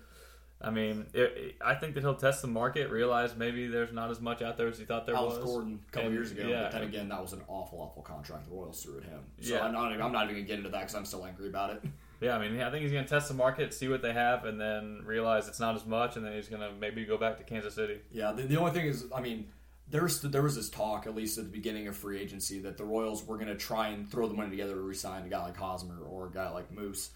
I 0.63 0.69
mean, 0.69 1.07
it, 1.15 1.19
it- 1.35 1.55
I 1.59 1.73
think 1.73 1.95
that 1.95 2.01
he'll 2.01 2.13
test 2.13 2.43
the 2.43 2.47
market, 2.47 2.91
realize 2.91 3.35
maybe 3.35 3.65
there's 3.65 3.91
not 3.91 4.11
as 4.11 4.21
much 4.21 4.43
out 4.43 4.57
there 4.57 4.67
as 4.67 4.77
he 4.77 4.85
thought 4.85 5.07
there 5.07 5.15
Alex 5.15 5.37
was. 5.37 5.45
Gordon 5.45 5.79
a 5.87 5.91
couple 5.91 6.09
And, 6.09 6.15
years 6.15 6.31
ago, 6.31 6.47
yeah. 6.47 6.61
but 6.61 6.71
then 6.73 6.83
again, 6.83 7.09
that 7.09 7.19
was 7.19 7.33
an 7.33 7.41
awful, 7.47 7.81
awful 7.81 8.03
contract 8.03 8.47
the 8.47 8.53
Royals 8.53 8.83
threw 8.83 8.97
at 8.99 9.05
him. 9.05 9.21
So 9.39 9.55
Yeah. 9.55 9.65
I'm 9.65 9.73
not, 9.73 9.91
I'm 9.99 10.11
not 10.11 10.25
even 10.25 10.35
gonna 10.35 10.45
get 10.45 10.59
into 10.59 10.69
that 10.69 10.81
because 10.81 10.93
I'm 10.93 11.05
still 11.05 11.25
angry 11.25 11.47
about 11.49 11.71
it. 11.71 11.81
Yeah, 12.21 12.37
I 12.37 12.47
mean, 12.47 12.61
I 12.61 12.69
think 12.69 12.83
he's 12.83 12.91
going 12.91 13.03
to 13.03 13.09
test 13.09 13.29
the 13.29 13.33
market, 13.33 13.73
see 13.73 13.87
what 13.87 14.03
they 14.03 14.13
have, 14.13 14.45
and 14.45 14.61
then 14.61 15.01
realize 15.03 15.47
it's 15.47 15.59
not 15.59 15.75
as 15.75 15.87
much, 15.87 16.15
and 16.15 16.25
then 16.25 16.33
he's 16.33 16.47
going 16.47 16.61
to 16.61 16.71
maybe 16.79 17.03
go 17.03 17.17
back 17.17 17.37
to 17.39 17.43
Kansas 17.43 17.73
City. 17.73 17.99
Yeah, 18.11 18.31
the, 18.31 18.43
the 18.43 18.57
only 18.57 18.71
thing 18.71 18.85
is, 18.85 19.05
I 19.13 19.21
mean, 19.21 19.47
there's 19.89 20.21
there 20.21 20.43
was 20.43 20.55
this 20.55 20.69
talk, 20.69 21.07
at 21.07 21.15
least 21.15 21.39
at 21.39 21.45
the 21.45 21.49
beginning 21.49 21.87
of 21.87 21.97
free 21.97 22.21
agency, 22.21 22.59
that 22.59 22.77
the 22.77 22.85
Royals 22.85 23.25
were 23.25 23.37
going 23.37 23.47
to 23.47 23.55
try 23.55 23.87
and 23.89 24.09
throw 24.09 24.27
the 24.27 24.35
money 24.35 24.51
together 24.51 24.75
to 24.75 24.81
re-sign 24.81 25.25
a 25.25 25.29
guy 25.29 25.41
like 25.43 25.57
Hosmer 25.57 25.97
or 26.03 26.27
a 26.27 26.31
guy 26.31 26.49
like 26.51 26.71
Moose, 26.71 27.09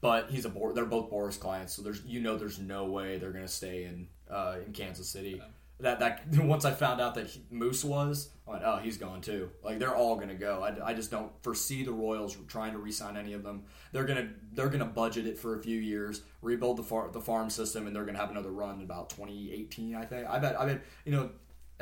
but 0.00 0.30
he's 0.30 0.46
a 0.46 0.52
they're 0.74 0.86
both 0.86 1.10
Boras 1.10 1.38
clients, 1.38 1.74
so 1.74 1.82
there's 1.82 2.02
you 2.06 2.20
know 2.20 2.38
there's 2.38 2.58
no 2.58 2.86
way 2.86 3.18
they're 3.18 3.32
going 3.32 3.44
to 3.44 3.52
stay 3.52 3.84
in 3.84 4.08
uh, 4.30 4.56
in 4.64 4.72
Kansas 4.72 5.08
City. 5.08 5.40
That 5.80 5.98
that 6.00 6.26
once 6.44 6.64
I 6.64 6.72
found 6.72 7.00
out 7.00 7.14
that 7.14 7.26
he, 7.26 7.42
Moose 7.50 7.84
was, 7.84 8.30
I 8.46 8.50
went, 8.52 8.62
oh, 8.64 8.76
he's 8.82 8.96
going 8.98 9.20
too. 9.20 9.50
Like 9.62 9.78
they're 9.78 9.94
all 9.96 10.16
going 10.16 10.28
to 10.28 10.34
go. 10.34 10.62
I, 10.62 10.90
I 10.90 10.94
just 10.94 11.10
don't 11.10 11.30
foresee 11.42 11.84
the 11.84 11.92
Royals 11.92 12.36
trying 12.48 12.72
to 12.72 12.78
re-sign 12.78 13.16
any 13.16 13.32
of 13.32 13.42
them. 13.42 13.64
They're 13.92 14.04
gonna 14.04 14.28
they're 14.52 14.68
gonna 14.68 14.84
budget 14.84 15.26
it 15.26 15.38
for 15.38 15.58
a 15.58 15.62
few 15.62 15.78
years, 15.80 16.22
rebuild 16.42 16.76
the 16.76 16.82
far, 16.82 17.10
the 17.10 17.20
farm 17.20 17.50
system, 17.50 17.86
and 17.86 17.94
they're 17.96 18.04
gonna 18.04 18.18
have 18.18 18.30
another 18.30 18.50
run 18.52 18.76
in 18.76 18.82
about 18.82 19.10
2018. 19.10 19.94
I 19.94 20.04
think. 20.04 20.26
I 20.28 20.38
bet. 20.38 20.60
I 20.60 20.66
bet. 20.66 20.82
You 21.04 21.12
know. 21.12 21.30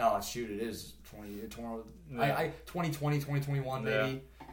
Oh 0.01 0.21
shoot! 0.21 0.49
It 0.49 0.61
is 0.63 0.95
20, 1.11 1.41
20 1.49 1.83
I, 2.21 2.31
I 2.31 2.47
2020, 2.67 3.17
2021 3.19 3.83
maybe. 3.85 3.97
Yeah. 3.97 4.05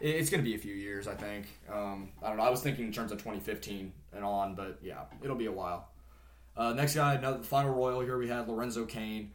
It- 0.01 0.15
It's 0.15 0.29
going 0.31 0.43
to 0.43 0.49
be 0.49 0.55
a 0.55 0.57
few 0.57 0.73
years, 0.73 1.07
I 1.07 1.13
think. 1.13 1.45
Um, 1.71 2.09
I 2.23 2.27
don't 2.29 2.37
know. 2.37 2.43
I 2.43 2.49
was 2.49 2.61
thinking 2.61 2.85
in 2.85 2.91
terms 2.91 3.11
of 3.11 3.19
2015 3.19 3.93
and 4.13 4.25
on, 4.25 4.55
but 4.55 4.79
yeah, 4.81 5.03
it'll 5.23 5.35
be 5.37 5.45
a 5.45 5.51
while. 5.51 5.89
Uh, 6.57 6.73
next 6.73 6.95
guy, 6.95 7.15
another 7.15 7.39
the 7.39 7.43
final 7.43 7.73
Royal 7.73 8.01
here 8.01 8.17
we 8.17 8.27
had 8.27 8.47
Lorenzo 8.47 8.85
Cain. 8.85 9.31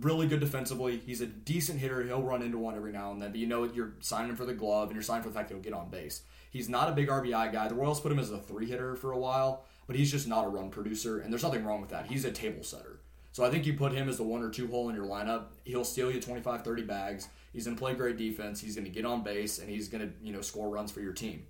Really 0.00 0.26
good 0.26 0.40
defensively. 0.40 0.98
He's 0.98 1.20
a 1.20 1.26
decent 1.26 1.78
hitter. 1.78 2.02
He'll 2.02 2.22
run 2.22 2.42
into 2.42 2.58
one 2.58 2.74
every 2.74 2.92
now 2.92 3.12
and 3.12 3.22
then, 3.22 3.30
but 3.30 3.38
you 3.38 3.46
know 3.46 3.64
you're 3.64 3.94
signing 4.00 4.30
him 4.30 4.36
for 4.36 4.44
the 4.44 4.52
glove 4.52 4.88
and 4.88 4.96
you're 4.96 5.02
signing 5.02 5.22
for 5.22 5.28
the 5.28 5.34
fact 5.34 5.50
he'll 5.50 5.60
get 5.60 5.72
on 5.72 5.88
base. 5.88 6.22
He's 6.50 6.68
not 6.68 6.88
a 6.88 6.92
big 6.92 7.08
RBI 7.08 7.52
guy. 7.52 7.68
The 7.68 7.74
Royals 7.74 8.00
put 8.00 8.10
him 8.10 8.18
as 8.18 8.30
a 8.30 8.38
three 8.38 8.66
hitter 8.66 8.96
for 8.96 9.12
a 9.12 9.18
while, 9.18 9.64
but 9.86 9.96
he's 9.96 10.10
just 10.10 10.26
not 10.26 10.44
a 10.44 10.48
run 10.48 10.70
producer, 10.70 11.20
and 11.20 11.32
there's 11.32 11.42
nothing 11.42 11.64
wrong 11.64 11.80
with 11.80 11.90
that. 11.90 12.06
He's 12.06 12.24
a 12.24 12.32
table 12.32 12.64
setter. 12.64 13.00
So 13.32 13.44
I 13.44 13.50
think 13.50 13.66
you 13.66 13.74
put 13.74 13.92
him 13.92 14.08
as 14.08 14.16
the 14.16 14.22
one 14.22 14.42
or 14.42 14.48
two 14.48 14.66
hole 14.66 14.88
in 14.88 14.96
your 14.96 15.04
lineup, 15.04 15.48
he'll 15.64 15.84
steal 15.84 16.10
you 16.10 16.20
25, 16.20 16.62
30 16.62 16.82
bags. 16.84 17.28
He's 17.52 17.66
going 17.66 17.76
to 17.76 17.80
play 17.80 17.94
great 17.94 18.16
defense. 18.16 18.60
He's 18.60 18.74
going 18.74 18.86
to 18.86 18.90
get 18.90 19.04
on 19.04 19.22
base, 19.22 19.58
and 19.58 19.68
he's 19.68 19.88
going 19.88 20.08
to 20.08 20.12
you 20.22 20.32
know 20.32 20.40
score 20.40 20.70
runs 20.70 20.90
for 20.90 21.00
your 21.00 21.12
team. 21.12 21.46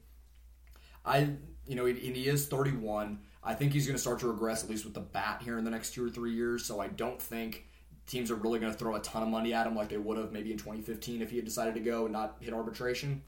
I, 1.04 1.30
you 1.66 1.76
know, 1.76 1.86
and 1.86 1.96
he 1.96 2.26
is 2.26 2.48
31. 2.48 3.20
I 3.46 3.54
think 3.54 3.72
he's 3.72 3.86
going 3.86 3.94
to 3.94 4.00
start 4.00 4.18
to 4.20 4.26
regress 4.26 4.64
at 4.64 4.68
least 4.68 4.84
with 4.84 4.94
the 4.94 5.00
bat 5.00 5.40
here 5.44 5.56
in 5.56 5.64
the 5.64 5.70
next 5.70 5.94
two 5.94 6.04
or 6.04 6.10
three 6.10 6.32
years. 6.32 6.64
So 6.64 6.80
I 6.80 6.88
don't 6.88 7.22
think 7.22 7.68
teams 8.06 8.30
are 8.32 8.34
really 8.34 8.58
going 8.58 8.72
to 8.72 8.78
throw 8.78 8.96
a 8.96 9.00
ton 9.00 9.22
of 9.22 9.28
money 9.28 9.54
at 9.54 9.68
him 9.68 9.76
like 9.76 9.88
they 9.88 9.96
would 9.96 10.18
have 10.18 10.32
maybe 10.32 10.50
in 10.50 10.58
2015 10.58 11.22
if 11.22 11.30
he 11.30 11.36
had 11.36 11.44
decided 11.44 11.74
to 11.74 11.80
go 11.80 12.04
and 12.04 12.12
not 12.12 12.36
hit 12.40 12.52
arbitration. 12.52 13.22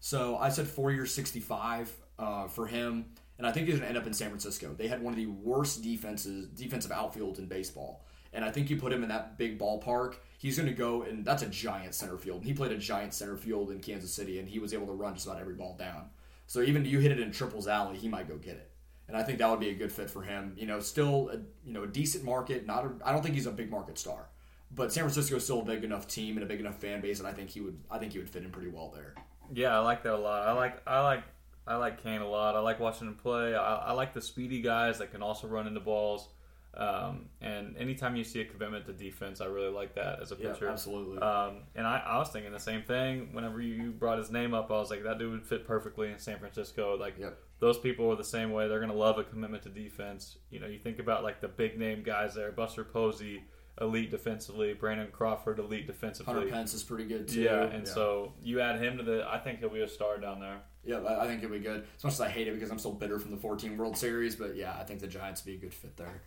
So 0.00 0.36
I 0.38 0.48
said 0.48 0.66
four 0.66 0.90
years, 0.90 1.12
65 1.14 1.96
uh, 2.18 2.48
for 2.48 2.66
him, 2.66 3.06
and 3.38 3.46
I 3.46 3.52
think 3.52 3.66
he's 3.66 3.76
going 3.76 3.82
to 3.82 3.88
end 3.88 3.98
up 3.98 4.06
in 4.06 4.12
San 4.12 4.28
Francisco. 4.28 4.74
They 4.76 4.88
had 4.88 5.02
one 5.02 5.12
of 5.12 5.16
the 5.18 5.26
worst 5.26 5.82
defenses, 5.82 6.48
defensive 6.48 6.90
outfields 6.90 7.38
in 7.38 7.46
baseball, 7.46 8.04
and 8.32 8.44
I 8.44 8.50
think 8.50 8.70
you 8.70 8.76
put 8.76 8.92
him 8.92 9.02
in 9.02 9.08
that 9.10 9.38
big 9.38 9.58
ballpark. 9.58 10.16
He's 10.38 10.56
going 10.56 10.68
to 10.68 10.74
go, 10.74 11.02
and 11.02 11.24
that's 11.24 11.42
a 11.42 11.48
giant 11.48 11.94
center 11.94 12.16
field. 12.16 12.44
He 12.44 12.54
played 12.54 12.72
a 12.72 12.78
giant 12.78 13.14
center 13.14 13.36
field 13.36 13.70
in 13.70 13.80
Kansas 13.80 14.12
City, 14.12 14.38
and 14.38 14.48
he 14.48 14.58
was 14.58 14.72
able 14.72 14.86
to 14.86 14.92
run 14.92 15.14
just 15.14 15.26
about 15.26 15.40
every 15.40 15.54
ball 15.54 15.76
down. 15.78 16.08
So 16.46 16.62
even 16.62 16.84
if 16.84 16.90
you 16.90 16.98
hit 16.98 17.12
it 17.12 17.20
in 17.20 17.30
triples 17.30 17.68
alley, 17.68 17.96
he 17.96 18.08
might 18.08 18.26
go 18.26 18.36
get 18.36 18.56
it. 18.56 18.69
And 19.10 19.18
I 19.18 19.24
think 19.24 19.38
that 19.38 19.50
would 19.50 19.58
be 19.58 19.70
a 19.70 19.74
good 19.74 19.90
fit 19.90 20.08
for 20.08 20.22
him. 20.22 20.54
You 20.56 20.66
know, 20.66 20.78
still 20.78 21.30
a, 21.30 21.38
you 21.66 21.72
know 21.72 21.82
a 21.82 21.86
decent 21.88 22.22
market. 22.22 22.64
Not 22.64 22.86
I 23.04 23.10
don't 23.10 23.22
think 23.22 23.34
he's 23.34 23.46
a 23.46 23.50
big 23.50 23.68
market 23.68 23.98
star, 23.98 24.28
but 24.70 24.92
San 24.92 25.02
Francisco 25.02 25.34
is 25.36 25.42
still 25.42 25.62
a 25.62 25.64
big 25.64 25.82
enough 25.82 26.06
team 26.06 26.36
and 26.36 26.44
a 26.44 26.46
big 26.46 26.60
enough 26.60 26.76
fan 26.76 27.00
base, 27.00 27.18
and 27.18 27.26
I 27.26 27.32
think 27.32 27.50
he 27.50 27.60
would 27.60 27.76
I 27.90 27.98
think 27.98 28.12
he 28.12 28.20
would 28.20 28.30
fit 28.30 28.44
in 28.44 28.50
pretty 28.50 28.68
well 28.68 28.92
there. 28.94 29.16
Yeah, 29.52 29.76
I 29.76 29.80
like 29.80 30.04
that 30.04 30.14
a 30.14 30.16
lot. 30.16 30.46
I 30.46 30.52
like 30.52 30.80
I 30.86 31.00
like 31.00 31.24
I 31.66 31.74
like 31.74 32.00
Cain 32.04 32.20
a 32.20 32.28
lot. 32.28 32.54
I 32.54 32.60
like 32.60 32.78
watching 32.78 33.08
him 33.08 33.16
play. 33.16 33.56
I, 33.56 33.76
I 33.76 33.92
like 33.92 34.14
the 34.14 34.22
speedy 34.22 34.60
guys 34.60 34.98
that 34.98 35.10
can 35.10 35.22
also 35.22 35.48
run 35.48 35.66
into 35.66 35.80
balls. 35.80 36.28
Um, 36.74 37.26
and 37.40 37.76
anytime 37.76 38.14
you 38.14 38.22
see 38.22 38.40
a 38.40 38.44
commitment 38.44 38.86
to 38.86 38.92
defense, 38.92 39.40
I 39.40 39.46
really 39.46 39.70
like 39.72 39.94
that 39.96 40.20
as 40.22 40.30
a 40.30 40.36
pitcher. 40.36 40.66
Yeah, 40.66 40.70
absolutely. 40.70 41.18
Um, 41.18 41.62
and 41.74 41.86
I, 41.86 41.98
I 42.06 42.18
was 42.18 42.28
thinking 42.28 42.52
the 42.52 42.60
same 42.60 42.82
thing 42.82 43.30
whenever 43.32 43.60
you 43.60 43.90
brought 43.90 44.18
his 44.18 44.30
name 44.30 44.54
up. 44.54 44.70
I 44.70 44.74
was 44.74 44.88
like, 44.90 45.02
that 45.02 45.18
dude 45.18 45.32
would 45.32 45.44
fit 45.46 45.66
perfectly 45.66 46.10
in 46.12 46.18
San 46.18 46.38
Francisco. 46.38 46.96
Like 46.96 47.18
Yep. 47.18 47.36
those 47.58 47.78
people 47.78 48.10
are 48.10 48.16
the 48.16 48.22
same 48.24 48.52
way. 48.52 48.68
They're 48.68 48.80
gonna 48.80 48.94
love 48.94 49.18
a 49.18 49.24
commitment 49.24 49.64
to 49.64 49.68
defense. 49.68 50.38
You 50.50 50.60
know, 50.60 50.68
you 50.68 50.78
think 50.78 51.00
about 51.00 51.24
like 51.24 51.40
the 51.40 51.48
big 51.48 51.76
name 51.78 52.02
guys 52.04 52.34
there: 52.36 52.52
Buster 52.52 52.84
Posey, 52.84 53.42
elite 53.80 54.12
defensively; 54.12 54.72
Brandon 54.72 55.08
Crawford, 55.10 55.58
elite 55.58 55.88
defensively. 55.88 56.32
Hunter 56.32 56.48
Pence 56.50 56.72
is 56.72 56.84
pretty 56.84 57.04
good 57.04 57.26
too. 57.26 57.40
Yeah, 57.42 57.64
and 57.64 57.86
so 57.86 58.32
you 58.44 58.60
add 58.60 58.80
him 58.80 58.96
to 58.98 59.02
the. 59.02 59.26
I 59.28 59.38
think 59.38 59.58
he'll 59.58 59.70
be 59.70 59.80
a 59.82 59.88
star 59.88 60.18
down 60.18 60.38
there. 60.38 60.60
yeah, 60.84 60.98
I 61.00 61.24
I 61.24 61.26
think 61.26 61.42
it'll 61.42 61.56
be 61.56 61.62
good. 61.62 61.84
As 61.96 62.04
much 62.04 62.12
as 62.12 62.20
I 62.20 62.28
hate 62.28 62.46
it 62.46 62.54
because 62.54 62.70
I'm 62.70 62.78
still 62.78 62.92
bitter 62.92 63.18
from 63.18 63.32
the 63.32 63.36
14 63.38 63.76
World 63.76 63.98
Series, 63.98 64.36
but 64.36 64.54
yeah, 64.54 64.76
I 64.78 64.84
think 64.84 65.00
the 65.00 65.08
Giants 65.08 65.44
would 65.44 65.50
be 65.50 65.56
a 65.56 65.60
good 65.60 65.74
fit 65.74 65.96
there. 65.96 66.22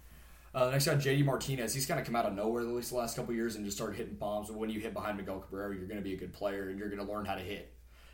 Uh, 0.53 0.69
next 0.69 0.85
guy, 0.85 0.93
JD 0.93 1.25
Martinez. 1.25 1.73
He's 1.73 1.85
kind 1.85 1.99
of 1.99 2.05
come 2.05 2.15
out 2.15 2.25
of 2.25 2.33
nowhere 2.33 2.61
at 2.61 2.67
least 2.67 2.91
the 2.91 2.97
last 2.97 3.15
couple 3.15 3.33
years 3.33 3.55
and 3.55 3.65
just 3.65 3.75
started 3.75 3.95
hitting 3.95 4.15
bombs. 4.15 4.51
When 4.51 4.69
you 4.69 4.79
hit 4.79 4.93
behind 4.93 5.17
Miguel 5.17 5.39
Cabrera, 5.39 5.75
you're 5.75 5.87
going 5.87 5.97
to 5.97 6.03
be 6.03 6.13
a 6.13 6.17
good 6.17 6.31
player 6.31 6.69
and 6.69 6.77
you're 6.77 6.89
going 6.89 7.05
to 7.05 7.11
learn 7.11 7.25
how 7.25 7.35
to 7.35 7.41
hit. 7.41 7.73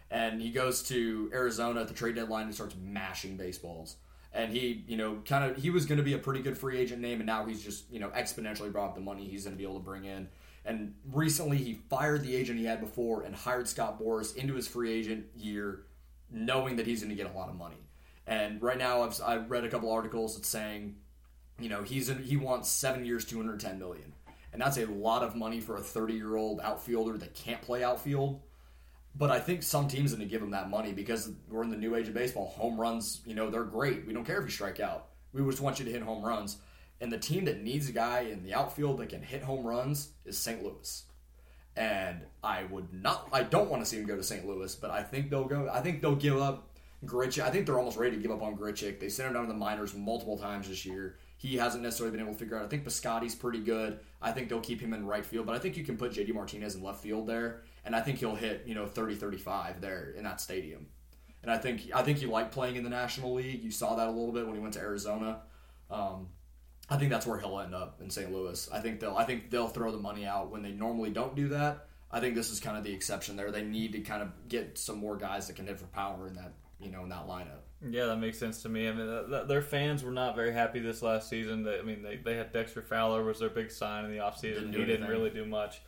And 0.09 0.41
he 0.41 0.49
goes 0.49 0.81
to 0.83 1.29
Arizona 1.33 1.81
at 1.81 1.87
the 1.87 1.93
trade 1.93 2.15
deadline 2.15 2.45
and 2.45 2.55
starts 2.55 2.75
mashing 2.81 3.35
baseballs. 3.35 3.97
And 4.31 4.51
he, 4.53 4.83
you 4.87 4.95
know, 4.95 5.21
kind 5.25 5.43
of 5.43 5.57
he 5.57 5.69
was 5.69 5.85
going 5.85 5.97
to 5.97 6.03
be 6.03 6.13
a 6.13 6.17
pretty 6.17 6.41
good 6.41 6.57
free 6.57 6.77
agent 6.77 7.01
name, 7.01 7.19
and 7.19 7.25
now 7.25 7.45
he's 7.45 7.63
just, 7.63 7.91
you 7.91 7.99
know, 7.99 8.09
exponentially 8.09 8.71
brought 8.71 8.89
up 8.89 8.95
the 8.95 9.01
money 9.01 9.25
he's 9.25 9.43
going 9.43 9.55
to 9.55 9.57
be 9.57 9.63
able 9.63 9.79
to 9.79 9.85
bring 9.85 10.05
in. 10.05 10.29
And 10.65 10.93
recently, 11.11 11.57
he 11.57 11.79
fired 11.89 12.23
the 12.23 12.35
agent 12.35 12.59
he 12.59 12.65
had 12.65 12.79
before 12.79 13.23
and 13.23 13.35
hired 13.35 13.67
Scott 13.67 13.99
Boras 13.99 14.35
into 14.35 14.53
his 14.53 14.67
free 14.67 14.91
agent 14.91 15.25
year 15.35 15.85
knowing 16.31 16.75
that 16.75 16.85
he's 16.85 17.01
going 17.01 17.09
to 17.09 17.15
get 17.15 17.31
a 17.31 17.35
lot 17.35 17.49
of 17.49 17.55
money. 17.55 17.87
And 18.27 18.61
right 18.61 18.77
now, 18.77 19.01
I've 19.01 19.19
I 19.25 19.37
read 19.37 19.63
a 19.63 19.69
couple 19.69 19.91
articles 19.91 20.35
that's 20.35 20.47
saying, 20.47 20.95
you 21.59 21.69
know, 21.69 21.83
he's 21.83 22.09
in, 22.09 22.21
he 22.21 22.37
wants 22.37 22.69
seven 22.69 23.05
years, 23.05 23.25
two 23.25 23.37
hundred 23.37 23.59
ten 23.59 23.79
million, 23.79 24.13
and 24.53 24.61
that's 24.61 24.77
a 24.77 24.85
lot 24.85 25.23
of 25.23 25.35
money 25.35 25.59
for 25.59 25.77
a 25.77 25.81
thirty 25.81 26.13
year 26.13 26.35
old 26.35 26.59
outfielder 26.61 27.17
that 27.17 27.33
can't 27.33 27.61
play 27.61 27.83
outfield. 27.83 28.41
But 29.15 29.31
I 29.31 29.39
think 29.39 29.63
some 29.63 29.87
teams 29.87 30.13
are 30.13 30.17
going 30.17 30.27
to 30.27 30.31
give 30.31 30.41
him 30.41 30.51
that 30.51 30.69
money 30.69 30.93
because 30.93 31.31
we're 31.49 31.63
in 31.63 31.69
the 31.71 31.77
new 31.77 31.95
age 31.95 32.07
of 32.07 32.13
baseball. 32.13 32.47
Home 32.57 32.79
runs, 32.79 33.21
you 33.25 33.33
know, 33.33 33.49
they're 33.49 33.63
great. 33.63 34.05
We 34.05 34.13
don't 34.13 34.23
care 34.23 34.37
if 34.37 34.45
you 34.45 34.51
strike 34.51 34.79
out. 34.79 35.07
We 35.33 35.41
just 35.41 35.61
want 35.61 35.79
you 35.79 35.85
to 35.85 35.91
hit 35.91 36.01
home 36.01 36.23
runs. 36.23 36.57
And 37.01 37.11
the 37.11 37.17
team 37.17 37.45
that 37.45 37.63
needs 37.63 37.89
a 37.89 37.91
guy 37.91 38.21
in 38.21 38.43
the 38.43 38.53
outfield 38.53 38.97
that 38.99 39.09
can 39.09 39.21
hit 39.21 39.41
home 39.41 39.65
runs 39.65 40.09
is 40.25 40.37
St. 40.37 40.63
Louis. 40.63 41.03
And 41.75 42.21
I 42.43 42.63
would 42.65 42.93
not, 42.93 43.29
I 43.31 43.43
don't 43.43 43.69
want 43.69 43.83
to 43.83 43.89
see 43.89 43.97
him 43.97 44.05
go 44.05 44.17
to 44.17 44.23
St. 44.23 44.45
Louis, 44.45 44.73
but 44.75 44.91
I 44.91 45.01
think 45.01 45.29
they'll 45.29 45.45
go. 45.45 45.69
I 45.71 45.81
think 45.81 46.01
they'll 46.01 46.15
give 46.15 46.37
up 46.37 46.69
Grichuk. 47.05 47.43
I 47.43 47.51
think 47.51 47.65
they're 47.65 47.79
almost 47.79 47.97
ready 47.97 48.15
to 48.17 48.21
give 48.21 48.31
up 48.31 48.41
on 48.41 48.57
Grichuk. 48.57 48.99
They 48.99 49.07
sent 49.07 49.27
him 49.27 49.33
down 49.33 49.47
to 49.47 49.53
the 49.53 49.57
minors 49.57 49.95
multiple 49.95 50.37
times 50.37 50.67
this 50.67 50.85
year. 50.85 51.17
He 51.39 51.55
hasn't 51.55 51.83
necessarily 51.83 52.11
been 52.11 52.25
able 52.25 52.33
to 52.33 52.39
figure 52.39 52.57
out. 52.57 52.65
I 52.65 52.67
think 52.67 52.83
Piscotty's 52.83 53.33
pretty 53.33 53.59
good. 53.59 54.01
I 54.21 54.33
think 54.33 54.49
they'll 54.49 54.59
keep 54.59 54.81
him 54.81 54.93
in 54.93 55.05
right 55.05 55.25
field, 55.25 55.45
but 55.45 55.55
I 55.55 55.59
think 55.59 55.77
you 55.77 55.85
can 55.85 55.95
put 55.95 56.11
JD 56.11 56.33
Martinez 56.33 56.75
in 56.75 56.83
left 56.83 57.01
field 57.01 57.27
there, 57.27 57.61
and 57.85 57.95
I 57.95 58.01
think 58.01 58.19
he'll 58.19 58.35
hit 58.35 58.63
you 58.65 58.75
know 58.75 58.85
30, 58.85 59.15
35 59.15 59.79
there 59.79 60.13
in 60.17 60.25
that 60.25 60.41
stadium. 60.41 60.87
And 61.41 61.49
I 61.49 61.57
think 61.57 61.83
I 61.95 62.03
think 62.03 62.17
he 62.17 62.25
liked 62.25 62.51
playing 62.51 62.75
in 62.75 62.83
the 62.83 62.89
National 62.89 63.33
League. 63.35 63.63
You 63.63 63.71
saw 63.71 63.95
that 63.95 64.07
a 64.07 64.11
little 64.11 64.33
bit 64.33 64.45
when 64.45 64.55
he 64.55 64.61
went 64.61 64.73
to 64.73 64.81
Arizona. 64.81 65.39
Um, 65.89 66.27
I 66.89 66.97
think 66.97 67.09
that's 67.09 67.25
where 67.25 67.39
he'll 67.39 67.59
end 67.59 67.73
up 67.73 68.01
in 68.01 68.09
St. 68.09 68.33
Louis. 68.33 68.67
I 68.73 68.81
think 68.81 68.99
they'll 68.99 69.15
I 69.15 69.23
think 69.23 69.49
they'll 69.49 69.69
throw 69.69 69.91
the 69.93 69.97
money 69.97 70.25
out 70.25 70.51
when 70.51 70.61
they 70.61 70.71
normally 70.71 71.11
don't 71.11 71.37
do 71.37 71.47
that. 71.49 71.87
I 72.11 72.19
think 72.19 72.35
this 72.35 72.49
is 72.49 72.59
kind 72.59 72.77
of 72.77 72.83
the 72.83 72.91
exception 72.91 73.37
there. 73.37 73.49
They 73.49 73.63
need 73.63 73.93
to 73.93 74.01
kind 74.01 74.21
of 74.21 74.49
get 74.49 74.77
some 74.77 74.97
more 74.97 75.15
guys 75.15 75.47
that 75.47 75.55
can 75.55 75.67
hit 75.67 75.79
for 75.79 75.85
power 75.85 76.27
in 76.27 76.33
that 76.33 76.51
you 76.81 76.91
know 76.91 77.03
in 77.03 77.09
that 77.09 77.27
lineup. 77.27 77.63
Yeah, 77.87 78.05
that 78.07 78.17
makes 78.17 78.37
sense 78.37 78.61
to 78.63 78.69
me. 78.69 78.89
I 78.89 78.91
mean, 78.91 79.07
th- 79.07 79.27
th- 79.29 79.47
their 79.47 79.61
fans 79.61 80.03
were 80.03 80.11
not 80.11 80.35
very 80.35 80.51
happy 80.51 80.79
this 80.79 81.01
last 81.01 81.29
season. 81.29 81.63
They, 81.63 81.79
I 81.79 81.81
mean, 81.81 82.01
they, 82.01 82.17
they 82.17 82.35
had 82.35 82.51
Dexter 82.51 82.81
Fowler 82.81 83.23
was 83.23 83.39
their 83.39 83.49
big 83.49 83.71
sign 83.71 84.05
in 84.05 84.11
the 84.11 84.17
offseason. 84.17 84.71
Didn't 84.71 84.73
He 84.73 84.85
didn't 84.85 85.07
really 85.07 85.29
do 85.29 85.45
much. 85.45 85.81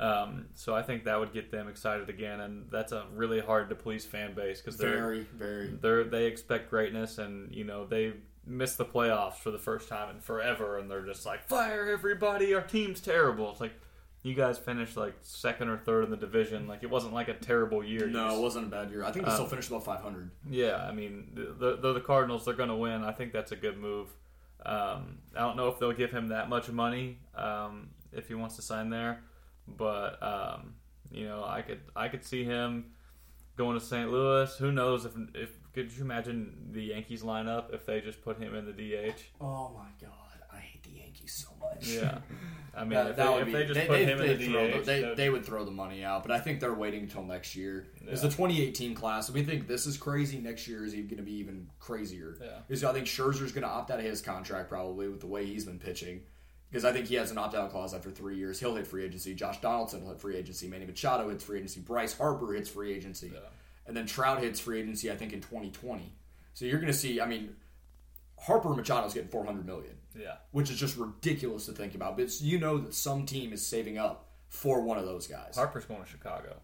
Um, 0.00 0.46
so 0.54 0.74
I 0.74 0.82
think 0.82 1.04
that 1.04 1.18
would 1.18 1.32
get 1.32 1.50
them 1.50 1.68
excited 1.68 2.08
again, 2.08 2.40
and 2.40 2.66
that's 2.70 2.92
a 2.92 3.06
really 3.14 3.40
hard 3.40 3.68
to 3.70 3.74
please 3.74 4.04
fan 4.04 4.34
base 4.34 4.60
because 4.60 4.76
they're 4.76 4.96
Very, 4.96 5.26
very. 5.36 5.66
they're 5.80 6.04
they 6.04 6.26
expect 6.26 6.70
greatness, 6.70 7.18
and 7.18 7.52
you 7.52 7.64
know 7.64 7.84
they 7.84 8.12
missed 8.46 8.78
the 8.78 8.84
playoffs 8.84 9.34
for 9.36 9.50
the 9.50 9.58
first 9.58 9.88
time 9.88 10.14
in 10.14 10.20
forever, 10.20 10.78
and 10.78 10.88
they're 10.88 11.04
just 11.04 11.26
like 11.26 11.48
fire 11.48 11.90
everybody, 11.90 12.54
our 12.54 12.62
team's 12.62 13.00
terrible. 13.00 13.50
It's 13.50 13.60
like 13.60 13.74
you 14.22 14.34
guys 14.34 14.58
finished 14.58 14.96
like 14.96 15.14
second 15.22 15.68
or 15.68 15.78
third 15.78 16.04
in 16.04 16.10
the 16.10 16.16
division, 16.16 16.66
like 16.66 16.82
it 16.82 16.90
wasn't 16.90 17.14
like 17.14 17.28
a 17.28 17.34
terrible 17.34 17.82
year. 17.84 18.06
No, 18.08 18.26
just- 18.26 18.38
it 18.38 18.42
wasn't 18.42 18.66
a 18.66 18.68
bad 18.68 18.90
year. 18.90 19.04
I 19.04 19.10
think 19.12 19.24
they 19.26 19.32
still 19.32 19.46
finished 19.46 19.68
above 19.68 19.84
500. 19.84 20.30
yeah, 20.50 20.76
I 20.88 20.92
mean, 20.92 21.30
they're, 21.58 21.76
they're 21.76 21.92
the 21.92 22.00
Cardinals. 22.00 22.44
They're 22.44 22.54
going 22.54 22.68
to 22.70 22.74
win. 22.76 23.04
I 23.04 23.12
think 23.12 23.32
that's 23.32 23.52
a 23.52 23.56
good 23.56 23.78
move. 23.78 24.08
Um, 24.66 25.18
I 25.36 25.40
don't 25.40 25.56
know 25.56 25.68
if 25.68 25.78
they'll 25.78 25.92
give 25.92 26.10
him 26.10 26.28
that 26.28 26.48
much 26.48 26.68
money 26.68 27.18
um, 27.36 27.90
if 28.12 28.26
he 28.28 28.34
wants 28.34 28.56
to 28.56 28.62
sign 28.62 28.90
there, 28.90 29.20
but 29.68 30.20
um, 30.22 30.74
you 31.12 31.24
know, 31.26 31.44
I 31.44 31.62
could 31.62 31.80
I 31.94 32.08
could 32.08 32.24
see 32.24 32.42
him 32.44 32.86
going 33.56 33.78
to 33.78 33.84
St. 33.84 34.10
Louis. 34.10 34.54
Who 34.58 34.72
knows 34.72 35.04
if 35.04 35.12
if 35.34 35.50
could 35.72 35.92
you 35.92 36.02
imagine 36.02 36.70
the 36.72 36.82
Yankees 36.82 37.22
lineup 37.22 37.72
if 37.72 37.86
they 37.86 38.00
just 38.00 38.20
put 38.22 38.36
him 38.38 38.54
in 38.56 38.66
the 38.66 38.72
DH? 38.72 39.20
Oh 39.40 39.70
my 39.74 39.88
god, 40.04 40.42
I 40.52 40.56
hate 40.58 40.82
the 40.82 40.90
Yankees 40.98 41.46
so 41.46 41.54
much. 41.64 41.86
Yeah, 41.86 42.18
I 42.78 42.84
mean, 42.84 42.90
That, 42.90 43.10
if, 43.10 43.16
that 43.16 43.24
they, 43.26 43.32
would 43.32 43.40
if 43.40 43.46
be, 43.46 43.52
they 43.52 43.64
just 43.64 43.74
they, 43.80 43.86
put 43.86 43.92
they, 43.92 44.04
him 44.04 44.20
in 44.20 44.38
the 44.38 44.46
throw 44.46 44.68
DH, 44.68 44.72
the, 44.72 44.80
they, 44.84 45.14
they 45.14 45.30
would 45.30 45.44
throw 45.44 45.64
the 45.64 45.70
money 45.70 46.04
out, 46.04 46.22
but 46.22 46.30
I 46.32 46.38
think 46.40 46.60
they're 46.60 46.72
waiting 46.74 47.02
until 47.02 47.22
next 47.24 47.54
year. 47.56 47.86
It's 48.06 48.22
Yeah. 48.22 48.28
the 48.28 48.34
2018 48.34 48.94
class. 48.94 49.28
If 49.28 49.34
we 49.34 49.42
think 49.42 49.66
this 49.66 49.86
is 49.86 49.96
crazy, 49.96 50.38
next 50.38 50.66
year 50.68 50.84
is 50.84 50.92
going 50.94 51.08
to 51.16 51.22
be 51.22 51.34
even 51.34 51.68
crazier. 51.80 52.36
Yeah. 52.40 52.58
Because 52.66 52.84
I 52.84 52.92
think 52.92 53.06
Scherzer's 53.06 53.52
going 53.52 53.62
to 53.64 53.68
opt 53.68 53.90
out 53.90 53.98
of 53.98 54.04
his 54.04 54.22
contract 54.22 54.68
probably 54.68 55.08
with 55.08 55.20
the 55.20 55.26
way 55.26 55.44
he's 55.46 55.64
been 55.64 55.78
pitching. 55.78 56.22
Because 56.70 56.84
I 56.84 56.92
think 56.92 57.06
he 57.06 57.14
has 57.14 57.30
an 57.30 57.38
opt 57.38 57.54
out 57.54 57.70
clause 57.70 57.94
after 57.94 58.10
three 58.10 58.36
years. 58.36 58.60
He'll 58.60 58.74
hit 58.74 58.86
free 58.86 59.02
agency. 59.04 59.34
Josh 59.34 59.58
Donaldson 59.60 60.02
will 60.02 60.10
hit 60.10 60.20
free 60.20 60.36
agency. 60.36 60.68
Manny 60.68 60.84
Machado 60.84 61.28
hits 61.30 61.42
free 61.42 61.56
agency. 61.58 61.80
Bryce 61.80 62.16
Harper 62.16 62.52
hits 62.52 62.68
free 62.68 62.92
agency. 62.92 63.30
Yeah. 63.32 63.40
And 63.86 63.96
then 63.96 64.04
Trout 64.06 64.42
hits 64.42 64.60
free 64.60 64.80
agency, 64.80 65.10
I 65.10 65.16
think, 65.16 65.32
in 65.32 65.40
2020. 65.40 66.12
So 66.52 66.66
you're 66.66 66.78
going 66.78 66.92
to 66.92 66.98
see, 66.98 67.22
I 67.22 67.26
mean, 67.26 67.56
Harper 68.38 68.68
and 68.68 68.76
Machado's 68.76 69.14
getting 69.14 69.30
400 69.30 69.64
million 69.64 69.94
yeah, 70.18 70.36
which 70.52 70.70
is 70.70 70.78
just 70.78 70.96
ridiculous 70.96 71.66
to 71.66 71.72
think 71.72 71.94
about. 71.94 72.16
But 72.16 72.40
you 72.40 72.58
know 72.58 72.78
that 72.78 72.94
some 72.94 73.24
team 73.26 73.52
is 73.52 73.64
saving 73.64 73.98
up 73.98 74.26
for 74.48 74.80
one 74.82 74.98
of 74.98 75.04
those 75.06 75.26
guys. 75.26 75.56
Harper's 75.56 75.84
going 75.84 76.02
to 76.02 76.08
Chicago. 76.08 76.56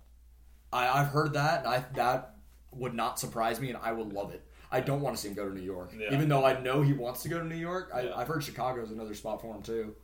I, 0.73 0.89
I've 1.01 1.09
heard 1.09 1.35
that, 1.35 1.61
and 1.65 1.69
I 1.69 1.85
that 1.95 2.35
would 2.73 2.95
not 2.95 3.19
surprise 3.19 3.61
me, 3.61 3.69
and 3.69 3.79
I 3.83 3.93
would 3.93 4.13
love 4.13 4.33
it. 4.33 4.43
I 4.73 4.81
don't 4.81 5.01
want 5.03 5.15
to 5.15 5.23
see 5.23 5.29
him 5.29 5.35
go 5.35 5.49
to 5.49 5.55
New 5.55 5.63
York, 5.63 5.93
Yeah. 5.97 6.13
even 6.13 6.29
though 6.29 6.45
I 6.45 6.59
know 6.61 6.83
he 6.83 6.93
wants 6.93 7.23
to 7.23 7.29
go 7.29 7.39
to 7.39 7.45
New 7.47 7.55
York. 7.55 7.91
I, 7.95 8.01
Yeah. 8.03 8.17
I've 8.17 8.27
heard 8.27 8.43
Chicago's 8.43 8.91
another 8.91 9.15
spot 9.15 9.41
for 9.41 9.55
him 9.55 9.63
too. 9.63 9.95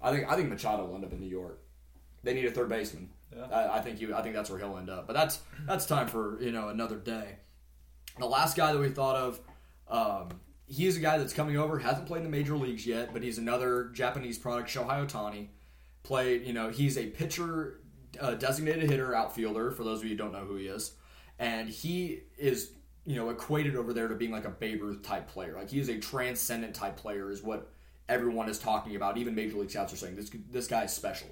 I 0.00 0.10
think 0.12 0.30
I 0.30 0.36
think 0.36 0.48
Machado 0.48 0.86
will 0.86 0.94
end 0.94 1.04
up 1.04 1.12
in 1.12 1.20
New 1.20 1.28
York. 1.28 1.60
They 2.22 2.32
need 2.34 2.46
a 2.46 2.50
third 2.50 2.68
baseman. 2.68 3.10
Yeah. 3.34 3.44
I, 3.50 3.78
I 3.78 3.80
think 3.82 4.00
you. 4.00 4.14
I 4.14 4.22
think 4.22 4.34
that's 4.34 4.48
where 4.48 4.58
he'll 4.58 4.78
end 4.78 4.88
up. 4.88 5.06
But 5.06 5.12
that's 5.14 5.40
that's 5.66 5.84
time 5.86 6.06
for 6.08 6.40
you 6.40 6.52
know 6.52 6.68
another 6.68 6.96
day. 6.96 7.36
The 8.18 8.26
last 8.26 8.56
guy 8.56 8.72
that 8.72 8.78
we 8.78 8.88
thought 8.88 9.16
of, 9.16 9.40
um, 9.88 10.40
he's 10.66 10.96
a 10.96 11.00
guy 11.00 11.18
that's 11.18 11.32
coming 11.32 11.56
over. 11.56 11.78
Hasn't 11.78 12.06
played 12.06 12.24
in 12.24 12.30
the 12.30 12.36
major 12.36 12.56
leagues 12.56 12.86
yet, 12.86 13.12
but 13.12 13.22
he's 13.22 13.38
another 13.38 13.90
Japanese 13.92 14.38
product. 14.38 14.68
Shohei 14.68 15.06
Ohtani 15.06 15.48
played. 16.02 16.46
You 16.46 16.52
know, 16.52 16.70
he's 16.70 16.98
a 16.98 17.06
pitcher, 17.06 17.80
uh, 18.20 18.34
designated 18.34 18.90
hitter, 18.90 19.14
outfielder. 19.14 19.70
For 19.70 19.84
those 19.84 20.00
of 20.00 20.04
you 20.04 20.10
who 20.10 20.16
don't 20.16 20.32
know 20.32 20.44
who 20.44 20.56
he 20.56 20.66
is, 20.66 20.92
and 21.38 21.68
he 21.68 22.22
is 22.38 22.72
you 23.04 23.16
know 23.16 23.30
equated 23.30 23.76
over 23.76 23.92
there 23.92 24.08
to 24.08 24.14
being 24.14 24.32
like 24.32 24.44
a 24.44 24.50
Babe 24.50 24.82
Ruth 24.82 25.02
type 25.02 25.28
player. 25.28 25.54
Like 25.56 25.70
he 25.70 25.80
is 25.80 25.88
a 25.88 25.98
transcendent 25.98 26.74
type 26.74 26.96
player, 26.96 27.30
is 27.30 27.42
what 27.42 27.70
everyone 28.08 28.48
is 28.48 28.58
talking 28.58 28.96
about. 28.96 29.16
Even 29.16 29.34
major 29.34 29.56
league 29.56 29.70
scouts 29.70 29.92
are 29.92 29.96
saying 29.96 30.16
this 30.16 30.30
this 30.50 30.66
guy 30.66 30.84
is 30.84 30.92
special. 30.92 31.28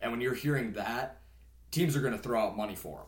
And 0.00 0.12
when 0.12 0.20
you're 0.20 0.34
hearing 0.34 0.72
that, 0.74 1.20
teams 1.70 1.96
are 1.96 2.00
going 2.00 2.12
to 2.12 2.18
throw 2.18 2.40
out 2.40 2.56
money 2.56 2.76
for 2.76 2.98
him. 2.98 3.06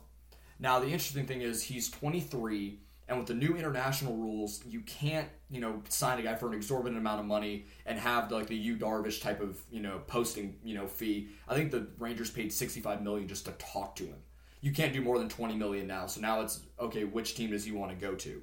Now, 0.58 0.78
the 0.80 0.86
interesting 0.86 1.26
thing 1.26 1.40
is 1.40 1.62
he's 1.62 1.88
23, 1.90 2.80
and 3.10 3.18
with 3.18 3.26
the 3.26 3.34
new 3.34 3.56
international 3.56 4.16
rules, 4.16 4.64
you 4.64 4.82
can't, 4.82 5.28
you 5.50 5.60
know, 5.60 5.82
sign 5.88 6.20
a 6.20 6.22
guy 6.22 6.36
for 6.36 6.46
an 6.46 6.54
exorbitant 6.54 6.96
amount 6.96 7.18
of 7.18 7.26
money 7.26 7.66
and 7.84 7.98
have 7.98 8.30
like 8.30 8.46
the 8.46 8.54
Yu 8.54 8.76
Darvish 8.76 9.20
type 9.20 9.40
of, 9.40 9.58
you 9.68 9.80
know, 9.80 10.00
posting, 10.06 10.54
you 10.62 10.76
know, 10.76 10.86
fee. 10.86 11.28
I 11.48 11.56
think 11.56 11.72
the 11.72 11.88
Rangers 11.98 12.30
paid 12.30 12.52
65 12.52 13.02
million 13.02 13.26
just 13.26 13.46
to 13.46 13.50
talk 13.52 13.96
to 13.96 14.04
him. 14.04 14.18
You 14.60 14.70
can't 14.70 14.92
do 14.92 15.02
more 15.02 15.18
than 15.18 15.28
20 15.28 15.56
million 15.56 15.88
now. 15.88 16.06
So 16.06 16.20
now 16.20 16.40
it's 16.42 16.60
okay. 16.78 17.02
Which 17.02 17.34
team 17.34 17.50
does 17.50 17.64
he 17.64 17.72
want 17.72 17.90
to 17.90 17.96
go 17.96 18.14
to? 18.14 18.42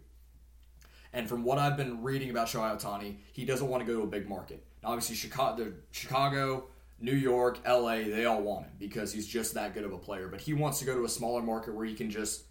And 1.14 1.30
from 1.30 1.46
what 1.46 1.60
I've 1.60 1.78
been 1.78 2.04
reading 2.04 2.30
about 2.30 2.48
Shohei 2.48 2.78
Ohtani, 2.78 3.20
he 3.32 3.46
doesn't 3.46 3.70
want 3.70 3.86
to 3.86 3.88
go 3.90 4.00
to 4.00 4.04
a 4.04 4.08
big 4.08 4.28
market. 4.28 4.66
Now, 4.84 4.90
obviously, 4.90 5.16
Chicago, 5.16 5.72
Chicago, 5.92 6.66
New 7.00 7.16
York, 7.16 7.60
LA, 7.66 8.00
they 8.00 8.26
all 8.26 8.42
want 8.42 8.66
him 8.66 8.74
because 8.80 9.14
he's 9.14 9.28
just 9.28 9.54
that 9.54 9.74
good 9.74 9.86
of 9.86 9.94
a 9.94 9.98
player. 9.98 10.28
But 10.28 10.42
he 10.42 10.54
wants 10.54 10.80
to 10.80 10.86
go 10.86 10.94
to 10.94 11.06
a 11.06 11.10
smaller 11.10 11.42
market 11.42 11.74
where 11.74 11.86
he 11.86 11.94
can 11.94 12.10
just 12.12 12.47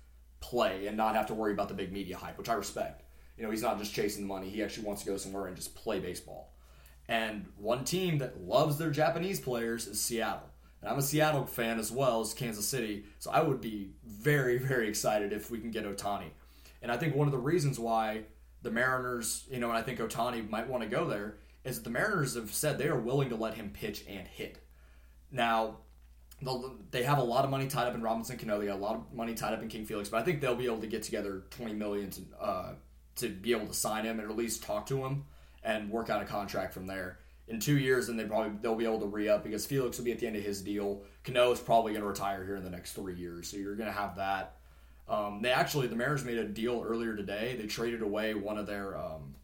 play 0.49 0.86
and 0.86 0.97
not 0.97 1.16
have 1.16 1.26
to 1.26 1.34
worry 1.34 1.53
about 1.53 1.68
the 1.68 1.74
big 1.74 1.92
media 1.92 2.16
hype, 2.16 2.38
which 2.38 2.49
I 2.49 2.55
respect. 2.55 3.03
You 3.36 3.44
know, 3.44 3.51
he's 3.51 3.62
not 3.62 3.78
just 3.78 3.92
chasing 3.92 4.22
the 4.22 4.28
money. 4.28 4.49
He 4.49 4.62
actually 4.62 4.86
wants 4.86 5.03
to 5.03 5.11
go 5.11 5.16
somewhere 5.16 5.47
and 5.47 5.57
just 5.57 5.74
play 5.74 5.99
baseball. 5.99 6.55
And 7.09 7.47
one 7.57 7.84
team 7.84 8.18
that 8.18 8.40
loves 8.40 8.78
their 8.78 8.90
Japanese 8.90 9.40
players 9.40 9.86
is 9.86 10.01
Seattle. 10.01 10.49
And 10.80 10.90
I'm 10.90 10.99
a 10.99 11.03
Seattle 11.03 11.47
fan 11.47 11.78
as 11.78 11.90
well 11.90 12.20
as 12.20 12.32
Kansas 12.32 12.66
City, 12.66 13.05
so 13.18 13.30
I 13.30 13.42
would 13.42 13.61
be 13.61 13.90
very, 14.05 14.59
very 14.59 14.88
excited 14.88 15.32
if 15.32 15.51
we 15.51 15.59
can 15.59 15.70
get 15.70 15.84
Ohtani. 15.84 16.30
And 16.82 16.92
I 16.92 16.97
think 16.97 17.14
one 17.14 17.28
of 17.28 17.32
the 17.32 17.38
reasons 17.38 17.78
why 17.78 18.22
the 18.62 18.70
Mariners, 18.70 19.47
you 19.51 19.59
know, 19.59 19.68
and 19.68 19.78
I 19.78 19.82
think 19.82 19.99
Ohtani 19.99 20.49
might 20.49 20.68
want 20.68 20.82
to 20.82 20.88
go 20.88 21.07
there, 21.07 21.38
is 21.64 21.76
that 21.76 21.84
the 21.84 21.90
Mariners 21.90 22.34
have 22.34 22.53
said 22.53 22.78
they 22.78 22.88
are 22.88 22.99
willing 22.99 23.30
to 23.30 23.36
let 23.36 23.55
him 23.55 23.70
pitch 23.70 24.05
and 24.09 24.26
hit. 24.28 24.59
Now, 25.30 25.78
they 26.91 27.03
have 27.03 27.18
a 27.18 27.22
lot 27.22 27.45
of 27.45 27.51
money 27.51 27.66
tied 27.66 27.87
up 27.87 27.95
in 27.95 28.03
Robinson 28.03 28.37
Cano. 28.37 28.59
They 28.59 28.66
got 28.66 28.76
a 28.76 28.82
lot 28.82 28.97
of 28.97 29.12
money 29.14 29.34
tied 29.34 29.55
up 29.55 29.62
in 29.62 29.68
King 29.68 29.87
Felix, 29.87 30.09
but 30.09 30.20
I 30.20 30.22
think 30.22 30.41
they'll 30.41 30.55
be 30.55 30.66
able 30.66 30.80
to 30.80 30.87
get 30.87 31.03
together 31.03 31.45
twenty 31.51 31.72
million 31.72 32.11
to 32.11 32.20
uh, 32.41 32.72
to 33.16 33.28
be 33.28 33.53
able 33.53 33.66
to 33.66 33.74
sign 33.74 34.05
him 34.05 34.20
and 34.20 34.30
at 34.30 34.37
least 34.37 34.62
talk 34.62 34.87
to 34.87 35.05
him 35.05 35.24
and 35.62 35.91
work 35.91 36.11
out 36.11 36.22
a 36.22 36.26
contract 36.26 36.74
from 36.74 36.87
there. 36.87 37.18
In 37.49 37.61
two 37.61 37.78
years, 37.78 38.09
then 38.09 38.16
they 38.16 38.24
probably 38.24 38.53
they'll 38.61 38.74
be 38.74 38.84
able 38.84 39.01
to 39.01 39.07
re 39.07 39.28
up 39.28 39.45
because 39.45 39.64
Felix 39.64 39.97
will 39.97 40.05
be 40.05 40.12
at 40.12 40.18
the 40.18 40.26
end 40.26 40.37
of 40.37 40.43
his 40.43 40.61
deal. 40.61 41.03
Cano 41.24 41.53
is 41.53 41.61
probably 41.61 41.93
going 41.93 42.03
to 42.03 42.09
retire 42.09 42.45
here 42.45 42.57
in 42.57 42.64
the 42.64 42.70
next 42.70 42.93
three 42.93 43.14
years, 43.14 43.49
so 43.49 43.57
you're 43.57 43.76
going 43.76 43.89
to 43.89 43.99
have 43.99 44.16
that. 44.16 44.57
Um, 45.09 45.41
they 45.41 45.51
actually 45.51 45.87
the 45.87 45.97
Mariners 45.97 46.24
made 46.24 46.39
a 46.39 46.45
deal 46.45 46.84
earlier 46.84 47.16
today. 47.16 47.57
They 47.59 47.66
traded 47.66 48.03
away 48.03 48.34
one 48.34 48.59
of 48.59 48.66
their 48.66 48.97
um, 48.97 49.37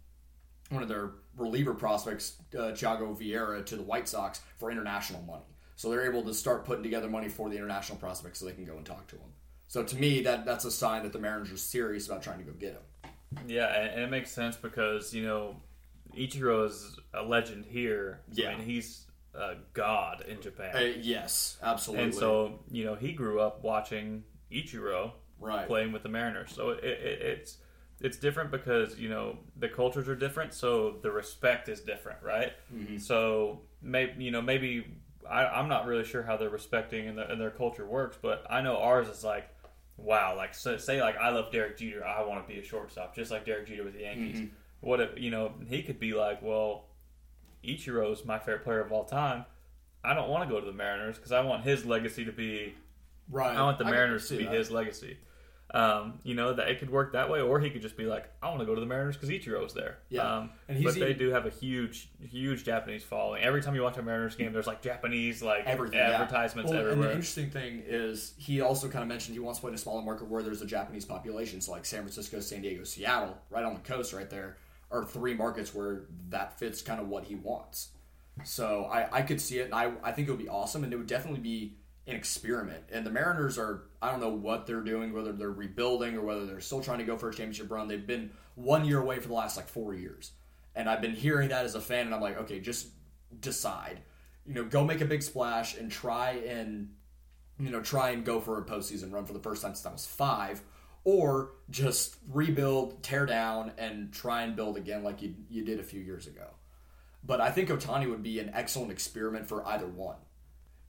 one 0.69 0.83
of 0.83 0.89
their 0.89 1.13
reliever 1.37 1.75
prospects, 1.75 2.37
uh, 2.55 2.73
Thyago 2.73 3.19
Vieira, 3.19 3.65
to 3.67 3.77
the 3.77 3.83
White 3.83 4.09
Sox 4.09 4.41
for 4.59 4.71
international 4.71 5.23
money. 5.23 5.45
So 5.77 5.91
they're 5.91 6.09
able 6.09 6.23
to 6.25 6.35
start 6.35 6.65
putting 6.65 6.83
together 6.83 7.09
money 7.09 7.29
for 7.29 7.49
the 7.49 7.57
international 7.57 7.99
prospects 7.99 8.39
so 8.41 8.47
they 8.47 8.53
can 8.53 8.65
go 8.65 8.77
and 8.77 8.87
talk 8.87 9.07
to 9.09 9.17
them. 9.17 9.31
So 9.69 9.83
to 9.83 9.97
me, 9.97 10.23
that 10.23 10.45
that's 10.45 10.65
a 10.65 10.71
sign 10.71 11.03
that 11.05 11.13
the 11.13 11.19
Mariners 11.19 11.51
are 11.51 11.57
serious 11.57 12.07
about 12.07 12.23
trying 12.23 12.39
to 12.39 12.45
go 12.45 12.53
get 12.53 12.73
him. 12.73 13.11
Yeah, 13.49 13.75
and, 13.75 14.03
it 14.03 14.11
makes 14.11 14.31
sense 14.31 14.57
because 14.57 15.15
you 15.15 15.25
know 15.25 15.57
Ichiro 16.17 16.67
is 16.67 16.99
a 17.15 17.23
legend 17.23 17.65
here. 17.65 18.21
Yeah. 18.33 18.51
I 18.51 18.57
mean, 18.57 18.67
he's 18.67 19.07
a 19.35 19.55
god 19.73 20.25
in 20.29 20.43
Japan, 20.43 20.77
Uh, 20.77 20.81
yes, 21.01 21.57
absolutely. 21.63 22.05
and 22.05 22.15
so 22.15 22.61
you 22.71 22.85
know 22.85 22.95
he 22.95 23.13
grew 23.13 23.41
up 23.41 23.63
watching 23.65 24.25
Ichiro 24.51 25.13
Right. 25.41 25.67
playing 25.67 25.91
with 25.91 26.03
the 26.03 26.09
Mariners. 26.09 26.53
So 26.55 26.71
it, 26.71 26.85
it, 26.85 27.23
it's 27.23 27.57
it's 28.01 28.17
different 28.19 28.51
because 28.51 28.99
you 28.99 29.09
know 29.09 29.39
the 29.57 29.69
cultures 29.69 30.09
are 30.09 30.15
different, 30.15 30.53
so 30.53 30.99
the 31.03 31.11
respect 31.11 31.69
is 31.69 31.81
different, 31.81 32.23
right? 32.23 32.53
Mm-hmm. 32.75 32.99
So 32.99 33.63
maybe 33.81 34.23
you 34.23 34.31
know 34.31 34.43
maybe 34.43 34.87
I, 35.29 35.47
I'm 35.47 35.69
not 35.69 35.87
really 35.87 36.05
sure 36.05 36.23
how 36.23 36.37
they're 36.37 36.51
respecting 36.51 37.09
and, 37.09 37.19
the, 37.19 37.31
and 37.31 37.41
their 37.41 37.51
culture 37.51 37.87
works, 37.87 38.19
but 38.21 38.45
I 38.51 38.61
know 38.63 38.79
ours 38.79 39.09
is 39.09 39.25
like. 39.25 39.49
Wow, 39.99 40.35
like 40.37 40.55
so, 40.55 40.79
say 40.79 41.01
like 41.01 41.17
I 41.19 41.29
love 41.29 41.53
Derek 41.53 41.77
Jeter, 41.77 42.05
I 42.05 42.23
want 42.23 42.45
to 42.45 42.53
be 42.53 42.59
a 42.59 42.65
shortstop, 42.65 43.15
just 43.15 43.31
like 43.31 43.45
Derek 43.45 43.69
Jeter 43.69 43.85
with 43.85 43.93
the 43.93 44.01
Yankees. 44.01 44.39
Mm-hmm. 44.39 44.55
What 44.81 45.01
if 45.01 45.11
you 45.17 45.31
know 45.31 45.53
he 45.69 45.83
could 45.83 46.01
be 46.01 46.15
like, 46.15 46.41
well, 46.43 46.87
Ichiro's 47.63 48.25
my 48.25 48.39
favorite 48.39 48.65
player 48.65 48.81
of 48.81 48.91
all 48.91 49.05
time. 49.05 49.45
I 50.03 50.15
don't 50.15 50.31
want 50.31 50.49
to 50.49 50.53
go 50.53 50.59
to 50.59 50.67
the 50.67 50.73
Mariners 50.73 51.17
because 51.17 51.31
I 51.31 51.43
want 51.43 51.63
his 51.63 51.85
legacy 51.85 52.25
to 52.25 52.33
be 52.33 52.75
Right. 53.31 53.57
I 53.57 53.63
want 53.63 53.79
the 53.79 53.85
Mariners 53.85 54.29
to 54.29 54.37
be 54.37 54.45
that. 54.45 54.53
his 54.53 54.71
legacy. 54.71 55.17
Um, 55.75 56.19
you 56.23 56.35
know 56.35 56.53
that 56.53 56.69
it 56.69 56.79
could 56.81 56.91
work 56.91 57.15
that 57.15 57.31
way, 57.31 57.41
or 57.41 57.59
he 57.59 57.71
could 57.71 57.81
just 57.81 57.97
be 57.97 58.05
like, 58.05 58.29
"I 58.43 58.49
want 58.49 58.61
to 58.61 58.67
go 58.67 58.75
to 58.75 58.81
the 58.81 58.87
Mariners 58.87 59.17
because 59.17 59.31
Ichiro's 59.31 59.73
there." 59.73 59.99
Yeah. 60.11 60.37
um, 60.37 60.51
And 60.69 60.85
but 60.85 60.95
they 60.95 61.15
do 61.15 61.31
have 61.31 61.47
a 61.47 61.51
huge, 61.51 62.11
huge 62.21 62.65
Japanese 62.65 63.03
following. 63.05 63.43
Every 63.43 63.63
time 63.63 63.75
you 63.75 63.83
watch 63.83 63.97
a 63.97 64.03
Mariners 64.03 64.37
game, 64.37 64.53
there's 64.53 64.67
like 64.67 64.83
Japanese 64.83 65.43
like 65.43 65.65
Everything, 65.65 65.99
yeah. 65.99 66.11
advertisements 66.21 66.71
Well, 66.71 66.79
And 66.81 66.87
the 66.89 66.93
everywhere. 66.93 67.11
interesting 67.13 67.49
thing 67.51 67.83
is, 67.87 68.35
he 68.37 68.61
also 68.61 68.89
kind 68.89 69.03
of 69.03 69.09
mentioned 69.09 69.33
he 69.35 69.41
wants 69.41 69.61
to 69.61 69.63
play 69.63 69.71
in 69.71 69.75
a 69.75 69.79
smaller 69.79 70.03
market 70.03 70.29
where 70.29 70.43
there's 70.43 70.61
a 70.61 70.67
Japanese 70.67 71.07
population. 71.07 71.63
So, 71.63 71.73
like 71.73 71.87
San 71.87 72.01
Francisco, 72.01 72.41
San 72.41 72.61
Diego, 72.61 72.85
Seattle, 72.85 73.39
right 73.49 73.65
on 73.65 73.73
the 73.73 73.81
coast, 73.81 74.13
right 74.13 74.29
there, 74.29 74.59
are 74.91 75.05
three 75.07 75.33
markets 75.33 75.75
where 75.75 76.03
that 76.29 76.59
fits 76.59 76.83
kind 76.83 77.01
of 77.01 77.09
what 77.09 77.25
he 77.25 77.35
wants. 77.35 77.89
So, 78.45 78.85
I, 78.93 79.19
I 79.19 79.23
could 79.23 79.41
see 79.41 79.59
it, 79.61 79.67
and 79.67 79.75
I, 79.75 79.93
I 80.03 80.13
think 80.13 80.29
it 80.29 80.31
would 80.33 80.41
be 80.41 80.49
awesome, 80.51 80.85
and 80.85 80.93
it 80.93 80.97
would 80.97 81.07
definitely 81.07 81.41
be 81.41 81.77
an 82.07 82.17
experiment. 82.17 82.85
And 82.91 83.07
the 83.07 83.11
Mariners 83.11 83.59
are, 83.59 83.85
I 84.01 84.11
don't 84.11 84.21
know 84.21 84.31
what 84.31 84.67
they're 84.67 84.81
doing, 84.81 85.13
whether 85.13 85.33
they're 85.33 85.51
rebuilding 85.51 86.17
or 86.17 86.23
whether 86.23 86.47
they're 86.47 86.61
still 86.61 86.83
trying 86.83 86.99
to 86.99 87.05
go 87.05 87.17
for 87.17 87.29
a 87.29 87.33
championship 87.33 87.71
run. 87.71 87.89
They've 87.89 88.07
been 88.07 88.31
one 88.55 88.85
year 88.85 89.01
away 89.01 89.21
for 89.21 89.29
the 89.29 89.35
last 89.35 89.57
like 89.57 89.69
four 89.69 89.95
years. 89.95 90.33
And 90.75 90.89
I've 90.89 91.01
been 91.03 91.15
hearing 91.15 91.51
that 91.51 91.65
as 91.65 91.75
a 91.75 91.81
fan, 91.81 92.07
and 92.07 92.15
I'm 92.15 92.21
like, 92.21 92.39
okay, 92.39 92.59
just 92.59 92.89
decide. 93.41 94.01
You 94.47 94.55
know, 94.55 94.65
go 94.65 94.85
make 94.85 95.01
a 95.01 95.05
big 95.05 95.23
splash 95.23 95.77
and 95.77 95.91
try 95.91 96.31
and, 96.31 96.95
you 97.61 97.71
know, 97.71 97.83
try 97.83 98.11
and 98.11 98.25
go 98.25 98.41
for 98.41 98.59
a 98.59 98.65
postseason 98.65 99.13
run 99.13 99.27
for 99.27 99.35
the 99.35 99.39
first 99.39 99.63
time 99.63 99.75
since 99.75 99.87
I 99.87 99.93
was 99.93 100.07
five, 100.07 100.63
or 101.05 101.51
just 101.71 102.17
rebuild, 102.31 103.03
tear 103.03 103.27
down, 103.27 103.73
and 103.77 104.13
try 104.13 104.43
and 104.43 104.57
build 104.57 104.77
again 104.77 105.05
like 105.05 105.21
you, 105.21 105.35
you 105.51 105.65
did 105.65 105.79
a 105.79 105.85
few 105.85 106.01
years 106.01 106.27
ago. 106.27 106.47
But 107.23 107.41
I 107.41 107.51
think 107.51 107.69
Ohtani 107.69 108.09
would 108.09 108.23
be 108.23 108.41
an 108.41 108.51
excellent 108.55 108.91
experiment 108.91 109.47
for 109.47 109.65
either 109.67 109.87
one 109.87 110.17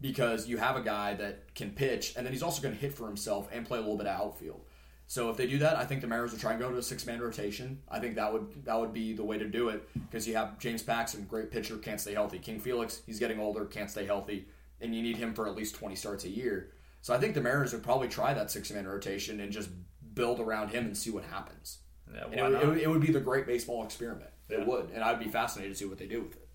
because 0.04 0.48
you 0.50 0.58
have 0.58 0.76
a 0.76 0.82
guy 0.82 1.14
that 1.16 1.56
can 1.56 1.72
pitch, 1.72 2.14
and 2.18 2.26
then 2.26 2.34
he's 2.34 2.44
also 2.44 2.62
going 2.62 2.76
to 2.76 2.80
hit 2.80 2.94
for 2.94 3.08
himself 3.08 3.48
and 3.54 3.66
play 3.66 3.78
a 3.78 3.82
little 3.82 3.98
bit 3.98 4.06
of 4.06 4.20
outfield. 4.20 4.66
So 5.08 5.30
if 5.30 5.38
they 5.38 5.48
do 5.48 5.60
that, 5.60 5.78
I 5.78 5.86
think 5.86 6.02
the 6.02 6.08
Mariners 6.08 6.32
will 6.34 6.40
try 6.40 6.52
and 6.52 6.60
go 6.60 6.70
to 6.70 6.78
a 6.78 6.84
six 6.84 7.06
man 7.06 7.22
rotation. 7.22 7.82
I 7.90 8.00
think 8.00 8.16
that 8.16 8.32
would 8.32 8.66
that 8.66 8.78
would 8.80 8.94
be 8.94 9.14
the 9.14 9.24
way 9.24 9.38
to 9.38 9.48
do 9.48 9.70
it 9.70 9.88
because 9.96 10.28
you 10.28 10.36
have 10.36 10.60
James 10.60 10.84
Paxton, 10.84 11.26
great 11.26 11.52
pitcher, 11.52 11.78
can't 11.78 12.00
stay 12.02 12.14
healthy. 12.14 12.38
King 12.38 12.60
Felix, 12.60 13.02
he's 13.06 13.20
getting 13.20 13.40
older, 13.40 13.66
can't 13.66 13.90
stay 13.90 14.06
healthy, 14.06 14.46
and 14.82 14.94
you 14.94 15.02
need 15.02 15.18
him 15.18 15.34
for 15.34 15.48
at 15.48 15.56
least 15.56 15.76
twenty 15.76 15.96
starts 15.96 16.26
a 16.26 16.30
year. 16.30 16.72
So 17.02 17.14
I 17.14 17.18
think 17.20 17.34
the 17.34 17.42
Mariners 17.42 17.74
would 17.74 17.84
probably 17.84 18.08
try 18.10 18.34
that 18.34 18.52
six 18.52 18.72
man 18.72 18.86
rotation 18.88 19.40
and 19.40 19.52
just 19.52 19.70
build 20.14 20.40
around 20.42 20.70
him 20.70 20.86
and 20.86 20.98
see 20.98 21.12
what 21.12 21.24
happens. 21.24 21.80
yeah, 22.14 22.26
it, 22.32 22.44
would- 22.44 22.62
it, 22.62 22.68
would, 22.68 22.78
it 22.80 22.90
would 22.90 23.02
be 23.02 23.12
the 23.12 23.20
great 23.22 23.46
baseball 23.48 23.84
experiment. 23.86 24.30
Yeah. 24.50 24.60
It 24.62 24.68
would, 24.68 24.90
and 24.94 25.02
I'd 25.04 25.20
be 25.20 25.28
fascinated 25.30 25.74
to 25.74 25.80
see 25.80 25.86
what 25.86 25.98
they 25.98 26.08
do 26.08 26.22
with 26.22 26.34
it. 26.36 26.48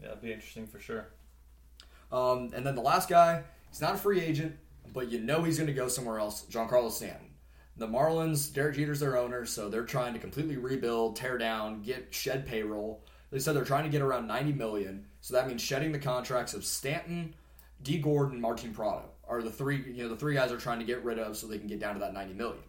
yeah, 0.00 0.08
it'd 0.08 0.22
be 0.22 0.32
interesting 0.32 0.66
for 0.66 0.78
sure. 0.80 1.08
Um, 2.12 2.50
and 2.54 2.64
then 2.64 2.74
the 2.74 2.82
last 2.82 3.08
guy, 3.08 3.42
he's 3.70 3.80
not 3.80 3.94
a 3.94 3.98
free 3.98 4.20
agent, 4.20 4.56
but 4.92 5.10
you 5.10 5.18
know 5.18 5.42
he's 5.42 5.56
going 5.56 5.66
to 5.66 5.72
go 5.72 5.88
somewhere 5.88 6.18
else. 6.18 6.44
Giancarlo 6.50 6.90
Stanton. 6.90 7.30
The 7.78 7.88
Marlins, 7.88 8.52
Derek 8.52 8.76
Jeter's 8.76 9.00
their 9.00 9.16
owner, 9.16 9.46
so 9.46 9.70
they're 9.70 9.84
trying 9.84 10.12
to 10.12 10.18
completely 10.18 10.58
rebuild, 10.58 11.16
tear 11.16 11.38
down, 11.38 11.80
get 11.80 12.08
shed 12.10 12.46
payroll. 12.46 13.02
They 13.30 13.38
said 13.38 13.56
they're 13.56 13.64
trying 13.64 13.84
to 13.84 13.90
get 13.90 14.02
around 14.02 14.26
90 14.26 14.52
million, 14.52 15.06
so 15.22 15.32
that 15.32 15.48
means 15.48 15.62
shedding 15.62 15.90
the 15.90 15.98
contracts 15.98 16.52
of 16.52 16.66
Stanton, 16.66 17.34
D. 17.82 17.96
Gordon, 17.96 18.40
Martin 18.42 18.74
Prado 18.74 19.04
are 19.26 19.42
the 19.42 19.50
three. 19.50 19.82
You 19.90 20.02
know, 20.02 20.10
the 20.10 20.16
three 20.16 20.34
guys 20.34 20.52
are 20.52 20.58
trying 20.58 20.80
to 20.80 20.84
get 20.84 21.02
rid 21.02 21.18
of 21.18 21.36
so 21.38 21.46
they 21.46 21.58
can 21.58 21.66
get 21.66 21.80
down 21.80 21.94
to 21.94 22.00
that 22.00 22.12
90 22.12 22.34
million. 22.34 22.62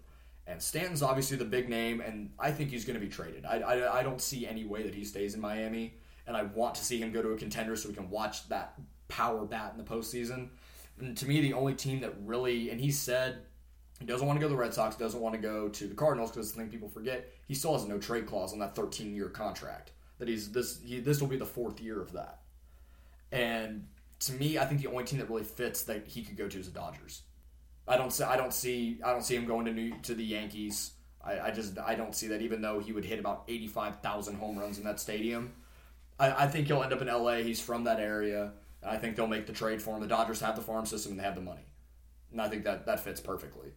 And 0.48 0.62
Stanton's 0.62 1.02
obviously 1.02 1.36
the 1.36 1.46
big 1.46 1.70
name, 1.70 2.00
and 2.00 2.32
I 2.40 2.52
think 2.52 2.70
he's 2.70 2.86
going 2.86 3.00
to 3.00 3.06
be 3.06 3.12
traded. 3.12 3.46
I, 3.46 3.60
I, 3.60 4.00
I 4.00 4.04
don't 4.04 4.22
see 4.22 4.48
any 4.48 4.64
way 4.64 4.84
that 4.84 4.96
he 4.96 5.04
stays 5.04 5.36
in 5.36 5.42
Miami, 5.42 5.96
and 6.28 6.36
I 6.36 6.44
want 6.44 6.76
to 6.76 6.86
see 6.86 6.98
him 6.98 7.12
go 7.12 7.22
to 7.22 7.30
a 7.32 7.38
contender 7.38 7.76
so 7.76 7.90
we 7.90 7.96
can 7.96 8.10
watch 8.10 8.48
that 8.50 8.80
power 9.14 9.46
bat 9.46 9.74
in 9.78 9.84
the 9.84 9.90
postseason. 9.90 10.50
And 11.00 11.16
to 11.18 11.28
me, 11.28 11.40
the 11.42 11.54
only 11.54 11.76
team 11.76 12.02
that 12.02 12.14
really, 12.24 12.70
and 12.72 12.82
he 12.82 12.92
said 12.92 13.44
he 14.00 14.06
doesn't 14.06 14.26
want 14.26 14.40
to 14.40 14.42
go 14.42 14.50
to 14.50 14.56
the 14.56 14.60
Red 14.60 14.74
Sox, 14.74 14.96
doesn't 14.96 15.20
want 15.20 15.36
to 15.36 15.42
go 15.42 15.70
to 15.70 15.88
the 15.88 15.96
Cardinals 15.96 16.32
because 16.32 16.52
the 16.52 16.60
thing 16.60 16.70
people 16.70 16.90
forget, 16.90 17.30
he 17.48 17.54
still 17.54 17.74
has 17.74 17.88
no 17.88 18.00
trade 18.00 18.26
clause 18.26 18.54
on 18.54 18.60
that 18.60 18.76
13 18.76 19.16
year 19.16 19.30
contract. 19.30 19.92
That 20.20 20.28
he's 20.28 20.52
this 20.52 20.80
he, 20.84 21.00
this 21.00 21.22
will 21.22 21.28
be 21.28 21.38
the 21.38 21.46
fourth 21.46 21.80
year 21.80 22.02
of 22.02 22.12
that. 22.14 22.40
And 23.32 23.88
to 24.22 24.34
me, 24.34 24.58
I 24.58 24.66
think 24.66 24.82
the 24.82 24.88
only 24.88 25.04
team 25.04 25.20
that 25.20 25.30
really 25.30 25.44
fits 25.44 25.84
that 25.84 26.08
he 26.08 26.24
could 26.24 26.38
go 26.38 26.48
to 26.48 26.60
is 26.60 26.66
the 26.66 26.72
Dodgers. 26.72 27.22
I 27.88 27.98
don't 27.98 28.12
see 28.12 28.24
I 28.24 28.36
don't 28.36 28.54
see 28.54 29.00
I 29.04 29.12
don't 29.12 29.24
see 29.24 29.36
him 29.36 29.46
going 29.46 29.66
to 29.66 29.74
New, 29.74 29.94
to 30.04 30.16
the 30.16 30.24
Yankees. 30.24 30.92
I, 31.24 31.40
I 31.40 31.52
just 31.52 31.78
I 31.78 31.96
don't 31.96 32.16
see 32.16 32.28
that 32.28 32.42
even 32.42 32.62
though 32.62 32.80
he 32.80 32.92
would 32.92 33.06
hit 33.06 33.20
about 33.20 33.44
85,000 33.48 34.36
home 34.36 34.58
runs 34.58 34.78
in 34.78 34.84
that 34.86 35.00
stadium. 35.00 35.54
I, 36.20 36.44
I 36.44 36.48
think 36.48 36.68
he'll 36.68 36.84
end 36.84 36.94
up 36.94 37.02
in 37.02 37.08
LA. 37.08 37.38
He's 37.38 37.60
from 37.60 37.84
that 37.86 38.00
area. 38.00 38.54
And 38.84 38.92
I 38.92 38.98
think 38.98 39.16
they'll 39.16 39.28
make 39.28 39.48
the 39.48 39.54
trade 39.54 39.82
for 39.82 39.96
him. 39.96 40.02
The 40.02 40.08
Dodgers 40.08 40.42
have 40.42 40.56
the 40.56 40.62
farm 40.62 40.86
system 40.86 41.14
and 41.14 41.20
they 41.20 41.24
have 41.24 41.36
the 41.36 41.42
money. 41.42 41.66
And 42.32 42.42
I 42.42 42.50
think 42.50 42.64
that 42.66 42.86
that 42.86 43.00
fits 43.00 43.22
perfectly. 43.22 43.70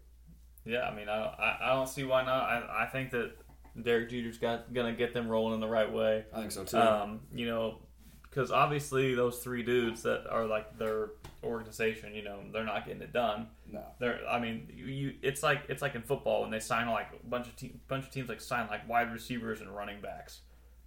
Yeah, 0.64 0.82
I 0.82 0.94
mean, 0.94 1.08
I, 1.08 1.58
I, 1.62 1.74
don't 1.74 1.88
see 1.88 2.02
why 2.02 2.24
not. 2.24 2.42
I, 2.42 2.84
I 2.84 2.86
think 2.86 3.10
that 3.10 3.32
Derek 3.80 4.10
Jeter's 4.10 4.38
got 4.38 4.72
gonna 4.74 4.94
get 4.94 5.14
them 5.14 5.28
rolling 5.28 5.54
in 5.54 5.60
the 5.60 5.68
right 5.68 5.90
way. 5.90 6.24
I 6.32 6.40
think 6.40 6.50
so 6.50 6.64
too. 6.64 6.78
Um, 6.78 7.20
you 7.32 7.46
know, 7.46 7.78
because 8.22 8.50
obviously 8.50 9.14
those 9.14 9.38
three 9.38 9.62
dudes 9.62 10.02
that 10.02 10.26
are 10.28 10.44
like 10.44 10.76
their 10.78 11.10
organization, 11.44 12.14
you 12.14 12.22
know, 12.22 12.40
they're 12.52 12.64
not 12.64 12.84
getting 12.84 13.00
it 13.00 13.12
done. 13.12 13.48
no. 13.70 13.82
They're, 14.00 14.20
I 14.28 14.40
mean, 14.40 14.70
you, 14.74 14.86
you 14.86 15.14
it's 15.22 15.42
like 15.42 15.62
it's 15.68 15.82
like 15.82 15.94
in 15.94 16.02
football 16.02 16.42
when 16.42 16.50
they 16.50 16.60
sign 16.60 16.88
like 16.88 17.08
a 17.12 17.26
bunch 17.26 17.46
of 17.46 17.56
te- 17.56 17.80
bunch 17.88 18.04
of 18.04 18.10
teams 18.10 18.28
like 18.28 18.40
sign 18.40 18.66
like 18.68 18.88
wide 18.88 19.12
receivers 19.12 19.60
and 19.60 19.74
running 19.74 20.00
backs. 20.00 20.40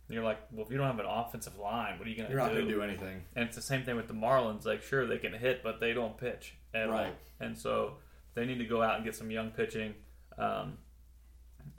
And 0.09 0.15
you're 0.15 0.23
like, 0.23 0.39
well, 0.51 0.65
if 0.65 0.71
you 0.71 0.77
don't 0.77 0.87
have 0.87 0.97
an 0.99 1.05
offensive 1.05 1.55
line, 1.59 1.99
what 1.99 2.07
are 2.07 2.09
you 2.09 2.17
gonna 2.17 2.29
do? 2.29 2.33
You're 2.33 2.41
not 2.43 2.51
going 2.51 2.65
to 2.65 2.71
do 2.73 2.81
anything. 2.81 3.21
And 3.35 3.45
it's 3.45 3.55
the 3.55 3.61
same 3.61 3.83
thing 3.83 3.95
with 3.95 4.07
the 4.07 4.13
Marlins. 4.15 4.65
Like, 4.65 4.81
sure, 4.81 5.05
they 5.05 5.19
can 5.19 5.33
hit, 5.33 5.61
but 5.63 5.79
they 5.79 5.93
don't 5.93 6.17
pitch 6.17 6.55
at 6.73 6.87
all. 6.87 6.93
Right. 6.95 7.15
And 7.39 7.55
so 7.55 7.93
they 8.33 8.43
need 8.45 8.57
to 8.57 8.65
go 8.65 8.81
out 8.81 8.95
and 8.95 9.05
get 9.05 9.15
some 9.15 9.29
young 9.29 9.51
pitching. 9.51 9.93
Um, 10.37 10.79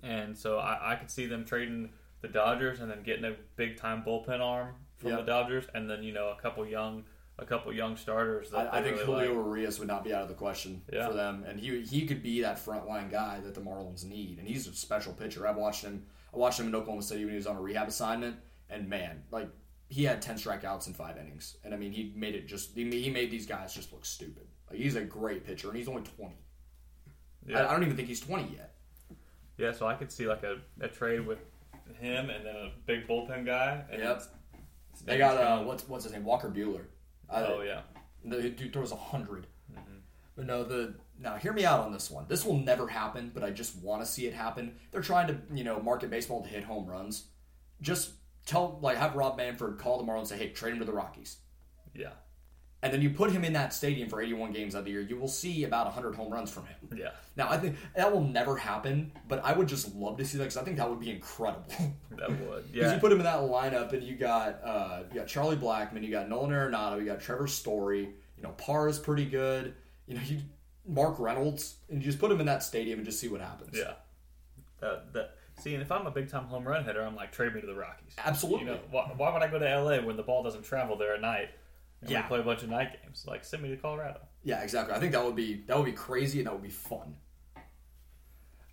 and 0.02 0.36
so 0.38 0.58
I, 0.58 0.92
I 0.92 0.94
could 0.94 1.10
see 1.10 1.26
them 1.26 1.44
trading 1.44 1.90
the 2.20 2.28
Dodgers 2.28 2.80
and 2.80 2.90
then 2.90 3.02
getting 3.02 3.24
a 3.24 3.34
big 3.56 3.76
time 3.76 4.04
bullpen 4.06 4.40
arm 4.40 4.74
from 4.98 5.10
Yeah. 5.10 5.16
the 5.16 5.22
Dodgers, 5.22 5.64
and 5.74 5.90
then 5.90 6.02
you 6.04 6.12
know 6.12 6.28
a 6.28 6.40
couple 6.40 6.64
young, 6.66 7.04
a 7.38 7.44
couple 7.44 7.72
young 7.72 7.96
starters. 7.96 8.50
That 8.50 8.72
I, 8.72 8.78
I 8.78 8.82
think 8.82 8.96
really 8.98 9.06
Julio 9.26 9.34
like. 9.34 9.46
Urias 9.46 9.78
would 9.80 9.88
not 9.88 10.04
be 10.04 10.14
out 10.14 10.22
of 10.22 10.28
the 10.28 10.34
question 10.34 10.82
Yeah. 10.92 11.08
for 11.08 11.14
them, 11.14 11.44
and 11.48 11.58
he 11.58 11.80
he 11.82 12.06
could 12.06 12.22
be 12.22 12.42
that 12.42 12.64
frontline 12.64 13.10
guy 13.10 13.40
that 13.40 13.54
the 13.54 13.60
Marlins 13.60 14.04
need. 14.04 14.38
And 14.38 14.46
he's 14.46 14.68
a 14.68 14.72
special 14.74 15.12
pitcher. 15.14 15.46
I've 15.48 15.56
watched 15.56 15.82
him. 15.84 16.04
I 16.32 16.36
watched 16.36 16.60
him 16.60 16.68
in 16.68 16.74
Oklahoma 16.74 17.02
City 17.02 17.24
when 17.24 17.30
he 17.32 17.36
was 17.36 17.46
on 17.46 17.56
a 17.56 17.60
rehab 17.60 17.88
assignment, 17.88 18.36
and 18.68 18.88
man, 18.88 19.22
like 19.30 19.48
he 19.88 20.04
had 20.04 20.22
ten 20.22 20.36
strikeouts 20.36 20.86
in 20.86 20.94
five 20.94 21.16
innings, 21.16 21.56
and 21.64 21.74
I 21.74 21.76
mean 21.76 21.92
he 21.92 22.12
made 22.16 22.34
it 22.34 22.46
just 22.46 22.74
he 22.74 22.84
made, 22.84 23.30
these 23.30 23.46
guys 23.46 23.74
just 23.74 23.92
look 23.92 24.04
stupid. 24.04 24.46
Like 24.70 24.78
he's 24.78 24.96
a 24.96 25.02
great 25.02 25.44
pitcher, 25.44 25.68
and 25.68 25.76
he's 25.76 25.88
only 25.88 26.02
twenty. 26.02 26.38
Yeah. 27.46 27.62
I, 27.62 27.68
I 27.68 27.72
don't 27.72 27.82
even 27.82 27.96
think 27.96 28.08
he's 28.08 28.20
twenty 28.20 28.54
yet. 28.54 28.74
Yeah, 29.58 29.72
so 29.72 29.86
I 29.86 29.94
could 29.94 30.10
see 30.10 30.26
like 30.26 30.42
a, 30.42 30.56
a 30.80 30.88
trade 30.88 31.26
with 31.26 31.38
him 31.98 32.30
and 32.30 32.46
then 32.46 32.56
a 32.56 32.70
big 32.86 33.06
bullpen 33.06 33.44
guy. 33.44 33.84
And 33.90 34.00
Yep. 34.00 34.22
They 35.04 35.18
got 35.18 35.36
uh, 35.36 35.62
what's 35.64 35.88
what's 35.88 36.04
his 36.04 36.12
name, 36.12 36.24
Walker 36.24 36.48
Buehler. 36.48 36.84
I. 37.28 37.44
Oh 37.44 37.62
yeah. 37.62 37.80
The 38.24 38.50
dude 38.50 38.72
throws 38.72 38.92
a 38.92 38.96
100 38.96 39.46
Mm-hmm. 39.72 39.98
But 40.36 40.46
no, 40.46 40.64
the 40.64 40.94
now 41.20 41.36
hear 41.36 41.52
me 41.52 41.64
out 41.64 41.80
on 41.80 41.92
this 41.92 42.10
one. 42.10 42.24
This 42.28 42.44
will 42.44 42.58
never 42.58 42.88
happen, 42.88 43.30
but 43.34 43.44
I 43.44 43.50
just 43.50 43.76
want 43.76 44.02
to 44.02 44.06
see 44.10 44.26
it 44.26 44.34
happen. 44.34 44.74
They're 44.90 45.02
trying 45.02 45.28
to 45.28 45.36
you 45.54 45.64
know 45.64 45.80
market 45.80 46.10
baseball 46.10 46.42
to 46.42 46.48
hit 46.48 46.64
home 46.64 46.86
runs. 46.86 47.24
Just 47.80 48.12
tell 48.46 48.78
like 48.82 48.96
have 48.96 49.14
Rob 49.14 49.36
Manfred 49.36 49.78
call 49.78 49.98
the 49.98 50.04
Marlins 50.04 50.18
and 50.20 50.28
say, 50.28 50.38
hey, 50.38 50.48
trade 50.50 50.72
him 50.72 50.78
to 50.80 50.84
the 50.84 50.92
Rockies, 50.92 51.36
Yeah. 51.94 52.12
and 52.82 52.92
then 52.92 53.02
you 53.02 53.10
put 53.10 53.30
him 53.30 53.44
in 53.44 53.52
that 53.52 53.72
stadium 53.74 54.08
for 54.08 54.20
81 54.22 54.52
games 54.52 54.74
of 54.74 54.84
the 54.84 54.90
year. 54.90 55.00
You 55.02 55.18
will 55.18 55.28
see 55.28 55.64
about 55.64 55.84
100 55.86 56.14
home 56.14 56.32
runs 56.32 56.50
from 56.50 56.64
him. 56.66 56.76
Yeah. 56.96 57.10
Now 57.36 57.48
I 57.50 57.58
think 57.58 57.76
that 57.96 58.10
will 58.12 58.22
never 58.22 58.56
happen, 58.56 59.12
but 59.28 59.44
I 59.44 59.52
would 59.52 59.68
just 59.68 59.94
love 59.94 60.16
to 60.18 60.24
see 60.24 60.38
that 60.38 60.44
because 60.44 60.56
I 60.56 60.62
think 60.64 60.78
that 60.78 60.88
would 60.88 61.00
be 61.00 61.10
incredible. 61.10 61.72
That 62.18 62.30
would. 62.30 62.64
Yeah. 62.72 62.80
Because 62.82 62.92
you 62.94 62.98
put 63.00 63.12
him 63.12 63.18
in 63.18 63.24
that 63.24 63.38
lineup, 63.40 63.94
and 63.94 64.02
you 64.02 64.14
got 64.14 64.60
uh, 64.62 65.02
you 65.10 65.20
got 65.20 65.26
Charlie 65.26 65.56
Blackmon, 65.56 66.02
you 66.02 66.10
got 66.10 66.28
Nolan 66.28 66.50
Arenado, 66.50 66.98
you 66.98 67.06
got 67.06 67.20
Trevor 67.20 67.46
Story. 67.46 68.10
You 68.36 68.42
know, 68.42 68.50
Parr 68.58 68.88
is 68.88 68.98
pretty 68.98 69.24
good. 69.24 69.74
You 70.06 70.16
know, 70.16 70.20
you 70.26 70.40
Mark 70.86 71.18
Reynolds, 71.18 71.76
and 71.88 71.98
you 71.98 72.04
just 72.04 72.18
put 72.18 72.30
him 72.30 72.40
in 72.40 72.46
that 72.46 72.62
stadium 72.62 72.98
and 72.98 73.06
just 73.06 73.20
see 73.20 73.28
what 73.28 73.40
happens. 73.40 73.76
Yeah. 73.76 73.92
That, 74.80 75.12
that, 75.12 75.34
see, 75.60 75.74
and 75.74 75.82
if 75.82 75.92
I'm 75.92 76.06
a 76.06 76.10
big 76.10 76.30
time 76.30 76.44
home 76.44 76.66
run 76.66 76.84
hitter, 76.84 77.02
I'm 77.02 77.14
like, 77.16 77.32
trade 77.32 77.54
me 77.54 77.60
to 77.60 77.66
the 77.66 77.74
Rockies. 77.74 78.14
absolutely. 78.18 78.66
You 78.66 78.72
know, 78.72 78.78
why, 78.90 79.12
why 79.16 79.32
would 79.32 79.42
I 79.42 79.48
go 79.50 79.58
to 79.58 79.80
LA 79.80 80.00
when 80.04 80.16
the 80.16 80.22
ball 80.22 80.42
doesn't 80.42 80.62
travel 80.62 80.96
there 80.96 81.14
at 81.14 81.20
night? 81.20 81.50
And 82.00 82.10
Yeah. 82.10 82.22
we 82.22 82.28
play 82.28 82.40
a 82.40 82.42
bunch 82.42 82.62
of 82.62 82.70
night 82.70 83.02
games. 83.02 83.24
Like, 83.28 83.44
send 83.44 83.62
me 83.62 83.68
to 83.68 83.76
Colorado. 83.76 84.20
Yeah, 84.42 84.62
exactly. 84.62 84.94
I 84.94 85.00
think 85.00 85.12
that 85.12 85.22
would 85.24 85.36
be 85.36 85.64
that 85.66 85.76
would 85.76 85.84
be 85.84 85.92
crazy 85.92 86.38
and 86.38 86.46
that 86.46 86.52
would 86.54 86.62
be 86.62 86.70
fun. 86.70 87.16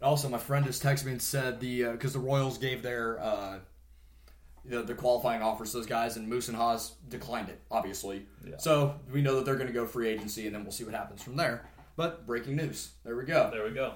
Also, 0.01 0.29
my 0.29 0.37
friend 0.37 0.65
just 0.65 0.81
texted 0.83 1.05
me 1.05 1.11
and 1.13 1.21
said 1.21 1.59
the 1.59 1.83
because 1.91 2.13
the 2.13 2.19
Royals 2.19 2.57
gave 2.57 2.83
their 2.83 3.19
uh, 3.19 3.59
the, 4.63 4.83
the 4.83 4.93
qualifying 4.93 5.41
offers 5.41 5.71
to 5.71 5.77
those 5.77 5.85
guys, 5.87 6.15
and 6.17 6.27
Moose 6.27 6.47
and 6.49 6.55
Haas 6.55 6.91
declined 7.09 7.49
it, 7.49 7.59
obviously. 7.71 8.25
Yeah. 8.47 8.57
So 8.59 8.95
we 9.11 9.21
know 9.21 9.35
that 9.35 9.45
they're 9.45 9.55
going 9.55 9.67
to 9.67 9.73
go 9.73 9.85
free 9.85 10.07
agency, 10.07 10.45
and 10.45 10.55
then 10.55 10.63
we'll 10.63 10.71
see 10.71 10.83
what 10.83 10.93
happens 10.93 11.21
from 11.23 11.35
there. 11.35 11.67
But 11.97 12.25
breaking 12.27 12.55
news, 12.55 12.91
there 13.03 13.17
we 13.17 13.25
go. 13.25 13.49
There 13.51 13.65
we 13.65 13.71
go. 13.71 13.95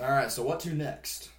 All 0.00 0.10
right, 0.10 0.30
so 0.30 0.42
what 0.42 0.60
to 0.60 0.74
next? 0.74 1.30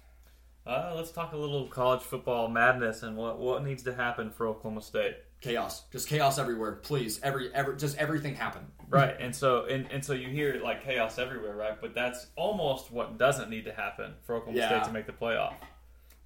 Uh, 0.66 0.92
let's 0.96 1.12
talk 1.12 1.32
a 1.32 1.36
little 1.36 1.68
college 1.68 2.00
football 2.02 2.48
madness 2.48 3.02
and 3.02 3.16
what 3.16 3.38
what 3.38 3.64
needs 3.64 3.82
to 3.84 3.94
happen 3.94 4.30
for 4.30 4.46
Oklahoma 4.48 4.82
State. 4.82 5.16
Chaos, 5.40 5.82
just 5.92 6.08
chaos 6.08 6.38
everywhere, 6.38 6.72
please. 6.72 7.20
Every 7.22 7.54
every 7.54 7.76
just 7.76 7.96
everything 7.96 8.34
happen. 8.34 8.62
Right, 8.88 9.14
and 9.20 9.34
so 9.34 9.66
and, 9.66 9.86
and 9.92 10.04
so 10.04 10.14
you 10.14 10.28
hear 10.28 10.60
like 10.64 10.82
chaos 10.82 11.18
everywhere, 11.18 11.54
right? 11.54 11.80
But 11.80 11.94
that's 11.94 12.26
almost 12.34 12.90
what 12.90 13.16
doesn't 13.18 13.50
need 13.50 13.66
to 13.66 13.72
happen 13.72 14.14
for 14.22 14.34
Oklahoma 14.36 14.58
Yeah. 14.58 14.68
State 14.80 14.88
to 14.88 14.92
make 14.92 15.06
the 15.06 15.12
playoff. 15.12 15.54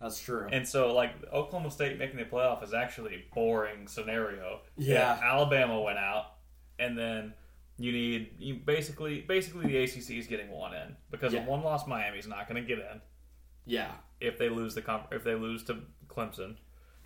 That's 0.01 0.21
true. 0.21 0.47
And 0.51 0.67
so 0.67 0.95
like 0.95 1.11
Oklahoma 1.33 1.71
State 1.71 1.99
making 1.99 2.17
the 2.19 2.25
playoff 2.25 2.63
is 2.63 2.73
actually 2.73 3.15
a 3.17 3.25
boring 3.35 3.89
scenario. 3.89 4.61
Yeah. 4.77 5.19
Alabama 5.23 5.81
went 5.81 5.99
out, 5.99 6.35
and 6.79 6.97
then 6.97 7.35
you 7.79 7.93
need 7.93 8.31
you 8.39 8.55
basically 8.57 9.21
basically 9.21 9.67
the 9.67 9.77
ACC 9.79 10.11
is 10.19 10.27
getting 10.27 10.51
one 10.51 10.75
in 10.75 10.97
because 11.11 11.33
Yeah. 11.33 11.45
a 11.45 11.49
one 11.49 11.63
loss 11.63 11.87
Miami's 11.87 12.27
not 12.27 12.49
going 12.49 12.61
to 12.63 12.67
get 12.69 12.79
in 12.79 13.01
yeah, 13.67 13.93
if 14.21 14.39
they 14.39 14.49
lose 14.49 14.75
the 14.75 14.81
comp- 14.83 15.13
if 15.13 15.25
they 15.25 15.35
lose 15.35 15.63
to 15.65 15.79
Clemson. 16.09 16.57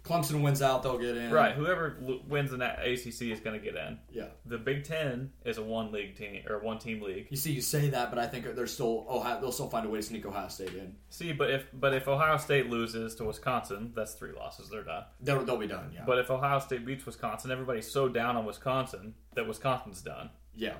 Clemson 0.05 0.43
wins 0.43 0.63
out, 0.63 0.83
they'll 0.83 0.99
get 0.99 1.17
in. 1.17 1.31
Right, 1.31 1.55
whoever 1.55 1.97
wins 2.27 2.53
in 2.53 2.59
that 2.59 2.81
ACC 2.81 3.31
is 3.31 3.39
going 3.41 3.59
to 3.59 3.65
get 3.65 3.77
in. 3.77 3.99
Yeah. 4.11 4.27
The 4.47 4.59
Big 4.59 4.83
Ten 4.83 5.31
is 5.45 5.59
a 5.59 5.63
one 5.63 5.93
league 5.93 6.17
team 6.17 6.43
or 6.49 6.59
one 6.59 6.79
team 6.79 7.01
league. 7.03 7.29
You 7.31 7.37
see, 7.37 7.53
you 7.53 7.61
say 7.61 7.89
that, 7.91 8.11
but 8.11 8.19
I 8.19 8.27
think 8.27 8.53
they're 8.57 8.67
still 8.67 9.07
Ohio. 9.09 9.41
They'll 9.41 9.53
still 9.53 9.69
find 9.69 9.87
a 9.87 9.89
way 9.89 9.99
to 10.01 10.03
sneak 10.03 10.27
Ohio 10.27 10.49
State 10.49 10.75
in. 10.75 10.97
See, 11.11 11.33
but 11.33 11.51
if 11.51 11.67
but 11.73 11.95
if 11.95 12.09
Ohio 12.09 12.37
State 12.37 12.69
loses 12.69 13.15
to 13.17 13.25
Wisconsin, 13.25 13.93
that's 13.95 14.15
three 14.15 14.33
losses. 14.33 14.69
They're 14.69 14.83
done. 14.83 15.05
They'll, 15.21 15.45
they'll 15.45 15.57
be 15.57 15.69
done. 15.69 15.93
Yeah. 15.95 16.03
But 16.05 16.19
if 16.19 16.31
Ohio 16.33 16.59
State 16.59 16.85
beats 16.85 17.07
Wisconsin, 17.07 17.51
everybody's 17.53 17.89
so 17.91 18.09
down 18.09 18.37
on 18.37 18.45
Wisconsin 18.45 19.15
that 19.37 19.47
Wisconsin's 19.47 20.03
done. 20.03 20.31
Yeah. 20.55 20.75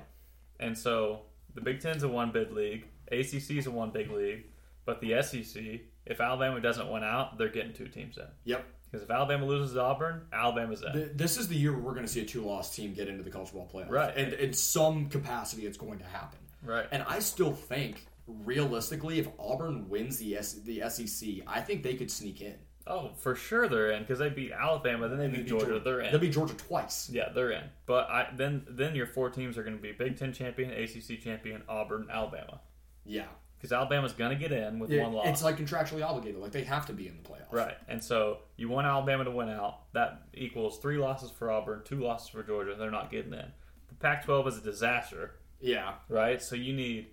And 0.59 0.77
so 0.77 1.23
the 1.55 1.61
Big 1.61 1.81
Ten's 1.81 2.03
a 2.03 2.07
one 2.07 2.31
big 2.31 2.51
league, 2.51 2.85
ACC's 3.11 3.67
a 3.67 3.71
one 3.71 3.89
big 3.91 4.09
league, 4.11 4.45
but 4.85 5.01
the 5.01 5.21
SEC, 5.21 5.63
if 6.05 6.19
Alabama 6.21 6.59
doesn't 6.61 6.89
win 6.91 7.03
out, 7.03 7.37
they're 7.37 7.49
getting 7.49 7.73
two 7.73 7.87
teams 7.87 8.17
in. 8.17 8.25
Yep. 8.45 8.65
Because 8.91 9.03
if 9.03 9.09
Alabama 9.11 9.45
loses 9.45 9.73
to 9.73 9.81
Auburn, 9.81 10.27
Alabama's 10.31 10.83
in. 10.83 10.93
Th- 10.93 11.09
This 11.15 11.37
is 11.37 11.47
the 11.47 11.55
year 11.55 11.71
where 11.73 11.81
we're 11.81 11.93
going 11.95 12.05
to 12.05 12.11
see 12.11 12.21
a 12.21 12.25
two-loss 12.25 12.75
team 12.75 12.93
get 12.93 13.07
into 13.07 13.23
the 13.23 13.29
college 13.31 13.49
football 13.49 13.69
playoff. 13.73 13.89
Right. 13.89 14.15
And 14.15 14.33
in 14.33 14.53
some 14.53 15.09
capacity, 15.09 15.65
it's 15.65 15.77
going 15.77 15.97
to 15.99 16.05
happen. 16.05 16.37
Right. 16.63 16.85
And 16.91 17.03
I 17.07 17.17
still 17.19 17.51
think, 17.51 18.05
realistically, 18.27 19.19
if 19.19 19.27
Auburn 19.39 19.89
wins 19.89 20.17
the 20.19 20.37
S- 20.37 20.53
the 20.53 20.83
SEC, 20.89 21.29
I 21.47 21.61
think 21.61 21.81
they 21.83 21.95
could 21.95 22.11
sneak 22.11 22.41
in. 22.41 22.55
Oh, 22.85 23.11
for 23.17 23.33
sure 23.35 23.67
they're 23.67 23.91
in 23.91 24.01
because 24.03 24.19
they 24.19 24.29
beat 24.29 24.51
Alabama, 24.51 25.07
then 25.07 25.17
they 25.19 25.27
beat 25.27 25.47
Georgia, 25.47 25.79
they're 25.79 26.01
in. 26.01 26.11
They'll 26.11 26.19
beat 26.19 26.33
Georgia 26.33 26.53
twice. 26.55 27.09
Yeah, 27.11 27.29
they're 27.33 27.51
in. 27.51 27.63
But 27.85 28.09
I 28.09 28.27
then 28.35 28.65
then 28.69 28.93
your 28.95 29.07
four 29.07 29.29
teams 29.29 29.57
are 29.57 29.63
going 29.63 29.75
to 29.77 29.81
be 29.81 29.91
Big 29.93 30.17
Ten 30.17 30.33
champion, 30.33 30.71
ACC 30.71 31.21
champion, 31.21 31.63
Auburn, 31.69 32.07
Alabama. 32.11 32.59
Yeah. 33.05 33.27
Because 33.57 33.71
Alabama's 33.71 34.11
going 34.11 34.31
to 34.31 34.35
get 34.35 34.51
in 34.51 34.77
with 34.77 34.89
Yeah, 34.91 35.03
one 35.03 35.13
loss. 35.13 35.27
It's 35.27 35.41
like 35.43 35.55
contractually 35.57 36.05
obligated. 36.05 36.41
Like 36.41 36.51
they 36.51 36.65
have 36.65 36.85
to 36.87 36.93
be 36.93 37.07
in 37.07 37.15
the 37.23 37.29
playoffs. 37.29 37.51
Right. 37.53 37.77
And 37.87 38.03
so 38.03 38.39
you 38.57 38.67
want 38.67 38.85
Alabama 38.87 39.23
to 39.23 39.31
win 39.31 39.47
out. 39.47 39.93
That 39.93 40.23
equals 40.33 40.79
three 40.79 40.97
losses 40.97 41.31
for 41.31 41.49
Auburn, 41.49 41.81
two 41.85 42.01
losses 42.01 42.27
for 42.27 42.43
Georgia. 42.43 42.75
They're 42.77 42.91
not 42.91 43.09
getting 43.09 43.31
in. 43.31 43.45
The 43.87 43.95
Pac 44.01 44.25
12 44.25 44.49
is 44.49 44.57
a 44.57 44.61
disaster, 44.61 45.35
Yeah. 45.61 45.93
right? 46.09 46.41
So 46.41 46.57
you 46.57 46.73
need 46.73 47.07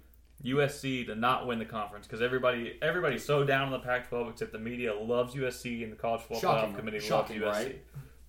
USC 0.44 1.06
to 1.06 1.14
not 1.14 1.46
win 1.46 1.58
the 1.58 1.64
conference 1.64 2.06
because 2.06 2.22
everybody 2.22 2.78
everybody's 2.80 3.24
so 3.24 3.44
down 3.44 3.66
on 3.66 3.72
the 3.72 3.78
Pac 3.78 4.08
12 4.08 4.28
except 4.30 4.52
the 4.52 4.58
media 4.58 4.94
loves 4.94 5.34
USC 5.34 5.82
and 5.82 5.92
the 5.92 5.96
College 5.96 6.22
Football 6.22 6.40
Shocking, 6.40 6.72
Playoff 6.72 6.78
Committee 6.78 7.00
shocking, 7.00 7.40
loves 7.40 7.58
USC. 7.58 7.64
right? 7.66 7.84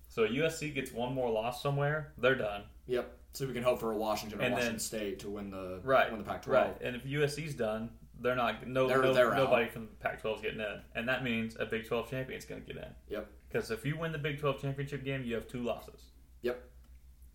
So 0.08 0.26
USC 0.26 0.74
gets 0.74 0.92
one 0.92 1.14
more 1.14 1.30
loss 1.30 1.62
somewhere, 1.62 2.12
they're 2.18 2.34
done. 2.34 2.64
Yep. 2.86 3.16
So 3.32 3.46
we 3.46 3.54
can 3.54 3.62
hope 3.62 3.80
for 3.80 3.92
a 3.92 3.96
Washington 3.96 4.40
or 4.40 4.42
And 4.42 4.52
Washington 4.52 4.74
then- 4.74 4.80
State 4.80 5.18
to 5.20 5.30
win 5.30 5.50
the 5.50 5.80
Right. 5.82 6.10
win 6.10 6.18
the 6.18 6.24
Pac-12. 6.26 6.48
Right. 6.52 6.76
And 6.82 6.94
if 6.96 7.06
USC's 7.06 7.54
done, 7.54 7.88
they're 8.20 8.36
not 8.36 8.66
no, 8.66 8.86
They're- 8.88 9.00
no 9.02 9.14
they're 9.14 9.32
out. 9.32 9.36
nobody 9.38 9.68
from 9.70 9.86
the 9.86 9.92
Pac 10.00 10.20
12 10.20 10.36
is 10.38 10.42
getting 10.42 10.60
in. 10.60 10.82
And 10.94 11.08
that 11.08 11.24
means 11.24 11.56
a 11.58 11.64
Big 11.64 11.86
12 11.86 12.10
champion 12.10 12.38
is 12.38 12.44
going 12.44 12.60
to 12.62 12.66
get 12.72 12.76
in. 12.82 12.90
Yep. 13.08 13.26
Because 13.48 13.70
if 13.70 13.86
you 13.86 13.96
win 13.96 14.12
the 14.12 14.18
Big 14.18 14.38
12 14.38 14.60
championship 14.60 15.02
game, 15.02 15.24
you 15.24 15.34
have 15.34 15.48
two 15.48 15.62
losses. 15.62 16.10
Yep. 16.42 16.62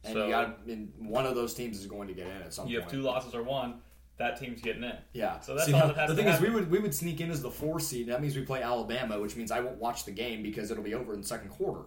And 0.03 0.13
So- 0.13 0.25
you 0.25 0.31
got 0.31 0.59
and 0.67 0.93
one 0.99 1.25
of 1.25 1.33
those 1.33 1.55
teams 1.55 1.79
is 1.79 1.87
going 1.87 2.07
to 2.09 2.13
get 2.13 2.27
in 2.27 2.41
at 2.43 2.53
some 2.53 2.67
You 2.67 2.77
point. 2.79 2.91
have 2.91 2.99
two 2.99 3.01
losses 3.01 3.33
or 3.33 3.41
one, 3.41 3.81
that 4.17 4.39
team's 4.39 4.61
getting 4.61 4.83
in. 4.83 4.97
Yeah. 5.13 5.39
So 5.41 5.53
that's 5.53 5.67
See, 5.67 5.73
all 5.73 5.81
now, 5.81 5.87
that 5.87 5.95
has 5.97 6.09
the 6.09 6.15
to 6.15 6.23
thing 6.23 6.33
is, 6.33 6.41
we 6.41 6.49
would 6.49 6.69
we 6.71 6.79
would 6.79 6.93
sneak 6.93 7.21
in 7.21 7.29
as 7.29 7.41
the 7.41 7.51
four 7.51 7.79
seed. 7.79 8.07
That 8.07 8.21
means 8.21 8.35
we 8.35 8.41
play 8.43 8.61
Alabama, 8.63 9.19
which 9.19 9.35
means 9.35 9.51
I 9.51 9.59
won't 9.59 9.77
watch 9.77 10.05
the 10.05 10.11
game 10.11 10.41
because 10.43 10.71
it'll 10.71 10.83
be 10.83 10.93
over 10.95 11.13
in 11.13 11.21
the 11.21 11.27
second 11.27 11.49
quarter, 11.49 11.81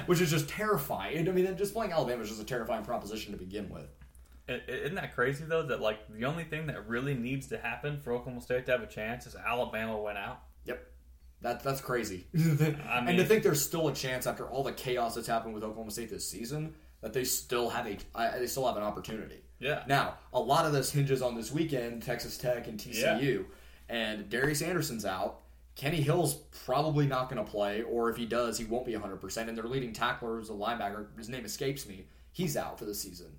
which 0.06 0.20
is 0.20 0.30
just 0.30 0.48
terrifying. 0.48 1.28
I 1.28 1.32
mean, 1.32 1.56
just 1.56 1.74
playing 1.74 1.92
Alabama 1.92 2.22
is 2.22 2.28
just 2.30 2.40
a 2.40 2.44
terrifying 2.46 2.84
proposition 2.84 3.32
to 3.32 3.38
begin 3.38 3.68
with. 3.68 3.86
I- 4.48 4.54
I- 4.54 4.70
Isn't 4.70 4.94
that 4.94 5.14
crazy 5.14 5.44
though? 5.44 5.64
That 5.64 5.80
like 5.80 5.98
the 6.12 6.24
only 6.24 6.44
thing 6.44 6.66
that 6.68 6.88
really 6.88 7.14
needs 7.14 7.48
to 7.48 7.58
happen 7.58 7.98
for 8.00 8.12
Oklahoma 8.12 8.40
State 8.40 8.64
to 8.66 8.72
have 8.72 8.82
a 8.82 8.86
chance 8.86 9.26
is 9.26 9.34
Alabama 9.36 10.00
went 10.00 10.18
out. 10.18 10.40
Yep. 10.64 10.82
That, 11.42 11.62
that's 11.62 11.82
crazy. 11.82 12.26
I 12.34 12.38
and 12.98 13.06
mean- 13.06 13.16
to 13.18 13.24
think 13.24 13.42
there's 13.42 13.62
still 13.62 13.88
a 13.88 13.92
chance 13.94 14.26
after 14.26 14.46
all 14.48 14.62
the 14.62 14.72
chaos 14.72 15.14
that's 15.14 15.26
happened 15.28 15.52
with 15.52 15.62
Oklahoma 15.62 15.90
State 15.90 16.08
this 16.10 16.26
season 16.28 16.74
that 17.02 17.12
they 17.12 17.24
still 17.24 17.68
have 17.68 17.86
a 17.86 17.98
I- 18.14 18.38
they 18.38 18.46
still 18.46 18.66
have 18.66 18.76
an 18.78 18.82
opportunity. 18.82 19.42
Yeah. 19.58 19.84
Now, 19.86 20.16
a 20.32 20.40
lot 20.40 20.66
of 20.66 20.72
this 20.72 20.90
hinges 20.90 21.22
on 21.22 21.34
this 21.34 21.50
weekend, 21.50 22.02
Texas 22.02 22.36
Tech 22.36 22.68
and 22.68 22.78
TCU, 22.78 23.46
and 23.88 24.28
Darius 24.28 24.62
Anderson's 24.62 25.04
out. 25.04 25.40
Kenny 25.74 26.00
Hill's 26.00 26.34
probably 26.64 27.06
not 27.06 27.30
going 27.30 27.44
to 27.44 27.50
play, 27.50 27.82
or 27.82 28.08
if 28.08 28.16
he 28.16 28.24
does, 28.24 28.56
he 28.58 28.64
won't 28.64 28.86
be 28.86 28.92
100%. 28.92 29.48
And 29.48 29.56
their 29.56 29.64
leading 29.64 29.92
tackler 29.92 30.40
is 30.40 30.48
a 30.48 30.52
linebacker. 30.52 31.06
His 31.18 31.28
name 31.28 31.44
escapes 31.44 31.86
me. 31.86 32.06
He's 32.32 32.56
out 32.56 32.78
for 32.78 32.86
the 32.86 32.94
season. 32.94 33.36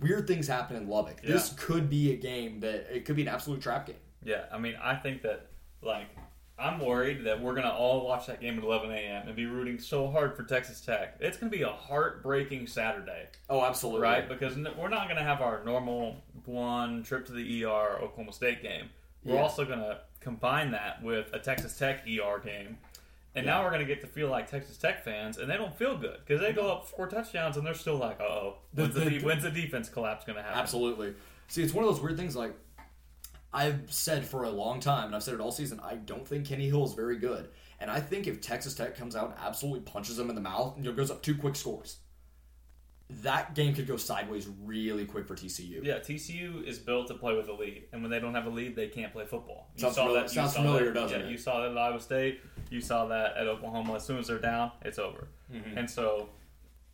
Weird 0.00 0.26
things 0.26 0.46
happen 0.46 0.76
in 0.76 0.88
Lubbock. 0.88 1.22
This 1.22 1.54
could 1.56 1.88
be 1.88 2.12
a 2.12 2.16
game 2.16 2.60
that 2.60 2.94
it 2.94 3.04
could 3.04 3.16
be 3.16 3.22
an 3.22 3.28
absolute 3.28 3.60
trap 3.60 3.86
game. 3.86 3.96
Yeah, 4.24 4.44
I 4.52 4.58
mean, 4.58 4.74
I 4.82 4.96
think 4.96 5.22
that 5.22 5.48
like 5.82 6.08
I'm 6.58 6.78
worried 6.78 7.24
that 7.24 7.40
we're 7.42 7.54
gonna 7.54 7.72
all 7.72 8.06
watch 8.06 8.26
that 8.26 8.40
game 8.40 8.58
at 8.58 8.64
11 8.64 8.90
a.m. 8.90 9.26
and 9.26 9.34
be 9.34 9.46
rooting 9.46 9.78
so 9.78 10.08
hard 10.10 10.36
for 10.36 10.44
Texas 10.44 10.80
Tech. 10.80 11.16
It's 11.20 11.36
gonna 11.36 11.50
be 11.50 11.62
a 11.62 11.68
heartbreaking 11.68 12.66
Saturday, 12.68 13.26
Oh, 13.50 13.64
absolutely. 13.64 14.02
right? 14.02 14.28
Because 14.28 14.56
we're 14.56 14.88
not 14.88 15.08
gonna 15.08 15.24
have 15.24 15.40
our 15.40 15.64
normal 15.64 16.22
one 16.44 17.02
trip 17.02 17.26
to 17.26 17.32
the 17.32 17.64
ER 17.64 17.98
Oklahoma 18.00 18.32
State 18.32 18.62
game. 18.62 18.90
We're 19.24 19.34
Yeah. 19.36 19.42
also 19.42 19.64
gonna 19.64 20.00
combine 20.20 20.70
that 20.70 21.02
with 21.02 21.32
a 21.32 21.38
Texas 21.38 21.76
Tech 21.78 22.06
ER 22.06 22.38
game. 22.38 22.78
And 23.36 23.44
now 23.44 23.64
we're 23.64 23.70
going 23.70 23.80
to 23.80 23.84
get 23.86 24.00
to 24.02 24.06
feel 24.06 24.28
like 24.28 24.48
Texas 24.48 24.78
Tech 24.78 25.02
fans, 25.02 25.38
and 25.38 25.50
they 25.50 25.56
don't 25.56 25.76
feel 25.76 25.96
good 25.98 26.20
because 26.24 26.40
they 26.40 26.52
go 26.52 26.70
up 26.70 26.86
four 26.86 27.08
touchdowns 27.08 27.56
and 27.56 27.66
they're 27.66 27.74
still 27.74 27.96
like, 27.96 28.20
"Uh 28.20 28.22
oh, 28.22 28.56
when's, 28.74 28.94
The- 28.94 29.10
de- 29.10 29.18
when's 29.24 29.42
the 29.42 29.50
defense 29.50 29.88
collapse 29.88 30.24
going 30.24 30.36
to 30.36 30.42
happen?" 30.42 30.56
Absolutely. 30.60 31.14
See, 31.48 31.60
it's 31.64 31.74
one 31.74 31.84
of 31.84 31.90
those 31.90 32.00
weird 32.00 32.16
things. 32.16 32.36
Like 32.36 32.52
I've 33.54 33.92
said 33.92 34.26
for 34.26 34.42
a 34.42 34.50
long 34.50 34.80
time, 34.80 35.06
and 35.06 35.14
I've 35.14 35.22
said 35.22 35.34
it 35.34 35.40
all 35.40 35.52
season. 35.52 35.80
I 35.82 35.94
don't 35.94 36.26
think 36.26 36.44
Kenny 36.44 36.66
Hill 36.66 36.84
is 36.84 36.92
very 36.92 37.16
good, 37.16 37.48
and 37.78 37.88
I 37.88 38.00
think 38.00 38.26
if 38.26 38.40
Texas 38.40 38.74
Tech 38.74 38.96
comes 38.96 39.14
out 39.14 39.30
and 39.30 39.34
absolutely 39.38 39.80
punches 39.80 40.16
them 40.16 40.28
in 40.28 40.34
the 40.34 40.42
mouth, 40.42 40.76
and 40.76 40.96
goes 40.96 41.10
up 41.10 41.22
two 41.22 41.36
quick 41.36 41.54
scores, 41.54 41.98
that 43.22 43.54
game 43.54 43.72
could 43.72 43.86
go 43.86 43.96
sideways 43.96 44.48
really 44.64 45.04
quick 45.04 45.28
for 45.28 45.36
TCU. 45.36 45.84
Yeah, 45.84 46.00
TCU 46.00 46.66
is 46.66 46.80
built 46.80 47.06
to 47.08 47.14
play 47.14 47.36
with 47.36 47.48
a 47.48 47.52
lead, 47.52 47.84
and 47.92 48.02
when 48.02 48.10
they 48.10 48.18
don't 48.18 48.34
have 48.34 48.46
a 48.46 48.50
lead, 48.50 48.74
they 48.74 48.88
can't 48.88 49.12
play 49.12 49.24
football. 49.24 49.70
You 49.76 49.82
Sounds 49.82 49.94
saw 49.94 50.02
familiar- 50.02 50.20
that. 50.22 50.28
You 50.30 50.34
sounds 50.34 50.52
saw 50.52 50.62
familiar, 50.62 50.86
that, 50.86 50.94
doesn't 50.94 51.20
yeah, 51.20 51.26
it? 51.26 51.30
You 51.30 51.38
saw 51.38 51.60
that 51.60 51.70
at 51.70 51.78
Iowa 51.78 52.00
State. 52.00 52.40
You 52.70 52.80
saw 52.80 53.06
that 53.06 53.36
at 53.36 53.46
Oklahoma. 53.46 53.94
As 53.94 54.04
soon 54.04 54.18
as 54.18 54.26
they're 54.26 54.38
down, 54.40 54.72
it's 54.82 54.98
over. 54.98 55.28
Mm-hmm. 55.52 55.78
And 55.78 55.88
so, 55.88 56.28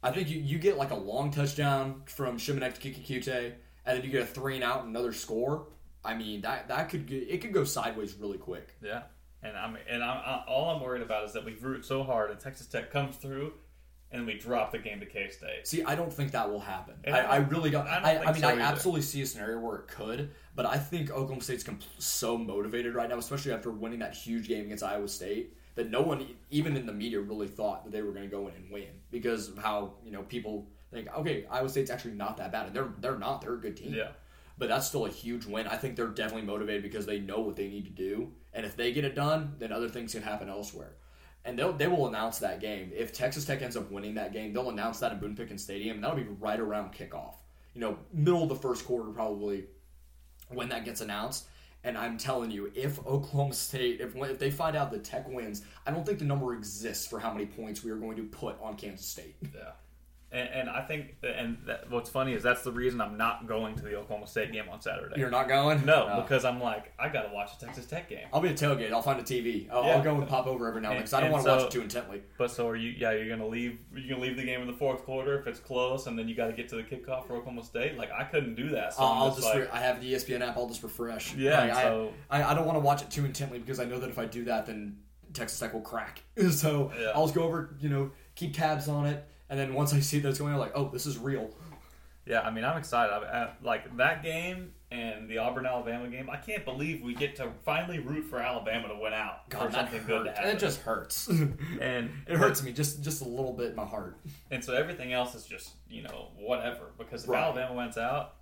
I 0.02 0.10
think 0.10 0.28
you, 0.28 0.40
you 0.40 0.58
get 0.58 0.76
like 0.76 0.90
a 0.90 0.96
long 0.96 1.30
touchdown 1.30 2.02
from 2.04 2.36
Shimonek 2.36 2.78
to 2.78 2.90
Keke 2.90 3.06
Coutee, 3.06 3.52
and 3.86 3.96
then 3.96 4.04
you 4.04 4.10
get 4.10 4.22
a 4.22 4.26
three 4.26 4.56
and 4.56 4.64
out, 4.64 4.80
and 4.80 4.90
another 4.90 5.14
score. 5.14 5.68
I 6.04 6.14
mean 6.14 6.40
that 6.42 6.68
that 6.68 6.88
could 6.88 7.06
get, 7.06 7.28
it 7.28 7.40
could 7.40 7.52
go 7.52 7.64
sideways 7.64 8.14
really 8.14 8.38
quick. 8.38 8.74
yeah, 8.82 9.02
and 9.42 9.56
I'm 9.56 9.76
and 9.88 10.02
I'm, 10.02 10.18
I, 10.18 10.44
all 10.48 10.70
I'm 10.70 10.82
worried 10.82 11.02
about 11.02 11.24
is 11.24 11.32
that 11.34 11.44
we 11.44 11.54
root 11.54 11.84
so 11.84 12.02
hard, 12.02 12.30
and 12.30 12.40
Texas 12.40 12.66
Tech 12.66 12.90
comes 12.90 13.16
through, 13.16 13.52
and 14.10 14.26
we 14.26 14.34
drop 14.34 14.72
the 14.72 14.78
game 14.78 15.00
to 15.00 15.06
K 15.06 15.28
State. 15.28 15.66
See, 15.66 15.82
I 15.82 15.94
don't 15.94 16.12
think 16.12 16.32
that 16.32 16.50
will 16.50 16.60
happen. 16.60 16.94
I, 17.06 17.20
I 17.20 17.36
really 17.36 17.70
don't. 17.70 17.86
I 17.86 17.94
don't 17.94 18.26
I, 18.26 18.30
I 18.30 18.32
mean, 18.32 18.42
so 18.42 18.48
I 18.48 18.52
either. 18.52 18.60
absolutely 18.62 19.02
see 19.02 19.22
a 19.22 19.26
scenario 19.26 19.60
where 19.60 19.76
it 19.76 19.88
could, 19.88 20.30
but 20.54 20.66
I 20.66 20.76
think 20.78 21.10
Oklahoma 21.10 21.42
State's 21.42 21.64
so 21.98 22.36
motivated 22.36 22.94
right 22.94 23.08
now, 23.08 23.18
especially 23.18 23.52
after 23.52 23.70
winning 23.70 24.00
that 24.00 24.14
huge 24.14 24.48
game 24.48 24.64
against 24.64 24.82
Iowa 24.82 25.08
State, 25.08 25.54
that 25.74 25.90
no 25.90 26.02
one, 26.02 26.26
even 26.50 26.76
in 26.76 26.86
the 26.86 26.92
media, 26.92 27.20
really 27.20 27.48
thought 27.48 27.84
that 27.84 27.92
they 27.92 28.02
were 28.02 28.12
going 28.12 28.24
to 28.24 28.30
go 28.30 28.48
in 28.48 28.54
and 28.54 28.70
win 28.70 28.88
because 29.10 29.48
of 29.48 29.58
how 29.58 29.94
you 30.04 30.10
know 30.10 30.22
people 30.22 30.66
think. 30.90 31.08
Okay, 31.16 31.46
Iowa 31.50 31.68
State's 31.68 31.90
actually 31.90 32.14
not 32.14 32.36
that 32.38 32.52
bad, 32.52 32.66
and 32.66 32.74
they're 32.74 32.92
they're 33.00 33.18
not. 33.18 33.42
They're 33.42 33.54
a 33.54 33.60
good 33.60 33.76
team. 33.76 33.94
Yeah. 33.94 34.10
But 34.60 34.68
that's 34.68 34.86
still 34.86 35.06
a 35.06 35.10
huge 35.10 35.46
win. 35.46 35.66
I 35.66 35.76
think 35.76 35.96
they're 35.96 36.08
definitely 36.08 36.46
motivated 36.46 36.82
because 36.82 37.06
they 37.06 37.18
know 37.18 37.40
what 37.40 37.56
they 37.56 37.66
need 37.66 37.86
to 37.86 37.90
do, 37.90 38.30
and 38.52 38.66
if 38.66 38.76
they 38.76 38.92
get 38.92 39.06
it 39.06 39.14
done, 39.14 39.54
then 39.58 39.72
other 39.72 39.88
things 39.88 40.12
can 40.12 40.22
happen 40.22 40.50
elsewhere. 40.50 40.96
And 41.46 41.58
they'll, 41.58 41.72
they 41.72 41.86
will 41.86 42.06
announce 42.06 42.38
that 42.40 42.60
game. 42.60 42.92
If 42.94 43.14
Texas 43.14 43.46
Tech 43.46 43.62
ends 43.62 43.74
up 43.74 43.90
winning 43.90 44.16
that 44.16 44.34
game, 44.34 44.52
they'll 44.52 44.68
announce 44.68 45.00
that 45.00 45.12
at 45.12 45.20
Boone 45.20 45.34
Pickens 45.34 45.64
Stadium, 45.64 45.96
and 45.96 46.04
that'll 46.04 46.18
be 46.18 46.24
right 46.38 46.60
around 46.60 46.92
kickoff. 46.92 47.36
You 47.72 47.80
know, 47.80 47.98
middle 48.12 48.42
of 48.42 48.50
the 48.50 48.54
first 48.54 48.84
quarter, 48.84 49.10
probably, 49.10 49.64
when 50.50 50.68
that 50.68 50.84
gets 50.84 51.00
announced. 51.00 51.46
And 51.82 51.96
I'm 51.96 52.18
telling 52.18 52.50
you, 52.50 52.70
if 52.74 52.98
Oklahoma 53.06 53.54
State, 53.54 54.02
if 54.02 54.14
if 54.14 54.38
they 54.38 54.50
find 54.50 54.76
out 54.76 54.90
that 54.90 55.04
Tech 55.04 55.26
wins, 55.26 55.62
I 55.86 55.90
don't 55.90 56.04
think 56.04 56.18
the 56.18 56.26
number 56.26 56.52
exists 56.52 57.06
for 57.06 57.18
how 57.18 57.32
many 57.32 57.46
points 57.46 57.82
we 57.82 57.90
are 57.90 57.96
going 57.96 58.16
to 58.16 58.24
put 58.24 58.60
on 58.60 58.76
Kansas 58.76 59.06
State. 59.06 59.36
Yeah. 59.54 59.70
And, 60.32 60.48
and 60.48 60.70
I 60.70 60.82
think, 60.82 61.16
and 61.24 61.58
that, 61.66 61.90
what's 61.90 62.08
funny 62.08 62.34
is 62.34 62.42
that's 62.44 62.62
the 62.62 62.70
reason 62.70 63.00
I'm 63.00 63.16
not 63.16 63.48
going 63.48 63.74
to 63.74 63.82
the 63.82 63.96
Oklahoma 63.96 64.28
State 64.28 64.52
game 64.52 64.68
on 64.70 64.80
Saturday. 64.80 65.18
You're 65.18 65.28
not 65.28 65.48
going? 65.48 65.84
no, 65.84 66.08
Oh. 66.08 66.20
because 66.22 66.44
I'm 66.44 66.60
like, 66.60 66.92
I 67.00 67.08
got 67.08 67.22
to 67.22 67.34
watch 67.34 67.50
a 67.56 67.64
Texas 67.64 67.84
Tech 67.86 68.08
game. 68.08 68.28
I'll 68.32 68.40
be 68.40 68.48
at 68.50 68.56
tailgate. 68.56 68.92
I'll 68.92 69.02
find 69.02 69.18
a 69.18 69.24
TV. 69.24 69.68
I'll, 69.72 69.84
Yeah. 69.84 69.96
I'll 69.96 70.02
go 70.04 70.14
and 70.14 70.28
pop 70.28 70.46
over 70.46 70.68
every 70.68 70.82
now 70.82 70.90
and 70.90 70.98
then 70.98 71.02
because 71.02 71.14
I 71.14 71.20
don't 71.20 71.32
want 71.32 71.44
to 71.44 71.50
and 71.52 71.62
watch 71.62 71.66
it 71.66 71.72
too 71.72 71.80
intently. 71.82 72.22
But 72.38 72.52
so 72.52 72.68
are 72.68 72.76
you? 72.76 72.90
Yeah, 72.90 73.10
you're 73.10 73.28
gonna 73.28 73.48
leave. 73.48 73.80
You're 73.92 74.08
gonna 74.10 74.22
leave 74.22 74.36
the 74.36 74.44
game 74.44 74.60
in 74.60 74.68
the 74.68 74.72
fourth 74.72 75.04
quarter 75.04 75.36
if 75.40 75.48
it's 75.48 75.58
close, 75.58 76.06
and 76.06 76.16
then 76.16 76.28
you 76.28 76.36
got 76.36 76.46
to 76.46 76.52
get 76.52 76.68
to 76.68 76.76
the 76.76 76.84
kickoff 76.84 77.26
for 77.26 77.34
Oklahoma 77.34 77.64
State. 77.64 77.98
Like 77.98 78.12
I 78.12 78.22
couldn't 78.22 78.54
do 78.54 78.68
that. 78.70 78.94
So 78.94 79.02
I'll, 79.02 79.10
I'm 79.12 79.18
I'll 79.18 79.26
just 79.30 79.38
just 79.40 79.48
like, 79.48 79.64
re- 79.64 79.70
I 79.72 79.80
have 79.80 80.00
the 80.00 80.12
ESPN 80.14 80.42
app. 80.46 80.56
I'll 80.56 80.68
just 80.68 80.84
refresh. 80.84 81.34
Yeah, 81.34 81.58
Like, 81.60 81.72
I- 81.72 81.82
so- 81.82 82.12
I, 82.30 82.42
I 82.44 82.54
don't 82.54 82.66
want 82.66 82.76
to 82.76 82.80
watch 82.80 83.02
it 83.02 83.10
too 83.10 83.24
intently 83.24 83.58
because 83.58 83.80
I 83.80 83.84
know 83.84 83.98
that 83.98 84.10
if 84.10 84.18
I 84.18 84.26
do 84.26 84.44
that, 84.44 84.66
then 84.66 84.98
Texas 85.32 85.58
Tech 85.58 85.72
will 85.74 85.80
crack. 85.80 86.22
So 86.50 86.92
Yeah. 86.98 87.10
I'll 87.16 87.24
just 87.26 87.34
go 87.34 87.42
over, 87.42 87.74
you 87.80 87.88
know, 87.88 88.10
keep 88.36 88.54
tabs 88.54 88.88
on 88.88 89.06
it, 89.06 89.24
and 89.50 89.58
then 89.60 89.74
once 89.74 89.92
I 89.92 90.00
see 90.00 90.16
it's 90.18 90.38
going, 90.38 90.54
on, 90.54 90.54
I'm 90.54 90.60
like, 90.60 90.72
oh, 90.74 90.88
this 90.90 91.04
is 91.04 91.18
real. 91.18 91.50
yeah. 92.24 92.40
I 92.40 92.50
mean, 92.50 92.64
I'm 92.64 92.78
excited. 92.78 93.12
I, 93.12 93.18
I, 93.18 93.22
uh, 93.42 93.50
like 93.62 93.94
that 93.98 94.22
game 94.22 94.72
and 94.90 95.28
the 95.28 95.38
Auburn 95.38 95.66
Alabama 95.66 96.08
game. 96.08 96.30
I 96.30 96.36
can't 96.36 96.64
believe 96.64 97.02
we 97.02 97.14
get 97.14 97.36
to 97.36 97.50
finally 97.64 97.98
root 97.98 98.24
for 98.24 98.38
Alabama 98.40 98.88
to 98.88 98.94
win 98.96 99.12
out 99.12 99.48
God, 99.50 99.66
for 99.66 99.72
something 99.72 100.02
good 100.06 100.24
to 100.24 100.32
happen. 100.32 100.50
It 100.50 100.58
just 100.58 100.80
hurts. 100.80 101.28
and 101.80 102.10
it 102.26 102.36
hurts 102.36 102.62
me 102.62 102.72
just 102.72 103.02
just 103.02 103.20
a 103.22 103.28
little 103.28 103.52
bit 103.52 103.70
in 103.70 103.76
my 103.76 103.84
heart. 103.84 104.18
And 104.50 104.64
so 104.64 104.72
everything 104.74 105.12
else 105.12 105.34
is 105.34 105.44
just, 105.44 105.70
you 105.88 106.02
know, 106.02 106.28
whatever. 106.36 106.92
Because 106.98 107.24
if 107.24 107.30
Right. 107.30 107.42
Alabama 107.42 107.74
wins 107.74 107.98
out, 107.98 108.36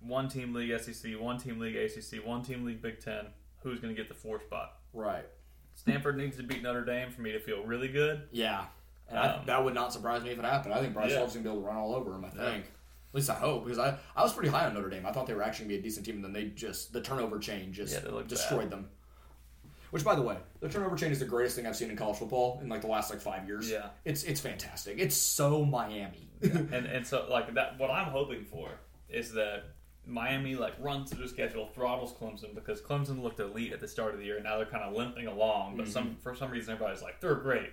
one 0.00 0.28
team 0.28 0.52
league 0.52 0.78
SEC, 0.80 1.12
one 1.18 1.38
team 1.38 1.58
league 1.58 1.76
ACC, 1.76 2.24
one 2.24 2.42
team 2.42 2.64
league 2.64 2.82
Big 2.82 3.00
Ten, 3.00 3.26
who's 3.62 3.80
going 3.80 3.94
to 3.94 4.00
get 4.00 4.08
the 4.08 4.14
four 4.14 4.40
spot? 4.40 4.74
Right. 4.92 5.24
Stanford 5.74 6.16
needs 6.16 6.36
to 6.36 6.42
beat 6.44 6.62
Notre 6.62 6.84
Dame 6.84 7.10
for 7.10 7.20
me 7.22 7.32
to 7.32 7.40
feel 7.40 7.64
really 7.64 7.88
good. 7.88 8.22
Yeah. 8.30 8.66
And 9.08 9.18
I, 9.18 9.26
Um, 9.34 9.46
that 9.46 9.62
would 9.64 9.74
not 9.74 9.92
surprise 9.92 10.22
me 10.22 10.30
if 10.30 10.38
it 10.38 10.44
happened. 10.44 10.74
I 10.74 10.80
think 10.80 10.94
Bryce 10.94 11.12
Yeah. 11.12 11.20
Love's 11.20 11.34
gonna 11.34 11.44
be 11.44 11.50
able 11.50 11.60
to 11.62 11.66
run 11.66 11.76
all 11.76 11.94
over 11.94 12.14
him. 12.14 12.24
I 12.24 12.28
Yeah. 12.28 12.50
think. 12.52 12.64
At 12.66 13.14
least 13.18 13.30
I 13.30 13.34
hope 13.34 13.64
because 13.64 13.78
I, 13.78 13.96
I 14.16 14.22
was 14.22 14.32
pretty 14.32 14.48
high 14.50 14.66
on 14.66 14.74
Notre 14.74 14.88
Dame. 14.90 15.06
I 15.06 15.12
thought 15.12 15.26
they 15.26 15.34
were 15.34 15.42
actually 15.42 15.66
gonna 15.66 15.74
be 15.76 15.80
a 15.80 15.82
decent 15.82 16.04
team, 16.06 16.16
and 16.16 16.24
then 16.24 16.32
they 16.32 16.46
just 16.46 16.92
the 16.92 17.00
turnover 17.00 17.38
chain 17.38 17.72
just 17.72 17.94
Yeah, 18.02 18.22
destroyed 18.26 18.70
them. 18.70 18.88
Which, 19.90 20.02
by 20.04 20.16
the 20.16 20.22
way, 20.22 20.36
the 20.58 20.68
turnover 20.68 20.96
chain 20.96 21.12
is 21.12 21.20
the 21.20 21.24
greatest 21.24 21.54
thing 21.54 21.66
I've 21.68 21.76
seen 21.76 21.88
in 21.90 21.96
college 21.96 22.16
football 22.18 22.58
in 22.60 22.68
like 22.68 22.80
the 22.80 22.88
last 22.88 23.10
like 23.10 23.20
five 23.20 23.46
years. 23.46 23.70
Yeah. 23.70 23.90
it's 24.04 24.24
it's 24.24 24.40
fantastic. 24.40 24.98
It's 24.98 25.14
so 25.14 25.64
Miami. 25.64 26.28
and 26.42 26.72
and 26.86 27.06
so 27.06 27.26
like 27.30 27.54
that 27.54 27.78
what 27.78 27.90
I'm 27.90 28.06
hoping 28.10 28.44
for 28.44 28.70
is 29.08 29.32
that 29.34 29.62
Miami 30.04 30.56
like 30.56 30.74
runs 30.80 31.10
through 31.12 31.22
the 31.22 31.28
schedule, 31.28 31.68
throttles 31.68 32.12
Clemson 32.14 32.52
because 32.54 32.80
Clemson 32.80 33.22
looked 33.22 33.38
elite 33.38 33.72
at 33.72 33.78
the 33.78 33.86
start 33.86 34.12
of 34.14 34.18
the 34.18 34.26
year 34.26 34.34
and 34.36 34.44
now 34.44 34.56
they're 34.56 34.66
kind 34.66 34.82
of 34.82 34.92
limping 34.94 35.28
along. 35.28 35.76
But 35.76 35.84
Mm-hmm. 35.84 35.92
some 35.92 36.16
for 36.16 36.34
some 36.34 36.50
reason 36.50 36.74
everybody's 36.74 37.02
like 37.02 37.20
they're 37.20 37.36
great. 37.36 37.70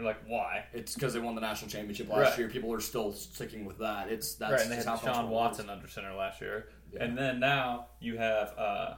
You're 0.00 0.08
like 0.08 0.22
why? 0.26 0.64
it's 0.72 0.94
because 0.94 1.12
they 1.12 1.20
won 1.20 1.34
the 1.34 1.40
national 1.42 1.70
championship 1.70 2.08
last 2.08 2.30
Right. 2.30 2.38
year. 2.38 2.48
People 2.48 2.72
are 2.72 2.80
still 2.80 3.12
sticking 3.12 3.64
with 3.66 3.78
that. 3.78 4.08
It's 4.08 4.34
that's 4.34 4.52
right, 4.52 4.60
and 4.62 4.70
they 4.70 4.76
had 4.76 4.84
just 4.84 5.04
how 5.04 5.12
college 5.12 5.16
Deshaun 5.16 5.20
football 5.24 5.40
Watson 5.40 5.70
under 5.70 5.88
center 5.88 6.14
last 6.14 6.40
year, 6.40 6.68
Yeah. 6.92 7.04
and 7.04 7.16
then 7.18 7.38
now 7.40 7.88
you 8.00 8.16
have 8.18 8.54
uh, 8.58 8.94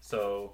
so 0.00 0.52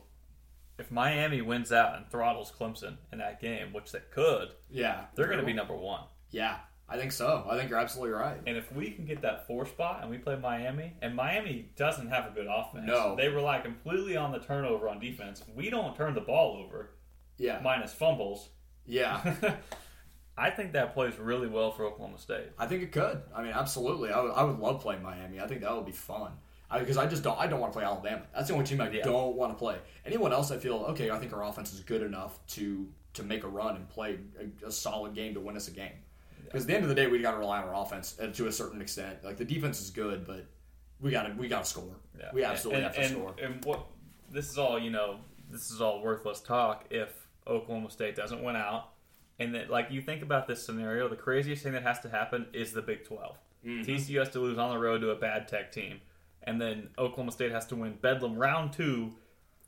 if 0.78 0.90
Miami 0.90 1.42
wins 1.42 1.70
out 1.72 1.96
and 1.96 2.08
throttles 2.10 2.50
Clemson 2.58 2.96
in 3.12 3.18
that 3.18 3.40
game, 3.40 3.72
which 3.72 3.92
they 3.92 4.00
could. 4.10 4.48
Yeah, 4.70 5.04
they're 5.14 5.26
going 5.26 5.38
to 5.38 5.44
be 5.46 5.52
number 5.52 5.76
one. 5.76 6.04
Yeah, 6.30 6.56
I 6.88 6.96
think 6.96 7.12
so. 7.12 7.46
I 7.48 7.56
think 7.58 7.68
you're 7.70 7.78
absolutely 7.78 8.12
right. 8.14 8.38
And 8.46 8.56
if 8.56 8.72
we 8.72 8.90
can 8.90 9.04
get 9.04 9.20
that 9.22 9.46
four 9.46 9.66
spot 9.66 9.98
and 10.00 10.10
we 10.10 10.16
play 10.18 10.34
Miami, 10.36 10.94
and 11.02 11.14
Miami 11.14 11.68
doesn't 11.76 12.08
have 12.08 12.26
a 12.26 12.30
good 12.30 12.46
offense, 12.50 12.86
No. 12.86 13.14
they 13.16 13.28
rely 13.28 13.60
completely 13.60 14.16
on 14.16 14.32
the 14.32 14.38
turnover 14.40 14.88
on 14.88 14.98
defense. 14.98 15.44
We 15.54 15.68
don't 15.68 15.94
turn 15.94 16.14
the 16.14 16.20
ball 16.22 16.56
over, 16.64 16.94
Yeah, 17.36 17.60
minus 17.62 17.92
fumbles. 17.92 18.48
Yeah. 18.86 19.34
I 20.36 20.50
think 20.50 20.72
that 20.72 20.94
plays 20.94 21.18
really 21.18 21.46
well 21.46 21.70
for 21.72 21.84
Oklahoma 21.84 22.18
State. 22.18 22.46
I 22.58 22.66
think 22.66 22.82
it 22.82 22.92
could. 22.92 23.20
I 23.34 23.42
mean, 23.42 23.52
absolutely. 23.52 24.10
I 24.10 24.20
would, 24.20 24.32
I 24.32 24.42
would 24.44 24.58
love 24.58 24.80
playing 24.80 25.02
Miami. 25.02 25.40
I 25.40 25.46
think 25.46 25.60
that 25.60 25.74
would 25.74 25.86
be 25.86 25.92
fun. 25.92 26.32
Because 26.72 26.96
I, 26.96 27.06
just 27.06 27.22
don't. 27.22 27.38
I 27.38 27.46
don't 27.46 27.60
want 27.60 27.70
to 27.72 27.78
play 27.78 27.84
Alabama. 27.84 28.22
That's 28.34 28.48
the 28.48 28.54
only 28.54 28.64
team 28.64 28.80
I 28.80 28.88
Yeah. 28.88 29.02
don't 29.04 29.36
want 29.36 29.52
to 29.52 29.58
play. 29.58 29.76
Anyone 30.06 30.32
else, 30.32 30.50
I 30.50 30.56
feel 30.56 30.76
okay. 30.90 31.10
I 31.10 31.18
think 31.18 31.34
our 31.34 31.44
offense 31.44 31.74
is 31.74 31.80
good 31.80 32.02
enough 32.02 32.38
to 32.54 32.88
to 33.12 33.22
make 33.22 33.44
a 33.44 33.48
run 33.48 33.76
and 33.76 33.86
play 33.90 34.18
a, 34.40 34.68
a 34.68 34.72
solid 34.72 35.14
game 35.14 35.34
to 35.34 35.40
win 35.40 35.54
us 35.54 35.68
a 35.68 35.70
game. 35.70 35.92
Because 36.44 36.62
at 36.62 36.68
the 36.68 36.74
end 36.74 36.84
of 36.84 36.88
the 36.88 36.94
day, 36.94 37.08
we 37.08 37.18
got 37.18 37.32
to 37.32 37.38
rely 37.38 37.60
on 37.60 37.68
our 37.68 37.74
offense 37.74 38.16
uh, 38.18 38.28
to 38.28 38.46
a 38.46 38.52
certain 38.52 38.80
extent. 38.80 39.22
Like 39.22 39.36
the 39.36 39.44
defense 39.44 39.82
is 39.82 39.90
good, 39.90 40.26
but 40.26 40.46
we 40.98 41.10
got 41.10 41.24
to 41.24 41.34
we 41.34 41.46
got 41.46 41.64
to 41.64 41.70
score. 41.70 41.96
Yeah. 42.18 42.30
We 42.32 42.42
absolutely 42.42 42.84
and, 42.84 42.86
have 42.86 42.94
to 42.94 43.00
and, 43.02 43.10
score. 43.10 43.34
And 43.42 43.64
what 43.66 43.86
this 44.30 44.50
is 44.50 44.56
all 44.56 44.78
you 44.78 44.90
know. 44.90 45.18
This 45.50 45.70
is 45.70 45.82
all 45.82 46.00
worthless 46.00 46.40
talk 46.40 46.86
if 46.88 47.21
Oklahoma 47.46 47.90
State 47.90 48.16
doesn't 48.16 48.42
win 48.42 48.56
out. 48.56 48.90
And 49.38 49.54
that, 49.54 49.70
like 49.70 49.90
you 49.90 50.00
think 50.00 50.22
about 50.22 50.46
this 50.46 50.64
scenario, 50.64 51.08
the 51.08 51.16
craziest 51.16 51.62
thing 51.62 51.72
that 51.72 51.82
has 51.82 51.98
to 52.00 52.08
happen 52.08 52.46
is 52.52 52.72
the 52.72 52.82
Big 52.82 53.04
12 53.04 53.36
Mm-hmm. 53.64 53.88
TCU 53.88 54.18
has 54.18 54.28
to 54.30 54.40
lose 54.40 54.58
on 54.58 54.70
the 54.70 54.78
road 54.78 55.02
to 55.02 55.10
a 55.10 55.14
bad 55.14 55.46
Tech 55.46 55.70
team, 55.70 56.00
and 56.42 56.60
then 56.60 56.88
Oklahoma 56.98 57.30
State 57.30 57.52
has 57.52 57.64
to 57.66 57.76
win 57.76 57.96
Bedlam 58.00 58.34
round 58.34 58.72
two 58.72 59.12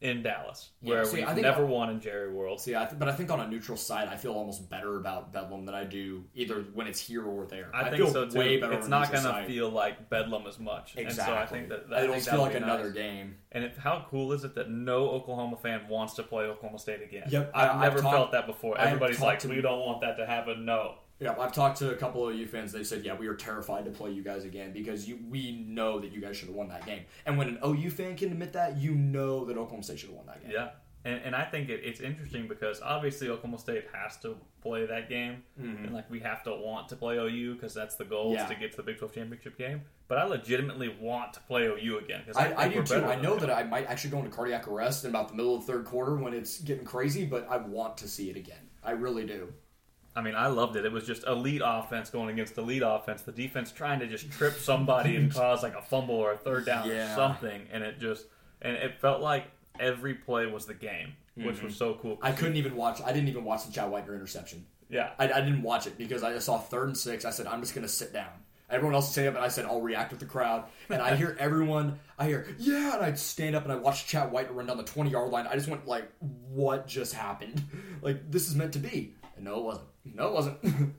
in 0.01 0.23
Dallas, 0.23 0.71
Yeah, 0.83 0.95
where 0.95 1.05
see, 1.07 1.23
I 1.23 1.33
we've 1.33 1.43
never 1.43 1.65
I- 1.65 1.69
won 1.69 1.89
in 1.89 1.99
Jerry 2.01 2.31
World. 2.31 2.61
See, 2.61 2.77
I 2.77 2.85
th- 2.85 2.99
but 2.99 3.09
I 3.09 3.13
think 3.13 3.31
on 3.31 3.41
a 3.41 3.49
neutral 3.49 3.79
side, 3.79 4.09
I 4.09 4.17
feel 4.17 4.33
almost 4.35 4.69
better 4.69 4.97
about 4.99 5.33
Bedlam 5.33 5.65
than 5.65 5.75
I 5.75 5.85
do 5.85 6.25
either 6.35 6.57
when 6.75 6.87
it's 6.87 7.01
here 7.01 7.25
or 7.25 7.47
there. 7.47 7.71
I, 7.73 7.85
think 7.85 7.97
feel 7.97 8.13
so 8.13 8.29
too. 8.29 8.39
way 8.39 8.59
better. 8.59 8.75
it's 8.75 8.89
not 8.89 9.11
going 9.11 9.25
to 9.25 9.47
feel 9.47 9.71
like 9.71 10.11
Bedlam 10.11 10.47
as 10.47 10.59
much. 10.59 10.95
exactly. 10.97 11.05
And 11.05 11.15
so 11.15 11.35
I 11.43 11.47
think 11.47 11.69
that, 11.71 11.89
that 11.89 12.05
it'll 12.05 12.21
feel 12.21 12.41
like 12.43 12.55
another 12.55 12.85
nice. 12.85 12.93
game. 12.95 13.37
And 13.53 13.71
how 13.79 14.07
cool 14.11 14.33
is 14.33 14.45
it 14.45 14.55
that 14.57 14.69
no 14.71 15.09
Oklahoma 15.09 15.57
fan 15.57 15.89
wants 15.89 16.15
to 16.15 16.23
play 16.23 16.45
Oklahoma 16.45 16.79
State 16.79 17.01
again? 17.03 17.29
Yep, 17.31 17.53
I've 17.55 17.69
I- 17.71 17.73
I've 17.75 17.81
never 17.81 17.99
talked- 18.01 18.15
felt 18.17 18.33
that 18.33 18.47
before. 18.47 18.77
Everybody's 18.79 19.21
like, 19.21 19.43
we 19.45 19.61
don't 19.63 19.81
want 19.81 20.01
that 20.03 20.17
to 20.19 20.27
happen. 20.27 20.65
No. 20.67 20.97
Yeah, 21.21 21.35
I've 21.39 21.53
talked 21.53 21.79
to 21.79 21.93
a 21.93 21.97
couple 21.97 22.29
of 22.29 22.35
you 22.35 22.47
fans. 22.47 22.73
They 22.73 22.85
said, 22.85 23.05
"Yeah, 23.05 23.15
we 23.17 23.27
are 23.29 23.35
terrified 23.35 23.85
to 23.85 23.91
play 23.91 24.11
you 24.11 24.23
guys 24.23 24.45
again 24.45 24.73
because 24.73 25.09
you, 25.09 25.19
we 25.31 25.53
know 25.67 26.01
that 26.01 26.13
you 26.13 26.21
guys 26.21 26.37
should 26.37 26.49
have 26.49 26.57
won 26.57 26.69
that 26.69 26.85
game." 26.85 27.03
And 27.25 27.39
when 27.39 27.49
an 27.49 27.59
OU 27.65 27.91
fan 27.91 28.17
can 28.17 28.33
admit 28.33 28.53
that, 28.55 28.77
you 28.79 28.95
know 28.95 29.45
that 29.45 29.57
Oklahoma 29.57 29.83
State 29.85 30.01
should 30.01 30.09
have 30.11 30.17
won 30.17 30.27
that 30.27 30.43
game. 30.43 30.51
Yeah. 30.53 30.71
And, 31.07 31.21
and 31.23 31.37
I 31.37 31.45
think 31.45 31.69
it, 31.69 31.83
it's 31.85 32.01
interesting 32.01 32.49
because 32.49 32.81
obviously 32.81 33.29
Oklahoma 33.29 33.59
State 33.59 33.85
has 33.93 34.17
to 34.23 34.37
play 34.63 34.87
that 34.87 35.09
game, 35.11 35.43
and 35.59 35.93
like 35.93 36.11
we 36.11 36.19
have 36.21 36.43
to 36.45 36.51
want 36.55 36.89
to 36.89 36.97
play 36.97 37.17
OU 37.19 37.55
because 37.55 37.75
that's 37.75 37.95
the 37.97 38.05
goal 38.07 38.25
Mm-hmm. 38.33 38.35
Yeah. 38.37 38.43
is 38.45 38.49
to 38.51 38.57
get 38.57 38.71
to 38.73 38.77
the 38.79 38.83
Big 38.83 38.99
Twelve 38.99 39.15
championship 39.15 39.57
game. 39.59 39.83
But 40.09 40.19
I 40.19 40.25
legitimately 40.25 40.97
want 41.01 41.33
to 41.35 41.41
play 41.41 41.65
OU 41.67 41.99
again 41.99 42.23
because 42.27 42.37
I, 42.43 42.53
I, 42.53 42.63
I 42.65 42.69
do 42.69 42.83
too. 42.83 43.05
I 43.05 43.15
know 43.21 43.37
that 43.37 43.51
I 43.51 43.63
might 43.65 43.87
actually 43.87 44.11
go 44.11 44.19
into 44.19 44.31
cardiac 44.31 44.67
arrest 44.67 45.05
in 45.05 45.11
about 45.11 45.29
the 45.29 45.35
middle 45.35 45.55
of 45.55 45.65
the 45.67 45.73
third 45.73 45.85
quarter 45.85 46.17
when 46.17 46.35
it's 46.35 46.59
getting 46.61 46.85
crazy, 46.85 47.25
but 47.25 47.47
I 47.49 47.59
want 47.59 47.97
to 47.99 48.09
see 48.09 48.31
it 48.31 48.37
again. 48.37 48.69
I 48.83 48.93
really 48.93 49.25
do. 49.27 49.53
I 50.17 50.23
mean, 50.23 50.35
I 50.37 50.47
loved 50.47 50.77
it. 50.77 50.85
It 50.85 50.93
was 50.93 51.07
just 51.07 51.25
elite 51.27 51.63
offense 51.65 52.09
going 52.11 52.31
against 52.31 52.57
elite 52.57 52.83
offense. 52.85 53.23
The 53.23 53.33
defense 53.33 53.73
trying 53.73 53.99
to 54.01 54.07
just 54.07 54.31
trip 54.31 54.55
somebody 54.55 55.17
and 55.17 55.33
cause 55.35 55.63
like 55.63 55.75
a 55.75 55.83
fumble 55.83 56.15
or 56.15 56.33
a 56.33 56.37
third 56.37 56.65
down 56.67 56.89
Yeah. 56.89 57.13
or 57.13 57.17
something, 57.17 57.63
and 57.73 57.83
it 57.83 57.99
just 57.99 58.27
and 58.63 58.77
it 58.77 59.01
felt 59.01 59.21
like 59.21 59.47
every 59.81 60.15
play 60.15 60.47
was 60.47 60.67
the 60.67 60.75
game, 60.75 61.15
which 61.35 61.61
was 61.63 61.75
so 61.77 61.95
cool. 61.95 62.17
Mm-hmm. 62.17 62.27
I 62.27 62.33
couldn't 62.33 62.57
even 62.57 62.77
watch. 62.77 63.01
I 63.03 63.13
didn't 63.13 63.29
even 63.29 63.45
watch 63.45 63.67
the 63.67 63.73
Chad 63.73 63.91
Whitener 63.91 64.15
interception. 64.15 64.67
yeah, 64.89 65.11
I, 65.19 65.25
I 65.33 65.41
didn't 65.41 65.63
watch 65.63 65.87
it 65.89 65.99
because 65.99 66.23
I 66.23 66.33
just 66.33 66.47
saw 66.47 66.59
third 66.59 66.87
and 66.89 66.97
six. 66.97 67.25
I 67.25 67.31
said, 67.31 67.47
I'm 67.49 67.61
just 67.61 67.75
going 67.75 67.87
to 67.87 67.93
sit 67.93 68.13
down. 68.13 68.29
Everyone 68.71 68.95
else 68.95 69.07
is 69.09 69.13
stand 69.13 69.29
up, 69.29 69.35
and 69.35 69.45
I 69.45 69.49
said, 69.49 69.67
I'll 69.67 69.83
react 69.83 70.11
with 70.11 70.21
the 70.21 70.27
crowd. 70.27 70.65
And 70.89 71.03
I 71.03 71.17
hear 71.17 71.37
everyone, 71.41 71.99
I 72.19 72.27
hear, 72.27 72.47
yeah, 72.59 72.95
and 72.95 73.05
I'd 73.05 73.19
stand 73.19 73.55
up 73.55 73.65
and 73.65 73.73
I 73.73 73.77
watch 73.77 74.07
Chad 74.07 74.33
White 74.33 74.53
run 74.55 74.67
down 74.67 74.79
the 74.79 74.85
20 74.85 75.11
yard 75.11 75.31
line. 75.31 75.47
I 75.47 75.55
just 75.55 75.69
went, 75.69 75.87
like, 75.87 76.11
what 76.21 76.87
just 76.87 77.15
happened? 77.15 77.63
Like, 78.03 78.31
this 78.31 78.49
is 78.49 78.55
meant 78.55 78.73
to 78.75 78.79
be. 78.79 79.15
And 79.37 79.45
no, 79.45 79.59
it 79.59 79.65
wasn't. 79.65 79.89
No, 80.05 80.29
it 80.29 80.33
wasn't. 80.35 80.59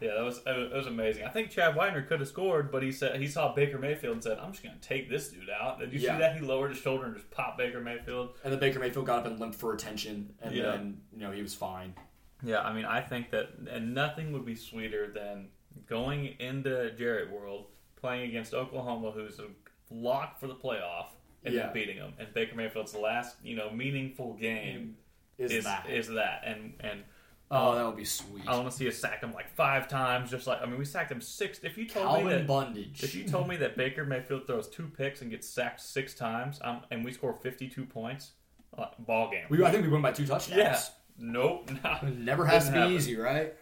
yeah, 0.00 0.14
that 0.14 0.22
was 0.24 0.40
it 0.46 0.72
was 0.74 0.86
amazing. 0.86 1.24
I 1.24 1.30
think 1.30 1.50
Chad 1.50 1.74
Weiner 1.74 2.02
could 2.02 2.20
have 2.20 2.28
scored, 2.28 2.70
but 2.70 2.82
he 2.82 2.92
said 2.92 3.20
he 3.20 3.26
saw 3.26 3.54
Baker 3.54 3.78
Mayfield 3.78 4.14
and 4.14 4.22
said, 4.22 4.38
"I'm 4.38 4.52
just 4.52 4.62
going 4.62 4.74
to 4.78 4.80
take 4.80 5.08
this 5.08 5.28
dude 5.28 5.48
out." 5.48 5.78
Did 5.78 5.92
you 5.92 6.00
Yeah. 6.00 6.14
see 6.14 6.18
that? 6.20 6.36
He 6.36 6.40
lowered 6.44 6.70
his 6.72 6.80
shoulder 6.80 7.06
and 7.06 7.14
just 7.16 7.30
popped 7.30 7.56
Baker 7.58 7.80
Mayfield. 7.80 8.36
and 8.44 8.52
then 8.52 8.60
Baker 8.60 8.78
Mayfield 8.78 9.06
got 9.06 9.20
up 9.20 9.26
and 9.26 9.40
limped 9.40 9.56
for 9.56 9.72
attention, 9.72 10.34
and 10.42 10.54
Yeah. 10.54 10.64
then, 10.72 11.00
you 11.12 11.20
know, 11.20 11.30
he 11.32 11.42
was 11.42 11.54
fine. 11.54 11.94
Yeah, 12.42 12.60
I 12.60 12.72
mean, 12.74 12.84
I 12.84 13.00
think 13.00 13.30
that, 13.30 13.50
and 13.70 13.94
nothing 13.94 14.32
would 14.32 14.44
be 14.44 14.54
sweeter 14.54 15.06
than 15.10 15.48
going 15.86 16.26
into 16.38 16.90
Jerry 16.92 17.26
World, 17.28 17.68
playing 17.96 18.28
against 18.28 18.52
Oklahoma, 18.52 19.10
who's 19.12 19.38
a 19.38 19.46
lock 19.90 20.38
for 20.38 20.46
the 20.46 20.54
playoff, 20.54 21.06
and 21.44 21.54
Yeah. 21.54 21.64
then 21.64 21.72
beating 21.72 21.96
them. 21.96 22.12
And 22.18 22.32
Baker 22.34 22.54
Mayfield's 22.54 22.94
last, 22.94 23.36
you 23.42 23.56
know, 23.56 23.70
meaningful 23.70 24.34
game 24.34 24.98
Is, 25.38 25.52
is 25.52 25.64
that? 25.64 25.88
is 25.88 26.08
that. 26.08 26.42
And 26.44 26.74
and 26.80 27.04
oh, 27.50 27.74
that 27.74 27.86
would 27.86 27.96
be 27.96 28.04
sweet. 28.04 28.42
I 28.46 28.56
want 28.56 28.70
to 28.70 28.76
see 28.76 28.88
us 28.88 28.96
sack 28.96 29.22
him 29.22 29.32
like 29.32 29.48
five 29.54 29.88
times, 29.88 30.30
just 30.30 30.46
like 30.46 30.60
I 30.62 30.66
mean, 30.66 30.78
we 30.78 30.84
sacked 30.84 31.10
him 31.12 31.20
six. 31.20 31.60
If 31.62 31.76
you 31.78 31.86
told 31.88 32.24
me 32.24 32.30
that. 32.30 32.46
Bundage. 32.46 33.02
If 33.02 33.14
you 33.14 33.24
told 33.24 33.48
me 33.48 33.56
that 33.56 33.76
Baker 33.76 34.04
Mayfield 34.04 34.46
throws 34.46 34.68
two 34.68 34.90
picks 34.96 35.22
and 35.22 35.30
gets 35.30 35.48
sacked 35.48 35.80
six 35.80 36.14
times, 36.14 36.58
um, 36.62 36.80
and 36.90 37.04
we 37.04 37.12
score 37.12 37.32
fifty-two 37.32 37.84
points, 37.86 38.32
uh, 38.76 38.86
ball 39.00 39.30
game. 39.30 39.44
we, 39.48 39.62
I 39.64 39.70
think 39.70 39.84
we 39.84 39.88
won 39.90 40.02
by 40.02 40.12
two 40.12 40.26
touchdowns. 40.26 40.58
yeah. 40.58 40.78
Nope. 41.18 41.70
Nah. 41.82 41.98
Never 42.02 42.44
has 42.44 42.64
to 42.66 42.70
Didn't 42.72 42.74
be 42.74 42.80
happen. 42.80 42.96
easy, 42.96 43.16
right? 43.16 43.54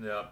Yeah, 0.00 0.26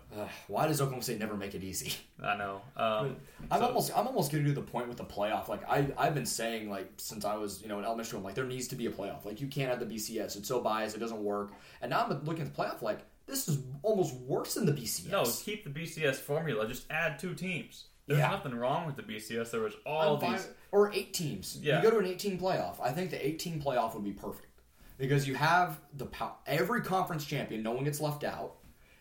why 0.46 0.66
does 0.66 0.80
Oklahoma 0.80 1.02
State 1.02 1.18
never 1.18 1.36
make 1.36 1.54
it 1.54 1.62
easy? 1.64 1.92
I 2.22 2.36
know. 2.36 2.60
Um, 2.76 3.16
I'm 3.50 3.60
so- 3.60 3.66
almost 3.66 3.98
I'm 3.98 4.06
almost 4.06 4.30
getting 4.30 4.46
to 4.46 4.52
the 4.52 4.62
point 4.62 4.88
with 4.88 4.96
the 4.96 5.04
playoff. 5.04 5.48
Like 5.48 5.68
I 5.68 5.88
I've 5.96 6.14
been 6.14 6.26
saying 6.26 6.70
like 6.70 6.90
since 6.96 7.24
I 7.24 7.36
was 7.36 7.60
you 7.62 7.68
know 7.68 7.78
in 7.78 7.84
elementary 7.84 8.08
school, 8.08 8.18
I'm 8.20 8.24
like 8.24 8.34
there 8.34 8.44
needs 8.46 8.68
to 8.68 8.76
be 8.76 8.86
a 8.86 8.90
playoff. 8.90 9.24
Like 9.24 9.40
you 9.40 9.46
can't 9.48 9.68
have 9.70 9.80
the 9.80 9.86
BCS. 9.94 10.36
It's 10.36 10.48
so 10.48 10.60
biased. 10.60 10.96
It 10.96 11.00
doesn't 11.00 11.22
work. 11.22 11.52
And 11.82 11.90
now 11.90 12.04
I'm 12.04 12.24
looking 12.24 12.42
at 12.46 12.54
the 12.54 12.62
playoff 12.62 12.82
like 12.82 13.00
this 13.26 13.46
is 13.48 13.58
almost 13.82 14.14
worse 14.14 14.54
than 14.54 14.64
the 14.64 14.72
BCS. 14.72 15.10
No, 15.10 15.24
keep 15.24 15.64
the 15.64 15.70
BCS 15.70 16.16
formula. 16.16 16.66
Just 16.66 16.84
add 16.90 17.18
two 17.18 17.34
teams. 17.34 17.86
There's 18.06 18.20
Yeah. 18.20 18.30
nothing 18.30 18.54
wrong 18.54 18.86
with 18.86 18.96
the 18.96 19.02
BCS. 19.02 19.50
There 19.50 19.60
was 19.60 19.74
all 19.84 20.14
I'm 20.14 20.20
fine- 20.20 20.32
these. 20.32 20.48
or 20.72 20.90
eight 20.94 21.12
teams. 21.12 21.58
Yeah. 21.60 21.76
You 21.76 21.82
go 21.82 21.90
to 21.90 21.98
an 21.98 22.06
18 22.06 22.38
playoff. 22.38 22.80
I 22.80 22.90
think 22.90 23.10
the 23.10 23.26
18 23.26 23.60
playoff 23.60 23.92
would 23.94 24.04
be 24.04 24.12
perfect 24.12 24.62
because 24.96 25.28
you 25.28 25.34
have 25.34 25.78
the 25.94 26.06
every 26.46 26.80
conference 26.80 27.26
champion. 27.26 27.62
No 27.62 27.72
one 27.72 27.84
gets 27.84 28.00
left 28.00 28.24
out, 28.24 28.54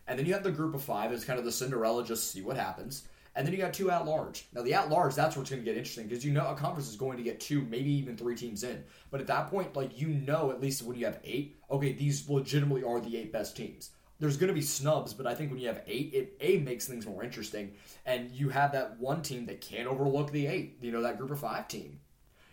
and 0.08 0.18
then 0.18 0.26
you 0.26 0.34
have 0.34 0.44
the 0.44 0.52
group 0.52 0.74
of 0.74 0.84
five 0.84 1.12
as 1.12 1.26
kind 1.26 1.40
of 1.40 1.46
the 1.46 1.52
Cinderella. 1.52 2.04
Just 2.04 2.32
see 2.32 2.42
what 2.42 2.58
happens. 2.58 3.04
And 3.36 3.46
then 3.46 3.54
you 3.54 3.60
got 3.60 3.74
two 3.74 3.92
at 3.92 4.06
large. 4.08 4.48
Now 4.52 4.64
the 4.64 4.74
at 4.74 4.90
large, 4.90 5.14
that's 5.14 5.38
what's 5.38 5.52
going 5.52 5.62
to 5.62 5.66
get 5.66 5.78
interesting 5.78 6.08
because 6.08 6.26
you 6.26 6.32
know 6.34 6.48
a 6.48 6.56
conference 6.56 6.90
is 6.90 6.96
going 6.96 7.18
to 7.18 7.24
get 7.24 7.40
two, 7.40 7.62
maybe 7.62 7.92
even 7.92 8.18
three 8.18 8.36
teams 8.36 8.64
in. 8.64 8.84
But 9.12 9.22
at 9.22 9.28
that 9.28 9.52
point, 9.52 9.76
like 9.76 10.00
you 10.00 10.08
know, 10.08 10.50
at 10.50 10.60
least 10.60 10.82
when 10.82 10.98
you 10.98 11.06
have 11.06 11.20
eight, 11.24 11.56
okay, 11.70 11.92
these 11.94 12.28
legitimately 12.28 12.84
are 12.84 13.00
the 13.00 13.16
eight 13.16 13.32
best 13.32 13.56
teams. 13.56 13.92
There's 14.20 14.38
going 14.38 14.48
to 14.48 14.56
be 14.56 14.64
snubs, 14.64 15.14
but 15.14 15.28
I 15.28 15.36
think 15.36 15.52
when 15.52 15.60
you 15.60 15.68
have 15.68 15.84
eight, 15.86 16.10
it 16.16 16.36
a 16.42 16.58
makes 16.58 16.88
things 16.88 17.06
more 17.06 17.24
interesting, 17.24 17.74
and 18.08 18.32
you 18.32 18.50
have 18.50 18.72
that 18.72 18.98
one 19.00 19.22
team 19.22 19.46
that 19.46 19.62
can't 19.62 19.88
overlook 19.88 20.32
the 20.32 20.48
eight. 20.48 20.78
You 20.82 20.92
know 20.92 21.04
that 21.04 21.20
group 21.20 21.30
of 21.30 21.40
five 21.40 21.68
team. 21.68 22.00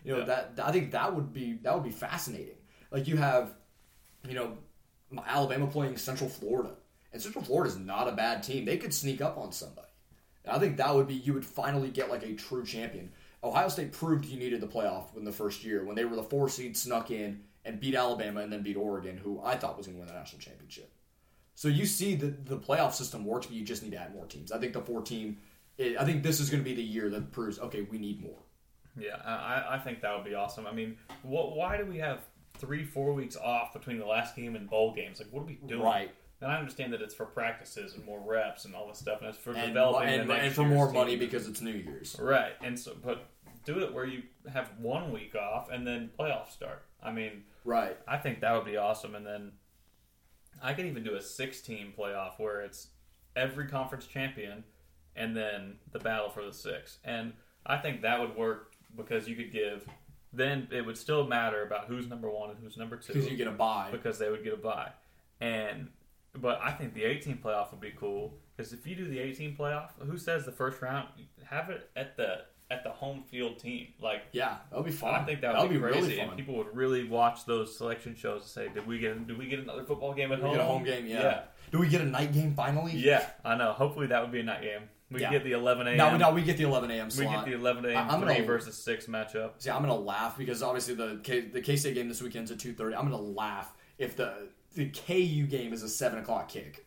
You 0.03 0.11
know 0.13 0.19
Yeah. 0.19 0.25
that 0.55 0.59
I 0.63 0.71
think 0.71 0.91
that 0.91 1.15
would 1.15 1.33
be 1.33 1.53
that 1.63 1.73
would 1.73 1.83
be 1.83 1.89
fascinating. 1.89 2.57
Like 2.91 3.07
you 3.07 3.17
have, 3.17 3.55
you 4.27 4.35
know, 4.35 4.59
Alabama 5.25 5.65
playing 5.65 5.97
Central 5.97 6.29
Florida, 6.29 6.75
and 7.15 7.21
Central 7.21 7.45
Florida 7.45 7.69
is 7.71 7.79
not 7.79 8.09
a 8.09 8.11
bad 8.11 8.43
team. 8.43 8.65
They 8.65 8.75
could 8.75 8.93
sneak 8.93 9.21
up 9.21 9.37
on 9.37 9.53
somebody. 9.53 9.87
And 10.43 10.53
I 10.53 10.59
think 10.59 10.75
that 10.75 10.93
would 10.93 11.07
be 11.07 11.13
you 11.13 11.33
would 11.33 11.45
finally 11.45 11.89
get 11.89 12.09
like 12.09 12.23
a 12.23 12.33
true 12.33 12.65
champion. 12.65 13.09
Ohio 13.41 13.69
State 13.69 13.93
proved 13.93 14.25
you 14.25 14.37
needed 14.37 14.59
the 14.59 14.67
playoff 14.67 15.15
in 15.15 15.23
the 15.23 15.31
first 15.31 15.63
year 15.63 15.85
when 15.85 15.95
they 15.95 16.03
were 16.03 16.17
the 16.17 16.23
four 16.23 16.49
seed, 16.49 16.75
snuck 16.75 17.11
in 17.11 17.41
and 17.63 17.79
beat 17.79 17.95
Alabama 17.95 18.41
and 18.41 18.51
then 18.51 18.63
beat 18.63 18.75
Oregon, 18.75 19.15
who 19.15 19.39
I 19.41 19.55
thought 19.55 19.77
was 19.77 19.87
going 19.87 19.95
to 19.95 19.99
win 19.99 20.09
the 20.09 20.13
national 20.13 20.41
championship. 20.41 20.91
So 21.53 21.69
you 21.69 21.85
see 21.85 22.15
that 22.15 22.45
the 22.47 22.57
playoff 22.57 22.91
system 22.91 23.23
works, 23.23 23.45
but 23.45 23.55
you 23.55 23.63
just 23.63 23.81
need 23.81 23.93
to 23.93 23.97
add 23.97 24.13
more 24.13 24.25
teams. 24.25 24.51
I 24.51 24.57
think 24.57 24.73
the 24.73 24.81
four 24.81 25.01
team. 25.01 25.37
Eh, 25.79 25.95
I 25.97 26.03
think 26.03 26.21
this 26.21 26.41
is 26.41 26.49
going 26.49 26.61
to 26.61 26.69
be 26.69 26.75
the 26.75 26.83
year 26.83 27.09
that 27.11 27.31
proves 27.31 27.59
okay, 27.59 27.83
we 27.83 27.97
need 27.97 28.21
more. 28.21 28.39
Yeah, 28.97 29.15
I, 29.23 29.75
I 29.75 29.79
think 29.79 30.01
that 30.01 30.13
would 30.13 30.25
be 30.25 30.35
awesome. 30.35 30.67
I 30.67 30.73
mean, 30.73 30.97
what, 31.23 31.55
why 31.55 31.77
do 31.77 31.85
we 31.85 31.97
have 31.99 32.19
three, 32.57 32.83
four 32.83 33.13
weeks 33.13 33.37
off 33.37 33.71
between 33.71 33.99
the 33.99 34.05
last 34.05 34.35
game 34.35 34.57
and 34.57 34.69
bowl 34.69 34.93
games? 34.93 35.19
Like, 35.19 35.29
what 35.31 35.43
are 35.43 35.45
we 35.45 35.59
doing? 35.65 35.81
Right. 35.81 36.11
And 36.45 36.53
I 36.53 36.59
understand 36.59 36.93
that 36.93 37.01
it's 37.01 37.15
for 37.15 37.25
practices 37.25 37.95
and 37.95 38.05
more 38.05 38.19
reps 38.19 38.65
and 38.65 38.75
all 38.75 38.87
this 38.87 38.99
stuff, 38.99 39.19
and 39.21 39.29
it's 39.29 39.37
for 39.39 39.53
and, 39.55 39.69
developing 39.69 40.09
and, 40.09 40.29
and 40.29 40.53
for 40.53 40.63
more 40.63 40.85
team. 40.85 40.93
money 40.93 41.15
because 41.15 41.47
it's 41.47 41.59
New 41.59 41.71
Year's. 41.71 42.15
Right, 42.19 42.53
and 42.63 42.77
so 42.79 42.95
but 43.03 43.29
do 43.65 43.79
it 43.79 43.91
where 43.91 44.05
you 44.05 44.21
have 44.53 44.69
one 44.79 45.11
week 45.11 45.33
off 45.33 45.71
and 45.71 45.87
then 45.87 46.11
playoffs 46.19 46.51
start. 46.51 46.83
I 47.01 47.11
mean, 47.11 47.45
Right. 47.63 47.97
I 48.07 48.17
think 48.17 48.41
that 48.41 48.53
would 48.53 48.63
be 48.65 48.77
awesome, 48.77 49.15
and 49.15 49.25
then 49.25 49.53
I 50.61 50.73
could 50.73 50.85
even 50.85 51.03
do 51.03 51.15
a 51.15 51.21
six-team 51.21 51.93
playoff 51.97 52.33
where 52.37 52.61
it's 52.61 52.89
every 53.35 53.67
conference 53.67 54.05
champion 54.05 54.63
and 55.15 55.35
then 55.35 55.77
the 55.93 55.99
battle 55.99 56.29
for 56.29 56.45
the 56.45 56.53
six. 56.53 56.99
And 57.03 57.33
I 57.65 57.77
think 57.77 58.03
that 58.03 58.19
would 58.19 58.35
work 58.37 58.73
because 58.95 59.27
you 59.27 59.35
could 59.35 59.51
give. 59.51 59.83
Then 60.31 60.67
it 60.71 60.85
would 60.85 60.97
still 60.99 61.25
matter 61.25 61.65
about 61.65 61.85
who's 61.85 62.07
number 62.07 62.29
one 62.29 62.51
and 62.51 62.59
who's 62.61 62.77
number 62.77 62.97
two 62.97 63.13
Because 63.13 63.31
you 63.31 63.35
get 63.35 63.47
a 63.47 63.51
buy. 63.51 63.89
because 63.91 64.19
they 64.19 64.29
would 64.29 64.43
get 64.43 64.53
a 64.53 64.57
buy. 64.57 64.89
And 65.41 65.89
but 66.41 66.59
I 66.63 66.71
think 66.71 66.93
the 66.93 67.03
18 67.03 67.37
playoff 67.37 67.71
would 67.71 67.81
be 67.81 67.91
cool 67.97 68.33
because 68.55 68.73
if 68.73 68.85
you 68.87 68.95
do 68.95 69.07
the 69.07 69.19
18 69.19 69.55
playoff, 69.55 69.89
who 69.99 70.17
says 70.17 70.45
the 70.45 70.51
first 70.51 70.81
round 70.81 71.07
have 71.45 71.69
it 71.69 71.89
at 71.95 72.17
the 72.17 72.39
at 72.71 72.83
the 72.83 72.89
home 72.89 73.23
field 73.29 73.59
team? 73.59 73.87
Like 74.01 74.23
Yeah, 74.31 74.57
that 74.71 74.75
would 74.77 74.85
be 74.85 74.91
fun. 74.91 75.13
I 75.13 75.23
think 75.23 75.41
that 75.41 75.49
would 75.49 75.57
That'd 75.57 75.69
be, 75.71 75.77
be 75.77 75.81
crazy, 75.83 75.99
really 76.01 76.19
and 76.19 76.29
fun. 76.29 76.37
people 76.37 76.55
would 76.57 76.75
really 76.75 77.03
watch 77.07 77.45
those 77.45 77.77
selection 77.77 78.15
shows 78.15 78.41
and 78.41 78.49
say, 78.49 78.73
"Did 78.73 78.87
we 78.87 78.97
get? 78.99 79.27
Did 79.27 79.37
we 79.37 79.47
get 79.47 79.59
another 79.59 79.83
football 79.83 80.13
game 80.13 80.31
at 80.31 80.39
We 80.39 80.45
home? 80.45 80.55
get 80.55 80.61
a 80.61 80.65
home 80.67 80.83
game, 80.83 81.05
yeah. 81.05 81.21
yeah, 81.21 81.41
Do 81.71 81.77
we 81.79 81.87
get 81.87 82.01
a 82.01 82.05
night 82.05 82.33
game 82.33 82.53
finally? 82.55 82.93
Yeah, 82.93 83.25
I 83.43 83.55
know. 83.55 83.73
Hopefully 83.73 84.07
that 84.07 84.21
would 84.21 84.31
be 84.31 84.39
a 84.39 84.43
night 84.43 84.61
game. 84.63 84.81
We 85.11 85.21
Yeah. 85.21 85.29
get 85.29 85.43
the 85.43 85.51
11 85.51 85.85
a.m. 85.85 85.97
No, 85.97 86.17
no, 86.17 86.31
we 86.33 86.41
get 86.41 86.57
the 86.57 86.63
11 86.63 86.89
a.m. 86.89 87.09
we 87.15 87.25
get 87.25 87.45
the 87.45 87.53
11 87.53 87.85
a.m. 87.85 88.09
I'm 88.09 88.21
three 88.21 88.33
gonna- 88.33 88.45
versus 88.47 88.75
six 88.75 89.05
matchup. 89.05 89.51
See, 89.59 89.69
I'm 89.69 89.81
gonna 89.83 89.93
laugh 89.95 90.35
because 90.35 90.63
obviously 90.63 90.95
the 90.95 91.19
K, 91.23 91.41
the 91.41 91.61
K 91.61 91.75
State 91.75 91.93
game 91.93 92.07
this 92.07 92.23
weekend's 92.23 92.49
at 92.49 92.57
2:30. 92.57 92.95
I'm 92.97 93.03
gonna 93.03 93.17
laugh 93.21 93.71
if 93.99 94.15
the 94.15 94.49
the 94.75 94.89
KU 94.89 95.45
game 95.47 95.73
is 95.73 95.83
a 95.83 95.89
seven 95.89 96.19
o'clock 96.19 96.49
kick. 96.49 96.85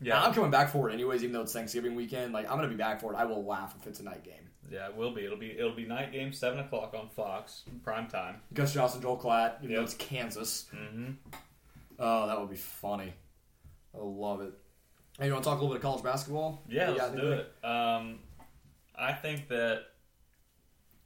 Yeah, 0.00 0.22
I'm 0.22 0.32
coming 0.32 0.50
back 0.50 0.70
for 0.70 0.88
it 0.90 0.92
anyways, 0.94 1.22
even 1.24 1.32
though 1.32 1.40
it's 1.42 1.52
Thanksgiving 1.52 1.94
weekend. 1.94 2.32
Like 2.32 2.48
I'm 2.50 2.56
gonna 2.56 2.68
be 2.68 2.74
back 2.76 3.00
for 3.00 3.12
it. 3.12 3.16
I 3.16 3.24
will 3.24 3.44
laugh 3.44 3.74
if 3.80 3.86
it's 3.86 4.00
a 4.00 4.04
night 4.04 4.22
game. 4.24 4.48
yeah, 4.70 4.86
it 4.88 4.96
will 4.96 5.12
be. 5.12 5.24
It'll 5.24 5.38
be 5.38 5.50
it'll 5.58 5.74
be 5.74 5.86
night 5.86 6.12
game, 6.12 6.32
seven 6.32 6.58
o'clock 6.60 6.94
on 6.98 7.08
Fox 7.08 7.62
prime 7.82 8.06
time. 8.08 8.36
Gus 8.54 8.74
Johnson, 8.74 9.00
Joel 9.02 9.18
Klatt, 9.18 9.60
though 9.62 9.68
Yep. 9.68 9.82
it's 9.82 9.94
Kansas. 9.94 10.66
Mm-hmm. 10.74 11.12
Oh, 11.98 12.26
that 12.28 12.38
would 12.40 12.50
be 12.50 12.56
funny. 12.56 13.12
I 13.94 13.98
love 14.00 14.40
it. 14.42 14.52
Hey, 15.18 15.26
you 15.26 15.32
want 15.32 15.42
to 15.42 15.50
talk 15.50 15.58
a 15.58 15.62
little 15.62 15.74
bit 15.74 15.78
of 15.78 15.82
college 15.82 16.04
basketball? 16.04 16.62
Yeah, 16.68 16.90
let's 16.90 17.12
do 17.16 17.32
it. 17.32 17.52
Um, 17.64 18.20
I 18.96 19.12
think 19.12 19.48
that 19.48 19.82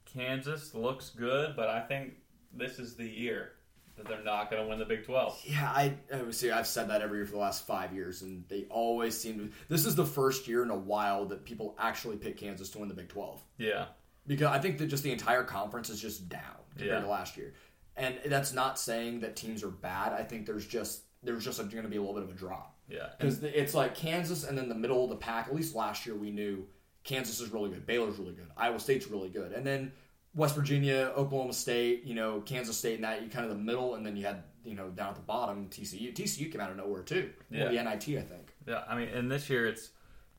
Kansas 0.05 0.75
looks 0.75 1.09
good, 1.09 1.55
but 1.55 1.69
I 1.69 1.79
think 1.81 2.13
this 2.53 2.77
is 2.77 2.95
the 2.95 3.07
year 3.09 3.52
that 3.95 4.07
they're 4.07 4.23
not 4.23 4.49
going 4.49 4.63
to 4.63 4.67
win 4.67 4.79
the 4.79 4.85
Big 4.85 5.05
12. 5.05 5.41
Yeah, 5.45 5.69
I, 5.69 5.93
I 6.13 6.31
see. 6.31 6.51
I've 6.51 6.67
said 6.67 6.89
that 6.89 7.01
every 7.01 7.19
year 7.19 7.25
for 7.25 7.33
the 7.33 7.37
last 7.37 7.65
five 7.67 7.93
years, 7.93 8.21
and 8.21 8.43
they 8.49 8.65
always 8.69 9.19
seem 9.19 9.37
to. 9.37 9.49
This 9.69 9.85
is 9.85 9.95
the 9.95 10.05
first 10.05 10.47
year 10.47 10.63
in 10.63 10.69
a 10.69 10.77
while 10.77 11.25
that 11.25 11.45
people 11.45 11.75
actually 11.79 12.17
pick 12.17 12.37
Kansas 12.37 12.69
to 12.71 12.79
win 12.79 12.89
the 12.89 12.95
Big 12.95 13.09
Twelve 13.09 13.43
Yeah, 13.57 13.85
because 14.25 14.47
I 14.47 14.59
think 14.59 14.79
that 14.79 14.87
just 14.87 15.03
the 15.03 15.11
entire 15.11 15.43
conference 15.43 15.89
is 15.89 16.01
just 16.01 16.27
down 16.27 16.41
compared 16.71 16.91
Yeah. 16.91 17.01
to 17.01 17.07
last 17.07 17.37
year, 17.37 17.53
and 17.95 18.19
that's 18.25 18.53
not 18.53 18.79
saying 18.79 19.19
that 19.21 19.35
teams 19.35 19.63
are 19.63 19.69
bad. 19.69 20.13
I 20.13 20.23
think 20.23 20.45
there's 20.45 20.65
just 20.65 21.03
there's 21.21 21.45
just 21.45 21.57
going 21.59 21.83
to 21.83 21.89
be 21.89 21.97
a 21.97 22.01
little 22.01 22.15
bit 22.15 22.23
of 22.23 22.29
a 22.29 22.33
drop 22.33 22.75
yeah. 22.89 23.09
because 23.17 23.41
it's 23.43 23.73
like 23.73 23.95
Kansas 23.95 24.43
and 24.43 24.57
then 24.57 24.67
the 24.69 24.75
middle 24.75 25.03
of 25.03 25.09
the 25.09 25.15
pack. 25.15 25.47
At 25.47 25.55
least 25.55 25.75
last 25.75 26.05
year 26.05 26.15
we 26.15 26.31
knew 26.31 26.65
Kansas 27.03 27.39
is 27.39 27.49
really 27.51 27.69
good, 27.69 27.85
Baylor's 27.85 28.17
really 28.17 28.33
good, 28.33 28.47
Iowa 28.57 28.79
State's 28.79 29.07
really 29.07 29.29
good, 29.29 29.51
and 29.53 29.65
then 29.65 29.91
West 30.35 30.55
Virginia, 30.55 31.11
Oklahoma 31.15 31.53
State, 31.53 32.03
you 32.05 32.15
know, 32.15 32.41
Kansas 32.41 32.77
State, 32.77 32.95
and 32.95 33.03
that 33.03 33.21
you 33.21 33.29
kind 33.29 33.45
of 33.45 33.51
the 33.51 33.63
middle, 33.63 33.95
and 33.95 34.05
then 34.05 34.15
you 34.15 34.25
had 34.25 34.43
you 34.63 34.75
know 34.75 34.89
down 34.89 35.09
at 35.09 35.15
the 35.15 35.21
bottom 35.21 35.67
TCU. 35.69 36.13
TCU 36.13 36.51
came 36.51 36.61
out 36.61 36.71
of 36.71 36.77
nowhere 36.77 37.03
too. 37.03 37.31
Yeah. 37.49 37.69
the 37.69 37.83
NIT 37.83 38.17
I 38.17 38.21
think. 38.21 38.53
Yeah, 38.67 38.83
I 38.87 38.97
mean, 38.97 39.09
and 39.09 39.31
this 39.31 39.49
year 39.49 39.67
it's 39.67 39.89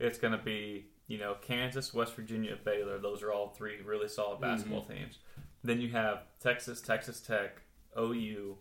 it's 0.01 0.19
going 0.19 0.33
to 0.33 0.43
be 0.43 0.87
you 1.07 1.19
know 1.19 1.37
Kansas, 1.41 1.95
West 1.95 2.15
Virginia, 2.15 2.57
Baylor. 2.65 2.99
Those 2.99 3.23
are 3.23 3.33
all 3.33 3.49
three 3.49 3.77
really 3.85 4.09
solid 4.09 4.41
mm-hmm. 4.41 4.53
basketball 4.53 4.85
teams. 4.85 5.19
Then 5.63 5.81
you 5.81 5.91
have 5.91 6.25
Texas, 6.41 6.81
Texas 6.81 7.21
Tech, 7.21 7.63
OU, 7.99 8.59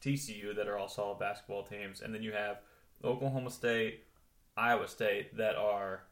TCU 0.00 0.54
that 0.54 0.68
are 0.68 0.78
all 0.78 0.88
solid 0.88 1.18
basketball 1.18 1.64
teams, 1.64 2.02
and 2.02 2.14
then 2.14 2.22
you 2.22 2.32
have 2.32 2.58
Oklahoma 3.02 3.50
State, 3.50 4.04
Iowa 4.56 4.88
State 4.88 5.36
that 5.36 5.56
are 5.56 6.02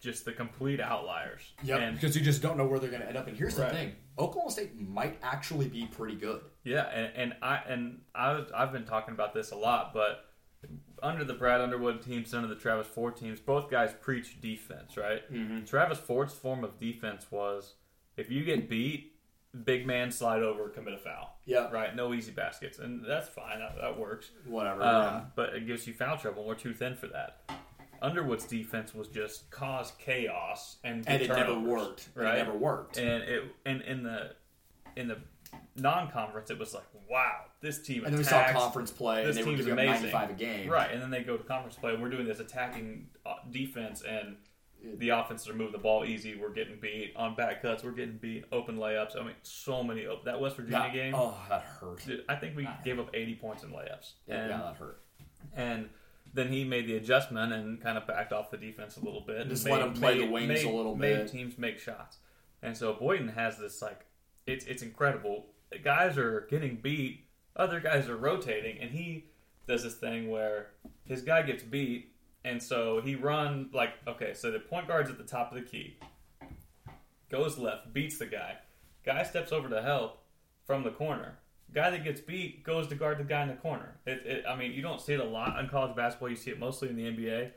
just 0.00 0.24
the 0.24 0.32
complete 0.32 0.80
outliers. 0.80 1.52
Yeah, 1.62 1.76
and 1.78 1.94
because 1.94 2.16
you 2.16 2.22
just 2.22 2.42
don't 2.42 2.56
know 2.56 2.66
where 2.66 2.78
they're 2.78 2.90
going 2.90 3.02
to 3.02 3.08
end 3.08 3.16
up. 3.16 3.26
And 3.26 3.36
here's 3.36 3.56
Right. 3.58 3.68
the 3.70 3.74
thing: 3.76 3.92
Oklahoma 4.18 4.50
State 4.50 4.78
might 4.80 5.18
actually 5.22 5.68
be 5.68 5.86
pretty 5.86 6.14
good. 6.16 6.40
Yeah, 6.64 6.84
and, 6.88 7.12
and 7.16 7.36
I 7.42 7.56
and 7.68 8.00
I 8.14 8.44
I've 8.54 8.72
been 8.72 8.84
talking 8.84 9.14
about 9.14 9.34
this 9.34 9.50
a 9.52 9.56
lot, 9.56 9.92
but 9.94 10.24
under 11.02 11.24
the 11.24 11.34
Brad 11.34 11.60
Underwood 11.60 12.02
teams, 12.02 12.34
under 12.34 12.48
the 12.48 12.56
Travis 12.56 12.86
Ford 12.86 13.16
teams, 13.16 13.38
both 13.40 13.70
guys 13.70 13.92
preach 14.00 14.40
defense, 14.40 14.96
right? 14.96 15.22
Mm-hmm. 15.32 15.64
Travis 15.64 15.98
Ford's 15.98 16.34
form 16.34 16.64
of 16.64 16.78
defense 16.80 17.26
was 17.30 17.74
if 18.16 18.30
you 18.30 18.44
get 18.44 18.68
beat, 18.68 19.12
big 19.64 19.86
man 19.86 20.10
slide 20.10 20.42
over, 20.42 20.68
commit 20.68 20.94
a 20.94 20.98
foul, 20.98 21.38
Yeah, 21.44 21.70
right? 21.70 21.94
No 21.94 22.12
easy 22.12 22.32
baskets, 22.32 22.80
and 22.80 23.04
that's 23.08 23.28
fine. 23.28 23.60
That, 23.60 23.76
that 23.80 23.96
works. 23.98 24.30
whatever. 24.46 24.82
Um, 24.82 24.88
yeah. 25.02 25.20
But 25.36 25.54
it 25.54 25.66
gives 25.68 25.86
you 25.86 25.94
foul 25.94 26.18
trouble. 26.18 26.44
We're 26.44 26.54
too 26.56 26.74
thin 26.74 26.96
for 26.96 27.06
that. 27.08 27.42
Underwood's 28.02 28.44
defense 28.44 28.94
was 28.94 29.08
just 29.08 29.50
cause 29.50 29.92
chaos 29.98 30.76
and 30.84 31.04
And 31.08 31.22
it 31.22 31.28
never 31.28 31.58
worked. 31.58 32.08
right? 32.14 32.34
It 32.38 32.44
never 32.44 32.56
worked. 32.56 32.96
and 32.98 33.22
it 33.22 33.44
and 33.66 33.82
in 33.82 34.02
the 34.02 34.34
in 34.96 35.08
the 35.08 35.18
non-conference 35.76 36.50
it 36.50 36.58
was 36.58 36.74
like 36.74 36.84
wow 37.08 37.44
this 37.60 37.80
team 37.80 38.04
And 38.04 38.12
then 38.12 38.18
we 38.18 38.24
saw 38.24 38.40
attacks. 38.40 38.58
conference 38.58 38.90
play, 38.90 39.24
This 39.24 39.36
and 39.36 39.46
they 39.46 39.50
were 39.50 39.56
team's 39.56 39.66
giving 39.66 39.88
up 39.88 39.94
amazing. 39.96 40.12
95 40.12 40.30
a 40.30 40.32
game. 40.34 40.68
right 40.68 40.90
and 40.90 41.00
then 41.00 41.10
they 41.10 41.22
go 41.22 41.36
to 41.36 41.44
conference 41.44 41.76
play 41.76 41.92
and 41.94 42.02
we're 42.02 42.10
doing 42.10 42.26
this 42.26 42.40
attacking 42.40 43.08
uh, 43.24 43.34
defense 43.50 44.02
and 44.02 44.36
the 44.98 45.08
offenses 45.08 45.48
are 45.48 45.54
moving 45.54 45.72
the 45.72 45.78
ball 45.78 46.04
easy 46.04 46.36
we're 46.36 46.52
getting 46.52 46.78
beat 46.80 47.12
on 47.16 47.34
back 47.34 47.62
cuts 47.62 47.82
we're 47.82 47.90
getting 47.92 48.16
beat 48.18 48.44
open 48.52 48.76
layups 48.76 49.18
I 49.18 49.24
mean 49.24 49.34
so 49.42 49.82
many 49.82 50.06
op- 50.06 50.24
that 50.24 50.40
West 50.40 50.56
Virginia 50.56 50.78
That- 50.80 50.92
game 50.92 51.14
Oh, 51.16 51.34
that 51.48 51.62
hurt. 51.62 52.04
dude, 52.04 52.24
I 52.28 52.34
think 52.36 52.54
we 52.56 52.68
gave 52.84 52.98
up 52.98 53.08
80 53.14 53.34
points 53.36 53.62
in 53.64 53.70
layups 53.70 54.12
Yeah, 54.26 54.34
and 54.42 54.50
yeah, 54.50 54.56
that 54.58 54.76
hurt. 54.76 55.00
and 55.56 55.88
then 56.34 56.52
he 56.52 56.64
made 56.64 56.86
the 56.86 56.96
adjustment 56.96 57.52
and 57.52 57.80
kind 57.82 57.96
of 57.98 58.06
backed 58.06 58.32
off 58.32 58.50
the 58.50 58.56
defense 58.56 58.96
a 58.96 59.00
little 59.04 59.22
bit. 59.22 59.38
and 59.42 59.50
Just 59.50 59.66
let 59.66 59.80
him 59.82 59.94
play 59.94 60.18
the 60.18 60.26
wings 60.30 60.48
made- 60.48 60.64
a 60.66 60.70
little 60.70 60.94
made 60.96 61.16
bit. 61.16 61.28
teams 61.28 61.56
make 61.58 61.78
shots. 61.78 62.18
And 62.62 62.76
so 62.76 62.92
Boynton 62.94 63.28
has 63.28 63.58
this 63.58 63.80
like 63.82 64.04
it's 64.46 64.64
it's 64.66 64.82
incredible. 64.82 65.46
Guys 65.84 66.16
are 66.18 66.46
getting 66.50 66.76
beat, 66.76 67.26
other 67.56 67.78
guys 67.80 68.08
are 68.08 68.16
rotating, 68.16 68.78
and 68.80 68.90
he 68.90 69.26
does 69.66 69.82
this 69.82 69.96
thing 69.96 70.30
where 70.30 70.70
his 71.04 71.22
guy 71.22 71.42
gets 71.42 71.62
beat 71.62 72.14
And 72.44 72.62
so 72.62 73.00
he 73.02 73.14
run 73.14 73.68
like 73.72 73.90
okay, 74.06 74.32
so 74.34 74.50
the 74.50 74.60
point 74.60 74.86
guard's 74.88 75.10
at 75.10 75.18
the 75.18 75.24
top 75.24 75.52
of 75.52 75.56
the 75.58 75.68
key, 75.68 75.98
goes 77.30 77.58
left, 77.58 77.92
beats 77.92 78.18
the 78.18 78.26
guy. 78.26 78.56
Guy 79.04 79.22
steps 79.22 79.52
over 79.52 79.68
to 79.68 79.82
help 79.82 80.22
from 80.64 80.82
the 80.84 80.90
corner. 80.90 81.38
Guy 81.74 81.90
that 81.90 82.02
gets 82.04 82.20
beat 82.20 82.64
goes 82.64 82.86
to 82.88 82.94
guard 82.94 83.18
the 83.18 83.24
guy 83.24 83.42
in 83.42 83.48
the 83.48 83.54
corner. 83.54 83.94
It, 84.06 84.22
it, 84.24 84.44
I 84.48 84.56
mean, 84.56 84.72
you 84.72 84.82
don't 84.82 85.00
see 85.00 85.12
it 85.12 85.20
a 85.20 85.24
lot 85.24 85.58
in 85.58 85.68
college 85.68 85.94
basketball. 85.94 86.30
You 86.30 86.36
see 86.36 86.50
it 86.50 86.58
mostly 86.58 86.88
in 86.88 86.96
the 86.96 87.04
NBA, 87.04 87.50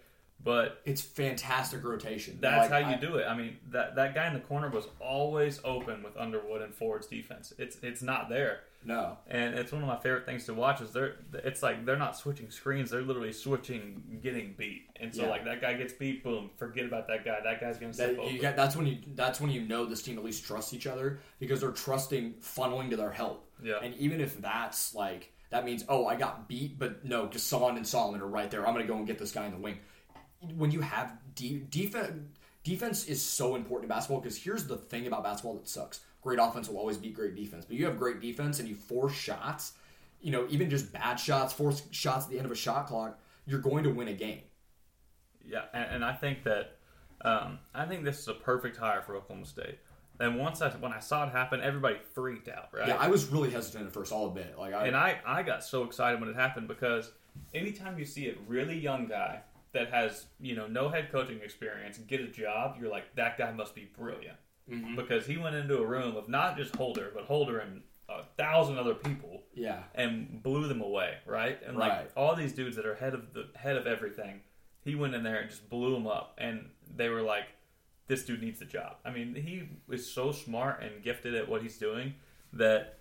but 0.43 0.81
It's 0.85 1.01
fantastic 1.01 1.83
rotation. 1.83 2.37
that's 2.41 2.69
Like, 2.69 2.83
how 2.83 2.89
you 2.89 2.95
I- 2.97 2.99
do 2.99 3.15
it. 3.17 3.25
I 3.27 3.35
mean, 3.35 3.57
that 3.69 3.95
that 3.95 4.13
guy 4.13 4.27
in 4.27 4.33
the 4.33 4.39
corner 4.41 4.69
was 4.69 4.87
always 4.99 5.61
open 5.63 6.03
with 6.03 6.17
Underwood 6.17 6.61
and 6.61 6.73
Ford's 6.73 7.07
defense. 7.07 7.53
It's 7.57 7.77
it's 7.83 8.01
not 8.01 8.27
there. 8.29 8.61
No. 8.83 9.19
And 9.27 9.53
it's 9.53 9.71
one 9.71 9.83
of 9.83 9.87
my 9.87 9.97
favorite 9.99 10.25
things 10.25 10.45
to 10.47 10.55
watch 10.55 10.81
is 10.81 10.91
they're 10.91 11.17
it's 11.33 11.61
like 11.61 11.85
they're 11.85 11.95
not 11.97 12.17
switching 12.17 12.49
screens, 12.49 12.89
they're 12.89 13.03
literally 13.03 13.31
switching 13.31 14.19
getting 14.23 14.55
beat. 14.57 14.89
And 14.99 15.13
so 15.13 15.21
Yeah. 15.23 15.29
like 15.29 15.45
that 15.45 15.61
guy 15.61 15.75
gets 15.75 15.93
beat, 15.93 16.23
boom, 16.23 16.49
forget 16.57 16.85
about 16.85 17.07
that 17.07 17.23
guy. 17.23 17.37
That 17.43 17.61
guy's 17.61 17.77
gonna 17.77 17.93
step 17.93 18.15
That, 18.15 18.19
over. 18.19 18.31
you 18.31 18.41
that's 18.41 18.75
when 18.75 18.87
you 18.87 18.97
that's 19.13 19.39
when 19.39 19.51
you 19.51 19.61
know 19.61 19.85
this 19.85 20.01
team 20.01 20.17
at 20.17 20.23
least 20.23 20.43
trusts 20.45 20.73
each 20.73 20.87
other 20.87 21.19
because 21.39 21.61
they're 21.61 21.69
trusting 21.71 22.33
funneling 22.41 22.89
to 22.89 22.97
their 22.97 23.11
help. 23.11 23.47
Yeah. 23.63 23.79
And 23.81 23.95
even 23.95 24.21
if 24.21 24.41
that's 24.41 24.93
like 24.95 25.33
that 25.49 25.65
means 25.65 25.83
oh 25.89 26.05
I 26.05 26.15
got 26.15 26.47
beat, 26.47 26.79
but 26.79 27.05
no, 27.05 27.27
Gasson 27.27 27.77
and 27.77 27.87
Solomon 27.87 28.21
are 28.21 28.27
right 28.27 28.49
there. 28.49 28.67
I'm 28.67 28.73
gonna 28.73 28.85
go 28.85 28.97
and 28.97 29.07
get 29.07 29.19
this 29.19 29.31
guy 29.31 29.45
in 29.45 29.51
the 29.51 29.57
wing. 29.57 29.79
When 30.55 30.71
you 30.71 30.81
have 30.81 31.17
de- 31.35 31.59
defense, 31.69 32.13
defense 32.63 33.07
is 33.07 33.21
so 33.21 33.55
important 33.55 33.91
in 33.91 33.95
basketball 33.95 34.21
because 34.21 34.37
here's 34.37 34.65
the 34.65 34.77
thing 34.77 35.07
about 35.07 35.23
basketball 35.23 35.55
that 35.55 35.67
sucks. 35.67 36.01
Great 36.21 36.39
offense 36.39 36.69
will 36.69 36.77
always 36.77 36.97
beat 36.97 37.13
great 37.13 37.35
defense, 37.35 37.65
but 37.65 37.75
you 37.75 37.85
have 37.85 37.97
great 37.97 38.21
defense 38.21 38.59
and 38.59 38.67
you 38.67 38.75
force 38.75 39.13
shots. 39.13 39.73
You 40.21 40.31
know, 40.31 40.45
even 40.49 40.69
just 40.69 40.93
bad 40.93 41.15
shots, 41.15 41.51
force 41.51 41.81
shots 41.89 42.25
at 42.25 42.31
the 42.31 42.37
end 42.37 42.45
of 42.45 42.51
a 42.51 42.55
shot 42.55 42.87
clock, 42.87 43.19
you're 43.47 43.59
going 43.59 43.83
to 43.85 43.89
win 43.89 44.07
a 44.07 44.13
game. 44.13 44.41
Yeah, 45.43 45.63
and, 45.73 45.95
and 45.95 46.05
I 46.05 46.13
think 46.13 46.43
that 46.43 46.77
um, 47.23 47.59
I 47.73 47.85
think 47.85 48.03
this 48.03 48.19
is 48.19 48.27
a 48.27 48.33
perfect 48.33 48.77
hire 48.77 49.01
for 49.01 49.15
Oklahoma 49.15 49.45
State. 49.45 49.79
And 50.21 50.37
once 50.37 50.61
I 50.61 50.69
when 50.69 50.93
I 50.93 50.99
saw 50.99 51.27
it 51.27 51.31
happen, 51.31 51.61
everybody 51.61 51.97
freaked 52.13 52.47
out, 52.47 52.69
right? 52.71 52.87
Yeah, 52.87 52.97
I 52.97 53.07
was 53.07 53.25
really 53.27 53.49
hesitant 53.49 53.87
at 53.87 53.93
first. 53.93 54.13
I'll 54.13 54.27
admit, 54.27 54.55
like 54.57 54.73
I, 54.73 54.87
And 54.87 54.95
I, 54.95 55.19
I 55.25 55.43
got 55.43 55.63
so 55.63 55.83
excited 55.83 56.19
when 56.19 56.29
it 56.29 56.35
happened 56.35 56.67
because 56.67 57.11
anytime 57.53 57.97
you 57.97 58.05
see 58.05 58.29
a 58.29 58.35
really 58.47 58.77
young 58.77 59.07
guy 59.07 59.41
that 59.73 59.89
has, 59.89 60.25
you 60.39 60.55
know, 60.55 60.67
no 60.67 60.89
head 60.89 61.11
coaching 61.11 61.39
experience 61.41 61.97
get 61.97 62.21
a 62.21 62.27
job, 62.27 62.77
you're 62.79 62.91
like, 62.91 63.15
that 63.15 63.37
guy 63.37 63.51
must 63.51 63.73
be 63.73 63.89
brilliant. 63.97 64.37
Mm-hmm. 64.69 64.95
Because 64.95 65.25
he 65.25 65.37
went 65.37 65.55
into 65.55 65.77
a 65.77 65.85
room 65.85 66.15
of 66.15 66.29
not 66.29 66.55
just 66.55 66.75
Holder, 66.75 67.11
but 67.13 67.23
Holder 67.23 67.59
and 67.59 67.81
a 68.07 68.23
thousand 68.37 68.77
other 68.77 68.93
people 68.93 69.43
yeah, 69.53 69.83
and 69.95 70.41
blew 70.43 70.67
them 70.67 70.81
away, 70.81 71.15
right? 71.25 71.59
And 71.65 71.77
like 71.77 71.91
Right. 71.91 72.11
all 72.15 72.35
these 72.35 72.53
dudes 72.53 72.75
that 72.75 72.85
are 72.85 72.95
head 72.95 73.13
of 73.13 73.33
the 73.33 73.47
head 73.55 73.75
of 73.77 73.87
everything, 73.87 74.41
he 74.83 74.95
went 74.95 75.15
in 75.15 75.23
there 75.23 75.37
and 75.39 75.49
just 75.49 75.69
blew 75.69 75.93
them 75.93 76.07
up, 76.07 76.35
and 76.37 76.69
they 76.95 77.09
were 77.09 77.21
like, 77.21 77.45
"This 78.11 78.25
dude 78.25 78.41
needs 78.41 78.59
the 78.59 78.65
job." 78.65 78.97
I 79.05 79.09
mean, 79.11 79.33
he 79.35 79.69
is 79.89 80.11
so 80.11 80.31
smart 80.33 80.83
and 80.83 81.01
gifted 81.01 81.33
at 81.33 81.47
what 81.47 81.61
he's 81.61 81.77
doing 81.77 82.15
that 82.53 82.99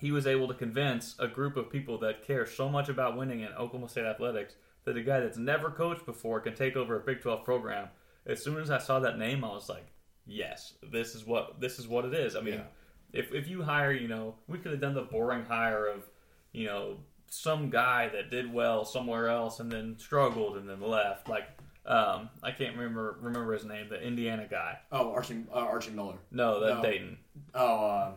he 0.00 0.10
was 0.10 0.26
able 0.26 0.48
to 0.48 0.54
convince 0.54 1.14
a 1.20 1.28
group 1.28 1.56
of 1.56 1.70
people 1.70 1.96
that 1.98 2.24
care 2.24 2.44
so 2.44 2.68
much 2.68 2.88
about 2.88 3.16
winning 3.16 3.40
in 3.40 3.52
Oklahoma 3.52 3.88
State 3.88 4.04
athletics 4.04 4.56
that 4.84 4.96
a 4.96 5.02
guy 5.02 5.20
that's 5.20 5.38
never 5.38 5.70
coached 5.70 6.04
before 6.04 6.40
can 6.40 6.54
take 6.56 6.74
over 6.74 6.96
a 6.96 7.00
Big 7.00 7.20
12 7.20 7.44
program. 7.44 7.88
As 8.26 8.42
soon 8.42 8.58
as 8.58 8.68
I 8.68 8.78
saw 8.78 8.98
that 8.98 9.16
name, 9.16 9.44
I 9.44 9.52
was 9.54 9.68
like, 9.68 9.86
"Yes, 10.26 10.74
this 10.82 11.14
is 11.14 11.24
what 11.24 11.60
this 11.60 11.78
is 11.78 11.86
what 11.86 12.04
it 12.04 12.14
is." 12.14 12.34
I 12.34 12.40
mean, 12.40 12.54
Yeah. 12.54 12.66
if 13.12 13.32
if 13.32 13.46
you 13.46 13.62
hire, 13.62 13.92
you 13.92 14.08
know, 14.08 14.34
we 14.48 14.58
could 14.58 14.72
have 14.72 14.80
done 14.80 14.94
the 14.94 15.02
boring 15.02 15.44
hire 15.44 15.86
of, 15.86 16.10
you 16.50 16.66
know, 16.66 16.98
some 17.28 17.70
guy 17.70 18.08
that 18.08 18.28
did 18.28 18.52
well 18.52 18.84
somewhere 18.84 19.28
else 19.28 19.60
and 19.60 19.70
then 19.70 19.96
struggled 19.98 20.56
and 20.56 20.68
then 20.68 20.80
left. 20.80 21.28
Like, 21.28 21.48
um, 21.86 22.30
I 22.42 22.52
can't 22.52 22.76
remember 22.76 23.18
remember 23.20 23.52
his 23.52 23.64
name, 23.64 23.88
the 23.88 24.00
Indiana 24.00 24.46
guy. 24.50 24.78
Oh, 24.90 25.12
Archie, 25.12 25.44
uh, 25.52 25.58
Archie 25.58 25.90
Miller. 25.90 26.18
No, 26.30 26.60
that 26.60 26.76
No. 26.76 26.82
Dayton. 26.82 27.18
Oh, 27.54 27.86
uh, 27.86 28.12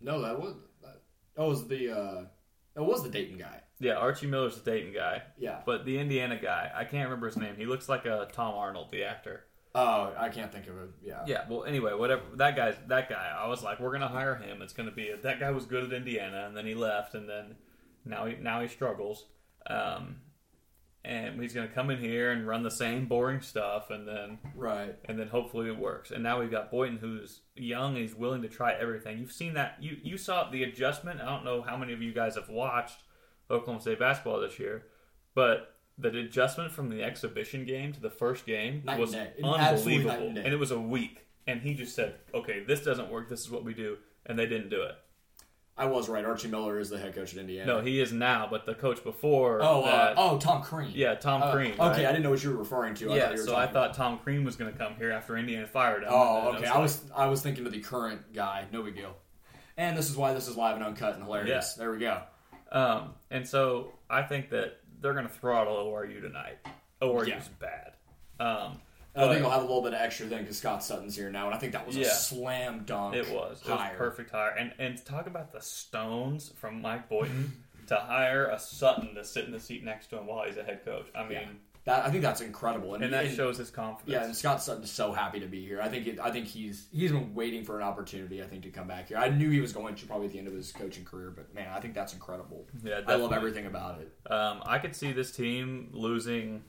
no, 0.00 0.20
that 0.22 0.38
was 0.38 0.54
that, 0.82 1.00
that 1.36 1.44
was 1.44 1.66
the 1.66 1.90
uh, 1.90 2.24
that 2.74 2.82
was 2.82 3.02
the 3.02 3.10
Dayton 3.10 3.38
guy. 3.38 3.60
Yeah, 3.80 3.94
Archie 3.94 4.26
Miller's 4.26 4.60
the 4.60 4.70
Dayton 4.70 4.92
guy. 4.92 5.22
Yeah. 5.38 5.60
But 5.64 5.84
the 5.84 5.98
Indiana 5.98 6.38
guy, 6.40 6.70
I 6.74 6.84
can't 6.84 7.04
remember 7.04 7.26
his 7.26 7.36
name. 7.36 7.54
He 7.56 7.64
looks 7.64 7.88
like 7.88 8.06
a 8.06 8.28
Tom 8.32 8.54
Arnold, 8.54 8.90
the 8.90 9.04
actor. 9.04 9.44
Oh, 9.74 10.12
I 10.18 10.28
can't 10.30 10.50
think 10.52 10.66
of 10.66 10.76
it. 10.78 10.90
Yeah. 11.02 11.22
Yeah. 11.26 11.44
Well, 11.48 11.64
anyway, 11.64 11.92
whatever. 11.94 12.22
That 12.34 12.56
guy's 12.56 12.74
that 12.88 13.08
guy. 13.08 13.32
I 13.38 13.46
was 13.48 13.62
like, 13.62 13.78
we're 13.80 13.92
gonna 13.92 14.08
hire 14.08 14.34
him. 14.34 14.62
It's 14.62 14.72
gonna 14.72 14.90
be 14.90 15.10
a, 15.10 15.16
that 15.18 15.40
guy 15.40 15.50
was 15.52 15.64
good 15.66 15.84
at 15.84 15.92
Indiana, 15.92 16.44
and 16.46 16.56
then 16.56 16.66
he 16.66 16.74
left, 16.74 17.14
and 17.14 17.28
then 17.28 17.54
now 18.04 18.26
he 18.26 18.36
now 18.36 18.60
he 18.60 18.68
struggles. 18.68 19.26
Um, 19.66 20.16
and 21.08 21.40
he's 21.40 21.54
gonna 21.54 21.66
come 21.68 21.90
in 21.90 21.98
here 21.98 22.30
and 22.30 22.46
run 22.46 22.62
the 22.62 22.70
same 22.70 23.06
boring 23.06 23.40
stuff, 23.40 23.90
and 23.90 24.06
then 24.06 24.38
Right. 24.54 24.94
and 25.06 25.18
then 25.18 25.28
hopefully 25.28 25.68
it 25.68 25.76
works. 25.76 26.10
And 26.10 26.22
now 26.22 26.38
we've 26.38 26.50
got 26.50 26.70
Boynton, 26.70 26.98
who's 26.98 27.40
young 27.56 27.94
and 27.94 28.02
he's 28.02 28.14
willing 28.14 28.42
to 28.42 28.48
try 28.48 28.74
everything. 28.74 29.18
You've 29.18 29.32
seen 29.32 29.54
that. 29.54 29.76
You 29.82 29.96
you 30.02 30.16
saw 30.18 30.48
the 30.50 30.62
adjustment. 30.62 31.20
I 31.20 31.24
don't 31.24 31.44
know 31.44 31.62
how 31.62 31.76
many 31.76 31.92
of 31.92 32.02
you 32.02 32.12
guys 32.12 32.36
have 32.36 32.48
watched 32.48 33.00
Oklahoma 33.50 33.80
State 33.80 33.98
basketball 33.98 34.40
this 34.40 34.58
year, 34.58 34.86
but 35.34 35.74
the 35.96 36.16
adjustment 36.16 36.70
from 36.70 36.90
the 36.90 37.02
exhibition 37.02 37.64
game 37.64 37.92
to 37.92 38.00
the 38.00 38.10
first 38.10 38.46
game 38.46 38.82
Night 38.84 39.00
was 39.00 39.14
and 39.14 39.30
unbelievable. 39.42 40.28
And 40.28 40.38
it 40.38 40.58
was 40.58 40.70
a 40.70 40.78
week. 40.78 41.24
And 41.46 41.62
he 41.62 41.72
just 41.74 41.94
said, 41.94 42.16
"Okay, 42.34 42.62
this 42.62 42.84
doesn't 42.84 43.10
work. 43.10 43.28
This 43.30 43.40
is 43.40 43.50
what 43.50 43.64
we 43.64 43.72
do." 43.74 43.96
And 44.26 44.38
they 44.38 44.46
didn't 44.46 44.68
do 44.68 44.82
it. 44.82 44.94
I 45.78 45.86
was 45.86 46.08
right. 46.08 46.24
Archie 46.24 46.48
Miller 46.48 46.80
is 46.80 46.90
the 46.90 46.98
head 46.98 47.14
coach 47.14 47.32
at 47.32 47.38
Indiana. 47.38 47.66
No, 47.74 47.80
he 47.80 48.00
is 48.00 48.12
now, 48.12 48.48
but 48.50 48.66
the 48.66 48.74
coach 48.74 49.04
before. 49.04 49.62
Oh, 49.62 49.84
uh, 49.84 50.14
oh, 50.16 50.38
Tom 50.38 50.62
Crean. 50.62 50.90
yeah, 50.94 51.14
Tom 51.14 51.40
Uh, 51.42 51.52
Crean. 51.52 51.72
Okay, 51.74 51.80
right? 51.80 51.96
I 51.98 52.02
didn't 52.10 52.24
know 52.24 52.30
what 52.30 52.42
you 52.42 52.50
were 52.50 52.56
referring 52.56 52.94
to. 52.96 53.12
I 53.12 53.16
yeah, 53.16 53.36
so 53.36 53.54
I 53.54 53.66
thought 53.68 53.94
Tom 53.94 54.18
Crean 54.18 54.42
was 54.44 54.56
going 54.56 54.72
to 54.72 54.76
come 54.76 54.94
here 54.96 55.12
after 55.12 55.36
Indiana 55.36 55.66
fired 55.68 56.02
him. 56.02 56.08
Oh, 56.12 56.54
okay. 56.56 56.66
I 56.66 56.78
was 56.78 57.02
I 57.16 57.26
was 57.26 57.42
thinking 57.42 57.64
of 57.64 57.72
the 57.72 57.78
current 57.80 58.32
guy. 58.32 58.64
No 58.72 58.82
big 58.82 58.96
deal. 58.96 59.14
And 59.76 59.96
this 59.96 60.10
is 60.10 60.16
why 60.16 60.34
this 60.34 60.48
is 60.48 60.56
live 60.56 60.74
and 60.74 60.84
uncut 60.84 61.14
and 61.14 61.22
hilarious. 61.22 61.74
There 61.74 61.92
we 61.92 61.98
go. 62.00 62.22
Um, 62.72 63.14
and 63.30 63.46
so 63.46 63.92
I 64.10 64.22
think 64.22 64.50
that 64.50 64.80
they're 65.00 65.12
going 65.14 65.28
to 65.28 65.32
throttle 65.32 65.76
ORU 65.76 66.20
tonight. 66.20 66.58
ORU's 67.00 67.28
Yeah. 67.28 67.40
bad. 67.60 67.92
Um, 68.44 68.80
I 69.18 69.32
think 69.32 69.44
I'll 69.44 69.50
have 69.50 69.62
a 69.62 69.66
little 69.66 69.82
bit 69.82 69.92
of 69.94 70.00
extra 70.00 70.26
then 70.26 70.42
because 70.42 70.58
Scott 70.58 70.82
Sutton's 70.84 71.16
here 71.16 71.30
now, 71.30 71.46
and 71.46 71.54
I 71.54 71.58
think 71.58 71.72
that 71.72 71.86
was 71.86 71.96
a 71.96 72.00
Yeah. 72.00 72.08
slam 72.12 72.84
dunk. 72.84 73.14
it 73.16 73.28
was. 73.30 73.60
It 73.62 73.68
hire. 73.68 73.90
was 73.92 73.98
perfect 73.98 74.30
hire. 74.30 74.50
And 74.50 74.72
and 74.78 75.04
talk 75.04 75.26
about 75.26 75.52
the 75.52 75.60
stones 75.60 76.52
from 76.56 76.80
Mike 76.82 77.08
Boynton 77.08 77.52
to 77.88 77.96
hire 77.96 78.46
a 78.46 78.58
Sutton 78.58 79.14
to 79.14 79.24
sit 79.24 79.44
in 79.46 79.52
the 79.52 79.60
seat 79.60 79.82
next 79.84 80.08
to 80.08 80.18
him 80.18 80.26
while 80.26 80.44
he's 80.46 80.56
a 80.58 80.62
head 80.62 80.84
coach. 80.84 81.06
I 81.14 81.22
mean, 81.22 81.32
Yeah. 81.32 81.46
That 81.84 82.04
I 82.04 82.10
think 82.10 82.22
that's 82.22 82.42
incredible, 82.42 82.96
and, 82.96 83.04
and 83.04 83.14
that 83.14 83.26
and- 83.26 83.34
shows 83.34 83.56
his 83.56 83.70
confidence. 83.70 84.12
Yeah, 84.12 84.24
and 84.24 84.36
Scott 84.36 84.60
Sutton's 84.60 84.90
so 84.90 85.10
happy 85.10 85.40
to 85.40 85.46
be 85.46 85.64
here. 85.64 85.80
I 85.80 85.88
think 85.88 86.06
it, 86.06 86.18
I 86.20 86.30
think 86.30 86.46
he's 86.46 86.86
he's 86.92 87.12
been 87.12 87.34
waiting 87.34 87.64
for 87.64 87.78
an 87.78 87.82
opportunity. 87.82 88.42
I 88.42 88.46
think 88.46 88.64
to 88.64 88.68
come 88.70 88.86
back 88.88 89.08
here. 89.08 89.16
I 89.16 89.30
knew 89.30 89.48
he 89.48 89.60
was 89.60 89.72
going 89.72 89.94
to 89.94 90.06
probably 90.06 90.26
at 90.26 90.32
the 90.32 90.38
end 90.38 90.48
of 90.48 90.52
his 90.54 90.70
coaching 90.70 91.06
career, 91.06 91.30
but 91.34 91.54
man, 91.54 91.68
I 91.72 91.80
think 91.80 91.94
that's 91.94 92.12
incredible. 92.12 92.66
Yeah, 92.84 92.94
I 92.94 92.96
love 92.96 93.06
definitely. 93.06 93.36
everything 93.36 93.66
about 93.66 94.00
it. 94.02 94.30
Um, 94.30 94.60
I 94.66 94.78
could 94.78 94.94
see 94.94 95.12
this 95.12 95.32
team 95.32 95.88
losing 95.92 96.62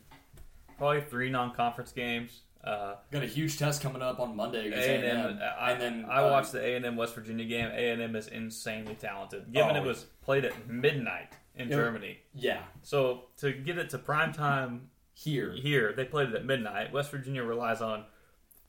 probably 0.80 1.02
three 1.02 1.30
non-conference 1.30 1.92
games. 1.92 2.42
Uh, 2.64 2.96
Got 3.12 3.24
a 3.24 3.28
huge 3.28 3.58
test 3.58 3.82
coming 3.82 4.02
up 4.02 4.20
on 4.20 4.36
Monday 4.36 4.68
against 4.68 4.86
A 4.88 4.92
and 4.96 5.04
A&M, 5.06 5.26
M. 5.42 5.50
I, 5.60 5.72
and 5.72 5.82
then 5.82 6.06
I 6.10 6.24
uh, 6.24 6.30
watched 6.32 6.52
the 6.52 6.62
A 6.66 6.76
and 6.76 6.86
M 6.86 6.96
West 6.98 7.16
Virginia 7.16 7.46
game. 7.46 7.68
A 7.68 7.92
and 7.92 8.02
M 8.02 8.16
is 8.18 8.28
insanely 8.28 8.96
talented. 8.96 9.54
Given 9.54 9.78
Oh. 9.78 9.82
it 9.84 9.86
was 9.86 10.06
played 10.22 10.44
at 10.44 10.68
midnight 10.68 11.34
in. 11.56 11.70
Germany, 11.70 12.18
Yeah, 12.34 12.64
so 12.82 13.26
to 13.38 13.54
get 13.54 13.78
it 13.78 13.90
to 13.92 13.98
prime 13.98 14.34
time 14.34 14.90
here 15.14 15.54
here, 15.54 15.94
they 15.96 16.04
played 16.06 16.30
it 16.30 16.36
at 16.36 16.46
midnight. 16.46 16.92
West 16.92 17.12
Virginia 17.12 17.44
relies 17.44 17.80
on 17.82 18.04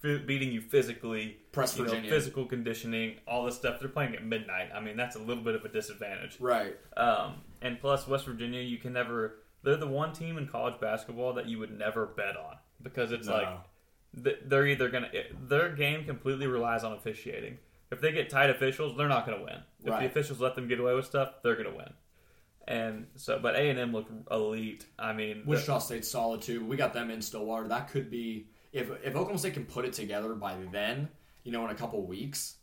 f- 0.05 0.25
beating 0.25 0.53
you 0.53 0.61
physically, 0.61 1.39
Press 1.51 1.77
you 1.77 1.85
know, 1.85 2.01
physical 2.09 2.47
conditioning, 2.47 3.17
all 3.27 3.45
this 3.45 3.57
stuff. 3.57 3.81
They're 3.81 3.89
playing 3.89 4.15
at 4.15 4.25
midnight. 4.25 4.71
I 4.73 4.79
mean, 4.81 4.97
that's 4.97 5.17
a 5.17 5.21
little 5.21 5.43
bit 5.43 5.57
of 5.57 5.65
a 5.65 5.69
disadvantage. 5.69 6.37
right. 6.39 6.77
Um, 6.97 7.43
and 7.61 7.81
plus, 7.81 8.07
West 8.07 8.25
Virginia, 8.27 8.61
you 8.63 8.79
can 8.79 8.93
never. 8.93 9.37
They're 9.63 9.77
the 9.77 9.87
one 9.87 10.13
team 10.13 10.39
in 10.39 10.47
college 10.49 10.81
basketball 10.81 11.35
that 11.35 11.47
you 11.47 11.59
would 11.59 11.77
never 11.77 12.07
bet 12.07 12.37
on 12.37 12.57
because 12.83 13.13
it's 13.13 13.27
No. 13.29 13.35
like 13.35 14.49
they're 14.49 14.67
either 14.67 14.89
gonna 14.89 15.11
their 15.43 15.71
game 15.75 16.05
completely 16.05 16.47
relies 16.47 16.83
on 16.85 16.93
officiating. 16.93 17.59
If 17.91 18.01
they 18.01 18.13
get 18.13 18.31
tight 18.31 18.51
officials, 18.51 18.97
they're 18.97 19.09
not 19.09 19.27
gonna 19.27 19.43
win. 19.43 19.63
If 19.85 19.91
Right. 19.91 20.01
the 20.01 20.07
officials 20.07 20.41
let 20.41 20.55
them 20.55 20.67
get 20.69 20.81
away 20.81 20.95
with 20.95 21.05
stuff, 21.05 21.43
they're 21.43 21.57
gonna 21.57 21.75
win. 21.77 21.93
And 22.67 23.09
so, 23.17 23.39
but 23.39 23.55
A 23.57 23.71
and 23.71 23.79
M 23.79 23.93
looked 23.93 24.13
elite. 24.31 24.87
I 24.99 25.13
mean, 25.13 25.43
Wichita 25.47 25.79
State's 25.79 26.09
solid 26.09 26.41
too. 26.43 26.65
We 26.65 26.77
got 26.77 26.93
them 26.93 27.11
in 27.11 27.21
Stillwater. 27.23 27.69
That 27.69 27.89
could 27.89 28.11
be 28.11 28.49
if 28.73 28.91
if 29.05 29.09
Oklahoma 29.15 29.39
State 29.39 29.55
can 29.55 29.67
put 29.67 29.85
it 29.85 29.93
together 29.93 30.35
by 30.35 30.57
then, 30.73 31.09
you 31.45 31.53
know, 31.53 31.65
in 31.65 31.71
a 31.71 31.75
couple 31.75 32.05
weeks, 32.07 32.59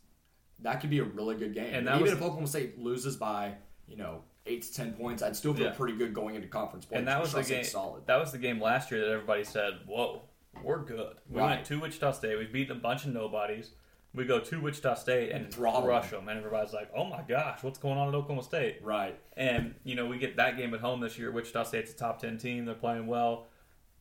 that 0.60 0.80
could 0.80 0.90
be 0.90 0.98
a 0.98 1.04
really 1.04 1.36
good 1.36 1.52
game. 1.54 1.74
And 1.74 1.86
even 1.88 2.02
was- 2.02 2.12
if 2.12 2.18
Oklahoma 2.22 2.46
State 2.46 2.78
loses 2.78 3.16
by 3.16 3.56
you 3.86 3.96
know 3.96 4.24
eight 4.46 4.62
to 4.62 4.72
ten 4.74 4.92
points, 4.94 5.22
I'd 5.22 5.36
still 5.36 5.54
feel 5.54 5.66
Yeah. 5.66 5.72
pretty 5.74 5.96
good 5.96 6.14
going 6.14 6.34
into 6.34 6.48
conference 6.48 6.86
play. 6.86 6.98
and 6.98 7.08
that 7.08 7.20
was 7.20 7.32
the 7.32 7.42
game. 7.42 7.64
Solid. 7.64 8.06
That 8.06 8.18
was 8.18 8.32
the 8.32 8.38
game 8.38 8.60
last 8.60 8.90
year 8.90 9.00
that 9.04 9.10
everybody 9.12 9.44
said, 9.44 9.80
"Whoa, 9.86 10.22
we're 10.62 10.82
good." 10.84 11.16
We 11.28 11.38
Right. 11.40 11.56
went 11.56 11.66
to 11.66 11.80
Wichita 11.80 12.12
State. 12.12 12.36
We 12.38 12.46
beat 12.46 12.70
a 12.70 12.74
bunch 12.74 13.04
of 13.04 13.12
nobodies. 13.12 13.72
We 14.14 14.24
go 14.24 14.40
to 14.40 14.60
Wichita 14.60 14.94
State 14.94 15.30
and 15.32 15.52
Throttle 15.52 15.86
rush 15.86 16.10
them. 16.10 16.20
them, 16.20 16.28
and 16.30 16.38
everybody's 16.38 16.72
like, 16.72 16.90
"Oh 16.96 17.04
my 17.04 17.20
gosh, 17.28 17.62
what's 17.62 17.78
going 17.78 17.98
on 17.98 18.08
at 18.08 18.14
Oklahoma 18.14 18.42
State?" 18.42 18.78
Right. 18.82 19.20
And 19.36 19.74
you 19.84 19.94
know, 19.94 20.06
we 20.06 20.16
get 20.18 20.36
that 20.36 20.56
game 20.56 20.72
at 20.72 20.80
home 20.80 21.00
this 21.00 21.18
year. 21.18 21.30
Wichita 21.30 21.64
State's 21.64 21.92
a 21.92 21.96
top 21.96 22.18
ten 22.18 22.38
team. 22.38 22.64
They're 22.64 22.74
playing 22.74 23.06
well. 23.06 23.46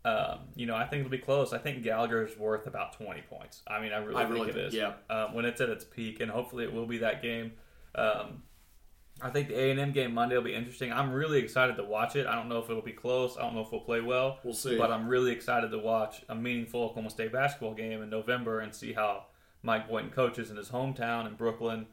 Um, 0.06 0.48
you 0.56 0.66
know, 0.66 0.76
I 0.76 0.86
think 0.86 1.02
it'll 1.02 1.12
be 1.12 1.18
close. 1.18 1.52
I 1.52 1.58
think 1.58 1.84
Gallagher's 1.84 2.38
worth 2.38 2.66
about 2.66 2.94
20 2.94 3.24
points. 3.24 3.62
I 3.68 3.82
mean, 3.82 3.92
I 3.92 3.98
really 3.98 4.16
I 4.16 4.26
think 4.26 4.34
really 4.36 4.50
it 4.52 4.58
is. 4.58 4.74
yeah. 4.74 4.94
Um, 5.10 5.34
when 5.34 5.44
it's 5.44 5.60
at 5.60 5.68
its 5.68 5.84
peak, 5.84 6.22
and 6.22 6.32
hopefully 6.32 6.64
it 6.64 6.72
will 6.72 6.86
be 6.86 7.00
that 7.00 7.22
game. 7.22 7.52
Um, 7.94 8.44
I 9.22 9.30
think 9.32 9.48
the 9.48 9.60
A 9.60 9.72
and 9.72 9.80
M 9.80 9.92
game 9.94 10.14
Monday 10.14 10.36
will 10.36 10.44
be 10.44 10.54
interesting. 10.54 10.94
I'm 10.94 11.12
really 11.12 11.40
excited 11.40 11.76
to 11.78 11.84
watch 11.84 12.16
it. 12.16 12.28
I 12.28 12.36
don't 12.36 12.48
know 12.50 12.60
if 12.60 12.70
it'll 12.70 12.82
be 12.84 12.92
close. 12.92 13.36
I 13.38 13.42
don't 13.42 13.56
know 13.56 13.62
if 13.62 13.72
we'll 13.72 13.82
play 13.82 14.02
well. 14.02 14.40
We'll 14.44 14.54
see. 14.54 14.78
But 14.78 14.92
I'm 14.92 15.08
really 15.08 15.32
excited 15.32 15.72
to 15.72 15.80
watch 15.80 16.24
a 16.30 16.36
meaningful 16.36 16.84
Oklahoma 16.84 17.10
State 17.10 17.32
basketball 17.32 17.74
game 17.74 18.02
in 18.04 18.10
November 18.10 18.60
and 18.60 18.74
see 18.76 18.94
how 18.94 19.26
Mike 19.64 19.90
Boynton 19.90 20.12
coaches 20.12 20.52
in 20.52 20.58
his 20.58 20.70
hometown 20.70 21.26
in 21.28 21.34
Brooklyn. 21.34 21.88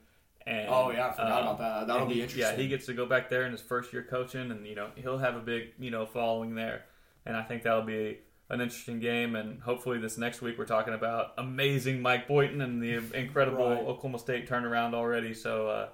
And 0.47 0.69
Oh, 0.69 0.91
yeah, 0.91 1.09
I 1.09 1.11
forgot 1.13 1.43
um, 1.43 1.49
about 1.49 1.59
that. 1.59 1.87
That'll 1.87 2.07
be 2.07 2.15
he- 2.15 2.21
interesting. 2.21 2.43
Yeah, 2.43 2.57
he 2.57 2.69
gets 2.69 2.85
to 2.87 2.93
go 2.93 3.07
back 3.07 3.31
there 3.31 3.47
in 3.47 3.53
his 3.53 3.63
first 3.63 3.93
year 3.95 4.03
coaching, 4.03 4.51
and 4.51 4.67
you 4.67 4.75
know 4.75 4.91
he'll 4.97 5.17
have 5.19 5.37
a 5.37 5.41
big 5.41 5.73
you 5.79 5.91
know 5.91 6.05
following 6.05 6.55
there, 6.55 6.85
and 7.25 7.35
I 7.35 7.43
think 7.43 7.63
that'll 7.63 7.81
be 7.83 8.19
an 8.51 8.61
interesting 8.61 9.01
game. 9.01 9.35
And 9.37 9.63
hopefully 9.63 9.99
this 9.99 10.19
next 10.19 10.43
week 10.43 10.59
we're 10.59 10.67
talking 10.67 10.93
about 10.93 11.33
amazing 11.39 12.03
Mike 12.03 12.29
Boynton 12.29 12.61
and 12.61 12.83
the 12.83 13.01
incredible 13.19 13.71
Right. 13.71 13.79
Oklahoma 13.79 14.19
State 14.19 14.47
turnaround 14.47 14.93
already. 14.93 15.33
So 15.33 15.69
uh, 15.69 15.89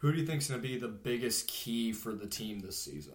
Who 0.00 0.12
do 0.12 0.18
you 0.18 0.26
think's 0.26 0.48
going 0.48 0.60
to 0.60 0.66
be 0.66 0.76
the 0.78 0.88
biggest 0.88 1.46
key 1.46 1.92
for 1.92 2.12
the 2.12 2.26
team 2.26 2.60
this 2.60 2.78
season? 2.78 3.14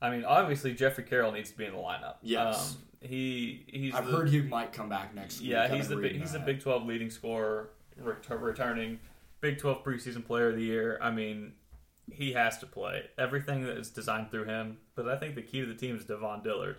I 0.00 0.10
mean, 0.10 0.24
obviously 0.24 0.74
Jeffrey 0.74 1.04
Carroll 1.04 1.32
needs 1.32 1.50
to 1.50 1.56
be 1.56 1.64
in 1.64 1.72
the 1.72 1.78
lineup. 1.78 2.16
Yes. 2.22 2.72
um, 2.72 3.08
he 3.08 3.64
he's 3.68 3.94
I've 3.94 4.06
the- 4.06 4.12
heard 4.16 4.28
he 4.28 4.42
might 4.42 4.72
come 4.72 4.88
back 4.88 5.14
next 5.14 5.40
week. 5.40 5.50
Yeah, 5.50 5.68
he's 5.74 5.88
the 5.88 5.96
big, 5.96 6.16
he's 6.20 6.32
the. 6.32 6.40
Big 6.40 6.60
Twelve 6.60 6.84
leading 6.86 7.10
scorer, 7.10 7.70
ret- 7.96 8.28
returning 8.30 8.98
Big 9.40 9.58
Twelve 9.58 9.82
preseason 9.82 10.24
player 10.24 10.50
of 10.50 10.56
the 10.56 10.62
year. 10.62 10.98
I 11.00 11.10
mean, 11.10 11.52
he 12.10 12.32
has 12.32 12.58
to 12.58 12.66
play 12.66 13.04
everything 13.16 13.62
that 13.64 13.76
is 13.76 13.90
designed 13.90 14.30
through 14.30 14.44
him. 14.44 14.78
But 14.94 15.08
I 15.08 15.16
think 15.16 15.34
the 15.36 15.42
key 15.42 15.60
to 15.60 15.66
the 15.66 15.74
team 15.74 15.96
is 15.96 16.04
Davon 16.04 16.42
Dillard. 16.42 16.76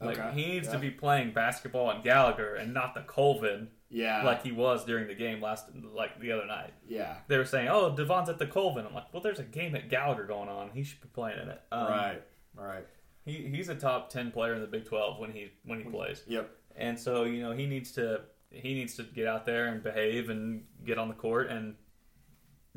Like 0.00 0.18
Okay, 0.18 0.40
he 0.40 0.46
needs 0.52 0.68
to 0.68 0.78
be 0.78 0.90
playing 0.90 1.32
basketball 1.32 1.90
and 1.90 2.04
Gallagher 2.04 2.54
and 2.54 2.74
not 2.74 2.94
the 2.94 3.00
Colvin 3.02 3.68
Yeah, 3.88 4.22
like 4.24 4.42
he 4.42 4.52
was 4.52 4.84
during 4.84 5.06
the 5.08 5.14
game 5.14 5.40
last 5.40 5.66
like 5.94 6.20
the 6.20 6.32
other 6.32 6.46
night. 6.46 6.74
yeah, 6.86 7.16
They 7.28 7.38
were 7.38 7.44
saying, 7.46 7.68
"Oh, 7.68 7.94
Devon's 7.96 8.28
at 8.28 8.38
the 8.38 8.46
Colvin." 8.46 8.84
I'm 8.86 8.92
like, 8.94 9.12
"Well, 9.12 9.22
there's 9.22 9.38
a 9.38 9.44
game 9.44 9.74
at 9.74 9.88
Gallagher 9.88 10.24
going 10.24 10.48
on. 10.48 10.70
He 10.74 10.82
should 10.84 11.00
be 11.00 11.08
playing 11.08 11.38
in 11.40 11.48
it." 11.48 11.60
Um, 11.72 11.88
right, 11.88 12.22
right. 12.54 12.86
He, 13.24 13.48
he's 13.48 13.68
a 13.70 13.74
top 13.74 14.10
ten 14.10 14.30
player 14.32 14.54
in 14.54 14.60
the 14.60 14.66
Big 14.66 14.84
Twelve 14.84 15.18
when 15.18 15.32
he 15.32 15.50
when 15.64 15.82
he 15.82 15.88
plays. 15.88 16.22
Yep. 16.26 16.50
And 16.76 16.98
so, 16.98 17.24
you 17.24 17.40
know, 17.42 17.52
he 17.52 17.66
needs 17.66 17.92
to 17.92 18.20
he 18.50 18.74
needs 18.74 18.96
to 18.96 19.02
get 19.02 19.26
out 19.26 19.46
there 19.46 19.66
and 19.68 19.82
behave 19.82 20.28
and 20.30 20.64
get 20.84 20.98
on 20.98 21.08
the 21.08 21.14
court 21.14 21.48
and 21.50 21.74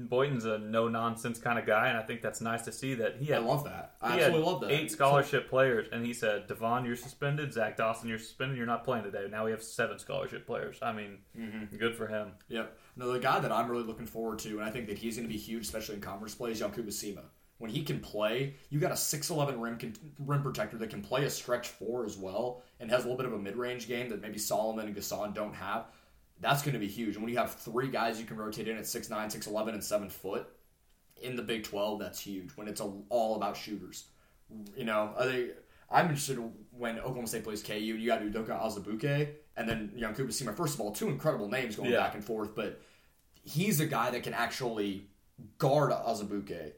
Boynton's 0.07 0.45
a 0.45 0.57
no 0.57 0.87
nonsense 0.87 1.39
kind 1.39 1.59
of 1.59 1.65
guy 1.65 1.89
and 1.89 1.97
I 1.97 2.01
think 2.03 2.21
that's 2.21 2.39
nice 2.41 2.61
to 2.63 2.71
see 2.71 2.93
that 2.95 3.17
he 3.17 3.25
had. 3.25 3.39
I 3.39 3.45
love 3.45 3.65
that. 3.65 3.95
I 4.01 4.15
absolutely 4.19 4.45
love 4.45 4.61
that. 4.61 4.71
eight 4.71 4.89
scholarship 4.91 5.49
players 5.49 5.87
and 5.91 6.05
he 6.05 6.13
said, 6.13 6.47
Devon, 6.47 6.85
you're 6.85 6.95
suspended, 6.95 7.51
Zach 7.53 7.75
Dawson, 7.77 8.07
you're 8.07 8.17
suspended, 8.19 8.57
you're 8.57 8.65
not 8.65 8.85
playing 8.85 9.03
today. 9.03 9.27
Now 9.29 9.45
we 9.45 9.51
have 9.51 9.61
seven 9.61 9.99
scholarship 9.99 10.45
players. 10.47 10.77
I 10.81 10.93
mean, 10.93 11.17
Mm-hmm. 11.37 11.75
good 11.77 11.95
for 11.95 12.07
him. 12.07 12.31
Yep. 12.47 12.77
No, 12.95 13.11
the 13.11 13.19
guy 13.19 13.39
that 13.39 13.51
I'm 13.51 13.69
really 13.69 13.83
looking 13.83 14.05
forward 14.05 14.39
to, 14.39 14.49
and 14.59 14.63
I 14.63 14.71
think 14.71 14.87
that 14.87 14.97
he's 14.97 15.15
going 15.17 15.27
to 15.27 15.33
be 15.33 15.39
huge, 15.39 15.63
especially 15.63 15.95
in 15.95 16.01
conference 16.01 16.35
play, 16.35 16.51
is 16.51 16.61
Yankuba 16.61 16.87
Sima. 16.89 17.23
When 17.57 17.69
he 17.69 17.83
can 17.83 17.99
play, 17.99 18.55
you 18.69 18.79
got 18.79 18.91
a 18.91 18.95
6'11 18.95 19.59
rim 19.61 19.77
con- 19.77 19.93
rim 20.19 20.41
protector 20.41 20.77
that 20.77 20.89
can 20.89 21.01
play 21.01 21.25
a 21.25 21.29
stretch 21.29 21.67
four 21.67 22.05
as 22.05 22.15
well, 22.17 22.63
and 22.79 22.89
has 22.89 23.01
a 23.01 23.03
little 23.03 23.17
bit 23.17 23.25
of 23.25 23.33
a 23.33 23.37
mid 23.37 23.57
range 23.57 23.85
game 23.87 24.07
that 24.09 24.21
maybe 24.21 24.37
Solomon 24.39 24.87
and 24.87 24.95
Gasson 24.95 25.33
don't 25.33 25.53
have. 25.53 25.87
That's 26.41 26.61
going 26.61 26.73
to 26.73 26.79
be 26.79 26.87
huge. 26.87 27.15
And 27.15 27.23
when 27.23 27.31
you 27.31 27.37
have 27.37 27.53
three 27.55 27.89
guys 27.89 28.19
you 28.19 28.25
can 28.25 28.37
rotate 28.37 28.67
in 28.67 28.77
at 28.77 28.83
6'9, 28.83 29.09
6'11, 29.09 29.69
and 29.73 29.83
7 29.83 30.09
foot 30.09 30.47
in 31.21 31.35
the 31.35 31.41
Big 31.41 31.63
12, 31.63 31.99
that's 31.99 32.19
huge. 32.19 32.51
When 32.55 32.67
it's 32.67 32.81
all 32.81 33.35
about 33.35 33.57
shooters. 33.57 34.05
You 34.75 34.85
know, 34.85 35.13
I 35.19 35.23
think 35.25 35.49
I'm 35.91 36.05
interested 36.05 36.39
when 36.71 36.97
Oklahoma 36.99 37.27
State 37.27 37.43
plays 37.43 37.61
KU. 37.61 37.73
You 37.75 38.07
got 38.07 38.21
Udoka 38.21 38.49
Azubuike 38.59 39.29
and 39.57 39.67
then 39.67 39.91
Yankuba 39.97 40.29
Sima. 40.29 40.55
First 40.55 40.75
of 40.75 40.81
all, 40.81 40.91
two 40.91 41.09
incredible 41.09 41.49
names 41.49 41.75
going 41.75 41.91
Yeah. 41.91 41.97
back 41.99 42.15
and 42.15 42.23
forth, 42.23 42.55
but 42.55 42.81
he's 43.43 43.79
a 43.79 43.85
guy 43.85 44.09
that 44.11 44.23
can 44.23 44.33
actually 44.33 45.07
guard 45.57 45.91
Azubuike, 45.91 46.73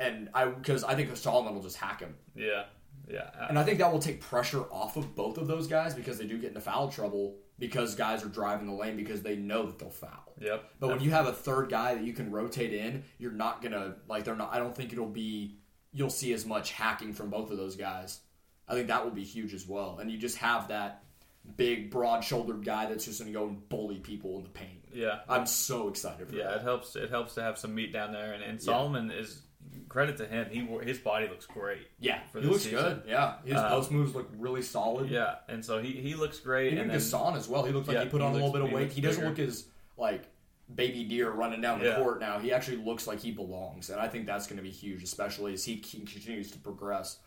and 0.00 0.30
I 0.34 0.46
because 0.46 0.84
I 0.84 0.94
think 0.94 1.14
Solomon 1.16 1.54
will 1.54 1.62
just 1.62 1.76
hack 1.76 2.00
him, 2.00 2.14
Yeah. 2.34 2.64
Yeah. 3.08 3.30
and 3.48 3.58
I 3.58 3.64
think 3.64 3.78
that 3.78 3.92
will 3.92 3.98
take 4.00 4.20
pressure 4.20 4.62
off 4.72 4.96
of 4.96 5.14
both 5.14 5.38
of 5.38 5.46
those 5.46 5.66
guys 5.66 5.94
because 5.94 6.18
they 6.18 6.26
do 6.26 6.38
get 6.38 6.48
into 6.48 6.60
foul 6.60 6.88
trouble 6.90 7.36
because 7.58 7.94
guys 7.94 8.24
are 8.24 8.28
driving 8.28 8.66
the 8.66 8.72
lane 8.72 8.96
because 8.96 9.22
they 9.22 9.36
know 9.36 9.66
that 9.66 9.78
they'll 9.78 9.90
foul. 9.90 10.34
yep. 10.40 10.64
But 10.80 10.88
when 10.88 11.00
you 11.00 11.10
have 11.10 11.26
a 11.26 11.32
third 11.32 11.70
guy 11.70 11.94
that 11.94 12.04
you 12.04 12.12
can 12.12 12.30
rotate 12.30 12.72
in, 12.72 13.04
you're 13.18 13.30
not 13.32 13.62
gonna 13.62 13.96
like 14.08 14.24
they're 14.24 14.36
not. 14.36 14.52
I 14.54 14.58
don't 14.58 14.74
think 14.74 14.92
it'll 14.92 15.06
be. 15.06 15.56
You'll 15.92 16.10
see 16.10 16.32
as 16.32 16.46
much 16.46 16.72
hacking 16.72 17.12
from 17.12 17.28
both 17.30 17.50
of 17.50 17.58
those 17.58 17.76
guys. 17.76 18.20
I 18.66 18.74
think 18.74 18.88
that 18.88 19.04
will 19.04 19.10
be 19.12 19.24
huge 19.24 19.52
as 19.54 19.66
well. 19.68 19.98
And 20.00 20.10
you 20.10 20.16
just 20.16 20.38
have 20.38 20.68
that 20.68 21.04
big, 21.56 21.90
broad-shouldered 21.90 22.64
guy 22.64 22.86
that's 22.86 23.04
just 23.04 23.20
gonna 23.20 23.32
go 23.32 23.46
and 23.48 23.68
bully 23.68 23.98
people 23.98 24.36
in 24.38 24.44
the 24.44 24.48
paint. 24.48 24.84
yeah. 24.94 25.20
I'm 25.28 25.44
so 25.46 25.88
excited 25.88 26.28
for 26.28 26.34
Yeah, 26.36 26.44
that. 26.44 26.50
Yeah, 26.50 26.56
it 26.56 26.62
helps. 26.62 26.96
It 26.96 27.10
helps 27.10 27.34
to 27.34 27.42
have 27.42 27.58
some 27.58 27.74
meat 27.74 27.92
down 27.92 28.12
there, 28.12 28.32
and, 28.32 28.42
and 28.42 28.62
Solomon 28.62 29.10
is 29.10 29.42
credit 29.88 30.16
to 30.18 30.26
him. 30.26 30.46
He 30.50 30.60
his 30.84 30.98
body 30.98 31.28
looks 31.28 31.46
great. 31.46 31.86
Yeah, 32.00 32.20
for 32.32 32.40
he 32.40 32.46
looks 32.46 32.62
season. 32.62 32.78
good. 32.78 33.02
Yeah, 33.06 33.36
his 33.44 33.56
Um, 33.56 33.68
post 33.70 33.90
moves 33.90 34.14
look 34.14 34.28
really 34.36 34.62
solid. 34.62 35.10
Yeah, 35.10 35.36
and 35.48 35.64
so 35.64 35.80
he, 35.82 35.92
he 35.92 36.14
looks 36.14 36.38
great. 36.40 36.72
Even 36.72 36.78
and 36.84 36.90
then, 36.90 36.98
Gasson 36.98 37.36
as 37.36 37.48
well. 37.48 37.64
He 37.64 37.72
looks 37.72 37.88
like 37.88 37.96
Yeah, 37.96 38.04
he 38.04 38.08
put 38.10 38.20
he 38.20 38.26
on 38.26 38.30
a 38.32 38.34
little 38.34 38.52
bit 38.52 38.62
of 38.62 38.68
he 38.68 38.74
weight. 38.74 38.82
looks 38.84 38.94
He 38.94 39.00
doesn't 39.00 39.24
look 39.24 39.38
as 39.38 39.66
like 39.96 40.24
baby 40.74 41.04
deer 41.04 41.30
running 41.30 41.60
down 41.60 41.78
the 41.80 41.86
Yeah. 41.86 41.96
court 41.96 42.20
now. 42.20 42.38
He 42.38 42.52
actually 42.52 42.78
looks 42.78 43.06
like 43.06 43.20
he 43.20 43.30
belongs, 43.30 43.90
and 43.90 44.00
I 44.00 44.08
think 44.08 44.26
that's 44.26 44.46
going 44.46 44.56
to 44.56 44.62
be 44.62 44.70
huge, 44.70 45.02
especially 45.02 45.52
as 45.52 45.64
he 45.64 45.76
continues 45.78 46.50
to 46.52 46.58
progress. 46.58 47.18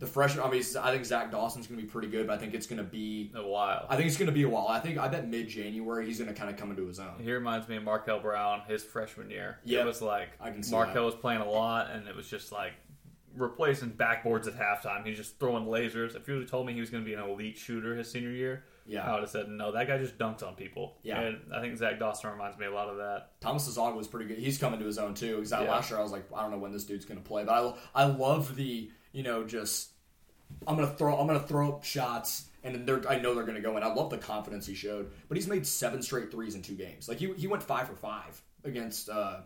The 0.00 0.06
freshman, 0.06 0.44
I 0.44 0.50
mean, 0.50 0.62
I 0.82 0.90
think 0.90 1.04
Zach 1.04 1.30
Dawson's 1.30 1.66
going 1.68 1.78
to 1.78 1.86
be 1.86 1.88
pretty 1.90 2.08
good, 2.08 2.26
but 2.26 2.32
I 2.34 2.38
think 2.38 2.52
it's 2.52 2.66
going 2.66 2.78
to 2.78 2.82
be. 2.84 3.30
a 3.34 3.46
while. 3.46 3.86
I 3.88 3.94
think 3.96 4.08
it's 4.08 4.16
going 4.16 4.26
to 4.26 4.32
be 4.32 4.42
a 4.42 4.48
while. 4.48 4.66
I 4.68 4.80
think 4.80 4.98
I 4.98 5.06
bet 5.08 5.28
mid 5.28 5.48
January 5.48 6.04
he's 6.04 6.18
going 6.18 6.32
to 6.32 6.38
kind 6.38 6.50
of 6.50 6.56
come 6.56 6.70
into 6.70 6.86
his 6.86 6.98
own. 6.98 7.14
He 7.20 7.30
reminds 7.32 7.68
me 7.68 7.76
of 7.76 7.84
Markel 7.84 8.18
Brown, 8.20 8.62
his 8.66 8.82
freshman 8.82 9.30
year. 9.30 9.58
Yeah, 9.64 9.80
It 9.82 9.86
was 9.86 10.02
like 10.02 10.30
I 10.40 10.50
can 10.50 10.62
Markel 10.70 10.94
that. 10.94 11.02
was 11.04 11.14
playing 11.14 11.40
a 11.42 11.48
lot, 11.48 11.90
and 11.92 12.08
it 12.08 12.16
was 12.16 12.28
just 12.28 12.50
like 12.50 12.72
replacing 13.36 13.90
backboards 13.90 14.46
at 14.46 14.54
halftime. 14.54 15.06
He's 15.06 15.16
just 15.16 15.38
throwing 15.38 15.64
lasers. 15.66 16.14
If 16.16 16.28
you 16.28 16.38
would 16.38 16.48
told 16.48 16.66
me 16.66 16.72
he 16.72 16.80
was 16.80 16.90
going 16.90 17.02
to 17.04 17.08
be 17.08 17.14
an 17.14 17.20
elite 17.20 17.56
shooter 17.58 17.94
his 17.96 18.10
senior 18.10 18.30
year, 18.30 18.64
Yeah. 18.86 19.08
I 19.08 19.12
would 19.14 19.20
have 19.22 19.30
said 19.30 19.48
no. 19.48 19.72
That 19.72 19.86
guy 19.88 19.98
just 19.98 20.18
dunks 20.18 20.42
on 20.46 20.54
people. 20.54 20.98
Yeah. 21.02 21.20
and 21.20 21.38
I 21.54 21.60
think 21.60 21.76
Zach 21.76 21.98
Dawson 21.98 22.30
reminds 22.30 22.58
me 22.58 22.66
a 22.66 22.70
lot 22.72 22.88
of 22.88 22.96
that. 22.98 23.40
Thomas 23.40 23.68
Dziagwa 23.68 23.96
was 23.96 24.06
pretty 24.08 24.26
good. 24.26 24.38
He's 24.38 24.58
coming 24.58 24.78
to 24.80 24.86
his 24.86 24.98
own 24.98 25.14
too. 25.14 25.36
Because 25.36 25.50
Yeah. 25.52 25.60
last 25.62 25.90
year 25.90 25.98
I 25.98 26.02
was 26.02 26.12
like, 26.12 26.24
I 26.34 26.42
don't 26.42 26.50
know 26.52 26.58
when 26.58 26.72
this 26.72 26.84
dude's 26.84 27.04
going 27.04 27.20
to 27.20 27.26
play, 27.26 27.44
but 27.44 27.76
I 27.94 28.02
I 28.02 28.06
love 28.06 28.54
the 28.56 28.90
you 29.14 29.22
know 29.22 29.44
just 29.44 29.90
I'm 30.66 30.76
gonna 30.76 30.88
throw 30.88 31.16
I'm 31.18 31.26
gonna 31.26 31.40
throw 31.40 31.70
up 31.72 31.84
shots 31.84 32.50
and 32.62 32.74
then 32.74 32.84
they're, 32.86 33.08
I 33.08 33.18
know 33.18 33.34
they're 33.34 33.44
gonna 33.44 33.60
go 33.60 33.76
in. 33.76 33.82
I 33.82 33.92
love 33.92 34.10
the 34.10 34.18
confidence 34.18 34.66
he 34.66 34.74
showed, 34.74 35.10
but 35.28 35.36
he's 35.36 35.46
made 35.46 35.66
seven 35.66 36.02
straight 36.02 36.30
threes 36.30 36.54
in 36.54 36.62
two 36.62 36.74
games. 36.74 37.08
Like 37.08 37.18
he 37.18 37.32
he 37.34 37.46
went 37.46 37.62
five 37.62 37.86
for 37.88 37.94
five 37.96 38.42
against 38.64 39.08
uh, 39.08 39.40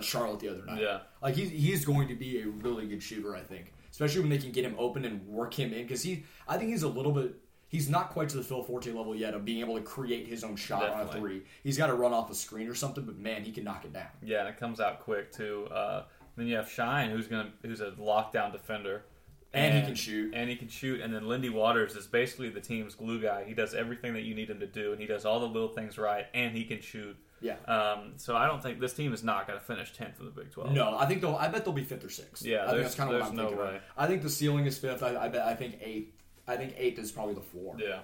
Charlotte 0.00 0.40
the 0.40 0.48
other 0.48 0.64
night. 0.64 0.80
Yeah. 0.80 1.00
like 1.22 1.34
he's 1.36 1.50
he's 1.50 1.84
going 1.84 2.08
to 2.08 2.14
be 2.14 2.40
a 2.40 2.46
really 2.46 2.86
good 2.86 3.02
shooter. 3.02 3.34
I 3.36 3.40
think, 3.40 3.72
especially 3.90 4.20
when 4.20 4.30
they 4.30 4.38
can 4.38 4.52
get 4.52 4.64
him 4.64 4.74
open 4.78 5.04
and 5.04 5.26
work 5.26 5.54
him 5.54 5.72
in 5.72 5.82
because 5.82 6.02
he 6.02 6.24
I 6.46 6.56
think 6.58 6.70
he's 6.70 6.82
a 6.82 6.88
little 6.88 7.12
bit. 7.12 7.34
He's 7.70 7.90
not 7.90 8.10
quite 8.10 8.30
to 8.30 8.38
the 8.38 8.42
Phil 8.42 8.62
Forte 8.62 8.90
level 8.90 9.14
yet 9.14 9.34
of 9.34 9.44
being 9.44 9.60
able 9.60 9.74
to 9.74 9.82
create 9.82 10.26
his 10.26 10.42
own 10.42 10.56
shot 10.56 10.88
on 10.88 11.02
a 11.02 11.12
three. 11.12 11.42
He's 11.62 11.76
got 11.76 11.88
to 11.88 11.94
run 11.94 12.14
off 12.14 12.30
a 12.30 12.34
screen 12.34 12.66
or 12.66 12.74
something, 12.74 13.04
but 13.04 13.18
man, 13.18 13.44
he 13.44 13.52
can 13.52 13.64
knock 13.64 13.84
it 13.84 13.92
down. 13.92 14.06
Yeah, 14.22 14.40
and 14.40 14.48
it 14.48 14.56
comes 14.56 14.80
out 14.80 15.00
quick 15.00 15.32
too. 15.32 15.68
Uh, 15.70 16.04
then 16.38 16.46
you 16.46 16.56
have 16.56 16.70
Shine, 16.70 17.10
who's 17.10 17.26
gonna 17.26 17.50
who's 17.62 17.80
a 17.80 17.92
lockdown 17.92 18.52
defender, 18.52 19.04
And 19.52 19.74
he 19.74 19.82
can 19.82 19.94
shoot. 19.94 20.32
and 20.34 20.48
he 20.50 20.56
can 20.56 20.68
shoot. 20.68 21.00
And 21.00 21.12
then 21.14 21.26
Lindy 21.26 21.48
Waters 21.50 21.96
is 21.96 22.06
basically 22.06 22.48
the 22.50 22.60
team's 22.60 22.94
glue 22.94 23.20
guy. 23.20 23.44
He 23.44 23.54
does 23.54 23.74
everything 23.74 24.14
that 24.14 24.22
you 24.22 24.34
need 24.34 24.50
him 24.50 24.60
to 24.60 24.66
do, 24.66 24.92
and 24.92 25.00
he 25.00 25.06
does 25.06 25.24
all 25.24 25.40
the 25.40 25.46
little 25.46 25.68
things 25.68 25.98
right, 25.98 26.26
and 26.34 26.54
he 26.56 26.64
can 26.64 26.80
shoot. 26.80 27.16
Yeah. 27.40 27.54
Um, 27.66 28.14
so 28.16 28.34
I 28.36 28.46
don't 28.46 28.60
think 28.62 28.80
this 28.80 28.94
team 28.94 29.12
is 29.12 29.22
not 29.22 29.46
going 29.46 29.58
to 29.58 29.64
finish 29.64 29.92
tenth 29.92 30.18
in 30.18 30.24
the 30.26 30.32
Big 30.32 30.50
Twelve. 30.50 30.72
No, 30.72 30.96
I 30.98 31.06
think 31.06 31.20
they'll. 31.20 31.36
I 31.36 31.46
bet 31.48 31.64
they'll 31.64 31.72
be 31.72 31.84
fifth 31.84 32.04
or 32.04 32.10
sixth. 32.10 32.44
Yeah, 32.44 32.64
I 32.66 32.70
think 32.70 32.82
that's 32.82 32.94
kind 32.96 33.10
of 33.12 33.20
what 33.20 33.30
I'm 33.30 33.36
no 33.36 33.46
thinking. 33.48 33.64
way. 33.64 33.80
I 33.96 34.06
think 34.08 34.22
the 34.22 34.30
ceiling 34.30 34.66
is 34.66 34.76
fifth. 34.76 35.02
I, 35.04 35.16
I 35.16 35.28
bet. 35.28 35.42
I 35.46 35.54
think 35.54 35.78
eighth. 35.82 36.14
I 36.48 36.56
think 36.56 36.74
eighth 36.76 36.98
is 36.98 37.12
probably 37.12 37.34
the 37.34 37.40
floor. 37.42 37.76
Yeah. 37.78 38.00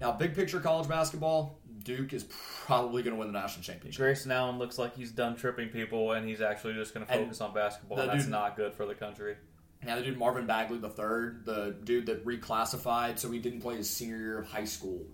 Now, 0.00 0.12
big 0.12 0.34
picture 0.34 0.60
college 0.60 0.88
basketball, 0.88 1.58
Duke 1.84 2.12
is 2.12 2.24
probably 2.64 3.02
going 3.02 3.14
to 3.14 3.18
win 3.20 3.32
the 3.32 3.38
national 3.38 3.62
championship. 3.62 3.98
Grayson 4.00 4.30
Allen 4.32 4.58
looks 4.58 4.78
like 4.78 4.96
he's 4.96 5.10
done 5.12 5.36
tripping 5.36 5.68
people, 5.68 6.12
and 6.12 6.26
he's 6.28 6.40
actually 6.40 6.74
just 6.74 6.94
going 6.94 7.06
to 7.06 7.12
And 7.12 7.22
focus 7.24 7.40
on 7.40 7.52
basketball. 7.54 7.96
the 7.96 8.02
and 8.04 8.12
that's 8.12 8.24
dude- 8.24 8.30
not 8.32 8.56
good 8.56 8.74
for 8.74 8.86
the 8.86 8.94
country. 8.94 9.36
Now, 9.82 9.96
the 9.96 10.02
dude 10.02 10.18
Marvin 10.18 10.46
Bagley 10.46 10.76
the 10.78 10.90
third, 10.90 11.46
the 11.46 11.74
dude 11.84 12.04
that 12.06 12.26
reclassified, 12.26 13.18
so 13.18 13.30
he 13.30 13.38
didn't 13.38 13.60
play 13.60 13.76
his 13.76 13.88
senior 13.88 14.18
year 14.18 14.38
of 14.38 14.46
high 14.46 14.64
school 14.66 15.06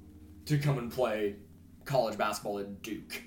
to 0.46 0.58
come 0.58 0.78
and 0.78 0.90
play 0.90 1.36
college 1.84 2.18
basketball 2.18 2.58
at 2.58 2.82
Duke. 2.82 3.22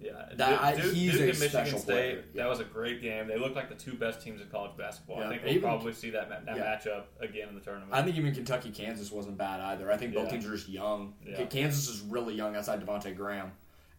Yeah, 0.00 0.28
That- 0.34 0.60
I- 0.60 0.74
Duke, 0.76 0.92
he's 0.92 1.12
Duke 1.12 1.20
a 1.20 1.24
and 1.24 1.26
Michigan 1.28 1.50
special 1.50 1.78
State. 1.78 1.92
player, 1.92 2.24
yeah. 2.34 2.42
That 2.42 2.48
was 2.50 2.60
a 2.60 2.64
great 2.64 3.00
game. 3.00 3.26
They 3.26 3.38
look 3.38 3.54
like 3.54 3.68
the 3.70 3.74
two 3.74 3.94
best 3.94 4.20
teams 4.20 4.40
in 4.40 4.48
college 4.48 4.76
basketball. 4.76 5.18
Yeah, 5.20 5.26
I 5.26 5.28
think 5.30 5.42
we'll 5.44 5.50
even- 5.52 5.62
probably 5.62 5.92
see 5.94 6.10
that 6.10 6.28
that 6.28 6.44
Yeah. 6.46 6.62
matchup 6.76 7.04
again 7.20 7.48
in 7.48 7.54
the 7.54 7.60
tournament. 7.60 7.92
I 7.92 8.02
think 8.02 8.16
even 8.16 8.34
Kentucky 8.34 8.70
Kansas 8.70 9.10
wasn't 9.10 9.38
bad 9.38 9.60
either. 9.60 9.90
I 9.90 9.96
think 9.96 10.12
both 10.14 10.28
teams 10.30 10.44
are 10.46 10.52
just 10.52 10.68
young. 10.68 11.14
Kansas 11.48 11.88
is 11.88 12.00
really 12.02 12.34
young 12.34 12.54
outside 12.56 12.84
Devonte 12.84 13.16
Graham, 13.16 13.52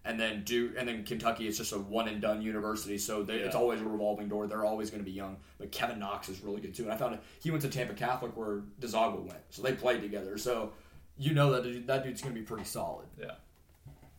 and 0.04 0.20
then 0.20 0.44
Duke, 0.44 0.74
and 0.78 0.88
then 0.88 1.04
Kentucky 1.06 1.48
is 1.48 1.58
just 1.58 1.72
a 1.74 1.80
one 1.80 2.08
and 2.08 2.22
done 2.22 2.42
university, 2.42 2.98
so 3.00 3.24
they, 3.24 3.38
it's 3.38 3.56
always 3.56 3.82
a 3.82 3.86
revolving 3.86 4.28
door. 4.30 4.46
They're 4.46 4.66
always 4.66 4.92
going 4.92 5.02
to 5.04 5.10
be 5.10 5.16
young. 5.16 5.38
But 5.58 5.72
Kevin 5.72 5.98
Knox 5.98 6.30
is 6.30 6.42
really 6.42 6.62
good 6.62 6.76
too, 6.76 6.84
and 6.84 6.92
I 6.92 6.98
found 6.98 7.18
he 7.42 7.50
went 7.50 7.64
to 7.64 7.70
Tampa 7.70 7.94
Catholic 7.96 8.36
where 8.38 8.62
Dziagwa 8.80 9.22
went, 9.24 9.40
so 9.50 9.64
they 9.64 9.74
played 9.74 10.02
together. 10.02 10.38
So 10.38 10.74
you 11.18 11.34
know 11.34 11.52
that 11.54 11.64
dude- 11.64 11.88
that 11.88 12.04
dude's 12.04 12.22
going 12.22 12.36
to 12.36 12.40
be 12.40 12.46
pretty 12.46 12.66
solid. 12.66 13.08
Yeah. 13.20 13.32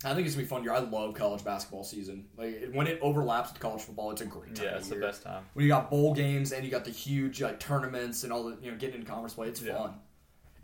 I 0.05 0.15
think 0.15 0.27
it's 0.27 0.37
gonna 0.37 0.45
be 0.45 0.49
fun 0.49 0.63
year. 0.63 0.73
I 0.73 0.79
love 0.81 1.15
college 1.15 1.43
basketball 1.45 1.83
season. 1.85 2.27
Like 2.37 2.71
when 2.73 2.87
it 2.87 2.99
overlaps 3.01 3.51
with 3.53 3.61
college 3.61 3.83
football, 3.83 4.11
it's 4.11 4.21
a 4.21 4.27
great 4.27 4.55
time. 4.55 4.65
Yeah, 4.67 4.77
it's 4.77 4.89
the 4.89 4.97
best 4.97 5.23
time. 5.23 5.45
When 5.55 5.65
you 5.65 5.71
got 5.71 5.91
bowl 5.91 6.15
games 6.15 6.53
and 6.53 6.65
you 6.65 6.71
got 6.71 6.85
the 6.85 6.91
huge 6.91 7.41
like 7.41 7.59
tournaments 7.59 8.23
and 8.25 8.33
all 8.33 8.45
the 8.45 8.59
you 8.63 8.71
know 8.71 8.77
getting 8.77 8.97
into 9.01 9.11
conference 9.11 9.35
play, 9.35 9.49
it's 9.49 9.63
Yeah. 9.63 9.77
fun. 9.77 9.95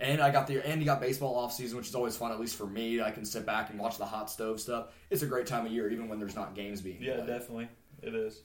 And 0.00 0.20
I 0.20 0.30
got 0.30 0.46
the 0.48 0.66
and 0.66 0.80
you 0.82 0.86
got 0.86 1.00
baseball 1.00 1.34
off 1.36 1.52
season, 1.52 1.76
which 1.78 1.88
is 1.88 1.94
always 1.94 2.16
fun. 2.16 2.30
At 2.32 2.40
least 2.40 2.56
for 2.56 2.66
me, 2.66 3.00
I 3.00 3.10
can 3.10 3.24
sit 3.24 3.46
back 3.46 3.70
and 3.70 3.78
watch 3.78 3.98
the 3.98 4.04
hot 4.04 4.30
stove 4.30 4.60
stuff. 4.60 4.88
It's 5.10 5.22
a 5.22 5.26
great 5.26 5.46
time 5.46 5.64
of 5.64 5.72
year, 5.72 5.88
even 5.90 6.08
when 6.08 6.18
there's 6.18 6.34
not 6.36 6.54
games 6.54 6.80
being 6.80 7.00
Yeah, 7.00 7.14
played. 7.16 7.26
definitely. 7.28 7.68
It 8.02 8.14
is. 8.14 8.42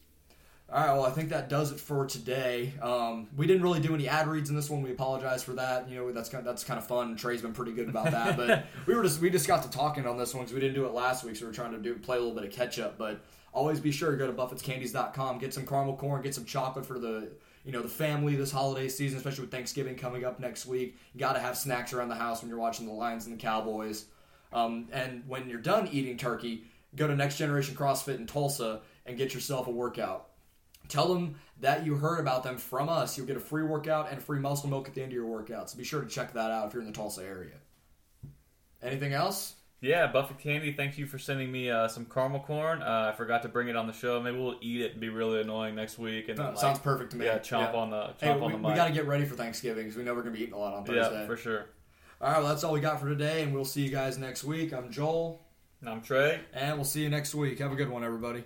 All 0.70 0.86
right, 0.86 0.92
well, 0.92 1.06
I 1.06 1.12
think 1.12 1.30
that 1.30 1.48
does 1.48 1.72
it 1.72 1.80
for 1.80 2.06
today. 2.06 2.74
Um, 2.82 3.30
we 3.38 3.48
didn't 3.48 3.64
really 3.64 3.80
do 3.80 3.96
any 3.96 4.10
ad 4.10 4.28
reads 4.28 4.50
in 4.50 4.56
this 4.58 4.70
one. 4.70 4.82
We 4.82 4.92
apologize 4.92 5.42
for 5.42 5.54
that. 5.54 5.90
You 5.90 5.96
know, 5.96 6.12
that's 6.12 6.28
kind 6.28 6.42
of, 6.42 6.46
that's 6.46 6.66
kind 6.66 6.78
of 6.78 6.86
fun. 6.86 7.16
Trey's 7.16 7.42
been 7.42 7.54
pretty 7.54 7.72
good 7.72 7.88
about 7.88 8.12
that, 8.12 8.36
but 8.36 8.66
we 8.86 8.94
were 8.94 9.02
just 9.02 9.22
we 9.22 9.30
just 9.30 9.48
got 9.48 9.64
to 9.64 9.70
talking 9.70 10.06
on 10.06 10.18
this 10.18 10.34
one 10.34 10.44
because 10.44 10.54
we 10.54 10.60
didn't 10.60 10.76
do 10.76 10.86
it 10.86 10.92
last 10.92 11.24
week, 11.24 11.38
so 11.38 11.46
we 11.46 11.52
are 11.52 11.54
trying 11.54 11.72
to 11.72 11.78
do 11.78 11.96
play 11.96 12.18
a 12.18 12.20
little 12.20 12.36
bit 12.36 12.44
of 12.44 12.52
catch 12.52 12.80
up. 12.80 12.98
But 12.98 13.22
always 13.54 13.80
be 13.80 13.92
sure 13.92 14.12
to 14.12 14.18
go 14.18 14.28
to 14.28 14.34
buffettscandies.com, 14.34 15.40
get 15.40 15.54
some 15.54 15.66
caramel 15.66 15.96
corn, 15.96 16.22
get 16.22 16.36
some 16.36 16.44
chocolate 16.44 16.86
for 16.86 17.00
the 17.00 17.32
you 17.64 17.72
know 17.72 17.82
the 17.82 17.88
family 17.88 18.36
this 18.36 18.52
holiday 18.52 18.90
season, 18.90 19.18
especially 19.18 19.44
with 19.44 19.52
Thanksgiving 19.52 19.96
coming 19.96 20.26
up 20.26 20.38
next 20.42 20.66
week. 20.66 20.98
You 21.14 21.20
got 21.22 21.34
to 21.34 21.40
have 21.40 21.58
snacks 21.58 21.94
around 21.94 22.10
the 22.10 22.16
house 22.16 22.42
when 22.42 22.50
you're 22.50 22.60
watching 22.60 22.88
the 22.88 22.94
Lions 22.94 23.26
and 23.26 23.40
the 23.40 23.42
Cowboys. 23.42 24.08
Um, 24.52 24.90
and 24.92 25.24
when 25.28 25.48
you're 25.48 25.62
done 25.62 25.88
eating 25.94 26.18
turkey, 26.18 26.66
go 26.94 27.08
to 27.08 27.16
Next 27.16 27.38
Generation 27.38 27.74
CrossFit 27.74 28.18
in 28.18 28.28
Tulsa 28.28 28.82
and 29.06 29.18
get 29.18 29.34
yourself 29.34 29.68
a 29.68 29.72
workout. 29.72 30.27
Tell 30.88 31.14
them 31.14 31.36
that 31.60 31.86
you 31.86 31.96
heard 31.96 32.20
about 32.20 32.44
them 32.44 32.58
from 32.58 32.88
us. 32.90 33.18
You'll 33.18 33.28
get 33.28 33.38
a 33.38 33.42
free 33.42 33.64
workout 33.64 34.12
and 34.12 34.22
free 34.22 34.40
muscle 34.40 34.70
milk 34.70 34.88
at 34.88 34.94
the 34.96 35.02
end 35.02 35.12
of 35.12 35.16
your 35.16 35.26
workout. 35.26 35.70
So 35.70 35.78
be 35.78 35.84
sure 35.84 36.02
to 36.02 36.08
check 36.08 36.34
that 36.34 36.52
out 36.52 36.68
if 36.68 36.74
you're 36.74 36.82
in 36.82 36.88
the 36.88 36.94
Tulsa 36.94 37.24
area. 37.24 37.56
Anything 38.82 39.14
else? 39.14 39.56
Yeah, 39.80 40.08
Buffett 40.08 40.40
Candy, 40.40 40.72
thank 40.74 40.98
you 40.98 41.06
for 41.06 41.20
sending 41.20 41.52
me 41.52 41.70
uh, 41.70 41.88
some 41.88 42.06
caramel 42.06 42.40
corn. 42.40 42.82
Uh, 42.82 43.12
I 43.14 43.16
forgot 43.16 43.44
to 43.44 43.48
bring 43.50 43.68
it 43.68 43.76
on 43.76 43.86
the 43.86 43.94
show. 43.94 44.20
Maybe 44.20 44.38
we'll 44.38 44.58
eat 44.60 44.82
it 44.82 44.94
and 44.94 45.02
be 45.02 45.10
really 45.10 45.40
annoying 45.42 45.76
next 45.76 46.00
week. 46.00 46.30
And 46.30 46.38
No, 46.38 46.46
then, 46.46 46.54
like, 46.54 46.62
sounds 46.62 46.80
perfect 46.80 47.12
to 47.12 47.18
me. 47.18 47.26
Yeah, 47.26 47.38
chomp 47.38 47.76
on 47.76 47.92
the 47.92 47.98
chomp 47.98 48.14
Hey, 48.22 48.30
on 48.32 48.42
we, 48.42 48.52
the 48.54 48.68
we 48.70 48.74
got 48.74 48.88
to 48.88 48.94
get 48.94 49.06
ready 49.06 49.26
for 49.26 49.36
Thanksgiving 49.36 49.84
because 49.84 49.96
we 49.96 50.04
know 50.04 50.16
we're 50.16 50.22
going 50.24 50.34
to 50.34 50.38
be 50.38 50.44
eating 50.44 50.56
a 50.56 50.60
lot 50.60 50.74
on 50.74 50.84
Thursday. 50.84 51.22
yeah, 51.22 51.28
for 51.28 51.38
sure. 51.38 51.66
All 52.20 52.32
right, 52.32 52.40
well, 52.40 52.48
that's 52.48 52.64
all 52.64 52.74
we 52.74 52.80
got 52.80 53.00
for 53.00 53.08
today, 53.08 53.44
and 53.44 53.54
we'll 53.54 53.66
see 53.66 53.84
you 53.84 53.90
guys 53.92 54.18
next 54.18 54.44
week. 54.44 54.74
I'm 54.74 54.92
Joel, 54.92 55.46
I'm 55.86 56.02
Trey. 56.02 56.40
and 56.54 56.76
we'll 56.76 56.84
see 56.86 57.04
you 57.04 57.10
next 57.10 57.36
week. 57.36 57.60
Have 57.60 57.72
a 57.72 57.76
good 57.76 57.90
one, 57.90 58.04
everybody. 58.04 58.44